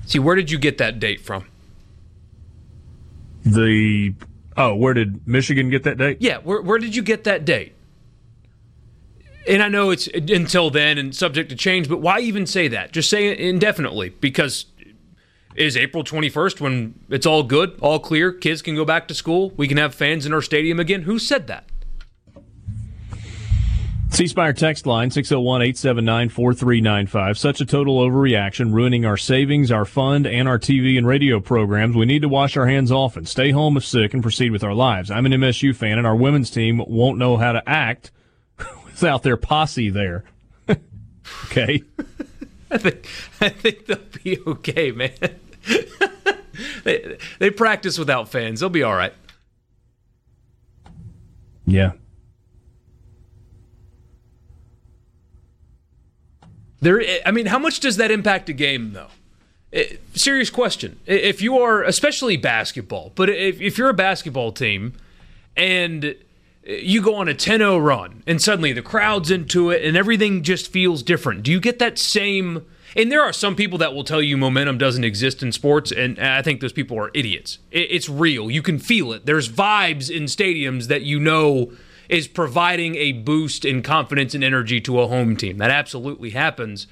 See, 0.06 0.20
where 0.20 0.36
did 0.36 0.50
you 0.50 0.58
get 0.58 0.78
that 0.78 1.00
date 1.00 1.20
from? 1.20 1.46
The 3.46 4.14
oh, 4.56 4.76
where 4.76 4.94
did 4.94 5.28
Michigan 5.28 5.70
get 5.70 5.84
that 5.84 5.98
date? 5.98 6.18
Yeah, 6.22 6.38
where, 6.38 6.62
where 6.62 6.80
did 6.80 6.96
you 6.96 7.02
get 7.02 7.26
that 7.26 7.44
date? 7.44 7.74
and 9.48 9.64
I 9.64 9.70
know 9.70 9.92
it's 9.92 10.08
until 10.08 10.70
then 10.70 10.98
and 10.98 11.16
subject 11.16 11.50
to 11.50 11.56
change, 11.56 11.88
but 11.88 12.02
why 12.02 12.20
even 12.20 12.46
say 12.46 12.68
that? 12.68 12.92
Just 12.92 13.10
say 13.10 13.30
it 13.30 13.40
indefinitely 13.40 14.10
because 14.10 14.66
is 15.58 15.76
April 15.76 16.04
21st 16.04 16.62
when 16.62 17.00
it's 17.10 17.26
all 17.26 17.44
good, 17.44 17.78
all 17.82 18.00
clear, 18.00 18.32
kids 18.32 18.62
can 18.62 18.76
go 18.76 18.86
back 18.86 19.08
to 19.08 19.14
school, 19.14 19.52
we 19.58 19.68
can 19.68 19.78
have 19.78 19.94
fans 19.94 20.26
in 20.26 20.34
our 20.34 20.42
stadium 20.42 20.80
again. 20.80 21.02
Who 21.04 21.20
said 21.20 21.48
that? 21.48 21.66
C 24.10 24.26
Spire 24.26 24.54
text 24.54 24.86
line 24.86 25.12
601 25.12 25.62
879 25.62 26.30
4395. 26.30 27.38
Such 27.38 27.62
a 27.62 27.66
total 27.66 28.00
overreaction, 28.00 28.74
ruining 28.74 29.06
our 29.06 29.18
savings, 29.18 29.72
our 29.72 29.86
fund, 29.86 30.26
and 30.26 30.48
our 30.48 30.58
TV 30.58 30.98
and 30.98 31.06
radio 31.06 31.40
programs. 31.40 31.96
We 31.96 32.06
need 32.06 32.22
to 32.22 32.30
wash 32.30 32.56
our 32.56 32.68
hands 32.68 32.92
often, 32.92 33.26
stay 33.26 33.52
home 33.52 33.76
if 33.78 33.86
sick, 33.86 34.14
and 34.14 34.24
proceed 34.24 34.52
with 34.52 34.64
our 34.64 34.74
lives. 34.74 35.12
I'm 35.12 35.26
an 35.26 35.34
MSU 35.34 35.76
fan, 35.76 35.98
and 35.98 36.08
our 36.08 36.16
women's 36.16 36.50
team 36.50 36.82
won't 36.88 37.18
know 37.18 37.38
how 37.38 37.52
to 37.52 37.70
act 37.70 38.12
without 38.86 39.24
their 39.24 39.38
posse 39.38 39.90
there. 39.90 40.24
okay. 41.46 41.84
I 42.72 42.78
think, 42.78 43.08
I 43.40 43.50
think 43.50 43.86
they'll 43.86 44.00
be 44.24 44.40
okay, 44.48 44.92
man. 44.92 45.12
They, 46.88 47.18
they 47.40 47.50
practice 47.50 48.00
without 48.00 48.30
fans. 48.30 48.62
They'll 48.62 48.70
be 48.70 48.84
all 48.84 48.96
right. 48.96 49.14
Yeah. 51.66 51.92
There, 56.80 57.04
I 57.26 57.32
mean, 57.32 57.48
how 57.48 57.60
much 57.60 57.82
does 57.82 57.98
that 57.98 58.10
impact 58.10 58.48
a 58.48 58.54
game, 58.54 58.94
though? 58.94 59.10
It, 59.72 60.02
serious 60.14 60.50
question. 60.50 61.00
If 61.06 61.42
you 61.42 61.60
are, 61.60 61.84
especially 61.84 62.38
basketball, 62.38 63.12
but 63.16 63.30
if, 63.30 63.60
if 63.60 63.78
you're 63.78 63.90
a 63.90 63.94
basketball 63.94 64.54
team 64.54 64.94
and 65.58 66.16
you 66.66 67.02
go 67.02 67.16
on 67.16 67.28
a 67.28 67.34
10 67.34 67.60
0 67.60 67.78
run 67.80 68.24
and 68.26 68.42
suddenly 68.42 68.72
the 68.72 68.82
crowd's 68.82 69.30
into 69.30 69.72
it 69.72 69.84
and 69.84 69.98
everything 69.98 70.42
just 70.42 70.72
feels 70.72 71.04
different, 71.04 71.44
do 71.44 71.52
you 71.52 71.60
get 71.60 71.80
that 71.80 72.00
same. 72.00 72.66
And 72.98 73.12
there 73.12 73.22
are 73.22 73.32
some 73.32 73.56
people 73.56 73.78
that 73.78 73.94
will 73.94 74.04
tell 74.04 74.24
you 74.24 74.38
momentum 74.38 74.80
doesn't 74.80 75.04
exist 75.04 75.44
in 75.44 75.52
sports, 75.52 75.92
and 75.92 76.18
I 76.18 76.42
think 76.42 76.62
those 76.62 76.74
people 76.74 76.98
are 76.98 77.12
idiots. 77.14 77.60
It's 77.72 78.10
real. 78.10 78.50
You 78.50 78.64
can 78.64 78.80
feel 78.80 79.14
it. 79.14 79.28
There's 79.28 79.48
vibes 79.48 80.10
in 80.10 80.24
stadiums 80.24 80.88
that 80.88 81.04
you 81.04 81.20
know 81.20 81.72
is 82.10 82.28
providing 82.28 82.96
a 82.96 83.12
boost 83.12 83.66
in 83.66 83.84
confidence 83.84 84.34
and 84.34 84.44
energy 84.44 84.82
to 84.82 85.00
a 85.00 85.08
home 85.08 85.38
team. 85.38 85.58
That 85.60 85.70
absolutely 85.70 86.32
happens. 86.32 86.88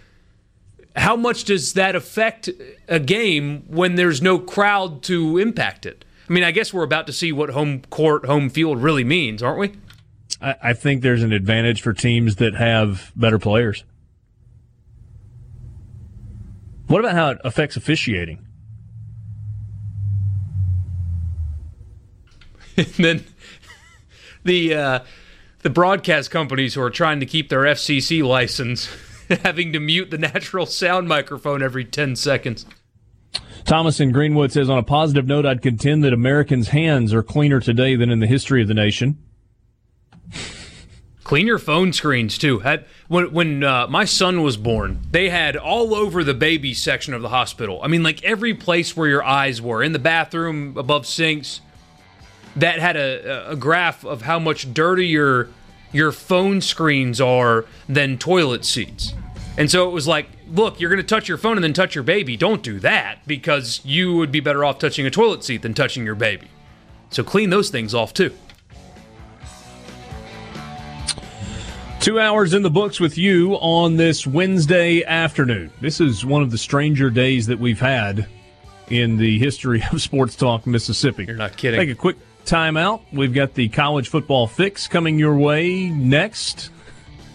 How 0.95 1.15
much 1.15 1.43
does 1.43 1.73
that 1.73 1.95
affect 1.95 2.49
a 2.87 2.99
game 2.99 3.63
when 3.67 3.95
there's 3.95 4.21
no 4.21 4.37
crowd 4.37 5.01
to 5.03 5.39
impact 5.39 5.87
it? 5.87 6.05
I 6.29 6.33
mean, 6.33 6.43
I 6.43 6.51
guess 6.51 6.71
we're 6.71 6.83
about 6.83 7.07
to 7.07 7.13
see 7.13 7.31
what 7.31 7.49
home 7.49 7.81
court, 7.89 8.25
home 8.25 8.49
field 8.49 8.81
really 8.81 9.03
means, 9.03 9.41
aren't 9.41 9.59
we? 9.59 9.73
I, 10.41 10.73
think 10.73 11.01
there's 11.01 11.23
an 11.23 11.33
advantage 11.33 11.81
for 11.81 11.93
teams 11.93 12.35
that 12.35 12.53
have 12.55 13.11
better 13.15 13.39
players. 13.39 13.83
What 16.87 16.99
about 16.99 17.13
how 17.13 17.29
it 17.31 17.37
affects 17.43 17.75
officiating? 17.75 18.45
and 22.77 22.87
then 22.87 23.23
the 24.43 24.73
uh, 24.73 24.99
the 25.61 25.69
broadcast 25.69 26.29
companies 26.29 26.75
who 26.75 26.81
are 26.81 26.91
trying 26.91 27.19
to 27.19 27.25
keep 27.25 27.49
their 27.49 27.61
FCC 27.61 28.23
license 28.23 28.89
having 29.43 29.73
to 29.73 29.79
mute 29.79 30.11
the 30.11 30.17
natural 30.17 30.65
sound 30.65 31.07
microphone 31.07 31.63
every 31.63 31.83
10 31.83 32.15
seconds. 32.15 32.65
Thomas 33.63 33.99
in 33.99 34.11
Greenwood 34.11 34.51
says, 34.51 34.69
on 34.69 34.77
a 34.77 34.83
positive 34.83 35.25
note, 35.25 35.43
I'd 35.43 35.63
contend 35.63 36.03
that 36.03 36.13
Americans' 36.13 36.67
hands 36.67 37.13
are 37.15 37.23
cleaner 37.23 37.59
today 37.59 37.95
than 37.95 38.11
in 38.11 38.19
the 38.19 38.27
history 38.27 38.61
of 38.61 38.67
the 38.67 38.75
nation. 38.75 39.17
Clean 41.25 41.47
your 41.47 41.57
phone 41.57 41.91
screens 41.91 42.37
too. 42.37 42.61
When 43.07 43.33
when 43.33 43.63
uh, 43.63 43.87
my 43.87 44.05
son 44.05 44.43
was 44.43 44.57
born, 44.57 45.01
they 45.09 45.29
had 45.29 45.57
all 45.57 45.95
over 45.95 46.23
the 46.23 46.35
baby 46.35 46.75
section 46.75 47.15
of 47.15 47.23
the 47.23 47.29
hospital. 47.29 47.79
I 47.81 47.87
mean, 47.87 48.03
like 48.03 48.23
every 48.23 48.53
place 48.53 48.95
where 48.95 49.09
your 49.09 49.23
eyes 49.23 49.59
were 49.59 49.81
in 49.81 49.91
the 49.91 49.97
bathroom, 49.99 50.77
above 50.77 51.07
sinks, 51.07 51.61
that 52.55 52.77
had 52.77 52.95
a, 52.95 53.49
a 53.49 53.55
graph 53.55 54.05
of 54.05 54.21
how 54.21 54.37
much 54.37 54.71
dirtier 54.71 55.49
your 55.91 56.11
phone 56.11 56.61
screens 56.61 57.19
are 57.19 57.65
than 57.89 58.19
toilet 58.19 58.63
seats. 58.63 59.15
And 59.57 59.71
so 59.71 59.89
it 59.89 59.91
was 59.93 60.07
like, 60.07 60.27
look, 60.47 60.79
you're 60.79 60.91
going 60.91 61.01
to 61.01 61.07
touch 61.07 61.27
your 61.27 61.39
phone 61.39 61.57
and 61.57 61.63
then 61.63 61.73
touch 61.73 61.95
your 61.95 62.03
baby. 62.03 62.37
Don't 62.37 62.61
do 62.61 62.79
that 62.81 63.25
because 63.25 63.81
you 63.83 64.15
would 64.15 64.31
be 64.31 64.41
better 64.41 64.63
off 64.63 64.77
touching 64.77 65.07
a 65.07 65.09
toilet 65.09 65.43
seat 65.43 65.63
than 65.63 65.73
touching 65.73 66.05
your 66.05 66.13
baby. 66.13 66.49
So 67.09 67.23
clean 67.23 67.49
those 67.49 67.71
things 67.71 67.95
off 67.95 68.13
too. 68.13 68.31
Two 72.05 72.19
hours 72.19 72.53
in 72.53 72.61
the 72.61 72.69
books 72.69 72.99
with 72.99 73.17
you 73.17 73.55
on 73.55 73.95
this 73.95 74.27
Wednesday 74.27 75.03
afternoon. 75.03 75.71
This 75.81 75.99
is 75.99 76.23
one 76.23 76.43
of 76.43 76.51
the 76.51 76.57
stranger 76.59 77.09
days 77.09 77.47
that 77.47 77.57
we've 77.57 77.79
had 77.79 78.27
in 78.91 79.17
the 79.17 79.39
history 79.39 79.81
of 79.91 79.99
Sports 80.03 80.35
Talk 80.35 80.67
Mississippi. 80.67 81.25
You're 81.25 81.35
not 81.35 81.57
kidding. 81.57 81.79
Take 81.79 81.89
a 81.89 81.95
quick 81.95 82.17
timeout. 82.45 83.01
We've 83.11 83.33
got 83.33 83.55
the 83.55 83.69
college 83.69 84.09
football 84.09 84.45
fix 84.45 84.87
coming 84.87 85.17
your 85.17 85.35
way 85.35 85.89
next. 85.89 86.69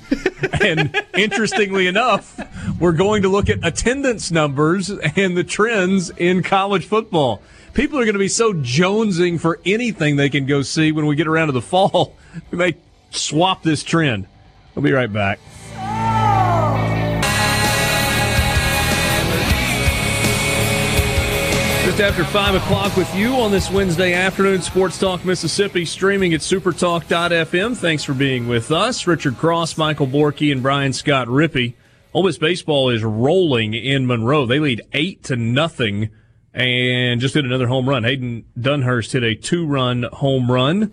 and 0.63 0.97
interestingly 1.15 1.89
enough, 1.89 2.39
we're 2.79 2.93
going 2.93 3.23
to 3.23 3.29
look 3.29 3.51
at 3.51 3.59
attendance 3.67 4.31
numbers 4.31 4.89
and 4.89 5.37
the 5.37 5.43
trends 5.43 6.11
in 6.11 6.45
college 6.45 6.87
football. 6.87 7.43
People 7.75 7.99
are 7.99 8.05
going 8.05 8.13
to 8.15 8.21
be 8.21 8.29
so 8.29 8.53
jonesing 8.53 9.41
for 9.41 9.59
anything 9.67 10.15
they 10.15 10.31
can 10.31 10.47
go 10.47 10.63
see 10.63 10.93
when 10.93 11.07
we 11.07 11.17
get 11.17 11.27
around 11.27 11.49
to 11.49 11.53
the 11.55 11.61
fall. 11.61 12.15
We 12.53 12.59
may 12.59 12.77
swap 13.11 13.65
this 13.65 13.83
trend. 13.83 14.29
We'll 14.75 14.83
be 14.83 14.93
right 14.93 15.13
back. 15.13 15.39
Just 21.85 22.01
after 22.01 22.25
5 22.25 22.55
o'clock 22.55 22.97
with 22.97 23.13
you 23.15 23.35
on 23.35 23.51
this 23.51 23.71
Wednesday 23.71 24.13
afternoon, 24.13 24.63
Sports 24.63 24.99
Talk 24.99 25.25
Mississippi, 25.25 25.85
streaming 25.85 26.33
at 26.35 26.41
supertalk.fm. 26.41 27.77
Thanks 27.77 28.05
for 28.05 28.15
being 28.15 28.49
with 28.49 28.71
us. 28.71 29.07
Richard 29.07 29.37
Cross, 29.37 29.77
Michael 29.77 30.07
Borky, 30.07 30.53
and 30.53 30.63
Brian 30.63 30.93
Scott 30.93 31.27
Rippee. 31.27 31.75
Ole 32.13 32.25
Miss 32.25 32.39
baseball 32.39 32.91
is 32.91 33.03
rolling 33.03 33.75
in 33.75 34.07
Monroe. 34.07 34.47
They 34.47 34.59
lead 34.59 34.83
8 34.93 35.23
to 35.25 35.37
nothing 35.37 36.11
and 36.53 37.21
just 37.21 37.35
hit 37.35 37.45
another 37.45 37.67
home 37.67 37.89
run. 37.89 38.05
Hayden 38.05 38.45
Dunhurst 38.59 39.13
hit 39.13 39.23
a 39.23 39.35
two 39.35 39.67
run 39.67 40.05
home 40.13 40.51
run 40.51 40.93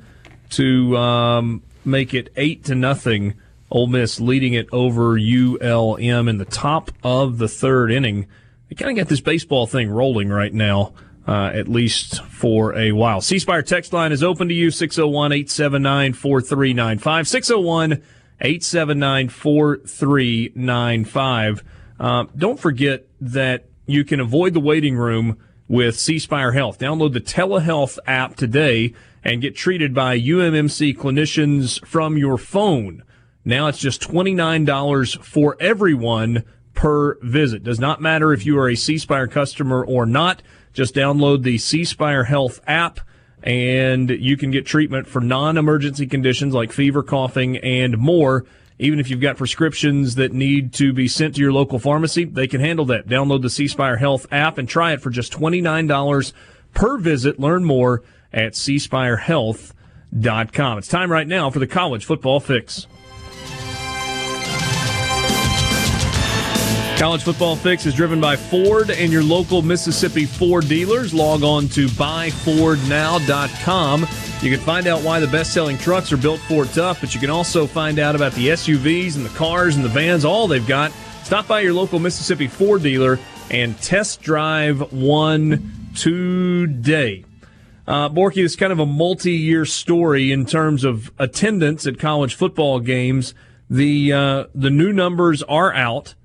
to 0.52 0.96
um, 0.98 1.64
make 1.86 2.14
it 2.14 2.32
8 2.36 2.64
to 2.66 2.76
nothing. 2.76 3.36
Ole 3.70 3.88
Miss 3.88 4.20
leading 4.20 4.54
it 4.54 4.68
over 4.72 5.18
ULM 5.18 6.28
in 6.28 6.38
the 6.38 6.46
top 6.46 6.92
of 7.04 7.38
the 7.38 7.48
third 7.48 7.92
inning 7.92 8.28
they 8.70 8.76
kind 8.76 8.92
of 8.92 8.98
got 8.98 9.10
this 9.10 9.22
baseball 9.22 9.66
thing 9.66 9.90
rolling 9.90 10.30
right 10.30 10.54
now, 10.54 10.94
uh, 11.26 11.52
at 11.54 11.68
least 11.68 12.24
for 12.26 12.76
a 12.76 12.92
while. 12.92 13.22
C 13.22 13.40
Spire 13.40 13.62
text 13.62 13.94
line 13.94 14.12
is 14.12 14.22
open 14.24 14.50
to 14.50 14.54
you 14.54 14.72
601 14.72 15.32
879 15.32 16.14
4395. 16.14 17.28
601 17.28 17.92
879 18.42 19.30
4395. 19.30 21.64
Uh, 22.00 22.26
don't 22.36 22.60
forget 22.60 23.08
that 23.22 23.66
you 23.86 24.04
can 24.04 24.20
avoid 24.20 24.54
the 24.54 24.60
waiting 24.60 24.98
room 24.98 25.38
with 25.68 25.98
C 25.98 26.20
Spire 26.20 26.52
Health. 26.52 26.80
Download 26.80 27.14
the 27.14 27.22
telehealth 27.22 27.98
app 28.06 28.36
today 28.36 28.94
and 29.24 29.42
get 29.42 29.56
treated 29.56 29.94
by 29.94 30.20
UMMC 30.20 30.96
clinicians 30.96 31.84
from 31.86 32.18
your 32.18 32.38
phone. 32.38 33.04
Now 33.48 33.68
it's 33.68 33.78
just 33.78 34.02
$29 34.02 35.24
for 35.24 35.56
everyone 35.62 36.44
per 36.74 37.18
visit. 37.22 37.64
Does 37.64 37.80
not 37.80 38.02
matter 38.02 38.34
if 38.34 38.46
you 38.46 38.60
are 38.60 38.70
a 38.70 38.76
C 38.76 38.98
Spire 38.98 39.28
customer 39.28 39.86
or 39.86 40.06
not. 40.06 40.44
Just 40.74 40.94
download 40.94 41.44
the 41.44 41.58
C 41.58 41.86
Spire 41.86 42.26
Health 42.26 42.60
app 42.68 43.00
and 43.42 44.10
you 44.10 44.36
can 44.36 44.52
get 44.52 44.66
treatment 44.66 45.08
for 45.08 45.22
non-emergency 45.22 46.08
conditions 46.08 46.54
like 46.54 46.74
fever, 46.74 47.04
coughing, 47.04 47.56
and 47.60 47.98
more. 47.98 48.44
Even 48.80 49.00
if 49.00 49.10
you've 49.10 49.22
got 49.22 49.38
prescriptions 49.38 50.16
that 50.16 50.34
need 50.34 50.74
to 50.74 50.92
be 50.92 51.08
sent 51.08 51.36
to 51.36 51.42
your 51.42 51.54
local 51.54 51.80
pharmacy, 51.80 52.26
they 52.26 52.48
can 52.48 52.60
handle 52.60 52.84
that. 52.84 53.08
Download 53.08 53.42
the 53.42 53.50
C 53.50 53.70
Spire 53.70 53.96
Health 53.96 54.28
app 54.30 54.58
and 54.58 54.68
try 54.68 54.92
it 54.92 55.02
for 55.02 55.10
just 55.10 55.32
$29 55.32 56.34
per 56.74 56.98
visit. 56.98 57.40
Learn 57.40 57.64
more 57.64 58.04
at 58.34 58.56
cspirehealth.com. 58.56 60.78
It's 60.78 60.90
time 60.90 61.10
right 61.10 61.28
now 61.30 61.50
for 61.50 61.60
the 61.60 61.68
college 61.68 62.04
football 62.04 62.42
fix. 62.42 62.88
College 66.98 67.22
Football 67.22 67.56
Fix 67.56 67.86
is 67.86 67.94
driven 67.94 68.20
by 68.20 68.36
Ford 68.36 68.90
and 68.90 69.14
your 69.14 69.22
local 69.22 69.62
Mississippi 69.62 70.26
Ford 70.26 70.68
dealers. 70.68 71.14
Log 71.14 71.44
on 71.44 71.68
to 71.70 71.86
buyfordnow.com. 71.90 74.08
You 74.42 74.50
can 74.50 74.60
find 74.60 74.88
out 74.88 75.04
why 75.04 75.20
the 75.20 75.28
best 75.28 75.54
selling 75.54 75.78
trucks 75.78 76.12
are 76.12 76.18
built 76.18 76.40
Ford 76.40 76.68
tough, 76.74 77.00
but 77.00 77.14
you 77.14 77.22
can 77.22 77.30
also 77.30 77.68
find 77.68 78.00
out 78.00 78.16
about 78.16 78.32
the 78.32 78.48
SUVs 78.48 79.16
and 79.16 79.24
the 79.24 79.30
cars 79.38 79.76
and 79.76 79.86
the 79.86 79.90
vans, 79.90 80.26
all 80.26 80.48
they've 80.48 80.66
got. 80.66 80.92
Stop 81.24 81.48
by 81.48 81.60
your 81.60 81.74
local 81.74 82.00
Mississippi 82.00 82.48
Ford 82.48 82.82
dealer 82.82 83.20
and 83.52 83.80
test 83.80 84.24
drive 84.24 84.92
one 84.92 85.92
today. 85.96 87.26
Uh, 87.86 88.10
Borky, 88.10 88.44
is 88.44 88.56
kind 88.56 88.74
of 88.74 88.80
a 88.80 88.88
multi 88.88 89.34
year 89.34 89.66
story 89.66 90.32
in 90.32 90.48
terms 90.48 90.84
of 90.84 91.12
attendance 91.20 91.86
at 91.86 92.00
college 92.00 92.34
football 92.34 92.80
games 92.80 93.36
The 93.70 94.14
uh, 94.14 94.46
the 94.56 94.72
new 94.72 94.92
numbers 94.92 95.44
are 95.44 95.72
out, 95.76 96.16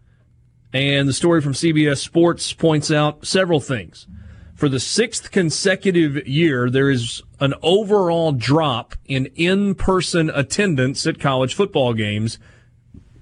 and 0.73 1.09
the 1.09 1.13
story 1.13 1.41
from 1.41 1.53
CBS 1.53 1.99
Sports 1.99 2.53
points 2.53 2.91
out 2.91 3.25
several 3.27 3.61
things. 3.61 4.07
For 4.55 4.69
the 4.69 4.81
sixth 4.81 5.31
consecutive 5.31 6.27
year, 6.27 6.71
there 6.71 6.89
is 6.89 7.23
an 7.41 7.55
overall 7.63 8.33
drop 8.33 8.95
in 9.07 9.27
in-person 9.35 10.31
attendance 10.31 11.07
at 11.07 11.19
college 11.19 11.55
football 11.55 11.95
games, 11.95 12.39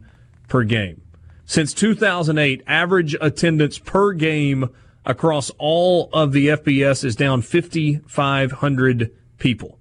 per 0.48 0.64
game. 0.64 1.02
Since 1.44 1.74
2008, 1.74 2.62
average 2.66 3.16
attendance 3.20 3.78
per 3.78 4.12
game 4.12 4.70
across 5.05 5.51
all 5.59 6.10
of 6.12 6.32
the 6.32 6.48
FBS 6.48 7.05
is 7.05 7.16
down 7.16 7.43
5,500 7.43 9.10
people. 9.39 9.78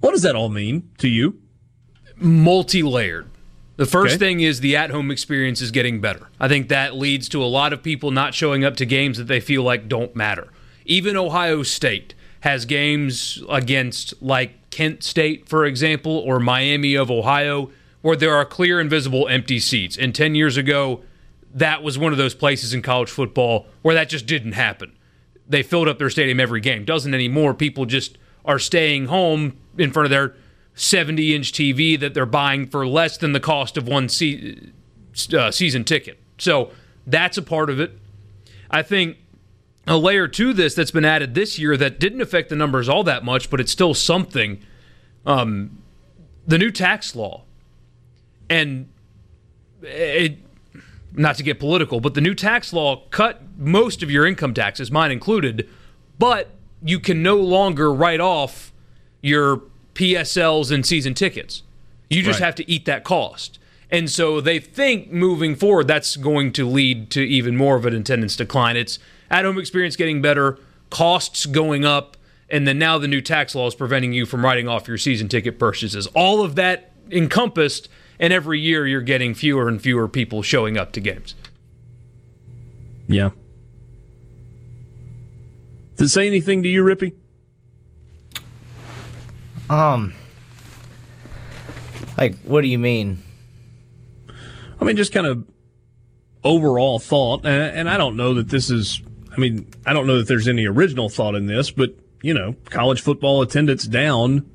What 0.00 0.12
does 0.12 0.22
that 0.22 0.36
all 0.36 0.48
mean 0.48 0.90
to 0.98 1.08
you? 1.08 1.40
Multi 2.16 2.82
layered. 2.82 3.30
The 3.76 3.86
first 3.86 4.16
okay. 4.16 4.18
thing 4.18 4.40
is 4.40 4.60
the 4.60 4.76
at 4.76 4.90
home 4.90 5.10
experience 5.10 5.62
is 5.62 5.70
getting 5.70 6.02
better. 6.02 6.28
I 6.38 6.48
think 6.48 6.68
that 6.68 6.96
leads 6.96 7.30
to 7.30 7.42
a 7.42 7.46
lot 7.46 7.72
of 7.72 7.82
people 7.82 8.10
not 8.10 8.34
showing 8.34 8.62
up 8.62 8.76
to 8.76 8.84
games 8.84 9.16
that 9.16 9.24
they 9.24 9.40
feel 9.40 9.62
like 9.62 9.88
don't 9.88 10.14
matter. 10.14 10.48
Even 10.84 11.16
Ohio 11.16 11.62
State 11.62 12.14
has 12.40 12.66
games 12.66 13.42
against 13.48 14.20
like 14.22 14.70
Kent 14.70 15.02
State, 15.02 15.48
for 15.48 15.64
example, 15.64 16.12
or 16.12 16.38
Miami 16.38 16.94
of 16.94 17.10
Ohio, 17.10 17.70
where 18.02 18.16
there 18.16 18.34
are 18.34 18.44
clear 18.44 18.80
and 18.80 18.90
visible 18.90 19.26
empty 19.28 19.58
seats. 19.58 19.96
And 19.96 20.14
10 20.14 20.34
years 20.34 20.56
ago, 20.56 21.02
that 21.54 21.82
was 21.82 21.98
one 21.98 22.12
of 22.12 22.18
those 22.18 22.34
places 22.34 22.72
in 22.74 22.82
college 22.82 23.10
football 23.10 23.66
where 23.82 23.94
that 23.94 24.08
just 24.08 24.26
didn't 24.26 24.52
happen. 24.52 24.96
They 25.48 25.62
filled 25.62 25.88
up 25.88 25.98
their 25.98 26.10
stadium 26.10 26.38
every 26.38 26.60
game. 26.60 26.84
Doesn't 26.84 27.12
anymore. 27.12 27.54
People 27.54 27.86
just 27.86 28.18
are 28.44 28.58
staying 28.58 29.06
home 29.06 29.56
in 29.76 29.92
front 29.92 30.06
of 30.06 30.10
their 30.10 30.34
70 30.74 31.34
inch 31.34 31.52
TV 31.52 31.98
that 31.98 32.14
they're 32.14 32.26
buying 32.26 32.66
for 32.66 32.86
less 32.86 33.16
than 33.16 33.32
the 33.32 33.40
cost 33.40 33.76
of 33.76 33.88
one 33.88 34.08
se- 34.08 34.70
uh, 35.36 35.50
season 35.50 35.84
ticket. 35.84 36.18
So 36.38 36.70
that's 37.06 37.36
a 37.36 37.42
part 37.42 37.68
of 37.68 37.80
it. 37.80 37.98
I 38.70 38.82
think 38.82 39.16
a 39.86 39.96
layer 39.96 40.28
to 40.28 40.52
this 40.52 40.74
that's 40.74 40.92
been 40.92 41.04
added 41.04 41.34
this 41.34 41.58
year 41.58 41.76
that 41.76 41.98
didn't 41.98 42.20
affect 42.20 42.48
the 42.48 42.56
numbers 42.56 42.88
all 42.88 43.02
that 43.04 43.24
much, 43.24 43.50
but 43.50 43.60
it's 43.60 43.72
still 43.72 43.94
something. 43.94 44.62
Um, 45.26 45.82
the 46.46 46.58
new 46.58 46.70
tax 46.70 47.16
law. 47.16 47.42
And 48.48 48.88
it, 49.82 50.38
not 51.12 51.36
to 51.36 51.42
get 51.42 51.58
political, 51.58 52.00
but 52.00 52.14
the 52.14 52.20
new 52.20 52.34
tax 52.34 52.72
law 52.72 53.04
cut 53.10 53.42
most 53.56 54.02
of 54.02 54.10
your 54.10 54.26
income 54.26 54.54
taxes, 54.54 54.90
mine 54.90 55.10
included, 55.10 55.68
but 56.18 56.50
you 56.82 57.00
can 57.00 57.22
no 57.22 57.36
longer 57.36 57.92
write 57.92 58.20
off 58.20 58.72
your 59.22 59.62
PSLs 59.94 60.70
and 60.70 60.84
season 60.86 61.14
tickets. 61.14 61.62
You 62.08 62.22
just 62.22 62.40
right. 62.40 62.46
have 62.46 62.54
to 62.56 62.70
eat 62.70 62.84
that 62.86 63.04
cost. 63.04 63.58
And 63.90 64.08
so 64.08 64.40
they 64.40 64.58
think 64.58 65.10
moving 65.10 65.56
forward 65.56 65.88
that's 65.88 66.16
going 66.16 66.52
to 66.52 66.66
lead 66.66 67.10
to 67.10 67.22
even 67.22 67.56
more 67.56 67.76
of 67.76 67.84
an 67.86 67.94
attendance 67.94 68.36
decline. 68.36 68.76
It's 68.76 68.98
at 69.30 69.44
home 69.44 69.58
experience 69.58 69.96
getting 69.96 70.22
better, 70.22 70.58
costs 70.90 71.46
going 71.46 71.84
up, 71.84 72.16
and 72.48 72.66
then 72.66 72.78
now 72.78 72.98
the 72.98 73.08
new 73.08 73.20
tax 73.20 73.54
law 73.54 73.66
is 73.66 73.74
preventing 73.74 74.12
you 74.12 74.26
from 74.26 74.44
writing 74.44 74.68
off 74.68 74.88
your 74.88 74.98
season 74.98 75.28
ticket 75.28 75.58
purchases. 75.58 76.06
All 76.08 76.42
of 76.42 76.56
that 76.56 76.92
encompassed, 77.10 77.88
and 78.20 78.32
every 78.32 78.60
year 78.60 78.86
you're 78.86 79.00
getting 79.00 79.34
fewer 79.34 79.66
and 79.66 79.80
fewer 79.82 80.06
people 80.06 80.42
showing 80.42 80.76
up 80.76 80.92
to 80.92 81.00
games. 81.00 81.34
Yeah. 83.08 83.30
Does 85.96 86.10
it 86.10 86.12
say 86.12 86.26
anything 86.26 86.62
to 86.62 86.68
you, 86.68 86.84
Rippee? 86.84 87.14
Um, 89.68 90.14
like, 92.16 92.36
what 92.40 92.60
do 92.60 92.68
you 92.68 92.78
mean? 92.78 93.22
I 94.80 94.84
mean, 94.84 94.96
just 94.96 95.12
kind 95.12 95.26
of 95.26 95.44
overall 96.44 96.98
thought, 96.98 97.44
and, 97.44 97.78
and 97.78 97.90
I 97.90 97.96
don't 97.96 98.16
know 98.16 98.34
that 98.34 98.48
this 98.48 98.70
is. 98.70 99.02
I 99.32 99.36
mean, 99.38 99.68
I 99.86 99.92
don't 99.92 100.06
know 100.06 100.18
that 100.18 100.26
there's 100.26 100.48
any 100.48 100.66
original 100.66 101.08
thought 101.08 101.34
in 101.34 101.46
this, 101.46 101.70
but 101.70 101.94
you 102.22 102.34
know, 102.34 102.56
college 102.66 103.00
football 103.00 103.42
attendance 103.42 103.84
down. 103.84 104.50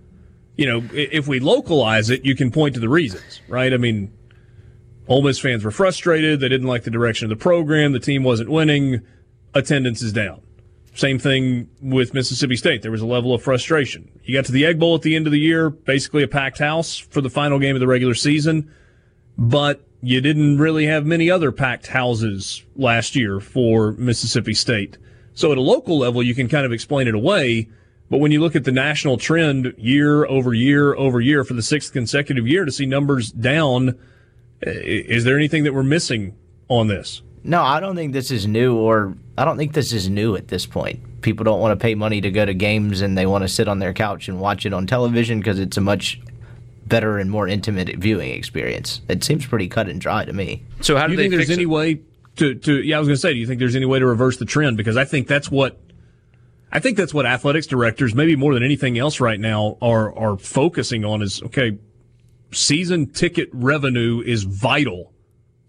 You 0.58 0.66
know, 0.68 0.90
if 0.94 1.28
we 1.28 1.40
localize 1.40 2.10
it, 2.10 2.24
you 2.24 2.36
can 2.36 2.52
point 2.52 2.76
to 2.76 2.80
the 2.80 2.90
reasons, 2.90 3.42
right? 3.48 3.74
I 3.74 3.78
mean, 3.78 4.14
Ole 5.08 5.22
Miss 5.22 5.40
fans 5.40 5.64
were 5.64 5.72
frustrated. 5.72 6.40
They 6.40 6.50
didn't 6.50 6.68
like 6.68 6.84
the 6.84 6.92
direction 6.92 7.30
of 7.30 7.38
the 7.38 7.42
program. 7.42 7.92
The 7.92 8.00
team 8.00 8.24
wasn't 8.24 8.50
winning. 8.50 9.02
Attendance 9.54 10.02
is 10.02 10.14
down. 10.14 10.42
Same 10.96 11.20
thing 11.20 11.70
with 11.82 12.14
Mississippi 12.14 12.56
State. 12.56 12.82
There 12.82 12.92
was 12.92 13.02
a 13.02 13.06
level 13.06 13.34
of 13.34 13.44
frustration. 13.44 14.10
You 14.24 14.34
got 14.34 14.46
to 14.46 14.54
the 14.54 14.66
Egg 14.66 14.80
Bowl 14.80 14.96
at 14.96 15.02
the 15.02 15.16
end 15.16 15.28
of 15.28 15.34
the 15.34 15.40
year, 15.40 15.70
basically 15.70 16.24
a 16.24 16.28
packed 16.28 16.60
house 16.60 16.98
for 16.98 17.20
the 17.20 17.30
final 17.30 17.60
game 17.60 17.76
of 17.76 17.82
the 17.82 17.88
regular 17.88 18.14
season, 18.14 18.72
but 19.38 19.86
you 20.02 20.22
didn't 20.22 20.58
really 20.58 20.86
have 20.86 21.06
many 21.06 21.30
other 21.30 21.52
packed 21.52 21.88
houses 21.88 22.64
last 22.78 23.16
year 23.16 23.42
for 23.42 23.92
Mississippi 23.94 24.54
State. 24.54 24.98
So 25.34 25.52
at 25.52 25.58
a 25.58 25.62
local 25.62 26.00
level, 26.00 26.24
you 26.24 26.34
can 26.34 26.48
kind 26.48 26.66
of 26.66 26.72
explain 26.72 27.10
it 27.10 27.16
away. 27.16 27.68
But 28.10 28.20
when 28.20 28.32
you 28.32 28.40
look 28.40 28.56
at 28.56 28.64
the 28.64 28.72
national 28.72 29.18
trend 29.18 29.74
year 29.78 30.26
over 30.26 30.54
year 30.54 30.96
over 30.96 31.20
year 31.20 31.44
for 31.44 31.54
the 31.54 31.64
sixth 31.64 31.92
consecutive 31.92 32.48
year 32.48 32.66
to 32.66 32.72
see 32.72 32.86
numbers 32.86 33.32
down, 33.32 33.98
is 34.62 35.24
there 35.24 35.38
anything 35.38 35.64
that 35.64 35.74
we're 35.74 35.84
missing 35.84 36.36
on 36.68 36.88
this? 36.88 37.22
No, 37.44 37.62
I 37.62 37.80
don't 37.80 37.96
think 37.96 38.14
this 38.14 38.32
is 38.32 38.48
new, 38.48 38.76
or 38.76 39.16
I 39.38 39.46
don't 39.46 39.58
think 39.58 39.74
this 39.74 39.94
is 39.94 40.10
new 40.10 40.36
at 40.36 40.48
this 40.48 40.66
point. 40.66 41.22
People 41.22 41.44
don't 41.44 41.60
want 41.60 41.80
to 41.80 41.82
pay 41.82 41.94
money 41.94 42.20
to 42.22 42.32
go 42.32 42.44
to 42.44 42.54
games, 42.54 43.02
and 43.02 43.16
they 43.16 43.28
want 43.28 43.44
to 43.44 43.48
sit 43.48 43.68
on 43.68 43.80
their 43.80 43.94
couch 43.94 44.28
and 44.28 44.40
watch 44.40 44.66
it 44.66 44.74
on 44.74 44.88
television 44.88 45.40
because 45.40 45.60
it's 45.60 45.78
a 45.78 45.82
much 45.82 46.20
better 46.88 47.20
and 47.20 47.30
more 47.30 47.48
intimate 47.48 47.96
viewing 47.98 48.32
experience. 48.32 49.02
It 49.08 49.24
seems 49.24 49.46
pretty 49.46 49.68
cut 49.68 49.90
and 49.90 50.02
dry 50.02 50.26
to 50.26 50.34
me. 50.34 50.64
So, 50.82 50.98
how 50.98 51.06
do, 51.06 51.14
you 51.14 51.20
think 51.20 51.32
there's 51.32 51.52
any 51.52 51.64
it? 51.64 51.70
way 51.70 52.02
to, 52.38 52.56
to? 52.56 52.82
Yeah, 52.82 52.98
I 52.98 53.00
was 53.00 53.08
going 53.08 53.16
to 53.16 53.22
say, 53.22 53.34
do 53.34 53.40
you 53.40 53.48
think 53.48 53.60
there's 53.60 53.76
any 53.76 53.86
way 53.86 54.00
to 54.00 54.08
reverse 54.08 54.38
the 54.38 54.46
trend? 54.46 54.78
Because 54.78 54.98
I 54.98 55.06
think 55.06 55.28
that's 55.28 55.52
what 55.52 55.80
I 56.76 56.80
think 56.80 56.98
that's 56.98 57.14
what 57.14 57.26
athletics 57.26 57.68
directors, 57.68 58.14
maybe 58.14 58.36
more 58.36 58.54
than 58.54 58.62
anything 58.62 58.98
else 58.98 59.22
right 59.22 59.40
now, 59.40 59.78
are 59.82 60.14
are 60.14 60.38
focusing 60.38 61.06
on. 61.06 61.22
Is 61.22 61.42
okay, 61.42 61.78
season 62.52 63.12
ticket 63.12 63.48
revenue 63.54 64.22
is 64.22 64.44
vital 64.44 65.14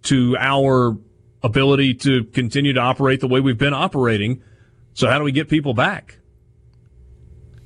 to 0.03 0.37
our 0.37 0.99
ability 1.45 1.95
to 1.95 2.24
continue 2.24 2.73
to 2.73 2.81
operate 2.81 3.20
the 3.20 3.28
way 3.28 3.39
we've 3.39 3.57
been 3.57 3.73
operating. 3.73 4.43
So 4.95 5.09
how 5.09 5.19
do 5.19 5.24
we 5.24 5.31
get 5.31 5.49
people 5.49 5.74
back? 5.74 6.19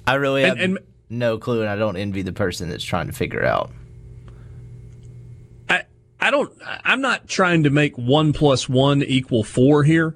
I 0.07 0.17
really 0.17 0.45
and, 0.45 0.59
have 0.59 0.63
and, 0.63 0.79
no 1.09 1.39
clue, 1.39 1.63
and 1.63 1.71
I 1.71 1.77
don't 1.77 1.97
envy 1.97 2.21
the 2.21 2.35
person 2.35 2.69
that's 2.69 2.85
trying 2.85 3.07
to 3.07 3.15
figure 3.15 3.43
out. 3.43 3.71
I 5.67 5.85
I 6.21 6.31
don't. 6.31 6.53
I'm 6.85 7.01
not 7.01 7.27
trying 7.27 7.63
to 7.63 7.71
make 7.71 7.97
one 7.97 8.35
plus 8.35 8.69
one 8.69 9.03
equal 9.03 9.45
four 9.45 9.83
here, 9.83 10.15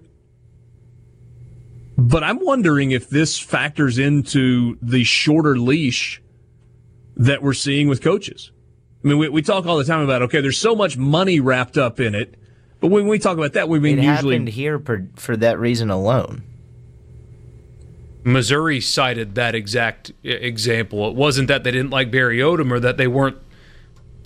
but 1.97 2.25
I'm 2.25 2.45
wondering 2.45 2.91
if 2.91 3.09
this 3.09 3.39
factors 3.39 3.99
into 3.99 4.77
the 4.83 5.05
shorter 5.05 5.59
leash 5.59 6.23
that 7.17 7.43
we're 7.43 7.55
seeing 7.55 7.89
with 7.89 8.03
coaches. 8.03 8.51
I 9.05 9.09
mean, 9.09 9.19
we, 9.19 9.29
we 9.29 9.43
talk 9.43 9.67
all 9.67 9.79
the 9.79 9.85
time 9.85 10.01
about 10.01 10.23
okay, 10.23 10.41
there's 10.41 10.59
so 10.59 10.75
much 10.75 10.97
money 10.97 11.41
wrapped 11.41 11.79
up 11.79 12.01
in 12.01 12.15
it 12.15 12.37
but 12.85 12.91
when 12.91 13.09
we 13.09 13.19
talk 13.19 13.39
about 13.39 13.55
that, 13.55 13.67
we 13.71 13.79
mean 13.79 13.99
it 13.99 14.05
usually 14.05 14.35
happened 14.35 14.49
here 14.51 14.79
for, 14.79 15.09
for 15.17 15.39
that 15.39 15.59
reason 15.59 15.89
alone. 15.89 16.43
Missouri 18.25 18.79
cited 18.79 19.37
that 19.37 19.55
exact 19.55 20.13
example. 20.23 21.09
It 21.09 21.15
wasn't 21.15 21.49
that 21.49 21.65
they 21.65 21.71
didn't 21.71 21.89
like 21.89 22.11
Barry 22.11 22.41
Odom 22.41 22.71
or 22.71 22.79
that 22.81 22.99
they 22.99 23.07
weren't 23.07 23.39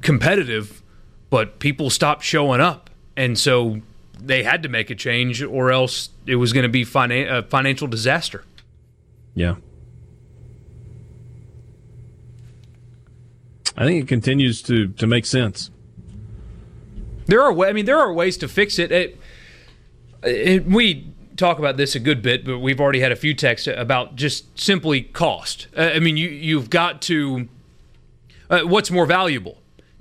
competitive, 0.03 0.83
but 1.31 1.61
people 1.61 1.89
stopped 1.89 2.25
showing 2.25 2.61
up. 2.61 2.91
And 3.17 3.39
so 3.39 3.81
they 4.19 4.43
had 4.43 4.63
to 4.63 4.69
make 4.69 4.91
a 4.91 4.95
change 4.95 5.43
or 5.43 5.71
else 5.71 6.11
it 6.27 6.37
was 6.37 6.53
going 6.53 6.65
to 6.65 6.69
be 6.69 6.85
finan- 6.85 7.31
a 7.31 7.43
financial 7.43 7.89
disaster. 7.89 8.45
Yeah. 9.35 9.57
I 13.77 13.85
think 13.85 14.03
it 14.03 14.09
continues 14.09 14.61
to, 14.63 14.89
to 14.89 15.07
make 15.07 15.25
sense. 15.25 15.71
There 17.27 17.43
are, 17.43 17.67
I 17.67 17.73
mean, 17.73 17.85
there 17.85 17.99
are 17.99 18.13
ways 18.13 18.37
to 18.39 18.49
fix 18.49 18.79
it. 18.79 18.91
it, 18.91 19.21
it 20.25 20.67
we 20.67 21.13
talk 21.37 21.59
about 21.59 21.77
this 21.77 21.95
a 21.95 22.01
good 22.01 22.21
bit, 22.21 22.45
but 22.45 22.59
we've 22.59 22.81
already 22.81 23.01
had 23.01 23.13
a 23.13 23.17
few 23.17 23.35
texts 23.35 23.69
about 23.69 24.17
just 24.17 24.59
simply 24.59 25.03
cost. 25.03 25.69
Uh, 25.77 25.91
I 25.95 26.01
mean, 26.01 26.17
you 26.17 26.29
you've 26.29 26.69
got 26.69 27.01
to. 27.03 27.49
Uh, 28.51 28.61
what's 28.63 28.91
more 28.91 29.07
valuable? 29.07 29.59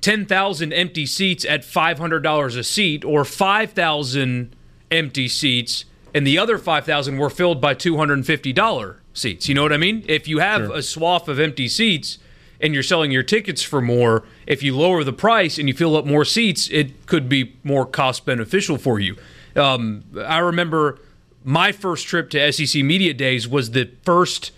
10,000 0.07 0.71
empty 0.71 1.05
seats 1.05 1.43
at 1.43 1.63
$500 1.63 2.57
a 2.57 2.63
seat 2.63 3.03
or 3.03 3.25
5,000 3.25 4.55
empty 4.89 5.27
seats 5.27 5.83
and 6.13 6.25
the 6.25 6.37
other 6.37 6.57
5,000 6.57 7.17
were 7.17 7.29
filled 7.29 7.59
by 7.59 7.75
$250 7.75 8.95
seats. 9.13 9.49
You 9.49 9.55
know 9.55 9.63
what 9.63 9.73
I 9.73 9.77
mean? 9.77 10.05
If 10.07 10.29
you 10.29 10.39
have 10.39 10.67
sure. 10.67 10.75
a 10.77 10.81
swath 10.81 11.27
of 11.27 11.41
empty 11.41 11.67
seats 11.67 12.19
and 12.61 12.73
you're 12.73 12.83
selling 12.83 13.11
your 13.11 13.21
tickets 13.21 13.61
for 13.61 13.81
more, 13.81 14.23
if 14.45 14.63
you 14.63 14.77
lower 14.77 15.03
the 15.03 15.11
price 15.11 15.57
and 15.57 15.67
you 15.67 15.73
fill 15.73 15.97
up 15.97 16.05
more 16.05 16.23
seats, 16.23 16.69
it 16.69 17.05
could 17.05 17.27
be 17.27 17.57
more 17.65 17.85
cost 17.85 18.25
beneficial 18.25 18.77
for 18.77 19.01
you. 19.01 19.17
Um, 19.57 20.05
I 20.25 20.37
remember 20.37 20.99
my 21.43 21.73
first 21.73 22.07
trip 22.07 22.29
to 22.29 22.53
SEC 22.53 22.81
Media 22.81 23.13
Days 23.13 23.45
was 23.45 23.71
the 23.71 23.91
first 24.05 24.53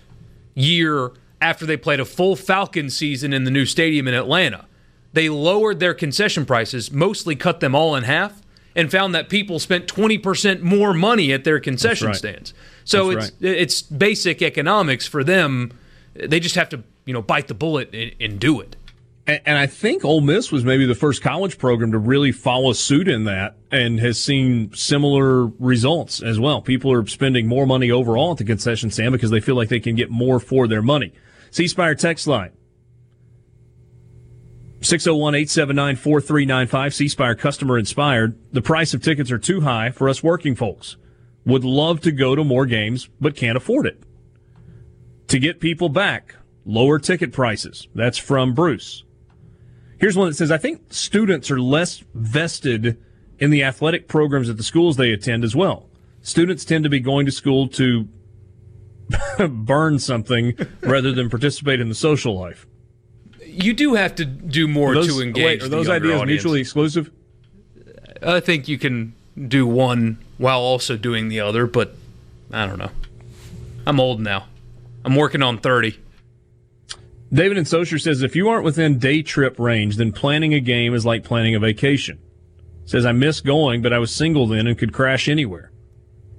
year 0.53 1.09
after 1.41 1.65
they 1.65 1.75
played 1.75 1.99
a 1.99 2.05
full 2.05 2.35
Falcon 2.35 2.91
season 2.91 3.33
in 3.33 3.45
the 3.45 3.51
new 3.51 3.65
stadium 3.65 4.07
in 4.07 4.13
Atlanta. 4.13 4.67
They 5.13 5.29
lowered 5.29 5.79
their 5.79 5.93
concession 5.93 6.45
prices, 6.45 6.91
mostly 6.91 7.35
cut 7.35 7.59
them 7.59 7.73
all 7.73 7.95
in 7.95 8.03
half, 8.03 8.41
and 8.75 8.91
found 8.91 9.15
that 9.15 9.29
people 9.29 9.59
spent 9.59 9.87
20% 9.87 10.61
more 10.61 10.93
money 10.93 11.33
at 11.33 11.43
their 11.43 11.59
concession 11.59 12.07
right. 12.07 12.15
stands. 12.15 12.53
So 12.83 13.11
That's 13.11 13.27
it's 13.29 13.41
right. 13.41 13.51
it's 13.51 13.81
basic 13.81 14.41
economics 14.41 15.07
for 15.07 15.23
them. 15.23 15.71
They 16.13 16.39
just 16.39 16.55
have 16.55 16.69
to, 16.69 16.83
you 17.05 17.13
know, 17.13 17.21
bite 17.21 17.47
the 17.47 17.53
bullet 17.53 17.93
and, 17.93 18.13
and 18.19 18.39
do 18.39 18.59
it. 18.59 18.75
And, 19.27 19.41
and 19.45 19.57
I 19.57 19.67
think 19.67 20.03
Ole 20.03 20.21
Miss 20.21 20.51
was 20.51 20.65
maybe 20.65 20.85
the 20.85 20.95
first 20.95 21.21
college 21.21 21.57
program 21.57 21.91
to 21.91 21.99
really 21.99 22.31
follow 22.31 22.73
suit 22.73 23.07
in 23.07 23.25
that 23.25 23.57
and 23.71 23.99
has 23.99 24.21
seen 24.21 24.73
similar 24.73 25.45
results 25.45 26.21
as 26.23 26.39
well. 26.39 26.61
People 26.61 26.91
are 26.91 27.05
spending 27.05 27.47
more 27.47 27.67
money 27.67 27.91
overall 27.91 28.31
at 28.31 28.37
the 28.37 28.43
concession 28.43 28.89
stand 28.91 29.11
because 29.11 29.29
they 29.29 29.39
feel 29.39 29.55
like 29.55 29.69
they 29.69 29.79
can 29.79 29.95
get 29.95 30.09
more 30.09 30.39
for 30.39 30.67
their 30.67 30.81
money. 30.81 31.13
C 31.51 31.67
Spire 31.67 31.95
text 31.95 32.27
line 32.27 32.51
601 34.81 35.35
879 35.35 35.95
4395. 35.97 36.93
C 36.93 37.35
customer 37.35 37.77
inspired. 37.77 38.37
The 38.53 38.61
price 38.61 38.93
of 38.93 39.03
tickets 39.03 39.31
are 39.31 39.37
too 39.37 39.61
high 39.61 39.91
for 39.91 40.07
us 40.07 40.23
working 40.23 40.55
folks. 40.55 40.95
Would 41.45 41.65
love 41.65 41.99
to 42.01 42.11
go 42.11 42.35
to 42.35 42.43
more 42.43 42.65
games, 42.65 43.09
but 43.19 43.35
can't 43.35 43.57
afford 43.57 43.87
it. 43.87 44.01
To 45.27 45.39
get 45.39 45.59
people 45.59 45.89
back, 45.89 46.35
lower 46.65 46.97
ticket 46.97 47.33
prices. 47.33 47.87
That's 47.93 48.17
from 48.17 48.53
Bruce. 48.53 49.03
Here's 49.99 50.15
one 50.15 50.29
that 50.29 50.35
says 50.35 50.51
I 50.51 50.57
think 50.57 50.93
students 50.93 51.51
are 51.51 51.59
less 51.59 52.03
vested 52.13 52.97
in 53.37 53.51
the 53.51 53.63
athletic 53.63 54.07
programs 54.07 54.49
at 54.49 54.57
the 54.57 54.63
schools 54.63 54.95
they 54.95 55.11
attend 55.11 55.43
as 55.43 55.55
well. 55.55 55.89
Students 56.21 56.63
tend 56.63 56.85
to 56.85 56.89
be 56.89 56.99
going 56.99 57.25
to 57.25 57.31
school 57.31 57.67
to 57.69 58.07
burn 59.49 59.99
something 59.99 60.55
rather 60.81 61.11
than 61.11 61.29
participate 61.29 61.81
in 61.81 61.89
the 61.89 61.95
social 61.95 62.39
life 62.39 62.65
you 63.49 63.73
do 63.73 63.93
have 63.95 64.15
to 64.15 64.25
do 64.25 64.67
more 64.67 64.93
those, 64.93 65.07
to 65.07 65.21
engage. 65.21 65.45
Wait, 65.45 65.63
are 65.63 65.67
those 65.69 65.89
ideas 65.89 66.21
audience. 66.21 66.27
mutually 66.27 66.61
exclusive? 66.61 67.11
I 68.21 68.39
think 68.39 68.67
you 68.67 68.77
can 68.77 69.13
do 69.47 69.65
one 69.65 70.17
while 70.37 70.59
also 70.59 70.97
doing 70.97 71.29
the 71.29 71.39
other, 71.39 71.67
but 71.67 71.95
I 72.51 72.65
don't 72.65 72.79
know. 72.79 72.91
I'm 73.85 73.99
old 73.99 74.19
now. 74.19 74.47
I'm 75.05 75.15
working 75.15 75.41
on 75.41 75.57
30. 75.57 75.97
David 77.31 77.57
and 77.57 77.67
Socher 77.67 78.01
says 78.01 78.21
if 78.21 78.35
you 78.35 78.49
aren't 78.49 78.63
within 78.63 78.97
day 78.97 79.21
trip 79.21 79.59
range, 79.59 79.97
then 79.97 80.11
planning 80.11 80.53
a 80.53 80.59
game 80.59 80.93
is 80.93 81.05
like 81.05 81.23
planning 81.23 81.55
a 81.55 81.59
vacation. 81.59 82.19
Says 82.85 83.05
I 83.05 83.11
miss 83.11 83.39
going, 83.39 83.81
but 83.81 83.93
I 83.93 83.99
was 83.99 84.13
single 84.13 84.47
then 84.47 84.65
and 84.65 84.77
could 84.77 84.93
crash 84.93 85.29
anywhere. 85.29 85.71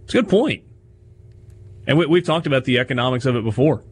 It's 0.04 0.14
a 0.14 0.18
good 0.18 0.28
point. 0.28 0.64
And 1.86 1.96
we, 1.96 2.06
we've 2.06 2.24
talked 2.24 2.46
about 2.46 2.64
the 2.64 2.78
economics 2.78 3.24
of 3.24 3.36
it 3.36 3.44
before. 3.44 3.84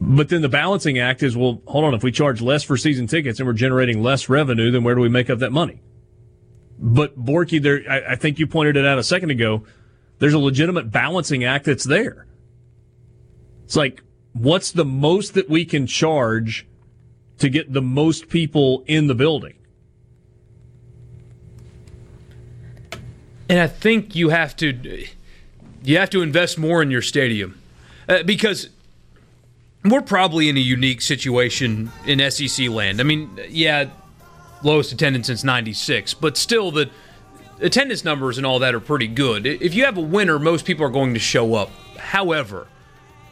But 0.00 0.28
then 0.28 0.42
the 0.42 0.48
balancing 0.48 0.98
act 0.98 1.22
is, 1.22 1.36
well, 1.36 1.62
hold 1.66 1.84
on, 1.84 1.94
if 1.94 2.02
we 2.02 2.12
charge 2.12 2.40
less 2.40 2.62
for 2.62 2.76
season 2.76 3.06
tickets 3.06 3.38
and 3.38 3.46
we're 3.46 3.54
generating 3.54 4.02
less 4.02 4.28
revenue, 4.28 4.70
then 4.70 4.84
where 4.84 4.94
do 4.94 5.00
we 5.00 5.08
make 5.08 5.30
up 5.30 5.38
that 5.38 5.52
money? 5.52 5.80
But 6.78 7.18
Borky, 7.22 7.62
there, 7.62 7.82
I, 7.88 8.12
I 8.12 8.16
think 8.16 8.38
you 8.38 8.46
pointed 8.46 8.76
it 8.76 8.84
out 8.84 8.98
a 8.98 9.02
second 9.02 9.30
ago. 9.30 9.64
There's 10.18 10.34
a 10.34 10.38
legitimate 10.38 10.90
balancing 10.90 11.44
act 11.44 11.64
that's 11.66 11.84
there. 11.84 12.26
It's 13.64 13.76
like, 13.76 14.02
what's 14.32 14.72
the 14.72 14.84
most 14.84 15.34
that 15.34 15.48
we 15.48 15.64
can 15.64 15.86
charge 15.86 16.66
to 17.38 17.48
get 17.48 17.72
the 17.72 17.82
most 17.82 18.28
people 18.28 18.84
in 18.86 19.06
the 19.06 19.14
building? 19.14 19.54
And 23.48 23.60
I 23.60 23.66
think 23.66 24.14
you 24.14 24.30
have 24.30 24.56
to, 24.56 25.06
you 25.82 25.98
have 25.98 26.10
to 26.10 26.22
invest 26.22 26.58
more 26.58 26.82
in 26.82 26.90
your 26.90 27.02
stadium 27.02 27.60
uh, 28.08 28.22
because 28.22 28.70
we're 29.84 30.00
probably 30.00 30.48
in 30.48 30.56
a 30.56 30.60
unique 30.60 31.02
situation 31.02 31.92
in 32.06 32.30
SEC 32.30 32.68
land. 32.68 33.00
I 33.00 33.04
mean, 33.04 33.38
yeah, 33.48 33.90
lowest 34.62 34.92
attendance 34.92 35.26
since 35.26 35.44
96, 35.44 36.14
but 36.14 36.36
still 36.36 36.70
the 36.70 36.90
attendance 37.60 38.04
numbers 38.04 38.38
and 38.38 38.46
all 38.46 38.58
that 38.60 38.74
are 38.74 38.80
pretty 38.80 39.06
good. 39.06 39.46
If 39.46 39.74
you 39.74 39.84
have 39.84 39.98
a 39.98 40.02
winner, 40.02 40.38
most 40.38 40.64
people 40.64 40.84
are 40.86 40.90
going 40.90 41.14
to 41.14 41.20
show 41.20 41.54
up. 41.54 41.70
However, 41.98 42.66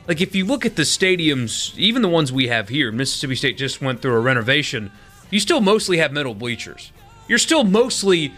like 0.07 0.21
if 0.21 0.35
you 0.35 0.45
look 0.45 0.67
at 0.67 0.77
the 0.77 0.83
stadiums, 0.83 1.77
even 1.79 2.03
the 2.03 2.09
ones 2.09 2.33
we 2.33 2.49
have 2.49 2.69
here, 2.69 2.93
Mississippi 2.93 3.35
State 3.35 3.57
just 3.57 3.81
went 3.81 4.03
through 4.03 4.15
a 4.15 4.21
renovation, 4.21 4.91
you 5.31 5.41
still 5.41 5.61
mostly 5.61 5.99
have 5.99 6.13
metal 6.13 6.35
bleachers. 6.35 6.93
You're 7.29 7.39
still 7.39 7.65
mostly 7.65 8.35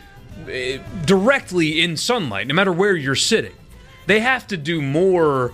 uh, 0.47 0.79
directly 1.05 1.83
in 1.83 1.97
sunlight, 1.97 2.47
no 2.47 2.55
matter 2.55 2.73
where 2.73 2.95
you're 2.95 3.15
sitting. 3.17 3.55
They 4.07 4.21
have 4.21 4.47
to 4.49 4.57
do 4.57 4.83
more 4.83 5.53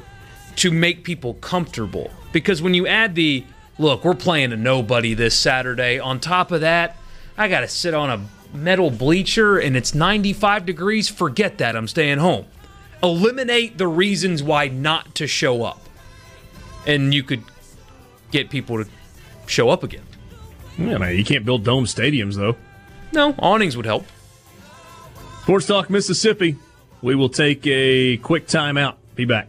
to 0.57 0.71
make 0.71 1.05
people 1.05 1.35
comfortable. 1.35 2.11
Because 2.33 2.63
when 2.63 2.75
you 2.75 2.87
add 2.87 3.15
the 3.15 3.45
look, 3.79 4.05
we're 4.05 4.15
playing 4.15 4.53
a 4.53 4.57
nobody 4.57 5.15
this 5.15 5.35
Saturday, 5.35 5.99
on 5.99 6.21
top 6.21 6.53
of 6.53 6.61
that, 6.61 6.97
I 7.37 7.49
got 7.49 7.61
to 7.61 7.69
sit 7.69 7.95
on 7.95 8.11
a 8.11 8.57
metal 8.57 8.91
bleacher 8.91 9.59
and 9.59 9.77
it's 9.77 9.95
95 9.95 10.67
degrees, 10.67 11.09
forget 11.09 11.59
that. 11.59 11.77
I'm 11.77 11.89
staying 11.89 12.19
home. 12.19 12.47
Eliminate 13.03 13.79
the 13.79 13.89
reasons 13.89 14.43
why 14.43 14.69
not 14.69 15.15
to 15.17 15.27
show 15.27 15.63
up. 15.63 15.81
And 16.87 17.15
you 17.15 17.23
could 17.23 17.43
get 18.31 18.51
people 18.51 18.85
to 18.85 18.91
show 19.47 19.71
up 19.71 19.83
again. 19.83 20.05
Yeah, 20.79 20.99
man, 20.99 21.17
you 21.17 21.25
can't 21.25 21.45
build 21.45 21.65
dome 21.65 21.85
stadiums, 21.85 22.37
though. 22.37 22.57
No, 23.13 23.35
awnings 23.39 23.77
would 23.77 23.87
help. 23.87 24.07
Sports 25.43 25.67
Talk 25.67 25.91
Mississippi. 25.91 26.57
We 27.03 27.15
will 27.15 27.29
take 27.29 27.67
a 27.67 28.19
quick 28.19 28.47
timeout. 28.47 28.97
Be 29.15 29.25
back. 29.25 29.49